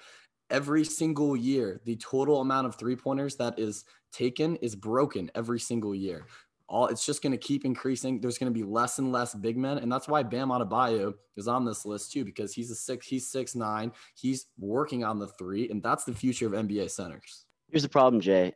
Every 0.51 0.84
single 0.84 1.37
year, 1.37 1.80
the 1.84 1.97
total 1.97 2.41
amount 2.41 2.66
of 2.66 2.76
three 2.76 2.97
pointers 2.97 3.37
that 3.37 3.59
is 3.59 3.84
taken 4.12 4.57
is 4.57 4.76
broken 4.76 5.30
every 5.34 5.59
single 5.61 5.95
year 5.95 6.26
all 6.69 6.87
it's 6.87 7.07
just 7.07 7.23
going 7.23 7.33
to 7.33 7.39
keep 7.39 7.64
increasing. 7.64 8.21
There's 8.21 8.39
going 8.39 8.53
to 8.53 8.59
be 8.59 8.64
less 8.64 8.99
and 8.99 9.12
less 9.12 9.35
big 9.35 9.57
men, 9.57 9.79
and 9.79 9.91
that's 9.91 10.09
why 10.09 10.23
Bam 10.23 10.49
Adebayo 10.49 11.14
is 11.37 11.49
on 11.49 11.64
this 11.64 11.85
list 11.85 12.12
too 12.12 12.25
because 12.25 12.53
he's 12.53 12.71
a 12.71 12.75
six, 12.75 13.07
he's 13.07 13.31
six 13.31 13.55
nine, 13.55 13.93
he's 14.14 14.47
working 14.59 15.05
on 15.05 15.19
the 15.19 15.29
three, 15.29 15.69
and 15.71 15.83
that's 15.83 16.05
the 16.05 16.14
future 16.14 16.47
of 16.47 16.53
NBA 16.53 16.91
centers. 16.91 17.45
Here's 17.71 17.83
the 17.83 17.89
problem, 17.89 18.21
Jay. 18.21 18.55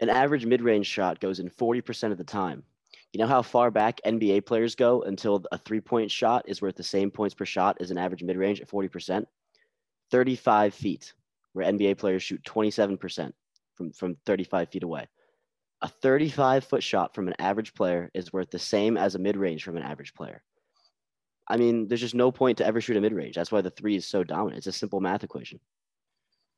An 0.00 0.08
average 0.08 0.46
mid-range 0.46 0.86
shot 0.86 1.20
goes 1.20 1.38
in 1.38 1.48
40% 1.48 2.10
of 2.10 2.18
the 2.18 2.24
time. 2.24 2.64
You 3.12 3.18
know 3.18 3.26
how 3.26 3.42
far 3.42 3.70
back 3.70 4.00
NBA 4.06 4.46
players 4.46 4.74
go 4.74 5.02
until 5.02 5.44
a 5.52 5.58
three-point 5.58 6.10
shot 6.10 6.44
is 6.48 6.62
worth 6.62 6.76
the 6.76 6.82
same 6.82 7.10
points 7.10 7.34
per 7.34 7.44
shot 7.44 7.76
as 7.80 7.90
an 7.90 7.98
average 7.98 8.22
mid-range 8.22 8.60
at 8.60 8.68
40%? 8.68 9.26
35 10.10 10.74
feet, 10.74 11.12
where 11.52 11.70
NBA 11.70 11.98
players 11.98 12.22
shoot 12.22 12.42
27% 12.44 13.32
from, 13.74 13.92
from 13.92 14.16
35 14.26 14.70
feet 14.70 14.82
away 14.82 15.06
a 15.82 15.88
35 15.88 16.64
foot 16.64 16.82
shot 16.82 17.14
from 17.14 17.28
an 17.28 17.34
average 17.38 17.74
player 17.74 18.10
is 18.14 18.32
worth 18.32 18.50
the 18.50 18.58
same 18.58 18.96
as 18.96 19.14
a 19.14 19.18
mid 19.18 19.36
range 19.36 19.64
from 19.64 19.76
an 19.76 19.82
average 19.82 20.14
player. 20.14 20.42
I 21.48 21.56
mean, 21.56 21.88
there's 21.88 22.00
just 22.00 22.14
no 22.14 22.30
point 22.30 22.58
to 22.58 22.66
ever 22.66 22.80
shoot 22.80 22.96
a 22.96 23.00
mid 23.00 23.12
range. 23.12 23.34
That's 23.34 23.52
why 23.52 23.60
the 23.60 23.70
three 23.70 23.96
is 23.96 24.06
so 24.06 24.22
dominant. 24.22 24.58
It's 24.58 24.68
a 24.68 24.72
simple 24.72 25.00
math 25.00 25.24
equation. 25.24 25.60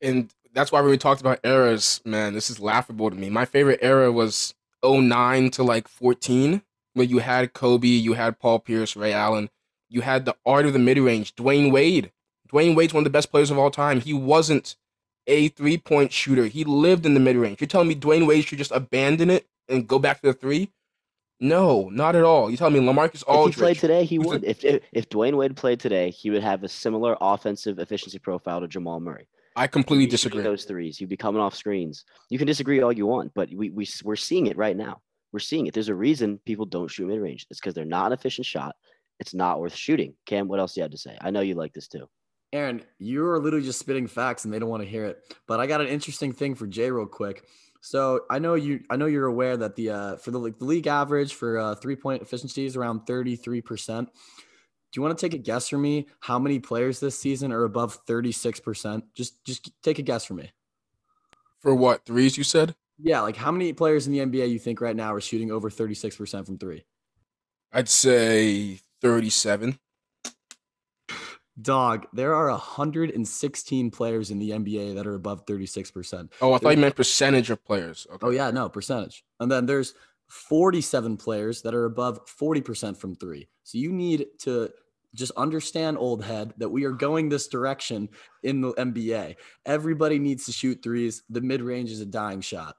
And 0.01 0.31
that's 0.53 0.71
why 0.71 0.81
when 0.81 0.91
we 0.91 0.97
talked 0.97 1.21
about 1.21 1.39
eras, 1.43 2.01
man, 2.05 2.33
this 2.33 2.49
is 2.49 2.59
laughable 2.59 3.09
to 3.09 3.15
me. 3.15 3.29
My 3.29 3.45
favorite 3.45 3.79
era 3.81 4.11
was 4.11 4.53
09 4.83 5.49
to 5.51 5.63
like 5.63 5.87
14, 5.87 6.61
where 6.93 7.05
you 7.05 7.17
had 7.17 7.53
Kobe, 7.53 7.87
you 7.87 8.13
had 8.13 8.39
Paul 8.39 8.59
Pierce, 8.59 8.95
Ray 8.95 9.11
Allen, 9.11 9.49
you 9.89 10.01
had 10.01 10.25
the 10.25 10.35
art 10.45 10.65
of 10.65 10.73
the 10.73 10.79
mid 10.79 10.97
range, 10.97 11.35
Dwyane 11.35 11.71
Wade. 11.71 12.11
Dwyane 12.51 12.75
Wade's 12.75 12.93
one 12.93 13.01
of 13.01 13.05
the 13.05 13.09
best 13.09 13.31
players 13.31 13.49
of 13.49 13.57
all 13.57 13.71
time. 13.71 14.01
He 14.01 14.13
wasn't 14.13 14.75
a 15.27 15.49
three 15.49 15.77
point 15.77 16.11
shooter. 16.11 16.45
He 16.45 16.63
lived 16.63 17.05
in 17.05 17.13
the 17.13 17.19
mid 17.19 17.35
range. 17.35 17.61
You're 17.61 17.67
telling 17.67 17.87
me 17.87 17.95
Dwyane 17.95 18.27
Wade 18.27 18.45
should 18.45 18.57
just 18.57 18.71
abandon 18.71 19.29
it 19.29 19.47
and 19.67 19.87
go 19.87 19.99
back 19.99 20.21
to 20.21 20.27
the 20.27 20.33
three? 20.33 20.71
No, 21.39 21.89
not 21.89 22.15
at 22.15 22.23
all. 22.23 22.49
You 22.49 22.55
telling 22.55 22.73
me 22.73 22.79
Lamarcus 22.79 23.23
Aldridge? 23.27 23.55
If 23.55 23.55
he 23.55 23.61
played 23.61 23.77
today, 23.77 24.05
he 24.05 24.19
would. 24.19 24.43
if, 24.45 24.63
if 24.63 24.83
if 24.93 25.09
Dwyane 25.09 25.35
Wade 25.35 25.55
played 25.55 25.79
today, 25.79 26.09
he 26.09 26.29
would 26.29 26.43
have 26.43 26.63
a 26.63 26.69
similar 26.69 27.17
offensive 27.19 27.79
efficiency 27.79 28.19
profile 28.19 28.61
to 28.61 28.67
Jamal 28.67 28.99
Murray. 28.99 29.27
I 29.57 29.67
completely 29.67 30.07
disagree. 30.07 30.43
Those 30.43 30.65
threes, 30.65 30.99
you'd 30.99 31.09
be 31.09 31.17
coming 31.17 31.41
off 31.41 31.55
screens. 31.55 32.03
You 32.29 32.37
can 32.37 32.47
disagree 32.47 32.81
all 32.81 32.91
you 32.91 33.05
want, 33.05 33.33
but 33.33 33.49
we 33.53 33.69
we 33.69 33.87
we're 34.03 34.15
seeing 34.15 34.47
it 34.47 34.57
right 34.57 34.75
now. 34.75 35.01
We're 35.31 35.39
seeing 35.39 35.67
it. 35.67 35.73
There's 35.73 35.89
a 35.89 35.95
reason 35.95 36.39
people 36.45 36.65
don't 36.65 36.87
shoot 36.89 37.07
mid 37.07 37.19
range. 37.19 37.47
It's 37.49 37.59
because 37.59 37.73
they're 37.73 37.85
not 37.85 38.07
an 38.07 38.13
efficient 38.13 38.45
shot. 38.45 38.75
It's 39.19 39.33
not 39.33 39.59
worth 39.59 39.75
shooting. 39.75 40.13
Cam, 40.25 40.47
what 40.47 40.59
else 40.59 40.73
do 40.73 40.79
you 40.79 40.83
have 40.83 40.91
to 40.91 40.97
say? 40.97 41.17
I 41.21 41.31
know 41.31 41.41
you 41.41 41.55
like 41.55 41.73
this 41.73 41.87
too. 41.87 42.07
Aaron, 42.55 42.83
you're 42.99 43.37
literally 43.39 43.65
just 43.65 43.79
spitting 43.79 44.07
facts 44.07 44.45
and 44.45 44.53
they 44.53 44.59
don't 44.59 44.69
want 44.69 44.81
to 44.81 44.89
hear 44.89 45.05
it. 45.05 45.35
But 45.45 45.59
I 45.59 45.67
got 45.67 45.81
an 45.81 45.87
interesting 45.87 46.31
thing 46.31 46.55
for 46.55 46.65
Jay 46.65 46.89
real 46.89 47.05
quick. 47.05 47.43
So 47.81 48.21
I 48.31 48.39
know 48.39 48.55
you 48.55 48.81
I 48.89 48.95
know 48.95 49.05
you're 49.05 49.27
aware 49.27 49.57
that 49.57 49.75
the 49.75 49.89
uh 49.91 50.15
for 50.15 50.31
the, 50.31 50.39
the 50.57 50.65
league 50.65 50.87
average 50.87 51.33
for 51.35 51.57
uh 51.59 51.75
three 51.75 51.95
point 51.95 52.21
efficiency 52.21 52.65
is 52.65 52.75
around 52.75 53.01
33%. 53.01 54.05
Do 54.05 54.07
you 54.95 55.01
want 55.01 55.17
to 55.17 55.23
take 55.23 55.33
a 55.33 55.41
guess 55.41 55.69
for 55.69 55.77
me 55.77 56.07
how 56.21 56.39
many 56.39 56.59
players 56.59 56.99
this 56.99 57.19
season 57.19 57.51
are 57.51 57.65
above 57.65 58.03
36%? 58.05 59.03
Just 59.13 59.43
just 59.43 59.69
take 59.83 59.99
a 59.99 60.01
guess 60.01 60.25
for 60.25 60.33
me. 60.33 60.51
For 61.59 61.75
what? 61.75 62.05
Threes 62.05 62.37
you 62.37 62.43
said? 62.43 62.73
Yeah, 62.97 63.21
like 63.21 63.35
how 63.35 63.51
many 63.51 63.73
players 63.73 64.07
in 64.07 64.13
the 64.13 64.19
NBA 64.19 64.49
you 64.49 64.59
think 64.59 64.79
right 64.79 64.95
now 64.95 65.13
are 65.13 65.19
shooting 65.19 65.51
over 65.51 65.69
36% 65.69 66.45
from 66.45 66.57
3? 66.57 66.85
I'd 67.73 67.89
say 67.89 68.79
37. 69.01 69.77
Dog, 71.61 72.07
there 72.11 72.35
are 72.35 72.49
116 72.49 73.91
players 73.91 74.29
in 74.29 74.39
the 74.39 74.51
NBA 74.51 74.95
that 74.95 75.07
are 75.07 75.15
above 75.15 75.45
36%. 75.45 76.29
Oh, 76.41 76.53
I 76.53 76.57
thought 76.57 76.75
you 76.75 76.81
meant 76.81 76.95
percentage 76.95 77.49
of 77.49 77.63
players. 77.63 78.05
Okay. 78.11 78.27
Oh, 78.27 78.29
yeah, 78.29 78.51
no, 78.51 78.67
percentage. 78.67 79.23
And 79.39 79.49
then 79.49 79.65
there's 79.65 79.93
47 80.27 81.17
players 81.17 81.61
that 81.61 81.73
are 81.73 81.85
above 81.85 82.25
40% 82.25 82.97
from 82.97 83.15
three. 83.15 83.47
So 83.63 83.77
you 83.77 83.93
need 83.93 84.25
to 84.39 84.69
just 85.13 85.31
understand, 85.37 85.97
old 85.97 86.25
head, 86.25 86.53
that 86.57 86.69
we 86.69 86.83
are 86.83 86.91
going 86.91 87.29
this 87.29 87.47
direction 87.47 88.09
in 88.43 88.59
the 88.59 88.73
NBA. 88.73 89.35
Everybody 89.65 90.19
needs 90.19 90.45
to 90.47 90.51
shoot 90.51 90.83
threes. 90.83 91.23
The 91.29 91.41
mid 91.41 91.61
range 91.61 91.89
is 91.89 92.01
a 92.01 92.05
dying 92.05 92.41
shot. 92.41 92.75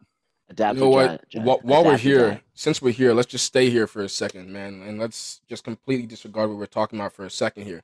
Adapt 0.48 0.76
you 0.76 0.84
know 0.84 0.90
what? 0.90 1.24
While, 1.34 1.60
while 1.62 1.84
we're 1.84 1.96
here, 1.96 2.40
since 2.54 2.80
we're 2.80 2.92
here, 2.92 3.14
let's 3.14 3.26
just 3.26 3.46
stay 3.46 3.68
here 3.70 3.86
for 3.86 4.02
a 4.02 4.08
second, 4.08 4.52
man, 4.52 4.82
and 4.82 5.00
let's 5.00 5.40
just 5.48 5.64
completely 5.64 6.06
disregard 6.06 6.50
what 6.50 6.58
we're 6.58 6.66
talking 6.66 7.00
about 7.00 7.14
for 7.14 7.24
a 7.24 7.30
second 7.30 7.64
here. 7.64 7.82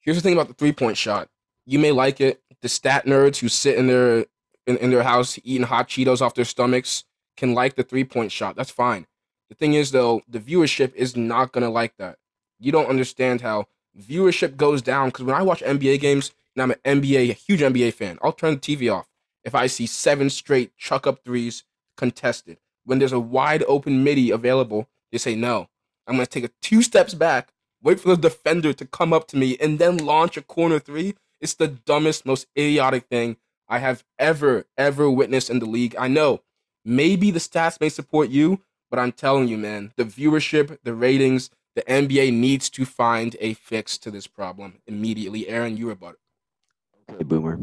Here's 0.00 0.16
the 0.16 0.22
thing 0.22 0.32
about 0.32 0.48
the 0.48 0.54
three 0.54 0.72
point 0.72 0.96
shot. 0.96 1.28
You 1.66 1.78
may 1.78 1.92
like 1.92 2.20
it. 2.20 2.42
The 2.62 2.68
stat 2.68 3.06
nerds 3.06 3.38
who 3.38 3.48
sit 3.48 3.76
in 3.76 3.86
their 3.86 4.26
in, 4.66 4.76
in 4.78 4.90
their 4.90 5.02
house 5.02 5.38
eating 5.44 5.66
hot 5.66 5.88
Cheetos 5.88 6.20
off 6.20 6.34
their 6.34 6.44
stomachs 6.44 7.04
can 7.36 7.54
like 7.54 7.76
the 7.76 7.82
three 7.82 8.04
point 8.04 8.32
shot. 8.32 8.56
That's 8.56 8.70
fine. 8.70 9.06
The 9.48 9.54
thing 9.54 9.74
is 9.74 9.90
though, 9.90 10.22
the 10.28 10.40
viewership 10.40 10.94
is 10.94 11.16
not 11.16 11.52
gonna 11.52 11.70
like 11.70 11.96
that. 11.98 12.18
You 12.58 12.72
don't 12.72 12.88
understand 12.88 13.40
how 13.40 13.66
viewership 13.98 14.56
goes 14.56 14.82
down 14.82 15.08
because 15.08 15.24
when 15.24 15.36
I 15.36 15.42
watch 15.42 15.62
NBA 15.62 16.00
games 16.00 16.32
and 16.54 16.62
I'm 16.62 16.70
an 16.70 17.00
NBA, 17.00 17.30
a 17.30 17.34
huge 17.34 17.60
NBA 17.60 17.94
fan, 17.94 18.18
I'll 18.22 18.32
turn 18.32 18.54
the 18.54 18.60
TV 18.60 18.92
off 18.92 19.08
if 19.44 19.54
I 19.54 19.66
see 19.66 19.86
seven 19.86 20.30
straight 20.30 20.76
chuck 20.76 21.06
up 21.06 21.24
threes 21.24 21.64
contested. 21.96 22.58
When 22.84 22.98
there's 22.98 23.12
a 23.12 23.20
wide 23.20 23.64
open 23.66 24.04
midi 24.04 24.30
available, 24.30 24.88
they 25.12 25.18
say 25.18 25.34
no. 25.34 25.68
I'm 26.06 26.16
to 26.16 26.26
take 26.26 26.44
a 26.44 26.50
two 26.60 26.82
steps 26.82 27.14
back, 27.14 27.52
wait 27.82 28.00
for 28.00 28.08
the 28.08 28.16
defender 28.16 28.72
to 28.72 28.86
come 28.86 29.12
up 29.12 29.26
to 29.28 29.36
me, 29.36 29.56
and 29.60 29.78
then 29.78 29.96
launch 29.96 30.36
a 30.36 30.42
corner 30.42 30.78
three. 30.78 31.14
It's 31.40 31.54
the 31.54 31.68
dumbest, 31.68 32.26
most 32.26 32.46
idiotic 32.56 33.06
thing 33.06 33.36
I 33.68 33.78
have 33.78 34.04
ever, 34.18 34.66
ever 34.76 35.10
witnessed 35.10 35.50
in 35.50 35.58
the 35.58 35.66
league. 35.66 35.94
I 35.98 36.08
know 36.08 36.42
maybe 36.84 37.30
the 37.30 37.38
stats 37.38 37.80
may 37.80 37.88
support 37.88 38.28
you, 38.28 38.60
but 38.90 38.98
I'm 38.98 39.12
telling 39.12 39.48
you, 39.48 39.56
man, 39.56 39.92
the 39.96 40.04
viewership, 40.04 40.78
the 40.82 40.94
ratings, 40.94 41.50
the 41.76 41.82
NBA 41.82 42.32
needs 42.32 42.68
to 42.70 42.84
find 42.84 43.36
a 43.40 43.54
fix 43.54 43.96
to 43.98 44.10
this 44.10 44.26
problem 44.26 44.78
immediately. 44.86 45.48
Aaron, 45.48 45.76
you 45.76 45.86
were 45.86 45.92
about 45.92 46.14
it. 46.14 47.12
Okay, 47.12 47.24
boomer. 47.24 47.58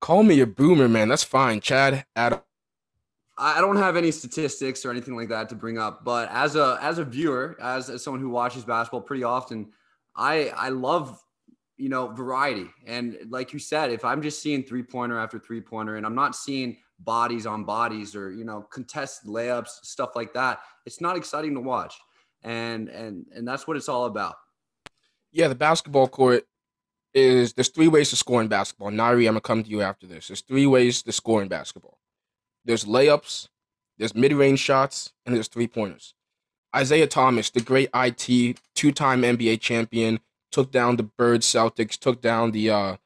Call 0.00 0.22
me 0.22 0.40
a 0.40 0.46
boomer, 0.46 0.88
man. 0.88 1.08
That's 1.08 1.24
fine. 1.24 1.60
Chadd, 1.60 2.04
Adam. 2.14 2.40
I 3.36 3.60
don't 3.60 3.76
have 3.76 3.96
any 3.96 4.12
statistics 4.12 4.84
or 4.84 4.90
anything 4.90 5.16
like 5.16 5.28
that 5.30 5.48
to 5.48 5.54
bring 5.56 5.76
up, 5.76 6.04
but 6.04 6.30
as 6.30 6.54
a 6.54 6.78
as 6.80 6.98
a 6.98 7.04
viewer, 7.04 7.56
as, 7.60 7.90
as 7.90 8.04
someone 8.04 8.20
who 8.20 8.28
watches 8.30 8.64
basketball 8.64 9.00
pretty 9.00 9.24
often, 9.24 9.72
I 10.14 10.50
I 10.50 10.68
love 10.68 11.20
you 11.76 11.88
know 11.88 12.08
variety. 12.08 12.66
And 12.86 13.18
like 13.28 13.52
you 13.52 13.58
said, 13.58 13.90
if 13.90 14.04
I'm 14.04 14.22
just 14.22 14.40
seeing 14.40 14.62
three 14.62 14.84
pointer 14.84 15.18
after 15.18 15.38
three 15.38 15.60
pointer, 15.60 15.96
and 15.96 16.06
I'm 16.06 16.14
not 16.14 16.36
seeing 16.36 16.76
bodies 17.00 17.44
on 17.44 17.64
bodies 17.64 18.14
or 18.14 18.30
you 18.30 18.44
know 18.44 18.62
contested 18.62 19.28
layups, 19.28 19.68
stuff 19.82 20.14
like 20.14 20.32
that, 20.34 20.60
it's 20.86 21.00
not 21.00 21.16
exciting 21.16 21.54
to 21.54 21.60
watch. 21.60 21.94
And 22.44 22.88
and 22.88 23.26
and 23.34 23.48
that's 23.48 23.66
what 23.66 23.76
it's 23.76 23.88
all 23.88 24.06
about. 24.06 24.36
Yeah, 25.32 25.48
the 25.48 25.56
basketball 25.56 26.06
court 26.06 26.44
is 27.14 27.52
there's 27.54 27.68
three 27.68 27.88
ways 27.88 28.10
to 28.10 28.16
score 28.16 28.40
in 28.40 28.48
basketball. 28.48 28.90
Nyrie, 28.90 29.26
I'm 29.26 29.34
gonna 29.34 29.40
come 29.40 29.64
to 29.64 29.70
you 29.70 29.82
after 29.82 30.06
this. 30.06 30.28
There's 30.28 30.42
three 30.42 30.66
ways 30.66 31.02
to 31.02 31.12
score 31.12 31.42
in 31.42 31.48
basketball. 31.48 31.93
There's 32.64 32.84
layups, 32.84 33.48
there's 33.98 34.14
mid-range 34.14 34.58
shots, 34.58 35.12
and 35.24 35.34
there's 35.34 35.48
three 35.48 35.66
pointers. 35.68 36.14
Isiah 36.76 37.06
Thomas, 37.06 37.50
the 37.50 37.60
great 37.60 37.88
IT, 37.94 38.58
two-time 38.74 39.22
NBA 39.22 39.60
champion, 39.60 40.20
took 40.50 40.70
down 40.72 40.96
the 40.96 41.02
Bird 41.02 41.42
Celtics, 41.42 41.98
took 41.98 42.20
down 42.20 42.50
the 42.52 42.70
uh, 42.70 42.96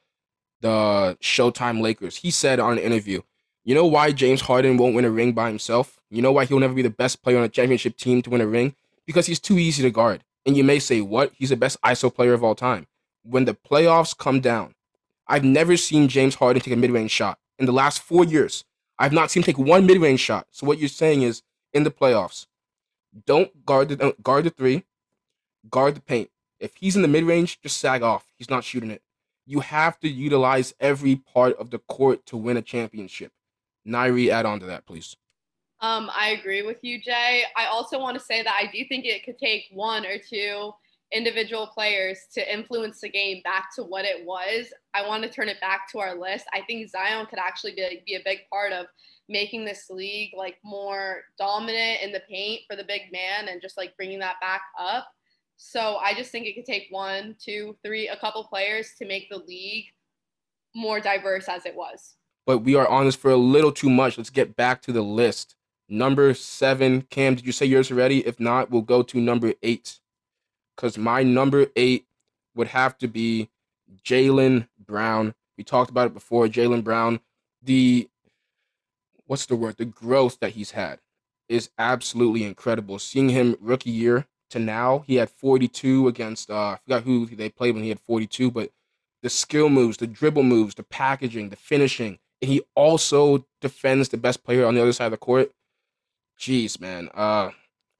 the 0.60 1.16
Showtime 1.22 1.80
Lakers. 1.80 2.16
He 2.16 2.30
said 2.30 2.60
on 2.60 2.72
an 2.72 2.78
interview, 2.78 3.22
"You 3.64 3.74
know 3.74 3.86
why 3.86 4.12
James 4.12 4.42
Harden 4.42 4.76
won't 4.76 4.94
win 4.94 5.04
a 5.04 5.10
ring 5.10 5.32
by 5.32 5.48
himself? 5.48 5.98
You 6.10 6.22
know 6.22 6.32
why 6.32 6.44
he'll 6.44 6.58
never 6.58 6.74
be 6.74 6.82
the 6.82 6.90
best 6.90 7.22
player 7.22 7.38
on 7.38 7.44
a 7.44 7.48
championship 7.48 7.96
team 7.96 8.22
to 8.22 8.30
win 8.30 8.40
a 8.40 8.46
ring? 8.46 8.74
Because 9.06 9.26
he's 9.26 9.40
too 9.40 9.58
easy 9.58 9.82
to 9.82 9.90
guard." 9.90 10.24
And 10.46 10.56
you 10.56 10.64
may 10.64 10.78
say, 10.78 11.00
"What? 11.00 11.32
He's 11.36 11.50
the 11.50 11.56
best 11.56 11.80
ISO 11.82 12.14
player 12.14 12.32
of 12.32 12.42
all 12.44 12.54
time." 12.54 12.86
When 13.22 13.44
the 13.44 13.54
playoffs 13.54 14.16
come 14.16 14.40
down, 14.40 14.74
I've 15.26 15.44
never 15.44 15.76
seen 15.76 16.08
James 16.08 16.36
Harden 16.36 16.62
take 16.62 16.72
a 16.72 16.76
mid-range 16.76 17.10
shot 17.10 17.38
in 17.58 17.66
the 17.66 17.72
last 17.72 18.00
four 18.00 18.24
years. 18.24 18.64
I've 18.98 19.12
not 19.12 19.30
seen 19.30 19.42
him 19.42 19.46
take 19.46 19.58
one 19.58 19.86
mid-range 19.86 20.20
shot. 20.20 20.46
So 20.50 20.66
what 20.66 20.78
you're 20.78 20.88
saying 20.88 21.22
is, 21.22 21.42
in 21.72 21.84
the 21.84 21.90
playoffs, 21.90 22.46
don't 23.26 23.64
guard 23.64 23.88
the 23.88 23.96
don't 23.96 24.22
guard 24.22 24.44
the 24.44 24.50
three, 24.50 24.84
guard 25.70 25.94
the 25.94 26.00
paint. 26.00 26.30
If 26.58 26.76
he's 26.76 26.96
in 26.96 27.02
the 27.02 27.08
mid-range, 27.08 27.60
just 27.60 27.78
sag 27.78 28.02
off. 28.02 28.26
He's 28.36 28.50
not 28.50 28.64
shooting 28.64 28.90
it. 28.90 29.02
You 29.46 29.60
have 29.60 29.98
to 30.00 30.08
utilize 30.08 30.74
every 30.80 31.16
part 31.16 31.56
of 31.58 31.70
the 31.70 31.78
court 31.78 32.26
to 32.26 32.36
win 32.36 32.56
a 32.56 32.62
championship. 32.62 33.32
Nyrie, 33.86 34.30
add 34.30 34.44
on 34.44 34.60
to 34.60 34.66
that, 34.66 34.84
please. 34.86 35.16
Um, 35.80 36.10
I 36.12 36.30
agree 36.30 36.62
with 36.62 36.78
you, 36.82 37.00
Jay. 37.00 37.44
I 37.56 37.66
also 37.66 38.00
want 38.00 38.18
to 38.18 38.24
say 38.24 38.42
that 38.42 38.54
I 38.60 38.66
do 38.66 38.84
think 38.88 39.04
it 39.04 39.24
could 39.24 39.38
take 39.38 39.66
one 39.72 40.04
or 40.04 40.18
two 40.18 40.72
individual 41.12 41.66
players 41.68 42.18
to 42.34 42.52
influence 42.52 43.00
the 43.00 43.08
game 43.08 43.40
back 43.42 43.74
to 43.74 43.82
what 43.82 44.04
it 44.04 44.24
was. 44.24 44.66
I 44.94 45.06
want 45.06 45.22
to 45.22 45.28
turn 45.28 45.48
it 45.48 45.60
back 45.60 45.90
to 45.92 45.98
our 46.00 46.18
list. 46.18 46.46
I 46.52 46.60
think 46.62 46.88
Zion 46.88 47.26
could 47.26 47.38
actually 47.38 47.74
be, 47.74 48.02
be 48.06 48.14
a 48.16 48.22
big 48.24 48.40
part 48.50 48.72
of 48.72 48.86
making 49.28 49.64
this 49.64 49.90
league 49.90 50.30
like 50.36 50.56
more 50.64 51.22
dominant 51.38 52.02
in 52.02 52.12
the 52.12 52.22
paint 52.28 52.62
for 52.68 52.76
the 52.76 52.84
big 52.84 53.02
man 53.12 53.48
and 53.48 53.60
just 53.60 53.76
like 53.76 53.96
bringing 53.96 54.18
that 54.18 54.40
back 54.40 54.62
up. 54.78 55.08
So 55.56 55.96
I 55.96 56.14
just 56.14 56.30
think 56.30 56.46
it 56.46 56.54
could 56.54 56.64
take 56.64 56.86
one, 56.90 57.36
two, 57.38 57.76
three, 57.84 58.08
a 58.08 58.16
couple 58.16 58.44
players 58.44 58.92
to 58.98 59.06
make 59.06 59.28
the 59.28 59.38
league 59.38 59.86
more 60.74 61.00
diverse 61.00 61.48
as 61.48 61.66
it 61.66 61.74
was. 61.74 62.14
But 62.46 62.58
we 62.58 62.76
are 62.76 62.86
on 62.86 63.04
this 63.04 63.16
for 63.16 63.30
a 63.30 63.36
little 63.36 63.72
too 63.72 63.90
much. 63.90 64.16
Let's 64.16 64.30
get 64.30 64.56
back 64.56 64.80
to 64.82 64.92
the 64.92 65.02
list. 65.02 65.56
Number 65.88 66.32
seven, 66.34 67.02
Cam, 67.02 67.34
did 67.34 67.46
you 67.46 67.52
say 67.52 67.66
yours 67.66 67.90
already? 67.90 68.26
If 68.26 68.38
not, 68.38 68.70
we'll 68.70 68.82
go 68.82 69.02
to 69.02 69.20
number 69.20 69.54
eight 69.62 69.98
because 70.78 70.96
my 70.96 71.24
number 71.24 71.66
eight 71.74 72.06
would 72.54 72.68
have 72.68 72.96
to 72.98 73.08
be 73.08 73.50
Jaylen 74.04 74.68
Brown. 74.78 75.34
We 75.56 75.64
talked 75.64 75.90
about 75.90 76.06
it 76.06 76.14
before. 76.14 76.46
Jaylen 76.46 76.84
Brown, 76.84 77.18
the 77.60 78.08
what's 79.26 79.46
the 79.46 79.56
word? 79.56 79.76
The 79.76 79.84
growth 79.84 80.38
that 80.38 80.52
he's 80.52 80.70
had 80.70 81.00
is 81.48 81.70
absolutely 81.78 82.44
incredible. 82.44 83.00
Seeing 83.00 83.30
him 83.30 83.56
rookie 83.60 83.90
year 83.90 84.26
to 84.50 84.60
now, 84.60 85.02
he 85.06 85.16
had 85.16 85.30
42 85.30 86.06
against 86.06 86.48
uh, 86.48 86.54
I 86.70 86.78
forgot 86.84 87.02
who 87.02 87.26
they 87.26 87.48
played 87.48 87.74
when 87.74 87.82
he 87.82 87.88
had 87.88 88.00
42, 88.00 88.52
but 88.52 88.70
the 89.22 89.30
skill 89.30 89.68
moves, 89.68 89.96
the 89.96 90.06
dribble 90.06 90.44
moves, 90.44 90.76
the 90.76 90.84
packaging, 90.84 91.48
the 91.48 91.56
finishing, 91.56 92.20
and 92.40 92.48
he 92.48 92.62
also 92.76 93.44
defends 93.60 94.10
the 94.10 94.16
best 94.16 94.44
player 94.44 94.64
on 94.64 94.76
the 94.76 94.82
other 94.82 94.92
side 94.92 95.06
of 95.06 95.10
the 95.10 95.16
court. 95.16 95.50
Jeez, 96.38 96.80
man. 96.80 97.10
Uh, 97.12 97.50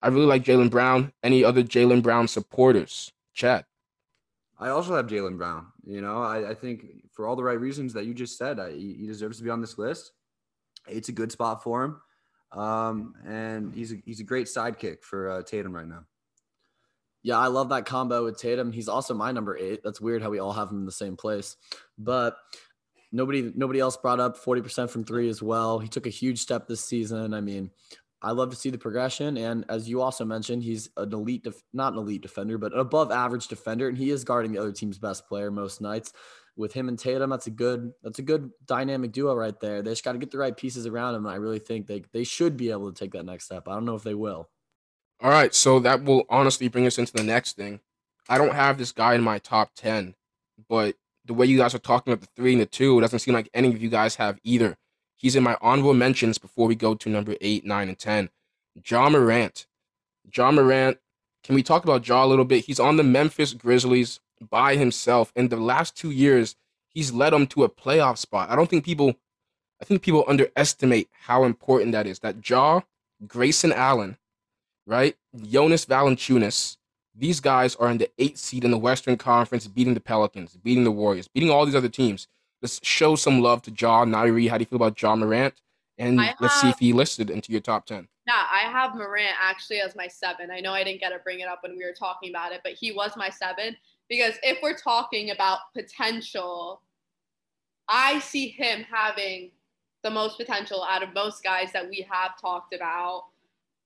I 0.01 0.09
really 0.09 0.27
like 0.27 0.45
Jaylen 0.45 0.71
Brown. 0.71 1.13
Any 1.23 1.45
other 1.45 1.63
Jaylen 1.63 2.03
Brown 2.03 2.29
supporters? 2.29 3.13
Chadd. 3.35 3.65
I 4.59 4.69
also 4.69 4.97
have 4.97 5.07
Jaylen 5.07 5.37
Brown. 5.37 5.67
You 5.85 6.01
know, 6.01 6.23
I, 6.23 6.51
I, 6.51 6.55
think 6.55 6.85
for 7.13 7.27
all 7.27 7.37
the 7.37 7.45
right 7.45 7.59
reasons 7.59 7.93
that 7.95 8.05
you 8.07 8.15
just 8.15 8.37
said, 8.37 8.59
I, 8.59 8.73
he 8.73 9.07
deserves 9.07 9.39
to 9.39 9.45
be 9.45 9.51
on 9.51 9.61
this 9.61 9.79
list. 9.79 10.13
It's 10.89 11.09
a 11.09 11.13
good 11.13 11.31
spot 11.31 11.63
for 11.63 11.85
him, 11.85 12.01
um, 12.53 13.15
and 13.27 13.73
he's 13.75 13.93
a, 13.93 13.97
he's 14.05 14.21
a 14.21 14.25
great 14.25 14.47
sidekick 14.47 15.03
for 15.03 15.31
uh, 15.31 15.43
Tatum 15.43 15.75
right 15.75 15.87
now. 15.87 16.05
Yeah, 17.23 17.39
I 17.39 17.49
love 17.49 17.69
that 17.71 17.85
combo 17.85 18.25
with 18.25 18.39
Tatum. 18.39 18.73
He's 18.73 18.89
also 18.89 19.15
my 19.15 19.33
number 19.33 19.57
eight. 19.57 19.81
That's 19.85 20.01
weird 20.01 20.23
how 20.23 20.31
we 20.31 20.39
all 20.39 20.53
have 20.53 20.71
him 20.71 20.79
in 20.79 20.87
the 20.87 20.93
same 20.93 21.17
place, 21.17 21.57
but 21.99 22.37
nobody 23.13 23.53
nobody 23.55 23.81
else 23.81 23.97
brought 23.97 24.21
up 24.21 24.43
40% 24.43 24.91
from 24.91 25.05
three 25.05 25.29
as 25.29 25.43
well. 25.43 25.79
He 25.79 25.89
took 25.89 26.07
a 26.07 26.11
huge 26.11 26.41
step 26.41 26.67
this 26.67 26.85
season. 26.85 27.35
I 27.35 27.41
mean, 27.41 27.71
I 28.21 28.33
love 28.33 28.51
to 28.51 28.57
see 28.57 28.71
the 28.71 28.79
progression. 28.79 29.37
And 29.37 29.65
as 29.69 29.89
you 29.89 30.03
also 30.03 30.25
mentioned, 30.25 30.63
he's 30.63 30.91
an 30.97 31.13
elite, 31.13 31.45
def- 31.45 31.63
not 31.73 31.93
an 31.93 32.01
elite 32.01 32.23
defender, 32.23 32.59
but 32.59 32.73
an 32.73 32.81
above 32.81 33.13
average 33.13 33.49
defender. 33.49 33.89
And 33.89 33.97
he 33.97 34.11
is 34.11 34.25
guarding 34.25 34.53
the 34.53 34.59
other 34.59 34.73
team's 34.73 34.99
best 34.99 35.29
player 35.29 35.51
most 35.51 35.81
nights. 35.81 36.13
With 36.57 36.73
him 36.73 36.89
and 36.89 36.99
Tatum, 36.99 37.31
that's 37.31 37.47
a 37.47 37.53
good, 37.53 37.93
that's 38.03 38.19
a 38.19 38.23
good 38.23 38.51
dynamic 38.67 39.13
duo 39.13 39.33
right 39.35 39.59
there. 39.61 39.81
They 39.81 39.93
just 39.93 40.05
got 40.05 40.13
to 40.13 40.19
get 40.19 40.33
the 40.33 40.39
right 40.39 40.57
pieces 40.57 40.87
around 40.87 41.15
him. 41.15 41.25
And 41.25 41.33
I 41.33 41.37
really 41.37 41.61
think 41.61 41.87
they, 41.87 42.03
they 42.13 42.25
should 42.25 42.57
be 42.57 42.73
able 42.73 42.93
to 42.93 42.99
take 42.99 43.13
that 43.13 43.25
next 43.25 43.45
step. 43.45 43.69
I 43.69 43.75
don't 43.75 43.85
know 43.85 43.95
if 43.95 44.03
they 44.03 44.15
will. 44.15 44.49
All 45.21 45.31
right. 45.31 45.55
So 45.55 45.79
that 45.81 46.03
will 46.03 46.25
honestly 46.29 46.67
bring 46.67 46.87
us 46.87 46.99
into 46.99 47.13
the 47.13 47.23
next 47.23 47.57
thing. 47.57 47.79
I 48.29 48.39
don't 48.39 48.55
have 48.55 48.77
this 48.77 48.91
guy 48.91 49.15
in 49.15 49.23
my 49.23 49.39
top 49.39 49.71
10, 49.77 50.15
but 50.69 50.97
the 51.25 51.35
way 51.35 51.47
you 51.47 51.59
guys 51.59 51.75
are 51.75 51.79
talking 51.79 52.13
about 52.13 52.23
the 52.23 52.29
three 52.35 52.53
and 52.53 52.61
the 52.61 52.67
two, 52.67 52.99
it 52.99 53.03
doesn't 53.03 53.21
seem 53.21 53.35
like 53.35 53.49
any 53.55 53.69
of 53.69 53.81
you 53.81 53.89
guys 53.89 54.17
have 54.17 54.39
either. 54.43 54.77
He's 55.19 55.35
in 55.35 55.43
my 55.43 55.59
honorable 55.61 55.95
mentions 55.95 56.39
before 56.39 56.69
we 56.69 56.77
go 56.77 56.95
to 56.95 57.09
number 57.09 57.37
eight, 57.41 57.67
nine, 57.67 57.89
and 57.89 57.99
10. 57.99 58.31
Ja 58.89 59.09
Morant. 59.11 59.67
Ja 60.33 60.53
Morant. 60.53 60.99
Can 61.43 61.57
we 61.57 61.63
talk 61.63 61.83
about 61.83 62.07
Ja 62.07 62.25
a 62.25 62.27
little 62.27 62.45
bit? 62.45 62.67
He's 62.67 62.79
on 62.79 62.97
the 62.97 63.03
Memphis 63.03 63.53
Grizzlies 63.53 64.21
by 64.41 64.77
himself. 64.77 65.33
In 65.35 65.49
the 65.49 65.57
last 65.57 65.97
two 65.97 66.13
years, 66.13 66.55
he's 66.89 67.13
led 67.13 67.33
them 67.33 67.49
to 67.49 67.65
a 67.65 67.69
playoff 67.69 68.17
spot. 68.17 68.49
I 68.49 68.55
don't 68.55 68.71
think 68.71 68.85
people, 68.85 69.17
I 69.83 69.85
think 69.85 70.03
people 70.03 70.25
underestimate 70.29 71.09
how 71.27 71.43
important 71.43 71.93
that 71.93 72.07
is. 72.07 72.21
That 72.21 72.49
Ja, 72.49 72.83
Grayson 73.27 73.73
Allen, 73.73 74.19
right? 74.87 75.17
Jonas 75.37 75.85
Valanciunas. 75.85 76.77
These 77.13 77.41
guys 77.41 77.75
are 77.77 77.91
in 77.91 77.99
the 77.99 78.11
eighth 78.19 78.39
seed 78.39 78.65
in 78.65 78.71
the 78.71 78.79
Western 78.79 79.17
Conference, 79.17 79.67
beating 79.67 79.95
the 79.95 80.01
Pelicans, 80.01 80.57
beating 80.57 80.85
the 80.85 80.93
Warriors, 80.93 81.27
beating 81.27 81.51
all 81.51 81.67
these 81.67 81.75
other 81.75 81.89
teams. 81.89 82.29
Let's 82.63 82.81
show 82.83 83.15
some 83.17 83.41
love 83.41 83.63
to 83.63 83.71
Ja 83.71 84.05
Nyrie. 84.05 84.49
How 84.49 84.59
do 84.59 84.63
you 84.63 84.67
feel 84.67 84.77
about 84.77 85.01
Ja 85.01 85.15
Morant? 85.15 85.55
And 85.97 86.21
I 86.21 86.35
let's 86.41 86.61
see 86.61 86.69
if 86.69 86.79
he 86.79 86.93
listed 86.93 87.31
into 87.31 87.51
your 87.53 87.61
top 87.61 87.87
10. 87.87 88.07
Yeah, 88.27 88.45
I 88.51 88.71
have 88.71 88.95
Morant 88.95 89.35
actually 89.41 89.81
as 89.81 89.97
my 89.97 90.07
seven. 90.07 90.51
I 90.51 90.61
know 90.61 90.73
I 90.73 90.85
didn't 90.85 91.01
get 91.01 91.11
to 91.11 91.19
bring 91.19 91.41
it 91.41 91.49
up 91.49 91.61
when 91.63 91.77
we 91.77 91.85
were 91.85 91.95
talking 91.95 92.31
about 92.31 92.53
it, 92.53 92.61
but 92.63 92.75
he 92.75 92.93
was 92.93 93.17
my 93.17 93.31
seven 93.31 93.77
because 94.09 94.35
if 94.43 94.59
we're 94.63 94.77
talking 94.77 95.31
about 95.31 95.59
potential, 95.75 96.83
I 97.89 98.21
see 98.21 98.49
him 98.49 98.85
having 98.91 99.51
the 100.03 100.11
most 100.11 100.37
potential 100.37 100.85
out 100.89 101.03
of 101.03 101.15
most 101.15 101.43
guys 101.43 101.73
that 101.73 101.89
we 101.89 102.07
have 102.09 102.41
talked 102.41 102.75
about. 102.75 103.25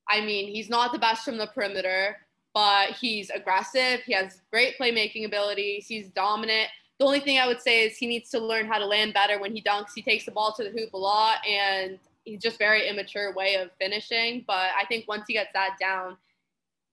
I 0.09 0.21
mean, 0.21 0.51
he's 0.53 0.69
not 0.69 0.91
the 0.91 0.99
best 0.99 1.25
from 1.25 1.37
the 1.37 1.47
perimeter, 1.47 2.17
but 2.53 2.91
he's 2.91 3.29
aggressive. 3.29 4.01
He 4.05 4.13
has 4.13 4.41
great 4.51 4.77
playmaking 4.79 5.25
abilities. 5.25 5.87
He's 5.87 6.09
dominant. 6.09 6.69
The 7.03 7.07
only 7.07 7.19
thing 7.19 7.37
I 7.37 7.47
would 7.47 7.61
say 7.61 7.85
is 7.85 7.97
he 7.97 8.07
needs 8.07 8.29
to 8.29 8.39
learn 8.39 8.65
how 8.65 8.77
to 8.77 8.85
land 8.85 9.13
better 9.13 9.37
when 9.37 9.53
he 9.53 9.61
dunks. 9.61 9.89
He 9.93 10.01
takes 10.01 10.23
the 10.23 10.31
ball 10.31 10.53
to 10.53 10.63
the 10.63 10.69
hoop 10.69 10.93
a 10.93 10.97
lot, 10.97 11.45
and 11.45 11.99
he's 12.23 12.39
just 12.39 12.57
very 12.57 12.87
immature 12.87 13.33
way 13.33 13.55
of 13.55 13.71
finishing. 13.77 14.45
But 14.47 14.69
I 14.81 14.85
think 14.87 15.05
once 15.05 15.25
he 15.27 15.33
gets 15.33 15.49
that 15.53 15.75
down, 15.77 16.15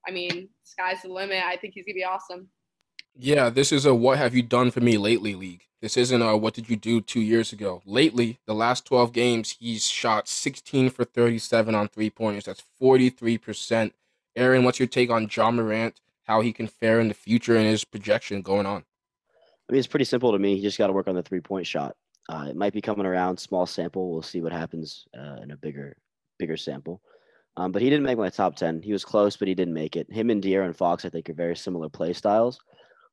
I 0.05 0.11
mean, 0.11 0.49
sky's 0.65 1.03
the 1.03 1.11
limit. 1.11 1.45
I 1.45 1.57
think 1.57 1.75
he's 1.75 1.85
gonna 1.85 1.95
be 1.95 2.03
awesome. 2.03 2.49
Yeah, 3.17 3.51
this 3.51 3.71
is 3.71 3.87
a 3.87 3.95
what 3.95 4.19
have 4.19 4.35
you 4.35 4.43
done 4.43 4.73
for 4.73 4.81
me 4.81 4.99
lately 4.99 5.37
league. 5.37 5.63
This 5.81 5.97
isn't 5.97 6.21
a 6.21 6.37
what 6.37 6.55
did 6.55 6.69
you 6.69 6.75
do 6.75 7.01
two 7.01 7.21
years 7.21 7.53
ago. 7.53 7.81
Lately, 7.87 8.41
the 8.47 8.55
last 8.55 8.85
12 8.87 9.13
games, 9.13 9.59
he's 9.61 9.87
shot 9.87 10.27
16 10.27 10.91
for 10.91 11.05
37 11.05 11.73
on 11.73 11.87
three 11.87 12.11
pointers. 12.11 12.47
That's 12.47 12.65
43%. 12.83 13.93
Aaron, 14.35 14.65
what's 14.65 14.81
your 14.81 14.89
take 14.89 15.09
on 15.09 15.31
Ja 15.33 15.53
Morant? 15.53 16.01
How 16.25 16.41
he 16.41 16.53
can 16.53 16.67
fare 16.67 16.99
in 16.99 17.07
the 17.07 17.15
future 17.15 17.55
and 17.55 17.67
his 17.67 17.85
projection 17.85 18.43
going 18.43 18.67
on? 18.67 18.87
I 19.71 19.73
mean, 19.73 19.79
it's 19.79 19.87
pretty 19.87 20.05
simple 20.05 20.33
to 20.33 20.39
me. 20.39 20.57
He 20.57 20.62
just 20.62 20.79
got 20.79 20.89
to 20.89 20.93
work 20.93 21.07
on 21.07 21.14
the 21.14 21.23
three 21.23 21.41
point 21.41 21.64
shot. 21.64 21.95
Uh, 22.29 22.47
it 22.49 22.57
might 22.57 22.73
be 22.73 22.81
coming 22.81 23.07
around, 23.07 23.39
small 23.39 23.66
sample. 23.66 24.11
We'll 24.11 24.21
see 24.21 24.41
what 24.41 24.53
happens 24.53 25.07
uh, 25.16 25.37
in 25.43 25.53
a 25.53 25.57
bigger, 25.57 25.97
bigger 26.41 26.57
sample. 26.57 27.01
Um, 27.57 27.71
but 27.71 27.81
he 27.81 27.89
didn't 27.89 28.05
make 28.05 28.18
my 28.18 28.31
top 28.31 28.57
ten. 28.57 28.83
He 28.83 28.93
was 28.93 29.05
close, 29.05 29.37
but 29.37 29.47
he 29.47 29.55
didn't 29.55 29.75
make 29.75 29.95
it. 29.95 30.12
Him 30.12 30.29
and 30.31 30.43
De'Aaron 30.43 30.75
Fox, 30.75 31.05
I 31.05 31.09
think, 31.09 31.31
are 31.31 31.35
very 31.35 31.57
similar 31.57 31.89
play 31.89 32.12
styles, 32.12 32.59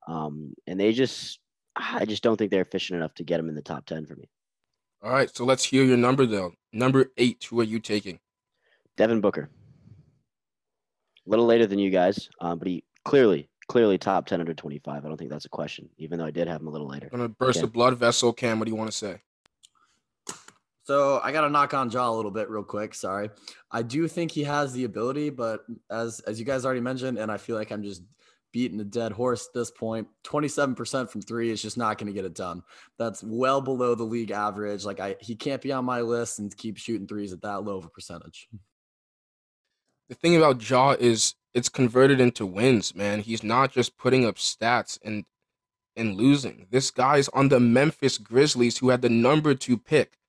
um, 0.07 0.53
and 0.65 0.79
they 0.79 0.93
just, 0.93 1.39
I 1.75 2.05
just 2.05 2.23
don't 2.23 2.37
think 2.37 2.49
they're 2.49 2.61
efficient 2.61 2.97
enough 2.97 3.13
to 3.15 3.23
get 3.23 3.39
him 3.39 3.49
in 3.49 3.55
the 3.55 3.61
top 3.61 3.85
ten 3.85 4.07
for 4.07 4.15
me. 4.15 4.27
All 5.03 5.11
right, 5.11 5.35
so 5.35 5.45
let's 5.45 5.63
hear 5.63 5.83
your 5.83 5.97
number 5.97 6.25
though. 6.25 6.53
Number 6.73 7.11
eight, 7.17 7.45
who 7.49 7.59
are 7.59 7.65
you 7.65 7.79
taking? 7.79 8.19
Devin 8.95 9.21
Booker. 9.21 9.49
A 11.25 11.29
little 11.29 11.45
later 11.45 11.67
than 11.67 11.77
you 11.77 11.91
guys, 11.91 12.29
um, 12.41 12.57
but 12.57 12.67
he 12.67 12.83
clearly, 13.05 13.47
clearly 13.67 13.97
top 13.97 14.25
10 14.25 14.39
under 14.39 14.53
25. 14.53 15.03
I 15.03 15.07
don't 15.07 15.17
think 15.17 15.29
that's 15.29 15.45
a 15.45 15.49
question, 15.49 15.89
even 15.97 16.17
though 16.19 16.25
I 16.25 16.31
did 16.31 16.47
have 16.47 16.61
him 16.61 16.67
a 16.67 16.71
little 16.71 16.87
later. 16.87 17.09
I'm 17.11 17.19
Gonna 17.19 17.29
burst 17.29 17.59
Okay. 17.59 17.65
a 17.65 17.69
blood 17.69 17.97
vessel. 17.97 18.33
Cam, 18.33 18.59
what 18.59 18.65
do 18.65 18.71
you 18.71 18.77
want 18.77 18.91
to 18.91 18.97
say? 18.97 19.21
So 20.83 21.19
I 21.21 21.33
got 21.33 21.41
to 21.41 21.49
knock 21.49 21.73
on 21.73 21.89
Ja 21.91 22.09
a 22.09 22.15
little 22.15 22.31
bit 22.31 22.49
real 22.49 22.63
quick. 22.63 22.95
Sorry. 22.95 23.29
I 23.69 23.81
do 23.81 24.07
think 24.07 24.31
he 24.31 24.45
has 24.45 24.71
the 24.71 24.85
ability, 24.85 25.29
but 25.31 25.65
as 25.91 26.21
as 26.21 26.39
you 26.39 26.45
guys 26.45 26.63
already 26.65 26.79
mentioned, 26.79 27.17
and 27.17 27.29
I 27.29 27.35
feel 27.35 27.57
like 27.57 27.71
I'm 27.71 27.83
just 27.83 28.03
beating 28.53 28.79
a 28.79 28.85
dead 28.85 29.11
horse 29.11 29.47
at 29.47 29.53
this 29.53 29.69
point. 29.69 30.07
27% 30.23 31.09
from 31.09 31.21
three 31.21 31.51
is 31.51 31.61
just 31.61 31.77
not 31.77 31.97
going 31.97 32.07
to 32.07 32.13
get 32.13 32.23
it 32.23 32.33
done. 32.33 32.63
That's 32.97 33.21
well 33.21 33.59
below 33.59 33.95
the 33.95 34.05
league 34.05 34.31
average. 34.31 34.85
Like 34.85 35.01
I, 35.01 35.17
he 35.19 35.35
can't 35.35 35.61
be 35.61 35.73
on 35.73 35.83
my 35.83 35.99
list 35.99 36.39
and 36.39 36.55
keep 36.55 36.77
shooting 36.77 37.05
threes 37.05 37.33
at 37.33 37.41
that 37.41 37.65
low 37.65 37.75
of 37.77 37.83
a 37.85 37.89
percentage. 37.89 38.47
The 40.07 40.15
thing 40.15 40.37
about 40.37 40.67
Ja 40.67 40.91
is 40.97 41.35
it's 41.57 41.69
converted 41.69 42.19
into 42.21 42.45
wins, 42.45 42.93
man. 42.93 43.21
He's 43.21 43.41
not 43.41 43.71
just 43.71 43.97
putting 43.97 44.25
up 44.25 44.35
stats 44.35 44.99
and 45.03 45.25
and 45.95 46.15
losing. 46.15 46.67
This 46.69 46.91
guy's 46.91 47.27
on 47.29 47.49
the 47.49 47.59
Memphis 47.59 48.19
Grizzlies 48.19 48.77
who 48.77 48.89
had 48.89 49.01
the 49.01 49.09
number 49.09 49.55
two 49.55 49.75
pick. 49.75 50.19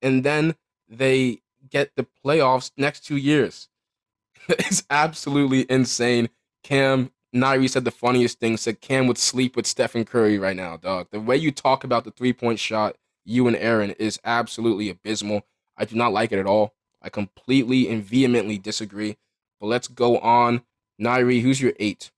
And 0.00 0.24
then 0.24 0.54
they 0.88 1.42
get 1.68 1.94
the 1.94 2.06
playoffs 2.24 2.70
next 2.78 3.04
two 3.04 3.18
years. 3.18 3.68
it's 4.48 4.82
absolutely 4.88 5.70
insane. 5.70 6.30
Cam 6.64 7.10
Nyrie 7.34 7.68
said 7.68 7.84
the 7.84 7.90
funniest 7.90 8.40
thing, 8.40 8.56
said 8.56 8.80
Cam 8.80 9.06
would 9.06 9.18
sleep 9.18 9.56
with 9.56 9.66
Stephen 9.66 10.06
Curry 10.06 10.38
right 10.38 10.56
now, 10.56 10.78
dog. 10.78 11.08
The 11.10 11.20
way 11.20 11.36
you 11.36 11.50
talk 11.50 11.84
about 11.84 12.04
the 12.04 12.10
three-point 12.12 12.58
shot, 12.58 12.96
you 13.26 13.46
and 13.46 13.56
Aaron, 13.56 13.90
is 13.90 14.18
absolutely 14.24 14.88
abysmal. 14.88 15.42
I 15.76 15.84
do 15.84 15.96
not 15.96 16.14
like 16.14 16.32
it 16.32 16.38
at 16.38 16.46
all. 16.46 16.72
I 17.02 17.10
completely 17.10 17.90
and 17.90 18.02
vehemently 18.02 18.56
disagree. 18.56 19.18
But 19.60 19.66
let's 19.66 19.86
go 19.86 20.18
on. 20.18 20.62
Nyrie, 21.00 21.40
who's 21.40 21.60
your 21.60 21.72
eight? 21.80 22.10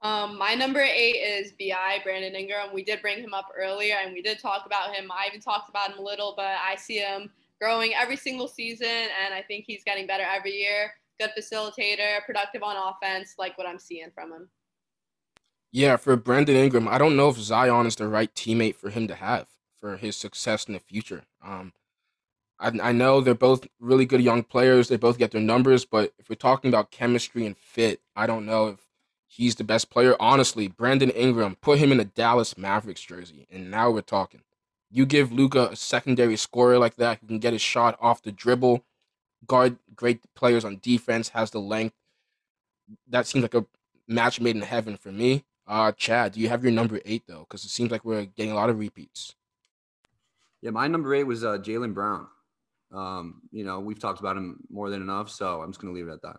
Um, 0.00 0.38
my 0.38 0.54
number 0.54 0.80
eight 0.80 1.16
is 1.16 1.52
Bi 1.58 2.00
Brandon 2.04 2.34
Ingram. 2.34 2.72
We 2.72 2.84
did 2.84 3.02
bring 3.02 3.18
him 3.18 3.34
up 3.34 3.48
earlier, 3.56 3.96
and 4.02 4.12
we 4.12 4.22
did 4.22 4.38
talk 4.38 4.64
about 4.66 4.94
him. 4.94 5.10
I 5.10 5.26
even 5.28 5.40
talked 5.40 5.68
about 5.68 5.90
him 5.90 5.98
a 5.98 6.02
little, 6.02 6.34
but 6.36 6.56
I 6.64 6.76
see 6.76 6.98
him 6.98 7.30
growing 7.60 7.94
every 7.94 8.16
single 8.16 8.48
season, 8.48 8.88
and 8.88 9.34
I 9.34 9.42
think 9.42 9.64
he's 9.66 9.82
getting 9.84 10.06
better 10.06 10.24
every 10.24 10.52
year. 10.52 10.92
Good 11.18 11.30
facilitator, 11.36 12.24
productive 12.24 12.62
on 12.62 12.76
offense, 12.76 13.34
like 13.38 13.58
what 13.58 13.66
I'm 13.66 13.80
seeing 13.80 14.10
from 14.14 14.32
him. 14.32 14.48
Yeah, 15.72 15.96
for 15.96 16.16
Brandon 16.16 16.56
Ingram, 16.56 16.88
I 16.88 16.98
don't 16.98 17.16
know 17.16 17.28
if 17.28 17.36
Zion 17.36 17.86
is 17.86 17.96
the 17.96 18.08
right 18.08 18.32
teammate 18.34 18.76
for 18.76 18.90
him 18.90 19.08
to 19.08 19.14
have 19.16 19.48
for 19.80 19.96
his 19.96 20.16
success 20.16 20.66
in 20.66 20.74
the 20.74 20.80
future. 20.80 21.24
Um, 21.44 21.72
I, 22.60 22.72
I 22.82 22.92
know 22.92 23.20
they're 23.20 23.34
both 23.34 23.66
really 23.80 24.04
good 24.04 24.20
young 24.20 24.42
players. 24.42 24.88
They 24.88 24.96
both 24.96 25.18
get 25.18 25.30
their 25.30 25.40
numbers, 25.40 25.84
but 25.84 26.12
if 26.18 26.28
we're 26.28 26.36
talking 26.36 26.68
about 26.68 26.90
chemistry 26.90 27.46
and 27.46 27.56
fit, 27.56 28.00
I 28.16 28.26
don't 28.26 28.46
know 28.46 28.68
if 28.68 28.80
he's 29.26 29.54
the 29.54 29.64
best 29.64 29.90
player. 29.90 30.16
Honestly, 30.18 30.68
Brandon 30.68 31.10
Ingram, 31.10 31.56
put 31.56 31.78
him 31.78 31.92
in 31.92 32.00
a 32.00 32.04
Dallas 32.04 32.58
Mavericks 32.58 33.02
jersey, 33.02 33.46
and 33.50 33.70
now 33.70 33.90
we're 33.90 34.00
talking. 34.00 34.42
You 34.90 35.06
give 35.06 35.30
Luka 35.32 35.68
a 35.70 35.76
secondary 35.76 36.36
scorer 36.36 36.78
like 36.78 36.96
that 36.96 37.18
who 37.20 37.26
can 37.26 37.38
get 37.38 37.52
his 37.52 37.62
shot 37.62 37.96
off 38.00 38.22
the 38.22 38.32
dribble, 38.32 38.84
guard 39.46 39.78
great 39.94 40.20
players 40.34 40.64
on 40.64 40.80
defense, 40.82 41.30
has 41.30 41.50
the 41.50 41.60
length. 41.60 41.94
That 43.06 43.26
seems 43.26 43.42
like 43.42 43.54
a 43.54 43.66
match 44.06 44.40
made 44.40 44.56
in 44.56 44.62
heaven 44.62 44.96
for 44.96 45.12
me. 45.12 45.44
Uh, 45.66 45.92
Chadd, 45.92 46.32
do 46.32 46.40
you 46.40 46.48
have 46.48 46.62
your 46.64 46.72
number 46.72 47.00
eight 47.04 47.24
though? 47.28 47.40
Because 47.40 47.64
it 47.64 47.68
seems 47.68 47.90
like 47.90 48.04
we're 48.04 48.24
getting 48.24 48.50
a 48.50 48.54
lot 48.54 48.70
of 48.70 48.78
repeats. 48.78 49.34
Yeah, 50.62 50.70
my 50.70 50.88
number 50.88 51.14
eight 51.14 51.24
was 51.24 51.44
uh, 51.44 51.58
Jaylen 51.58 51.92
Brown. 51.92 52.26
Um, 52.92 53.42
you 53.50 53.64
know, 53.64 53.80
we've 53.80 53.98
talked 53.98 54.20
about 54.20 54.36
him 54.36 54.60
more 54.70 54.90
than 54.90 55.02
enough, 55.02 55.30
so 55.30 55.60
I'm 55.60 55.70
just 55.70 55.80
gonna 55.80 55.92
leave 55.92 56.08
it 56.08 56.12
at 56.12 56.22
that. 56.22 56.36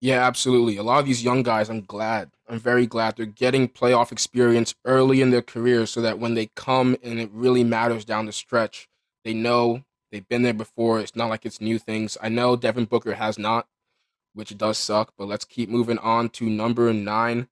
Yeah, 0.00 0.24
absolutely. 0.24 0.76
A 0.76 0.82
lot 0.84 1.00
of 1.00 1.06
these 1.06 1.24
young 1.24 1.42
guys, 1.42 1.68
I'm 1.68 1.80
glad. 1.80 2.30
I'm 2.48 2.60
very 2.60 2.86
glad 2.86 3.16
they're 3.16 3.26
getting 3.26 3.68
playoff 3.68 4.12
experience 4.12 4.74
early 4.84 5.20
in 5.20 5.30
their 5.30 5.42
career 5.42 5.86
so 5.86 6.00
that 6.02 6.20
when 6.20 6.34
they 6.34 6.50
come 6.54 6.96
and 7.02 7.18
it 7.18 7.30
really 7.32 7.64
matters 7.64 8.04
down 8.04 8.26
the 8.26 8.32
stretch, 8.32 8.88
they 9.24 9.34
know 9.34 9.82
they've 10.12 10.28
been 10.28 10.42
there 10.42 10.54
before. 10.54 11.00
It's 11.00 11.16
not 11.16 11.30
like 11.30 11.44
it's 11.44 11.60
new 11.60 11.80
things. 11.80 12.16
I 12.22 12.28
know 12.28 12.54
Devin 12.54 12.84
Booker 12.84 13.14
has 13.14 13.40
not, 13.40 13.66
which 14.34 14.56
does 14.56 14.78
suck, 14.78 15.12
but 15.18 15.26
let's 15.26 15.44
keep 15.44 15.68
moving 15.68 15.98
on 15.98 16.28
to 16.30 16.48
number 16.48 16.92
nine. 16.92 17.48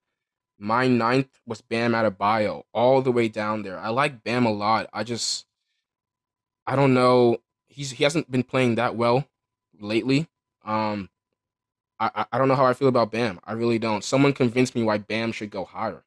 My 0.57 0.87
ninth 0.87 1.41
was 1.45 1.59
Bam 1.59 1.91
Adebayo, 1.91 2.63
all 2.73 3.01
the 3.01 3.11
way 3.11 3.27
down 3.27 3.63
there. 3.63 3.77
I 3.77 3.89
like 3.89 4.23
Bam 4.23 4.45
a 4.45 4.51
lot. 4.51 4.89
I 4.93 5.03
just, 5.03 5.46
I 6.67 6.75
don't 6.75 6.93
know. 6.93 7.37
He's 7.67 7.91
he 7.91 8.03
hasn't 8.03 8.29
been 8.29 8.43
playing 8.43 8.75
that 8.75 8.95
well 8.95 9.27
lately. 9.79 10.27
Um, 10.65 11.09
I, 11.99 12.25
I- 12.31 12.37
don't 12.37 12.47
know 12.47 12.55
how 12.55 12.65
I 12.65 12.73
feel 12.73 12.89
about 12.89 13.11
Bam. 13.11 13.39
I 13.45 13.53
really 13.53 13.79
don't. 13.79 14.03
Someone 14.03 14.33
convinced 14.33 14.75
me 14.75 14.83
why 14.83 14.97
Bam 14.99 15.31
should 15.31 15.49
go 15.49 15.65
higher. 15.65 16.03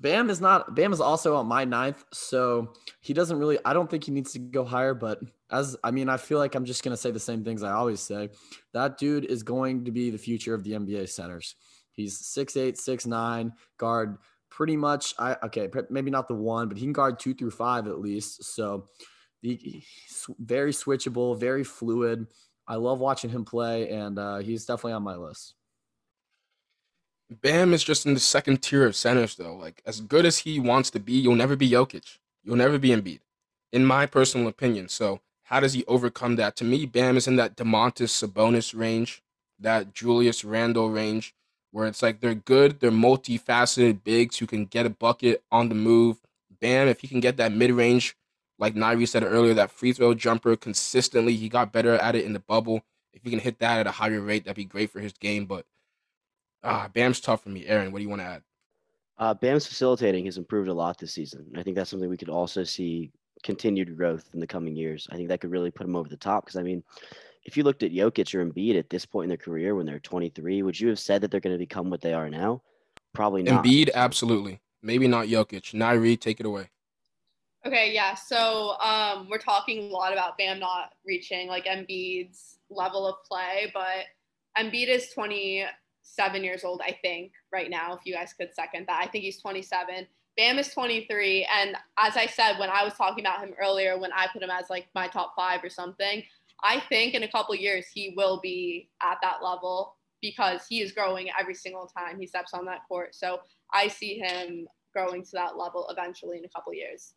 Bam 0.00 0.28
is 0.30 0.40
not 0.40 0.74
Bam 0.74 0.92
is 0.92 1.00
also 1.00 1.36
on 1.36 1.46
my 1.46 1.64
ninth, 1.64 2.04
so 2.12 2.72
he 3.00 3.14
doesn't 3.14 3.38
really. 3.38 3.58
I 3.64 3.72
don't 3.72 3.88
think 3.88 4.04
he 4.04 4.10
needs 4.10 4.32
to 4.32 4.40
go 4.40 4.64
higher, 4.64 4.94
but 4.94 5.20
as 5.50 5.76
I 5.84 5.92
mean, 5.92 6.08
I 6.08 6.16
feel 6.16 6.38
like 6.38 6.56
I'm 6.56 6.64
just 6.64 6.82
gonna 6.82 6.96
say 6.96 7.12
the 7.12 7.20
same 7.20 7.44
things 7.44 7.62
I 7.62 7.70
always 7.72 8.00
say. 8.00 8.30
That 8.72 8.98
dude 8.98 9.24
is 9.26 9.44
going 9.44 9.84
to 9.84 9.92
be 9.92 10.10
the 10.10 10.18
future 10.18 10.54
of 10.54 10.64
the 10.64 10.72
NBA 10.72 11.08
centers. 11.08 11.54
He's 11.92 12.18
six 12.18 12.56
eight, 12.56 12.76
six 12.78 13.06
nine 13.06 13.52
guard 13.78 14.18
pretty 14.50 14.76
much. 14.76 15.14
I 15.20 15.36
okay, 15.44 15.68
maybe 15.88 16.10
not 16.10 16.26
the 16.26 16.34
one, 16.34 16.68
but 16.68 16.78
he 16.78 16.82
can 16.84 16.92
guard 16.92 17.20
two 17.20 17.32
through 17.34 17.52
five 17.52 17.86
at 17.86 18.00
least. 18.00 18.42
So 18.42 18.86
he's 19.42 20.26
very 20.38 20.72
switchable, 20.72 21.38
very 21.38 21.64
fluid. 21.64 22.26
I 22.66 22.76
love 22.76 23.00
watching 23.00 23.30
him 23.30 23.44
play, 23.44 23.90
and 23.90 24.18
uh, 24.18 24.38
he's 24.38 24.64
definitely 24.64 24.92
on 24.92 25.02
my 25.02 25.16
list. 25.16 25.54
Bam 27.28 27.72
is 27.72 27.82
just 27.82 28.06
in 28.06 28.14
the 28.14 28.20
second 28.20 28.62
tier 28.62 28.86
of 28.86 28.94
centers, 28.94 29.34
though. 29.34 29.54
Like 29.54 29.82
as 29.84 30.00
good 30.00 30.24
as 30.24 30.38
he 30.38 30.60
wants 30.60 30.90
to 30.90 31.00
be, 31.00 31.14
you'll 31.14 31.34
never 31.34 31.56
be 31.56 31.68
Jokic. 31.68 32.18
You'll 32.44 32.56
never 32.56 32.78
be 32.78 32.90
Embiid, 32.90 33.20
in 33.72 33.84
my 33.84 34.06
personal 34.06 34.48
opinion. 34.48 34.88
So 34.88 35.20
how 35.44 35.60
does 35.60 35.72
he 35.72 35.84
overcome 35.86 36.36
that? 36.36 36.56
To 36.56 36.64
me, 36.64 36.86
Bam 36.86 37.16
is 37.16 37.26
in 37.26 37.36
that 37.36 37.56
Domantas 37.56 38.10
Sabonis 38.10 38.78
range, 38.78 39.22
that 39.58 39.92
Julius 39.92 40.44
Randle 40.44 40.90
range, 40.90 41.34
where 41.70 41.86
it's 41.86 42.02
like 42.02 42.20
they're 42.20 42.34
good, 42.34 42.80
they're 42.80 42.90
multifaceted 42.90 44.04
bigs 44.04 44.38
who 44.38 44.46
can 44.46 44.66
get 44.66 44.86
a 44.86 44.90
bucket 44.90 45.42
on 45.50 45.68
the 45.68 45.74
move. 45.74 46.18
Bam, 46.60 46.88
if 46.88 47.00
he 47.00 47.08
can 47.08 47.20
get 47.20 47.36
that 47.38 47.52
mid 47.52 47.70
range, 47.72 48.16
like 48.58 48.74
Nyrie 48.74 49.08
said 49.08 49.24
earlier, 49.24 49.54
that 49.54 49.70
free 49.70 49.92
throw 49.92 50.14
jumper 50.14 50.56
consistently, 50.56 51.34
he 51.34 51.48
got 51.48 51.72
better 51.72 51.94
at 51.94 52.14
it 52.14 52.24
in 52.24 52.32
the 52.32 52.40
bubble. 52.40 52.82
If 53.12 53.22
he 53.24 53.30
can 53.30 53.38
hit 53.38 53.58
that 53.58 53.80
at 53.80 53.86
a 53.86 53.90
higher 53.90 54.20
rate, 54.20 54.44
that'd 54.44 54.56
be 54.56 54.64
great 54.64 54.90
for 54.90 55.00
his 55.00 55.12
game. 55.12 55.46
But 55.46 55.66
ah, 56.62 56.88
Bam's 56.92 57.20
tough 57.20 57.42
for 57.42 57.50
me. 57.50 57.66
Aaron, 57.66 57.92
what 57.92 57.98
do 57.98 58.04
you 58.04 58.08
want 58.08 58.22
to 58.22 58.26
add? 58.26 58.42
Uh, 59.18 59.34
Bam's 59.34 59.66
facilitating 59.66 60.24
has 60.24 60.38
improved 60.38 60.68
a 60.68 60.74
lot 60.74 60.98
this 60.98 61.12
season. 61.12 61.46
I 61.56 61.62
think 61.62 61.76
that's 61.76 61.90
something 61.90 62.08
we 62.08 62.16
could 62.16 62.28
also 62.28 62.64
see 62.64 63.12
continued 63.42 63.96
growth 63.96 64.28
in 64.34 64.40
the 64.40 64.46
coming 64.46 64.74
years. 64.74 65.06
I 65.10 65.16
think 65.16 65.28
that 65.28 65.40
could 65.40 65.50
really 65.50 65.70
put 65.70 65.86
him 65.86 65.96
over 65.96 66.08
the 66.08 66.16
top. 66.16 66.44
Because 66.44 66.56
I 66.56 66.62
mean, 66.62 66.82
if 67.44 67.56
you 67.56 67.64
looked 67.64 67.82
at 67.82 67.92
Jokic 67.92 68.34
or 68.34 68.44
Embiid 68.44 68.78
at 68.78 68.90
this 68.90 69.04
point 69.04 69.24
in 69.24 69.28
their 69.28 69.36
career 69.36 69.74
when 69.74 69.86
they're 69.86 69.98
23, 69.98 70.62
would 70.62 70.78
you 70.78 70.88
have 70.88 70.98
said 70.98 71.20
that 71.20 71.30
they're 71.30 71.40
going 71.40 71.54
to 71.54 71.58
become 71.58 71.90
what 71.90 72.00
they 72.00 72.14
are 72.14 72.30
now? 72.30 72.62
Probably 73.12 73.42
not. 73.42 73.64
Embiid, 73.64 73.90
absolutely. 73.94 74.60
Maybe 74.82 75.06
not 75.06 75.26
Jokic. 75.26 75.74
Nyrie, 75.74 76.20
take 76.20 76.40
it 76.40 76.46
away. 76.46 76.70
Okay, 77.64 77.92
yeah. 77.92 78.14
So 78.14 78.76
um, 78.80 79.28
we're 79.30 79.38
talking 79.38 79.84
a 79.84 79.86
lot 79.92 80.12
about 80.12 80.36
Bam 80.36 80.58
not 80.58 80.94
reaching 81.06 81.46
like 81.46 81.66
Embiid's 81.66 82.58
level 82.70 83.06
of 83.06 83.16
play, 83.24 83.70
but 83.72 84.06
Embiid 84.58 84.88
is 84.88 85.10
27 85.10 86.42
years 86.42 86.64
old, 86.64 86.80
I 86.84 86.98
think, 87.02 87.32
right 87.52 87.70
now. 87.70 87.94
If 87.94 88.00
you 88.04 88.14
guys 88.14 88.32
could 88.32 88.52
second 88.52 88.86
that, 88.88 89.00
I 89.00 89.06
think 89.06 89.22
he's 89.22 89.40
27. 89.40 90.06
Bam 90.36 90.58
is 90.58 90.72
23, 90.72 91.46
and 91.54 91.76
as 91.98 92.16
I 92.16 92.26
said 92.26 92.58
when 92.58 92.70
I 92.70 92.82
was 92.82 92.94
talking 92.94 93.22
about 93.22 93.40
him 93.40 93.54
earlier, 93.60 93.98
when 93.98 94.12
I 94.12 94.26
put 94.32 94.42
him 94.42 94.50
as 94.50 94.70
like 94.70 94.86
my 94.94 95.06
top 95.06 95.34
five 95.36 95.62
or 95.62 95.68
something, 95.68 96.22
I 96.64 96.80
think 96.88 97.14
in 97.14 97.22
a 97.22 97.30
couple 97.30 97.54
years 97.54 97.86
he 97.86 98.14
will 98.16 98.40
be 98.42 98.88
at 99.02 99.18
that 99.22 99.44
level 99.44 99.94
because 100.22 100.66
he 100.66 100.80
is 100.80 100.90
growing 100.92 101.28
every 101.38 101.54
single 101.54 101.86
time 101.86 102.18
he 102.18 102.26
steps 102.26 102.54
on 102.54 102.64
that 102.64 102.80
court. 102.88 103.14
So 103.14 103.40
I 103.72 103.88
see 103.88 104.18
him 104.18 104.66
growing 104.94 105.22
to 105.22 105.30
that 105.34 105.58
level 105.58 105.86
eventually 105.90 106.38
in 106.38 106.44
a 106.44 106.48
couple 106.48 106.72
years. 106.72 107.14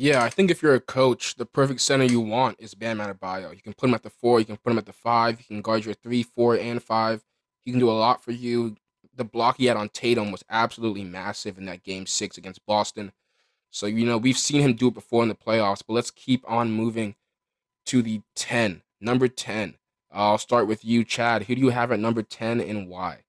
Yeah, 0.00 0.22
I 0.22 0.30
think 0.30 0.52
if 0.52 0.62
you're 0.62 0.76
a 0.76 0.80
coach, 0.80 1.34
the 1.34 1.44
perfect 1.44 1.80
center 1.80 2.04
you 2.04 2.20
want 2.20 2.60
is 2.60 2.72
Bam 2.72 2.98
Adebayo. 2.98 3.52
You 3.52 3.60
can 3.60 3.72
put 3.72 3.88
him 3.88 3.94
at 3.94 4.04
the 4.04 4.10
four, 4.10 4.38
you 4.38 4.46
can 4.46 4.56
put 4.56 4.70
him 4.70 4.78
at 4.78 4.86
the 4.86 4.92
five, 4.92 5.40
you 5.40 5.44
can 5.44 5.60
guard 5.60 5.84
your 5.84 5.94
three, 5.94 6.22
four, 6.22 6.54
and 6.54 6.80
five. 6.80 7.24
He 7.64 7.72
can 7.72 7.80
do 7.80 7.90
a 7.90 7.98
lot 7.98 8.22
for 8.22 8.30
you. 8.30 8.76
The 9.16 9.24
block 9.24 9.56
he 9.56 9.66
had 9.66 9.76
on 9.76 9.88
Tatum 9.88 10.30
was 10.30 10.44
absolutely 10.48 11.02
massive 11.02 11.58
in 11.58 11.64
that 11.64 11.82
game 11.82 12.06
six 12.06 12.38
against 12.38 12.64
Boston. 12.64 13.10
So, 13.72 13.86
you 13.86 14.06
know, 14.06 14.18
we've 14.18 14.38
seen 14.38 14.60
him 14.60 14.74
do 14.74 14.86
it 14.86 14.94
before 14.94 15.24
in 15.24 15.28
the 15.28 15.34
playoffs, 15.34 15.82
but 15.84 15.94
let's 15.94 16.12
keep 16.12 16.48
on 16.48 16.70
moving 16.70 17.16
to 17.86 18.00
the 18.00 18.20
10. 18.36 18.82
Number 19.00 19.26
10. 19.26 19.74
I'll 20.12 20.38
start 20.38 20.68
with 20.68 20.84
you, 20.84 21.02
Chadd. 21.02 21.46
Who 21.46 21.56
do 21.56 21.60
you 21.60 21.70
have 21.70 21.90
at 21.90 21.98
number 21.98 22.22
10 22.22 22.60
and 22.60 22.88
why? 22.88 23.24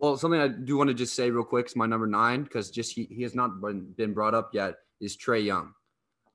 Well, 0.00 0.16
something 0.16 0.40
I 0.40 0.48
do 0.48 0.78
want 0.78 0.88
to 0.88 0.94
just 0.94 1.14
say 1.14 1.30
real 1.30 1.44
quick 1.44 1.66
is 1.66 1.76
my 1.76 1.86
number 1.86 2.08
nine 2.08 2.42
because 2.42 2.72
just 2.72 2.92
he, 2.92 3.04
he 3.04 3.22
has 3.22 3.36
not 3.36 3.60
been, 3.60 3.92
been 3.96 4.14
brought 4.14 4.34
up 4.34 4.50
yet 4.52 4.74
is 5.00 5.16
Trae 5.16 5.44
Young. 5.44 5.72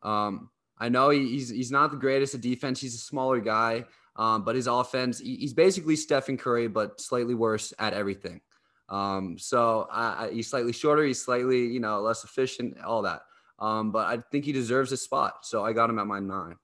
Um, 0.03 0.49
I 0.77 0.89
know 0.89 1.09
he's 1.09 1.49
he's 1.49 1.71
not 1.71 1.91
the 1.91 1.97
greatest 1.97 2.33
at 2.35 2.41
defense. 2.41 2.81
He's 2.81 2.95
a 2.95 2.99
smaller 2.99 3.39
guy, 3.39 3.85
um, 4.15 4.43
but 4.43 4.55
his 4.55 4.67
offense 4.67 5.19
he's 5.19 5.53
basically 5.53 5.95
Stephen 5.95 6.37
Curry, 6.37 6.67
but 6.67 6.99
slightly 6.99 7.35
worse 7.35 7.73
at 7.77 7.93
everything. 7.93 8.41
Um, 8.89 9.37
so 9.37 9.87
I, 9.91 10.29
he's 10.33 10.49
slightly 10.49 10.73
shorter. 10.73 11.05
He's 11.05 11.23
slightly 11.23 11.67
you 11.67 11.79
know 11.79 12.01
less 12.01 12.23
efficient. 12.23 12.81
All 12.81 13.03
that. 13.03 13.21
Um, 13.59 13.91
but 13.91 14.07
I 14.07 14.23
think 14.31 14.45
he 14.45 14.51
deserves 14.51 14.91
a 14.91 14.97
spot. 14.97 15.45
So 15.45 15.63
I 15.63 15.71
got 15.71 15.89
him 15.89 15.99
at 15.99 16.07
my 16.07 16.19
nine. 16.19 16.55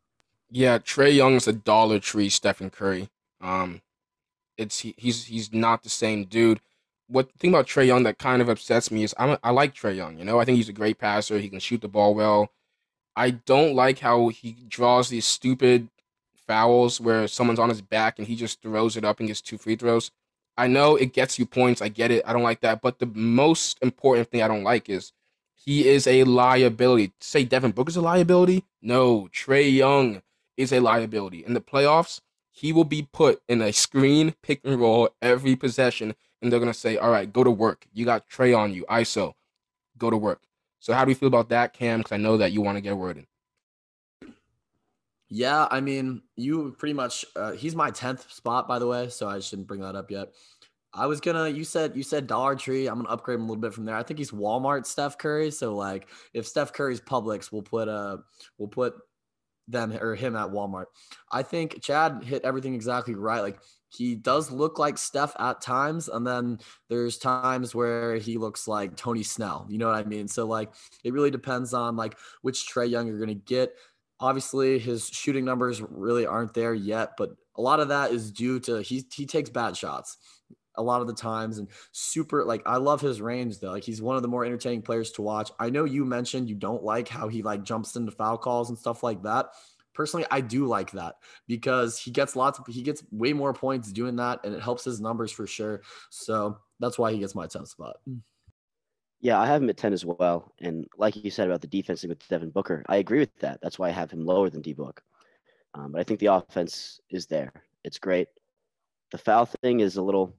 Yeah, 0.49 0.79
Trae 0.79 1.15
Young's 1.15 1.47
a 1.47 1.53
Dollar 1.53 1.99
Tree 1.99 2.29
Stephen 2.29 2.69
Curry. 2.69 3.09
Um, 3.39 3.81
it's 4.57 4.79
he, 4.79 4.95
he's 4.97 5.25
he's 5.25 5.53
not 5.53 5.83
the 5.83 5.89
same 5.89 6.25
dude. 6.25 6.59
What 7.07 7.31
the 7.31 7.37
thing 7.37 7.51
about 7.51 7.67
Trae 7.67 7.87
Young 7.87 8.03
that 8.03 8.19
kind 8.19 8.41
of 8.41 8.49
upsets 8.49 8.91
me 8.91 9.03
is 9.03 9.15
I'm 9.17 9.37
like 9.43 9.73
Trae 9.73 9.95
Young. 9.95 10.17
You 10.17 10.25
know, 10.25 10.39
I 10.39 10.45
think 10.45 10.57
he's 10.57 10.69
a 10.69 10.73
great 10.73 10.97
passer. 10.97 11.39
He 11.39 11.49
can 11.49 11.59
shoot 11.59 11.81
the 11.81 11.87
ball 11.87 12.13
well. 12.13 12.51
I 13.15 13.31
don't 13.31 13.75
like 13.75 13.99
how 13.99 14.27
he 14.27 14.51
draws 14.67 15.09
these 15.09 15.25
stupid 15.25 15.89
fouls 16.47 17.01
where 17.01 17.27
someone's 17.27 17.59
on 17.59 17.69
his 17.69 17.81
back 17.81 18.19
and 18.19 18.27
he 18.27 18.35
just 18.35 18.61
throws 18.61 18.95
it 18.95 19.03
up 19.03 19.19
and 19.19 19.27
gets 19.27 19.41
two 19.41 19.57
free 19.57 19.75
throws. 19.75 20.11
I 20.57 20.67
know 20.67 20.95
it 20.95 21.13
gets 21.13 21.37
you 21.37 21.45
points. 21.45 21.81
I 21.81 21.89
get 21.89 22.11
it. 22.11 22.23
I 22.25 22.33
don't 22.33 22.43
like 22.43 22.61
that. 22.61 22.81
But 22.81 22.99
the 22.99 23.05
most 23.05 23.77
important 23.81 24.29
thing 24.29 24.41
I 24.41 24.47
don't 24.47 24.63
like 24.63 24.89
is 24.89 25.13
he 25.55 25.87
is 25.87 26.07
a 26.07 26.23
liability. 26.23 27.11
Say 27.19 27.43
Devin 27.43 27.71
Booker's 27.71 27.95
a 27.95 28.01
liability? 28.01 28.63
No, 28.81 29.29
Trae 29.33 29.71
Young 29.71 30.21
is 30.55 30.71
a 30.71 30.79
liability. 30.79 31.45
In 31.45 31.53
the 31.53 31.61
playoffs, 31.61 32.21
he 32.51 32.73
will 32.73 32.85
be 32.85 33.07
put 33.11 33.41
in 33.47 33.61
a 33.61 33.71
screen 33.71 34.33
pick 34.41 34.61
and 34.63 34.79
roll 34.79 35.09
every 35.21 35.55
possession, 35.55 36.15
and 36.41 36.51
they're 36.51 36.59
gonna 36.59 36.73
say, 36.73 36.97
"All 36.97 37.11
right, 37.11 37.31
go 37.31 37.43
to 37.43 37.51
work. 37.51 37.87
You 37.93 38.05
got 38.05 38.29
Trae 38.29 38.57
on 38.57 38.73
you, 38.73 38.85
ISO, 38.89 39.33
go 39.97 40.09
to 40.09 40.17
work." 40.17 40.41
So 40.79 40.93
how 40.93 41.05
do 41.05 41.11
you 41.11 41.15
feel 41.15 41.27
about 41.27 41.49
that, 41.49 41.73
Cam? 41.73 41.99
Because 41.99 42.11
I 42.11 42.17
know 42.17 42.37
that 42.37 42.51
you 42.51 42.61
want 42.61 42.77
to 42.77 42.81
get 42.81 42.93
a 42.93 42.95
word 42.95 43.17
in. 43.17 43.27
Yeah, 45.29 45.67
I 45.69 45.81
mean, 45.81 46.21
you 46.35 46.75
pretty 46.77 46.93
much. 46.93 47.25
Uh, 47.35 47.51
he's 47.51 47.75
my 47.75 47.91
tenth 47.91 48.31
spot, 48.31 48.67
by 48.67 48.79
the 48.79 48.87
way, 48.87 49.09
so 49.09 49.27
I 49.27 49.39
shouldn't 49.39 49.67
bring 49.67 49.81
that 49.81 49.95
up 49.95 50.09
yet. 50.09 50.29
I 50.93 51.05
was 51.05 51.19
gonna. 51.19 51.49
You 51.49 51.63
said 51.63 51.95
you 51.95 52.03
said 52.03 52.27
Dollar 52.27 52.55
Tree. 52.55 52.87
I'm 52.87 52.97
gonna 52.97 53.09
upgrade 53.09 53.35
him 53.35 53.43
a 53.43 53.47
little 53.47 53.61
bit 53.61 53.73
from 53.73 53.85
there. 53.85 53.95
I 53.95 54.03
think 54.03 54.19
he's 54.19 54.31
Walmart 54.31 54.85
Steph 54.85 55.17
Curry. 55.17 55.51
So 55.51 55.75
like, 55.75 56.07
if 56.33 56.47
Steph 56.47 56.71
Curry's 56.73 57.01
Publix, 57.01 57.51
we'll 57.51 57.61
put 57.61 57.89
uh 57.89 58.17
we'll 58.57 58.69
put 58.69 58.95
them 59.67 59.91
or 59.91 60.15
him 60.15 60.35
at 60.35 60.49
Walmart. 60.49 60.85
I 61.31 61.43
think 61.43 61.81
Chadd 61.81 62.23
hit 62.23 62.45
everything 62.45 62.73
exactly 62.73 63.15
right. 63.15 63.41
Like 63.41 63.59
he 63.89 64.15
does 64.15 64.51
look 64.51 64.79
like 64.79 64.97
Steph 64.97 65.35
at 65.39 65.61
times, 65.61 66.09
and 66.09 66.25
then 66.25 66.59
there's 66.89 67.17
times 67.17 67.73
where 67.73 68.17
he 68.17 68.37
looks 68.37 68.67
like 68.67 68.95
Tony 68.95 69.23
Snell. 69.23 69.65
You 69.69 69.77
know 69.77 69.87
what 69.87 69.95
I 69.95 70.03
mean? 70.03 70.27
So 70.27 70.45
like 70.45 70.73
it 71.03 71.13
really 71.13 71.31
depends 71.31 71.73
on 71.73 71.95
like 71.95 72.17
which 72.41 72.67
Trae 72.67 72.89
Young 72.89 73.07
you're 73.07 73.19
gonna 73.19 73.33
get. 73.33 73.73
Obviously, 74.19 74.79
his 74.79 75.07
shooting 75.07 75.45
numbers 75.45 75.81
really 75.81 76.25
aren't 76.25 76.53
there 76.53 76.73
yet, 76.73 77.11
but 77.17 77.31
a 77.55 77.61
lot 77.61 77.79
of 77.79 77.89
that 77.89 78.11
is 78.11 78.31
due 78.31 78.59
to 78.61 78.81
he 78.81 79.05
he 79.13 79.25
takes 79.25 79.49
bad 79.49 79.77
shots 79.77 80.17
a 80.77 80.83
lot 80.83 81.01
of 81.01 81.07
the 81.07 81.13
times 81.13 81.57
and 81.57 81.67
super 81.91 82.45
like 82.45 82.61
I 82.65 82.77
love 82.77 83.01
his 83.01 83.21
range 83.21 83.59
though. 83.59 83.71
Like 83.71 83.83
he's 83.83 84.01
one 84.01 84.15
of 84.15 84.21
the 84.21 84.27
more 84.27 84.45
entertaining 84.45 84.83
players 84.83 85.11
to 85.13 85.21
watch. 85.21 85.51
I 85.59 85.69
know 85.69 85.85
you 85.85 86.05
mentioned 86.05 86.49
you 86.49 86.55
don't 86.55 86.83
like 86.83 87.07
how 87.07 87.27
he 87.27 87.41
like 87.41 87.63
jumps 87.63 87.95
into 87.95 88.11
foul 88.11 88.37
calls 88.37 88.69
and 88.69 88.77
stuff 88.77 89.01
like 89.01 89.23
that 89.23 89.47
personally 89.97 90.27
i 90.29 90.39
do 90.39 90.67
like 90.67 90.91
that 90.91 91.15
because 91.47 91.97
he 91.97 92.11
gets 92.11 92.35
lots 92.35 92.59
of 92.59 92.67
he 92.67 92.83
gets 92.83 93.03
way 93.11 93.33
more 93.33 93.51
points 93.51 93.91
doing 93.91 94.15
that 94.15 94.39
and 94.43 94.53
it 94.53 94.61
helps 94.61 94.85
his 94.85 95.01
numbers 95.01 95.31
for 95.31 95.47
sure. 95.47 95.81
So 96.11 96.59
that's 96.79 96.99
why 96.99 97.11
he 97.11 97.17
gets 97.17 97.33
my 97.33 97.47
10th 97.47 97.69
spot. 97.69 97.95
Yeah 99.19 99.39
i 99.41 99.47
have 99.47 99.63
him 99.63 99.69
at 99.71 99.77
10 99.77 99.93
as 99.93 100.05
well. 100.05 100.53
And 100.61 100.85
like 100.97 101.15
you 101.15 101.31
said 101.31 101.47
about 101.47 101.61
the 101.61 101.67
defense 101.67 102.03
with 102.03 102.25
devin 102.29 102.51
booker 102.51 102.85
i 102.87 102.97
agree 102.97 103.19
with 103.19 103.35
that. 103.39 103.59
That's 103.61 103.79
why 103.79 103.87
i 103.87 103.91
have 103.91 104.11
him 104.11 104.23
lower 104.23 104.51
than 104.51 104.61
d-book. 104.61 105.01
Um, 105.73 105.91
but 105.91 105.99
i 105.99 106.03
think 106.03 106.19
the 106.19 106.27
offense 106.27 107.01
is 107.09 107.25
there. 107.25 107.51
It's 107.83 107.97
great. 107.97 108.27
The 109.11 109.17
foul 109.17 109.47
thing 109.47 109.79
is 109.79 109.97
a 109.97 110.03
little 110.03 110.35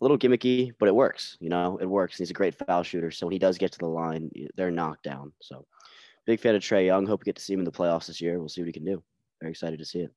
a 0.00 0.02
little 0.02 0.18
gimmicky 0.18 0.72
but 0.80 0.88
it 0.88 0.94
works 0.94 1.36
you 1.38 1.50
know? 1.50 1.78
It 1.80 1.86
works. 1.86 2.18
He's 2.18 2.30
a 2.30 2.40
great 2.40 2.56
foul 2.56 2.82
shooter. 2.82 3.12
So 3.12 3.26
when 3.26 3.32
he 3.32 3.38
does 3.38 3.58
get 3.58 3.70
to 3.72 3.78
the 3.78 3.94
line 4.02 4.28
they're 4.56 4.72
knocked 4.72 5.04
down. 5.04 5.32
So 5.40 5.66
big 6.26 6.40
fan 6.40 6.54
of 6.54 6.62
Trae 6.62 6.86
Young. 6.86 7.06
Hope 7.06 7.20
we 7.20 7.24
get 7.24 7.36
to 7.36 7.42
see 7.42 7.52
him 7.52 7.60
in 7.60 7.64
the 7.64 7.72
playoffs 7.72 8.06
this 8.06 8.20
year. 8.20 8.38
We'll 8.38 8.48
see 8.48 8.60
what 8.60 8.66
he 8.66 8.72
can 8.72 8.84
do. 8.84 9.02
Very 9.40 9.52
excited 9.52 9.78
to 9.78 9.84
see 9.84 10.00
it. 10.00 10.12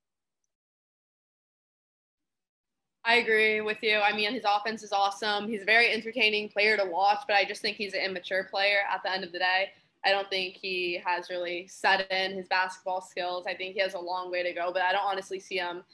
I 3.04 3.16
agree 3.16 3.60
with 3.60 3.82
you. 3.82 3.98
I 3.98 4.12
mean, 4.12 4.32
his 4.32 4.42
offense 4.44 4.82
is 4.82 4.90
awesome. 4.90 5.48
He's 5.48 5.62
a 5.62 5.64
very 5.64 5.92
entertaining 5.92 6.48
player 6.48 6.76
to 6.76 6.84
watch, 6.84 7.20
but 7.28 7.36
I 7.36 7.44
just 7.44 7.62
think 7.62 7.76
he's 7.76 7.94
an 7.94 8.00
immature 8.00 8.44
player 8.50 8.78
at 8.92 9.02
the 9.04 9.12
end 9.12 9.22
of 9.22 9.30
the 9.30 9.38
day. 9.38 9.70
I 10.04 10.10
don't 10.10 10.28
think 10.28 10.56
he 10.56 11.00
has 11.04 11.30
really 11.30 11.68
set 11.68 12.10
in 12.10 12.36
his 12.36 12.48
basketball 12.48 13.00
skills. 13.00 13.46
I 13.48 13.54
think 13.54 13.74
he 13.74 13.80
has 13.80 13.94
a 13.94 13.98
long 13.98 14.30
way 14.30 14.42
to 14.42 14.52
go, 14.52 14.72
but 14.72 14.82
I 14.82 14.92
don't 14.92 15.04
honestly 15.04 15.38
see 15.38 15.58
him 15.58 15.84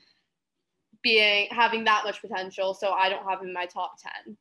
being 1.02 1.48
having 1.50 1.84
that 1.84 2.02
much 2.04 2.20
potential. 2.20 2.72
So 2.72 2.92
I 2.92 3.08
don't 3.10 3.28
have 3.28 3.40
him 3.40 3.48
in 3.48 3.54
my 3.54 3.66
top 3.66 3.96
ten. 3.98 4.36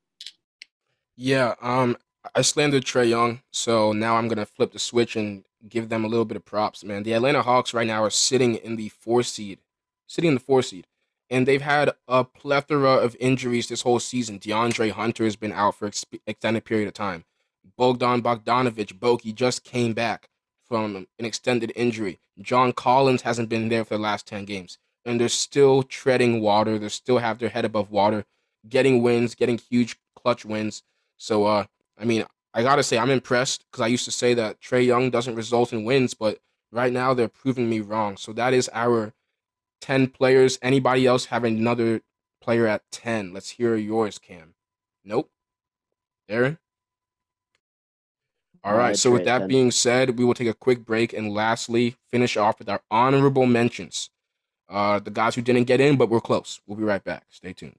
Yeah, 1.17 1.55
um, 1.61 1.97
I 2.36 2.41
slandered 2.41 2.86
Trae 2.86 3.09
Young, 3.09 3.41
so 3.51 3.91
now 3.91 4.15
I'm 4.15 4.28
gonna 4.28 4.45
flip 4.45 4.72
the 4.72 4.80
switch 4.80 5.15
and 5.15 5.43
give 5.68 5.89
them 5.89 6.03
a 6.03 6.07
little 6.07 6.26
bit 6.26 6.38
of 6.38 6.45
props, 6.45 6.84
man. 6.84 7.03
The 7.03 7.14
Atlanta 7.14 7.41
Hawks 7.41 7.74
right 7.74 7.88
now 7.88 8.03
are 8.03 8.09
sitting 8.09 8.55
in 8.55 8.76
the 8.76 8.89
four 8.89 9.24
seed, 9.24 9.59
sitting 10.07 10.30
in 10.30 10.34
the 10.36 10.39
four 10.39 10.62
seed, 10.62 10.88
and 11.30 11.47
they've 11.47 11.62
had 11.62 11.91
a 12.07 12.24
plethora 12.24 12.91
of 12.91 13.16
injuries 13.20 13.68
this 13.68 13.84
whole 13.84 13.99
season. 13.99 14.39
DeAndre 14.39 14.91
Hunter 14.91 15.24
has 15.24 15.36
been 15.36 15.53
out 15.53 15.76
for 15.76 15.88
ex- 15.88 16.05
extended 16.28 16.66
period 16.66 16.88
of 16.88 16.93
time. 16.93 17.24
Bogdan 17.78 18.22
Bogdanovich, 18.22 18.99
Boki, 18.99 19.34
just 19.34 19.64
came 19.64 19.93
back 19.93 20.30
from 20.72 21.07
an 21.20 21.26
extended 21.26 21.72
injury. 21.76 22.20
John 22.39 22.74
Collins 22.74 23.24
hasn't 23.24 23.49
been 23.49 23.70
there 23.70 23.86
for 23.86 23.95
the 23.95 24.03
last 24.03 24.28
10 24.28 24.45
games. 24.45 24.78
And 25.05 25.20
they're 25.20 25.30
still 25.30 25.84
treading 25.84 26.41
water. 26.41 26.78
They 26.78 26.89
still 26.89 27.18
have 27.18 27.39
their 27.39 27.49
head 27.49 27.66
above 27.66 27.89
water, 27.89 28.26
getting 28.68 29.01
wins, 29.01 29.36
getting 29.36 29.57
huge 29.57 29.97
clutch 30.16 30.45
wins. 30.45 30.84
So, 31.18 31.45
uh, 31.45 31.66
I 31.97 32.05
mean, 32.05 32.26
I 32.54 32.64
gotta 32.64 32.84
say 32.84 32.97
I'm 32.97 33.10
impressed 33.10 33.66
because 33.70 33.82
I 33.82 33.88
used 33.88 34.06
to 34.06 34.12
say 34.12 34.34
that 34.34 34.60
Trae 34.62 34.86
Young 34.86 35.10
doesn't 35.10 35.36
result 35.36 35.72
in 35.72 35.86
wins, 35.86 36.14
but 36.14 36.39
right 36.72 36.91
now 36.91 37.14
they're 37.14 37.28
proving 37.28 37.70
me 37.70 37.80
wrong. 37.80 38.18
So 38.18 38.34
that 38.34 38.54
is 38.54 38.70
our 38.74 39.14
ten 39.80 40.08
players. 40.08 40.60
Anybody 40.62 41.06
else 41.08 41.26
have 41.26 41.43
another 41.43 42.02
player 42.41 42.68
at 42.68 42.84
ten? 42.91 43.34
Let's 43.34 43.52
hear 43.52 43.76
yours, 43.76 44.18
Cam. 44.18 44.56
Nope. 45.06 45.30
Aaron. 46.28 46.58
All 48.64 48.78
right. 48.78 48.95
So 48.95 49.12
with 49.12 49.26
that 49.26 49.47
being 49.47 49.72
said, 49.72 50.20
we 50.20 50.26
will 50.26 50.34
take 50.34 50.47
a 50.47 50.54
quick 50.54 50.86
break 50.86 51.14
and 51.14 51.34
lastly 51.34 51.95
finish 52.12 52.38
off 52.38 52.60
with 52.60 52.70
our 52.70 52.82
honorable 52.91 53.45
mentions. 53.45 54.10
Uh, 54.70 54.99
the 54.99 55.12
guys 55.12 55.36
who 55.36 55.41
didn't 55.41 55.65
get 55.65 55.82
in, 55.82 55.98
but 55.98 56.10
we're 56.10 56.22
close. 56.22 56.61
We'll 56.65 56.78
be 56.78 56.84
right 56.84 57.03
back. 57.03 57.26
Stay 57.30 57.53
tuned. 57.53 57.78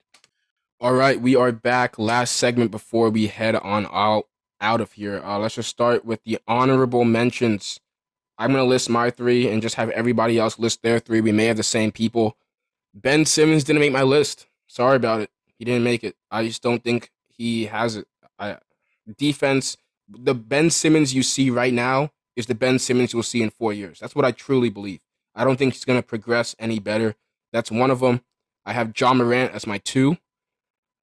All 0.80 0.92
right, 0.92 1.20
we 1.20 1.36
are 1.36 1.52
back. 1.52 1.98
Last 1.98 2.36
segment 2.36 2.70
before 2.70 3.08
we 3.08 3.28
head 3.28 3.54
on 3.54 3.86
out 3.92 4.26
out 4.62 4.80
of 4.80 4.92
here. 4.92 5.20
Uh, 5.22 5.38
let's 5.38 5.56
just 5.56 5.68
start 5.68 6.04
with 6.04 6.22
the 6.24 6.38
honorable 6.48 7.04
mentions. 7.04 7.80
I'm 8.38 8.52
gonna 8.52 8.64
list 8.64 8.88
my 8.88 9.10
three 9.10 9.48
and 9.48 9.60
just 9.60 9.74
have 9.74 9.90
everybody 9.90 10.38
else 10.38 10.58
list 10.58 10.82
their 10.82 10.98
three. 10.98 11.20
We 11.20 11.32
may 11.32 11.46
have 11.46 11.58
the 11.58 11.62
same 11.62 11.92
people. 11.92 12.36
Ben 12.94 13.26
Simmons 13.26 13.64
didn't 13.64 13.80
make 13.80 13.92
my 13.92 14.02
list. 14.02 14.46
Sorry 14.66 14.96
about 14.96 15.20
it. 15.20 15.30
He 15.58 15.64
didn't 15.64 15.84
make 15.84 16.02
it. 16.02 16.16
I 16.30 16.46
just 16.46 16.62
don't 16.62 16.82
think 16.82 17.10
he 17.28 17.66
has 17.66 17.96
it. 17.96 18.06
I, 18.38 18.58
defense. 19.18 19.76
The 20.08 20.34
Ben 20.34 20.70
Simmons 20.70 21.14
you 21.14 21.22
see 21.22 21.50
right 21.50 21.72
now 21.72 22.10
is 22.36 22.46
the 22.46 22.54
Ben 22.54 22.78
Simmons 22.78 23.12
you'll 23.12 23.22
see 23.22 23.42
in 23.42 23.50
four 23.50 23.72
years. 23.72 23.98
That's 24.00 24.14
what 24.14 24.24
I 24.24 24.32
truly 24.32 24.70
believe. 24.70 25.00
I 25.34 25.44
don't 25.44 25.56
think 25.56 25.74
he's 25.74 25.84
gonna 25.84 26.02
progress 26.02 26.54
any 26.58 26.78
better. 26.78 27.14
That's 27.52 27.70
one 27.70 27.90
of 27.90 28.00
them. 28.00 28.22
I 28.64 28.72
have 28.72 28.92
Ja 28.98 29.12
Morant 29.12 29.52
as 29.52 29.66
my 29.66 29.78
two. 29.78 30.18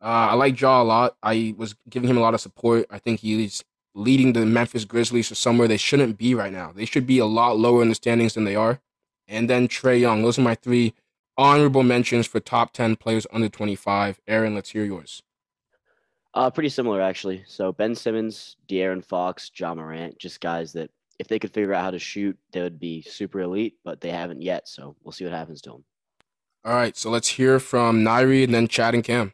Uh, 0.02 0.32
I 0.32 0.34
like 0.36 0.60
Ja 0.60 0.82
a 0.82 0.84
lot. 0.84 1.18
I 1.22 1.54
was 1.58 1.76
giving 1.90 2.10
him 2.10 2.18
a 2.18 2.22
lot 2.22 2.34
of 2.34 2.42
support. 2.42 2.86
I 2.90 3.00
think 3.00 3.20
he's 3.20 3.64
leading 3.94 4.34
the 4.34 4.46
Memphis 4.46 4.86
Grizzlies 4.86 5.28
to 5.28 5.36
somewhere 5.36 5.68
they 5.68 5.78
shouldn't 5.78 6.18
be 6.18 6.34
right 6.34 6.54
now. 6.54 6.72
They 6.74 6.86
should 6.86 7.06
be 7.06 7.20
a 7.20 7.26
lot 7.26 7.58
lower 7.58 7.82
in 7.82 7.90
the 7.90 7.96
standings 7.96 8.34
than 8.34 8.46
they 8.46 8.56
are. 8.56 8.80
And 9.28 9.50
then 9.50 9.68
Trae 9.68 10.00
Young. 10.00 10.22
Those 10.22 10.40
are 10.40 10.44
my 10.44 10.56
three 10.56 10.94
honorable 11.38 11.84
mentions 11.84 12.28
for 12.28 12.40
top 12.40 12.74
10 12.74 12.96
players 12.96 13.28
under 13.32 13.50
25. 13.50 14.22
Aaron, 14.28 14.56
let's 14.56 14.72
hear 14.72 14.86
yours. 14.86 15.22
Uh, 16.34 16.50
pretty 16.50 16.70
similar, 16.70 17.02
actually. 17.02 17.44
So 17.48 17.72
Ben 17.72 17.96
Simmons, 17.96 18.56
De'Aaron 18.68 19.04
Fox, 19.04 19.52
Ja 19.56 19.74
Morant, 19.74 20.18
just 20.20 20.40
guys 20.40 20.74
that 20.74 20.92
if 21.18 21.28
they 21.28 21.40
could 21.40 21.54
figure 21.54 21.74
out 21.74 21.84
how 21.84 21.92
to 21.92 22.00
shoot, 22.00 22.38
they 22.54 22.62
would 22.62 22.80
be 22.80 23.02
super 23.02 23.42
elite, 23.42 23.76
but 23.84 24.00
they 24.00 24.12
haven't 24.12 24.42
yet. 24.42 24.68
So 24.68 24.96
we'll 25.04 25.12
see 25.12 25.26
what 25.26 25.34
happens 25.34 25.62
to 25.64 25.72
them. 25.72 25.84
All 26.64 26.74
right, 26.74 26.96
so 26.96 27.10
let's 27.10 27.30
hear 27.30 27.60
from 27.60 28.04
Nyrie 28.04 28.44
and 28.44 28.54
then 28.54 28.68
Chadd 28.68 28.94
and 28.94 29.04
Cam. 29.04 29.34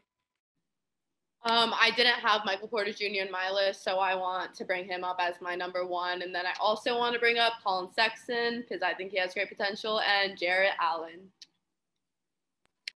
Um, 1.46 1.72
I 1.80 1.92
didn't 1.96 2.18
have 2.18 2.40
Michael 2.44 2.66
Porter 2.66 2.92
Jr. 2.92 3.22
in 3.22 3.30
my 3.30 3.52
list, 3.52 3.84
so 3.84 4.00
I 4.00 4.16
want 4.16 4.52
to 4.54 4.64
bring 4.64 4.84
him 4.84 5.04
up 5.04 5.18
as 5.20 5.36
my 5.40 5.54
number 5.54 5.86
one. 5.86 6.22
And 6.22 6.34
then 6.34 6.44
I 6.44 6.54
also 6.60 6.98
want 6.98 7.14
to 7.14 7.20
bring 7.20 7.38
up 7.38 7.52
Collin 7.62 7.88
Sexton 7.94 8.62
because 8.62 8.82
I 8.82 8.94
think 8.94 9.12
he 9.12 9.18
has 9.18 9.32
great 9.32 9.48
potential, 9.48 10.00
and 10.00 10.36
Jarrett 10.36 10.72
Allen. 10.80 11.20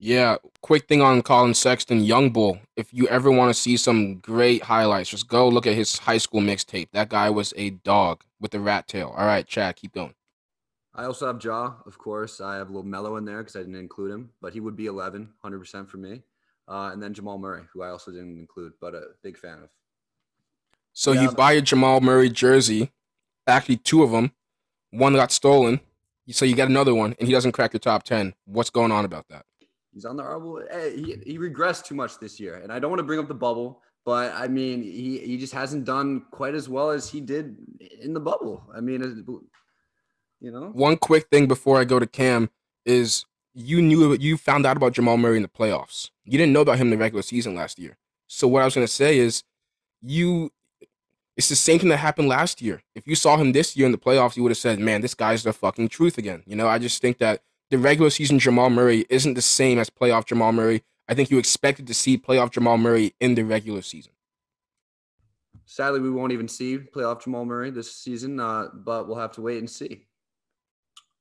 Yeah, 0.01 0.39
quick 0.63 0.89
thing 0.89 1.01
on 1.01 1.23
Collin 1.23 1.55
Sexton, 1.55 2.03
Young 2.03 2.31
Bull. 2.31 2.59
If 2.75 2.93
you 2.93 3.07
ever 3.07 3.31
want 3.31 3.55
to 3.55 3.61
see 3.61 3.77
some 3.77 4.17
great 4.17 4.65
highlights, 4.65 5.11
just 5.11 5.29
go 5.29 5.49
look 5.49 5.69
at 5.69 5.75
his 5.75 5.99
high 5.99 6.19
school 6.19 6.41
mixtape. 6.41 6.89
That 6.93 7.09
guy 7.09 7.31
was 7.31 7.55
a 7.57 7.71
dog 7.71 8.25
with 8.41 8.53
a 8.55 8.59
rat 8.59 8.89
tail. 8.89 9.15
All 9.17 9.27
right, 9.27 9.47
Chadd, 9.47 9.77
keep 9.77 9.93
going. 9.93 10.15
I 10.93 11.05
also 11.05 11.29
have 11.29 11.45
Ja, 11.45 11.75
of 11.87 11.99
course. 11.99 12.41
I 12.41 12.57
have 12.57 12.69
a 12.69 12.73
little 12.73 12.83
Mello 12.83 13.15
in 13.15 13.25
there 13.25 13.39
because 13.39 13.55
I 13.55 13.61
didn't 13.61 13.77
include 13.77 14.11
him, 14.11 14.31
but 14.41 14.55
he 14.55 14.59
would 14.59 14.75
be 14.75 14.87
11, 14.87 15.29
100% 15.45 15.89
for 15.89 15.99
me. 15.99 16.23
Uh, 16.71 16.91
and 16.93 17.03
then 17.03 17.13
Jamal 17.13 17.37
Murray, 17.37 17.63
who 17.73 17.83
I 17.83 17.89
also 17.89 18.13
didn't 18.13 18.39
include, 18.39 18.75
but 18.81 18.95
a 18.95 19.03
big 19.23 19.37
fan 19.37 19.59
of. 19.59 19.71
So 20.93 21.13
Yeah. 21.13 21.23
you 21.23 21.29
um, 21.31 21.35
buy 21.35 21.53
a 21.53 21.61
Jamal 21.61 22.01
Murray 22.01 22.31
jersey, 22.31 22.93
actually 23.47 23.79
two 23.79 24.03
of 24.05 24.13
them. 24.13 24.33
One 24.91 25.15
got 25.15 25.33
stolen. 25.33 25.81
So 26.31 26.45
you 26.45 26.55
get 26.55 26.69
another 26.69 26.95
one, 26.95 27.17
and 27.19 27.27
he 27.27 27.35
doesn't 27.35 27.53
crack 27.53 27.73
your 27.73 27.81
top 27.81 28.05
10. 28.05 28.35
What's 28.45 28.71
going 28.71 28.93
on 28.93 29.05
about 29.05 29.27
that? 29.31 29.47
He's 29.93 30.05
on 30.05 30.17
the 30.17 30.23
uh, 30.23 30.27
honorable. 30.27 30.63
Eh, 30.71 30.79
hey, 30.91 30.97
he, 30.97 31.17
he 31.33 31.39
regressed 31.39 31.87
too 31.87 31.97
much 31.97 32.21
this 32.21 32.39
year, 32.39 32.55
and 32.55 32.73
I 32.73 32.79
don't 32.79 32.91
want 32.91 33.01
to 33.01 33.05
bring 33.05 33.19
up 33.19 33.27
the 33.27 33.35
bubble, 33.35 33.83
but 34.05 34.33
I 34.35 34.47
mean, 34.47 34.83
he, 34.85 35.19
he 35.19 35.39
just 35.39 35.53
hasn't 35.53 35.85
done 35.85 36.23
quite 36.31 36.55
as 36.55 36.69
well 36.69 36.91
as 36.91 37.09
he 37.11 37.21
did 37.21 37.57
in 38.01 38.15
the 38.15 38.21
bubble. 38.21 38.63
I 38.73 38.81
mean, 38.81 39.25
you 40.41 40.53
know, 40.53 40.67
One 40.73 40.97
quick 40.97 41.27
thing 41.31 41.49
before 41.49 41.81
I 41.81 41.85
go 41.85 41.99
to 41.99 42.07
Cam 42.07 42.51
is 42.87 43.25
you 43.55 43.83
knew 43.83 44.15
you 44.15 44.37
found 44.37 44.67
out 44.67 44.77
about 44.77 44.93
Jamal 44.93 45.17
Murray 45.17 45.37
in 45.37 45.43
the 45.43 45.49
playoffs. 45.49 46.11
You 46.25 46.39
didn't 46.39 46.53
know 46.53 46.61
about 46.61 46.79
him 46.79 46.89
in 46.89 46.91
the 46.91 46.99
regular 46.99 47.23
season 47.23 47.55
last 47.55 47.79
year. 47.79 47.97
So 48.27 48.47
what 48.47 48.63
I 48.63 48.65
was 48.65 48.75
going 48.75 48.87
to 48.87 48.93
say 48.93 49.19
is 49.19 49.43
you 50.03 50.51
it's 51.37 51.49
the 51.49 51.57
same 51.57 51.79
thing 51.79 51.89
that 51.89 51.97
happened 51.97 52.29
last 52.29 52.61
year. 52.61 52.83
If 52.95 53.07
you 53.07 53.15
saw 53.15 53.37
him 53.37 53.53
this 53.53 53.77
year 53.77 53.87
in 53.87 53.93
the 53.93 53.99
playoffs, 53.99 54.37
you 54.37 54.43
would 54.43 54.51
have 54.51 54.59
said, 54.59 54.79
"Man, 54.79 55.01
this 55.01 55.15
guy's 55.15 55.43
the 55.43 55.53
fucking 55.53 55.89
truth 55.89 56.19
again." 56.19 56.43
You 56.47 56.55
know, 56.55 56.69
I 56.69 56.79
just 56.79 57.01
think 57.01 57.19
that 57.19 57.43
the 57.71 57.79
regular 57.79 58.11
season 58.11 58.39
Jamal 58.39 58.71
Murray 58.71 59.07
isn't 59.09 59.35
the 59.35 59.43
same 59.43 59.79
as 59.79 59.89
playoff 59.91 60.27
Jamal 60.27 60.53
Murray. 60.53 60.83
I 61.09 61.15
think 61.15 61.31
you 61.31 61.39
expected 61.39 61.87
to 61.87 61.95
see 61.95 62.19
playoff 62.19 62.51
Jamal 62.51 62.79
Murray 62.79 63.15
in 63.21 63.35
the 63.35 63.43
regular 63.43 63.83
season. 63.83 64.13
sadly, 65.65 66.01
we 66.01 66.11
won't 66.11 66.33
even 66.33 66.49
see 66.49 66.79
playoff 66.79 67.23
Jamal 67.23 67.45
Murray 67.45 67.71
this 67.71 67.95
season, 67.95 68.39
uh, 68.39 68.69
but 68.75 69.09
we'll 69.09 69.19
have 69.19 69.33
to 69.33 69.41
wait 69.41 69.59
and 69.59 69.71
see. 69.71 70.07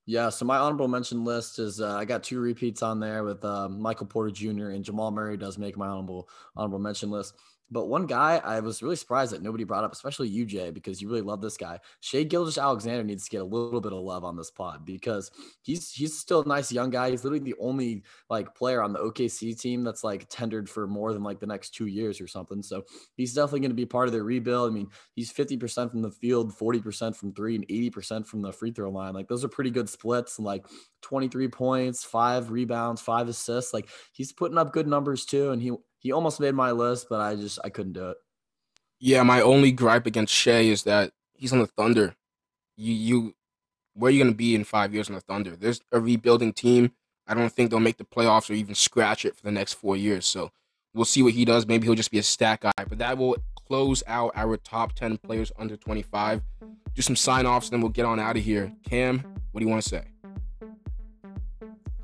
Yeah, 0.09 0.29
so 0.29 0.43
my 0.43 0.57
honorable 0.57 0.87
mention 0.87 1.23
list 1.23 1.59
is 1.59 1.79
uh, 1.79 1.95
I 1.95 2.03
got 2.03 2.23
two 2.23 2.39
repeats 2.39 2.81
on 2.81 2.99
there 2.99 3.23
with 3.23 3.45
uh, 3.45 3.69
Michael 3.69 4.07
Porter 4.07 4.31
Jr. 4.31 4.69
and 4.69 4.83
Jamal 4.83 5.11
Murray 5.11 5.37
does 5.37 5.59
make 5.59 5.77
my 5.77 5.85
honorable 5.85 6.27
honorable 6.55 6.79
mention 6.79 7.11
list. 7.11 7.35
But 7.71 7.87
one 7.87 8.07
guy 8.07 8.41
I 8.43 8.59
was 8.61 8.81
really 8.81 8.95
surprised 8.95 9.31
that 9.31 9.43
nobody 9.43 9.63
brought 9.63 9.83
up, 9.83 9.93
especially 9.93 10.27
you, 10.27 10.45
Jay, 10.45 10.71
because 10.71 11.01
you 11.01 11.07
really 11.07 11.21
love 11.21 11.41
this 11.41 11.57
guy. 11.57 11.79
Shai 11.99 12.23
Gilgeous-Alexander 12.23 13.03
needs 13.03 13.25
to 13.25 13.29
get 13.29 13.41
a 13.41 13.45
little 13.45 13.81
bit 13.81 13.93
of 13.93 13.99
love 13.99 14.23
on 14.23 14.35
this 14.35 14.49
pod 14.49 14.85
because 14.85 15.31
he's 15.61 15.91
he's 15.91 16.17
still 16.17 16.41
a 16.41 16.47
nice 16.47 16.71
young 16.71 16.89
guy. 16.89 17.11
He's 17.11 17.23
literally 17.23 17.43
the 17.43 17.55
only 17.59 18.03
like 18.29 18.55
player 18.55 18.81
on 18.81 18.93
the 18.93 18.99
OKC 18.99 19.59
team 19.59 19.83
that's 19.83 20.03
like 20.03 20.27
tendered 20.29 20.69
for 20.69 20.87
more 20.87 21.13
than 21.13 21.23
like 21.23 21.39
the 21.39 21.47
next 21.47 21.71
two 21.75 21.85
years 21.85 22.19
or 22.19 22.27
something. 22.27 22.63
So 22.63 22.83
he's 23.15 23.33
definitely 23.33 23.61
going 23.61 23.71
to 23.71 23.75
be 23.75 23.85
part 23.85 24.07
of 24.07 24.13
their 24.13 24.23
rebuild. 24.23 24.71
I 24.71 24.73
mean, 24.73 24.89
he's 25.13 25.31
50% 25.31 25.91
from 25.91 26.01
the 26.01 26.11
field, 26.11 26.53
40% 26.57 27.15
from 27.15 27.33
three, 27.33 27.55
and 27.55 27.67
80% 27.67 28.25
from 28.25 28.41
the 28.41 28.51
free 28.51 28.71
throw 28.71 28.89
line. 28.89 29.13
Like 29.13 29.27
those 29.27 29.43
are 29.43 29.49
pretty 29.49 29.71
good 29.71 29.89
splits. 29.89 30.37
And 30.37 30.45
like 30.45 30.65
23 31.01 31.47
points, 31.49 32.03
five 32.03 32.51
rebounds, 32.51 33.01
five 33.01 33.27
assists. 33.29 33.73
Like 33.73 33.89
he's 34.11 34.31
putting 34.31 34.57
up 34.57 34.73
good 34.73 34.87
numbers 34.87 35.25
too. 35.25 35.51
And 35.51 35.61
he 35.61 35.71
he 35.99 36.11
almost 36.11 36.39
made 36.39 36.55
my 36.55 36.71
list, 36.71 37.07
but 37.09 37.21
I 37.21 37.35
just 37.35 37.59
I 37.63 37.69
couldn't 37.69 37.93
do 37.93 38.09
it. 38.09 38.17
Yeah, 38.99 39.23
my 39.23 39.41
only 39.41 39.71
gripe 39.71 40.05
against 40.05 40.33
Shai 40.33 40.61
is 40.61 40.83
that 40.83 41.11
he's 41.33 41.53
on 41.53 41.59
the 41.59 41.67
Thunder. 41.67 42.15
You 42.75 42.93
you 42.93 43.35
where 43.93 44.09
are 44.09 44.11
you 44.11 44.23
gonna 44.23 44.35
be 44.35 44.55
in 44.55 44.63
five 44.63 44.93
years 44.93 45.09
on 45.09 45.15
the 45.15 45.21
Thunder? 45.21 45.55
There's 45.55 45.81
a 45.91 45.99
rebuilding 45.99 46.53
team. 46.53 46.91
I 47.27 47.33
don't 47.33 47.51
think 47.51 47.69
they'll 47.69 47.79
make 47.79 47.97
the 47.97 48.05
playoffs 48.05 48.49
or 48.49 48.53
even 48.53 48.73
scratch 48.73 49.23
it 49.23 49.35
for 49.35 49.43
the 49.43 49.51
next 49.51 49.73
four 49.73 49.95
years. 49.95 50.25
So 50.25 50.51
we'll 50.93 51.05
see 51.05 51.21
what 51.21 51.33
he 51.33 51.45
does. 51.45 51.67
Maybe 51.67 51.85
he'll 51.85 51.95
just 51.95 52.11
be 52.11 52.17
a 52.17 52.23
stat 52.23 52.61
guy. 52.61 52.71
But 52.87 52.97
that 52.97 53.17
will 53.17 53.37
close 53.67 54.01
out 54.07 54.31
our 54.35 54.57
top 54.57 54.93
ten 54.93 55.17
players 55.17 55.51
under 55.59 55.77
25. 55.77 56.41
Do 56.95 57.01
some 57.01 57.15
sign 57.15 57.45
offs, 57.45 57.67
and 57.67 57.73
then 57.73 57.81
we'll 57.81 57.91
get 57.91 58.05
on 58.05 58.19
out 58.19 58.35
of 58.35 58.43
here. 58.43 58.73
Cam, 58.83 59.19
what 59.51 59.59
do 59.59 59.65
you 59.65 59.69
want 59.69 59.83
to 59.83 59.89
say? 59.89 60.05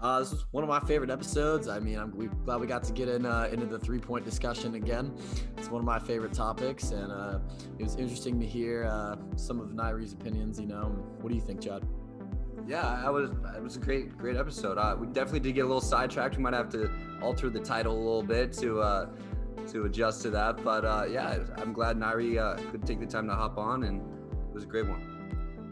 Uh, 0.06 0.19
this 0.19 0.30
was 0.30 0.45
one 0.52 0.64
of 0.64 0.69
my 0.69 0.80
favorite 0.82 1.10
episodes. 1.10 1.68
I 1.68 1.80
mean, 1.80 1.98
I'm 1.98 2.15
we, 2.15 2.27
glad 2.27 2.61
we 2.61 2.68
got 2.68 2.84
to 2.84 2.94
get 2.94 3.10
in 3.10 3.26
uh, 3.26 3.49
into 3.52 3.65
the 3.65 3.80
three 3.80 3.98
point 3.98 4.23
discussion 4.23 4.76
again. 4.76 5.11
It's 5.57 5.72
one 5.72 5.80
of 5.80 5.86
my 5.86 5.98
favorite 5.98 6.32
topics, 6.32 6.91
and 6.91 7.11
uh, 7.11 7.40
it 7.80 7.84
was 7.84 7.95
interesting 7.95 8.40
to 8.40 8.45
hear 8.45 8.86
uh, 8.86 9.15
some 9.36 9.60
of 9.60 9.69
Nyrie's 9.69 10.14
opinions. 10.14 10.60
You 10.60 10.68
know, 10.68 10.90
what 11.22 11.32
do 11.32 11.36
you 11.36 11.41
think, 11.41 11.60
Chadd? 11.60 11.88
Yeah, 12.68 13.02
I 13.03 13.10
was. 13.10 13.32
It 13.56 13.64
was 13.64 13.77
a 13.77 13.80
great, 13.80 14.15
great 14.15 14.38
episode. 14.38 14.77
Uh, 14.77 14.95
we 14.95 15.07
definitely 15.07 15.40
did 15.40 15.56
get 15.56 15.61
a 15.61 15.68
little 15.68 15.82
sidetracked. 15.82 16.38
We 16.38 16.44
might 16.44 16.53
have 16.53 16.69
to 16.69 16.91
alter 17.19 17.49
the 17.49 17.60
title 17.60 17.95
a 17.95 17.98
little 17.98 18.22
bit 18.22 18.53
to 18.60 18.82
uh, 18.82 19.10
to 19.72 19.86
adjust 19.86 20.22
to 20.22 20.30
that. 20.30 20.64
But 20.64 20.86
uh, 20.86 21.06
yeah, 21.10 21.40
I'm 21.57 21.73
glad 21.73 21.98
Nyrie 21.98 22.38
uh, 22.38 22.61
could 22.69 22.86
take 22.86 22.99
the 22.99 23.07
time 23.07 23.27
to 23.27 23.34
hop 23.34 23.57
on, 23.57 23.82
and 23.82 24.02
it 24.02 24.53
was 24.53 24.65
a 24.65 24.68
great 24.68 24.88
one. 24.88 25.15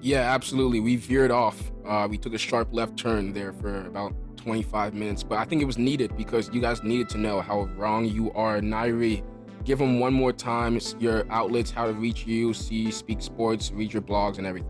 Yeah, 0.01 0.33
absolutely. 0.33 0.79
We 0.79 0.95
veered 0.95 1.31
off. 1.31 1.71
Uh, 1.85 2.07
we 2.09 2.17
took 2.17 2.33
a 2.33 2.37
sharp 2.37 2.69
left 2.73 2.97
turn 2.97 3.31
there 3.31 3.53
for 3.53 3.85
about 3.85 4.13
25 4.43 4.93
minutes, 4.93 5.23
but 5.23 5.37
I 5.37 5.45
think 5.45 5.61
it 5.61 5.65
was 5.65 5.77
needed 5.77 6.15
because 6.17 6.49
you 6.53 6.59
guys 6.59 6.83
needed 6.83 7.07
to 7.09 7.17
know 7.17 7.39
how 7.39 7.63
wrong 7.77 8.05
you 8.05 8.31
are. 8.33 8.59
Nyrie, 8.59 9.23
give 9.63 9.79
them 9.79 9.99
one 9.99 10.13
more 10.13 10.33
time 10.33 10.77
your 10.99 11.25
outlets, 11.29 11.71
how 11.71 11.87
to 11.87 11.93
reach 11.93 12.27
you, 12.27 12.53
see, 12.53 12.91
speak 12.91 13.21
sports, 13.21 13.71
read 13.71 13.93
your 13.93 14.01
blogs, 14.01 14.37
and 14.39 14.45
everything. 14.45 14.69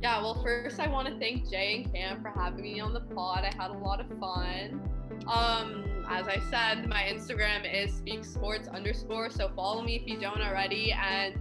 Yeah, 0.00 0.20
well, 0.22 0.40
first 0.42 0.80
I 0.80 0.86
want 0.88 1.08
to 1.08 1.18
thank 1.18 1.50
Jay 1.50 1.82
and 1.82 1.92
Cam 1.92 2.22
for 2.22 2.30
having 2.30 2.62
me 2.62 2.80
on 2.80 2.94
the 2.94 3.00
pod. 3.00 3.44
I 3.44 3.52
had 3.60 3.70
a 3.70 3.78
lot 3.78 4.00
of 4.00 4.06
fun. 4.18 4.80
Um, 5.26 5.84
as 6.08 6.26
I 6.26 6.40
said, 6.50 6.88
my 6.88 7.02
Instagram 7.02 7.70
is 7.70 7.92
speak 7.92 8.24
sports 8.24 8.68
underscore, 8.68 9.28
so 9.28 9.50
follow 9.54 9.82
me 9.82 9.96
if 9.96 10.08
you 10.08 10.18
don't 10.18 10.40
already. 10.40 10.92
And 10.92 11.34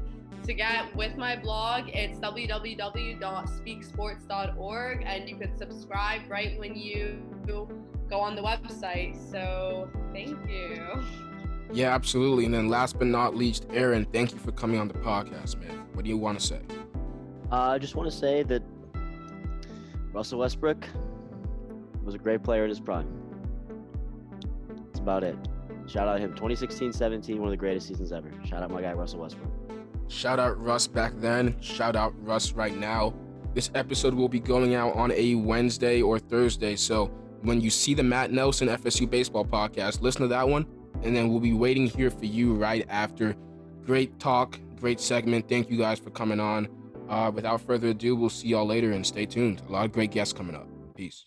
to 0.47 0.53
get 0.53 0.95
with 0.95 1.17
my 1.17 1.35
blog, 1.35 1.89
it's 1.89 2.17
www.speaksports.org, 2.19 5.03
and 5.05 5.29
you 5.29 5.35
can 5.35 5.57
subscribe 5.57 6.21
right 6.29 6.57
when 6.57 6.73
you 6.73 7.21
go 7.45 7.67
on 8.11 8.35
the 8.35 8.41
website. 8.41 9.17
So 9.31 9.89
thank 10.13 10.49
you. 10.49 11.03
Yeah, 11.73 11.93
absolutely. 11.93 12.45
And 12.45 12.53
then 12.53 12.69
last 12.69 12.97
but 12.97 13.07
not 13.07 13.35
least, 13.35 13.67
Aaron, 13.71 14.05
thank 14.05 14.31
you 14.31 14.39
for 14.39 14.53
coming 14.53 14.79
on 14.79 14.87
the 14.87 14.93
podcast, 14.93 15.59
man. 15.59 15.85
What 15.93 16.05
do 16.05 16.09
you 16.09 16.17
want 16.17 16.39
to 16.39 16.45
say? 16.45 16.61
Uh, 17.51 17.71
I 17.71 17.77
just 17.77 17.95
want 17.95 18.09
to 18.09 18.17
say 18.17 18.43
that 18.43 18.63
Russell 20.13 20.39
Westbrook 20.39 20.87
was 22.03 22.15
a 22.15 22.17
great 22.17 22.41
player 22.41 22.63
in 22.63 22.69
his 22.69 22.79
prime. 22.79 23.09
That's 24.69 24.99
about 24.99 25.25
it. 25.25 25.35
Shout 25.87 26.07
out 26.07 26.15
to 26.15 26.21
him. 26.21 26.33
2016-17, 26.35 27.37
one 27.37 27.47
of 27.47 27.51
the 27.51 27.57
greatest 27.57 27.87
seasons 27.87 28.13
ever. 28.13 28.31
Shout 28.45 28.63
out 28.63 28.71
my 28.71 28.81
guy 28.81 28.93
Russell 28.93 29.19
Westbrook. 29.19 29.51
Shout 30.07 30.39
out 30.39 30.61
Russ 30.61 30.87
back 30.87 31.13
then. 31.17 31.59
Shout 31.61 31.95
out 31.95 32.13
Russ 32.25 32.53
right 32.53 32.75
now. 32.75 33.13
This 33.53 33.71
episode 33.75 34.13
will 34.13 34.29
be 34.29 34.39
going 34.39 34.75
out 34.75 34.95
on 34.95 35.11
a 35.11 35.35
Wednesday 35.35 36.01
or 36.01 36.19
Thursday. 36.19 36.75
So 36.75 37.07
when 37.41 37.61
you 37.61 37.69
see 37.69 37.93
the 37.93 38.03
Matt 38.03 38.31
Nelson 38.31 38.67
FSU 38.67 39.09
Baseball 39.09 39.45
podcast, 39.45 40.01
listen 40.01 40.21
to 40.21 40.27
that 40.29 40.47
one. 40.47 40.65
And 41.03 41.15
then 41.15 41.29
we'll 41.29 41.39
be 41.39 41.53
waiting 41.53 41.87
here 41.87 42.09
for 42.09 42.25
you 42.25 42.55
right 42.55 42.85
after. 42.89 43.35
Great 43.85 44.19
talk, 44.19 44.59
great 44.79 44.99
segment. 44.99 45.47
Thank 45.47 45.69
you 45.69 45.77
guys 45.77 45.99
for 45.99 46.09
coming 46.09 46.39
on. 46.39 46.67
Uh, 47.09 47.31
without 47.33 47.61
further 47.61 47.89
ado, 47.89 48.15
we'll 48.15 48.29
see 48.29 48.49
y'all 48.49 48.65
later 48.65 48.91
and 48.91 49.05
stay 49.05 49.25
tuned. 49.25 49.61
A 49.67 49.71
lot 49.71 49.85
of 49.85 49.91
great 49.91 50.11
guests 50.11 50.33
coming 50.33 50.55
up. 50.55 50.67
Peace. 50.95 51.25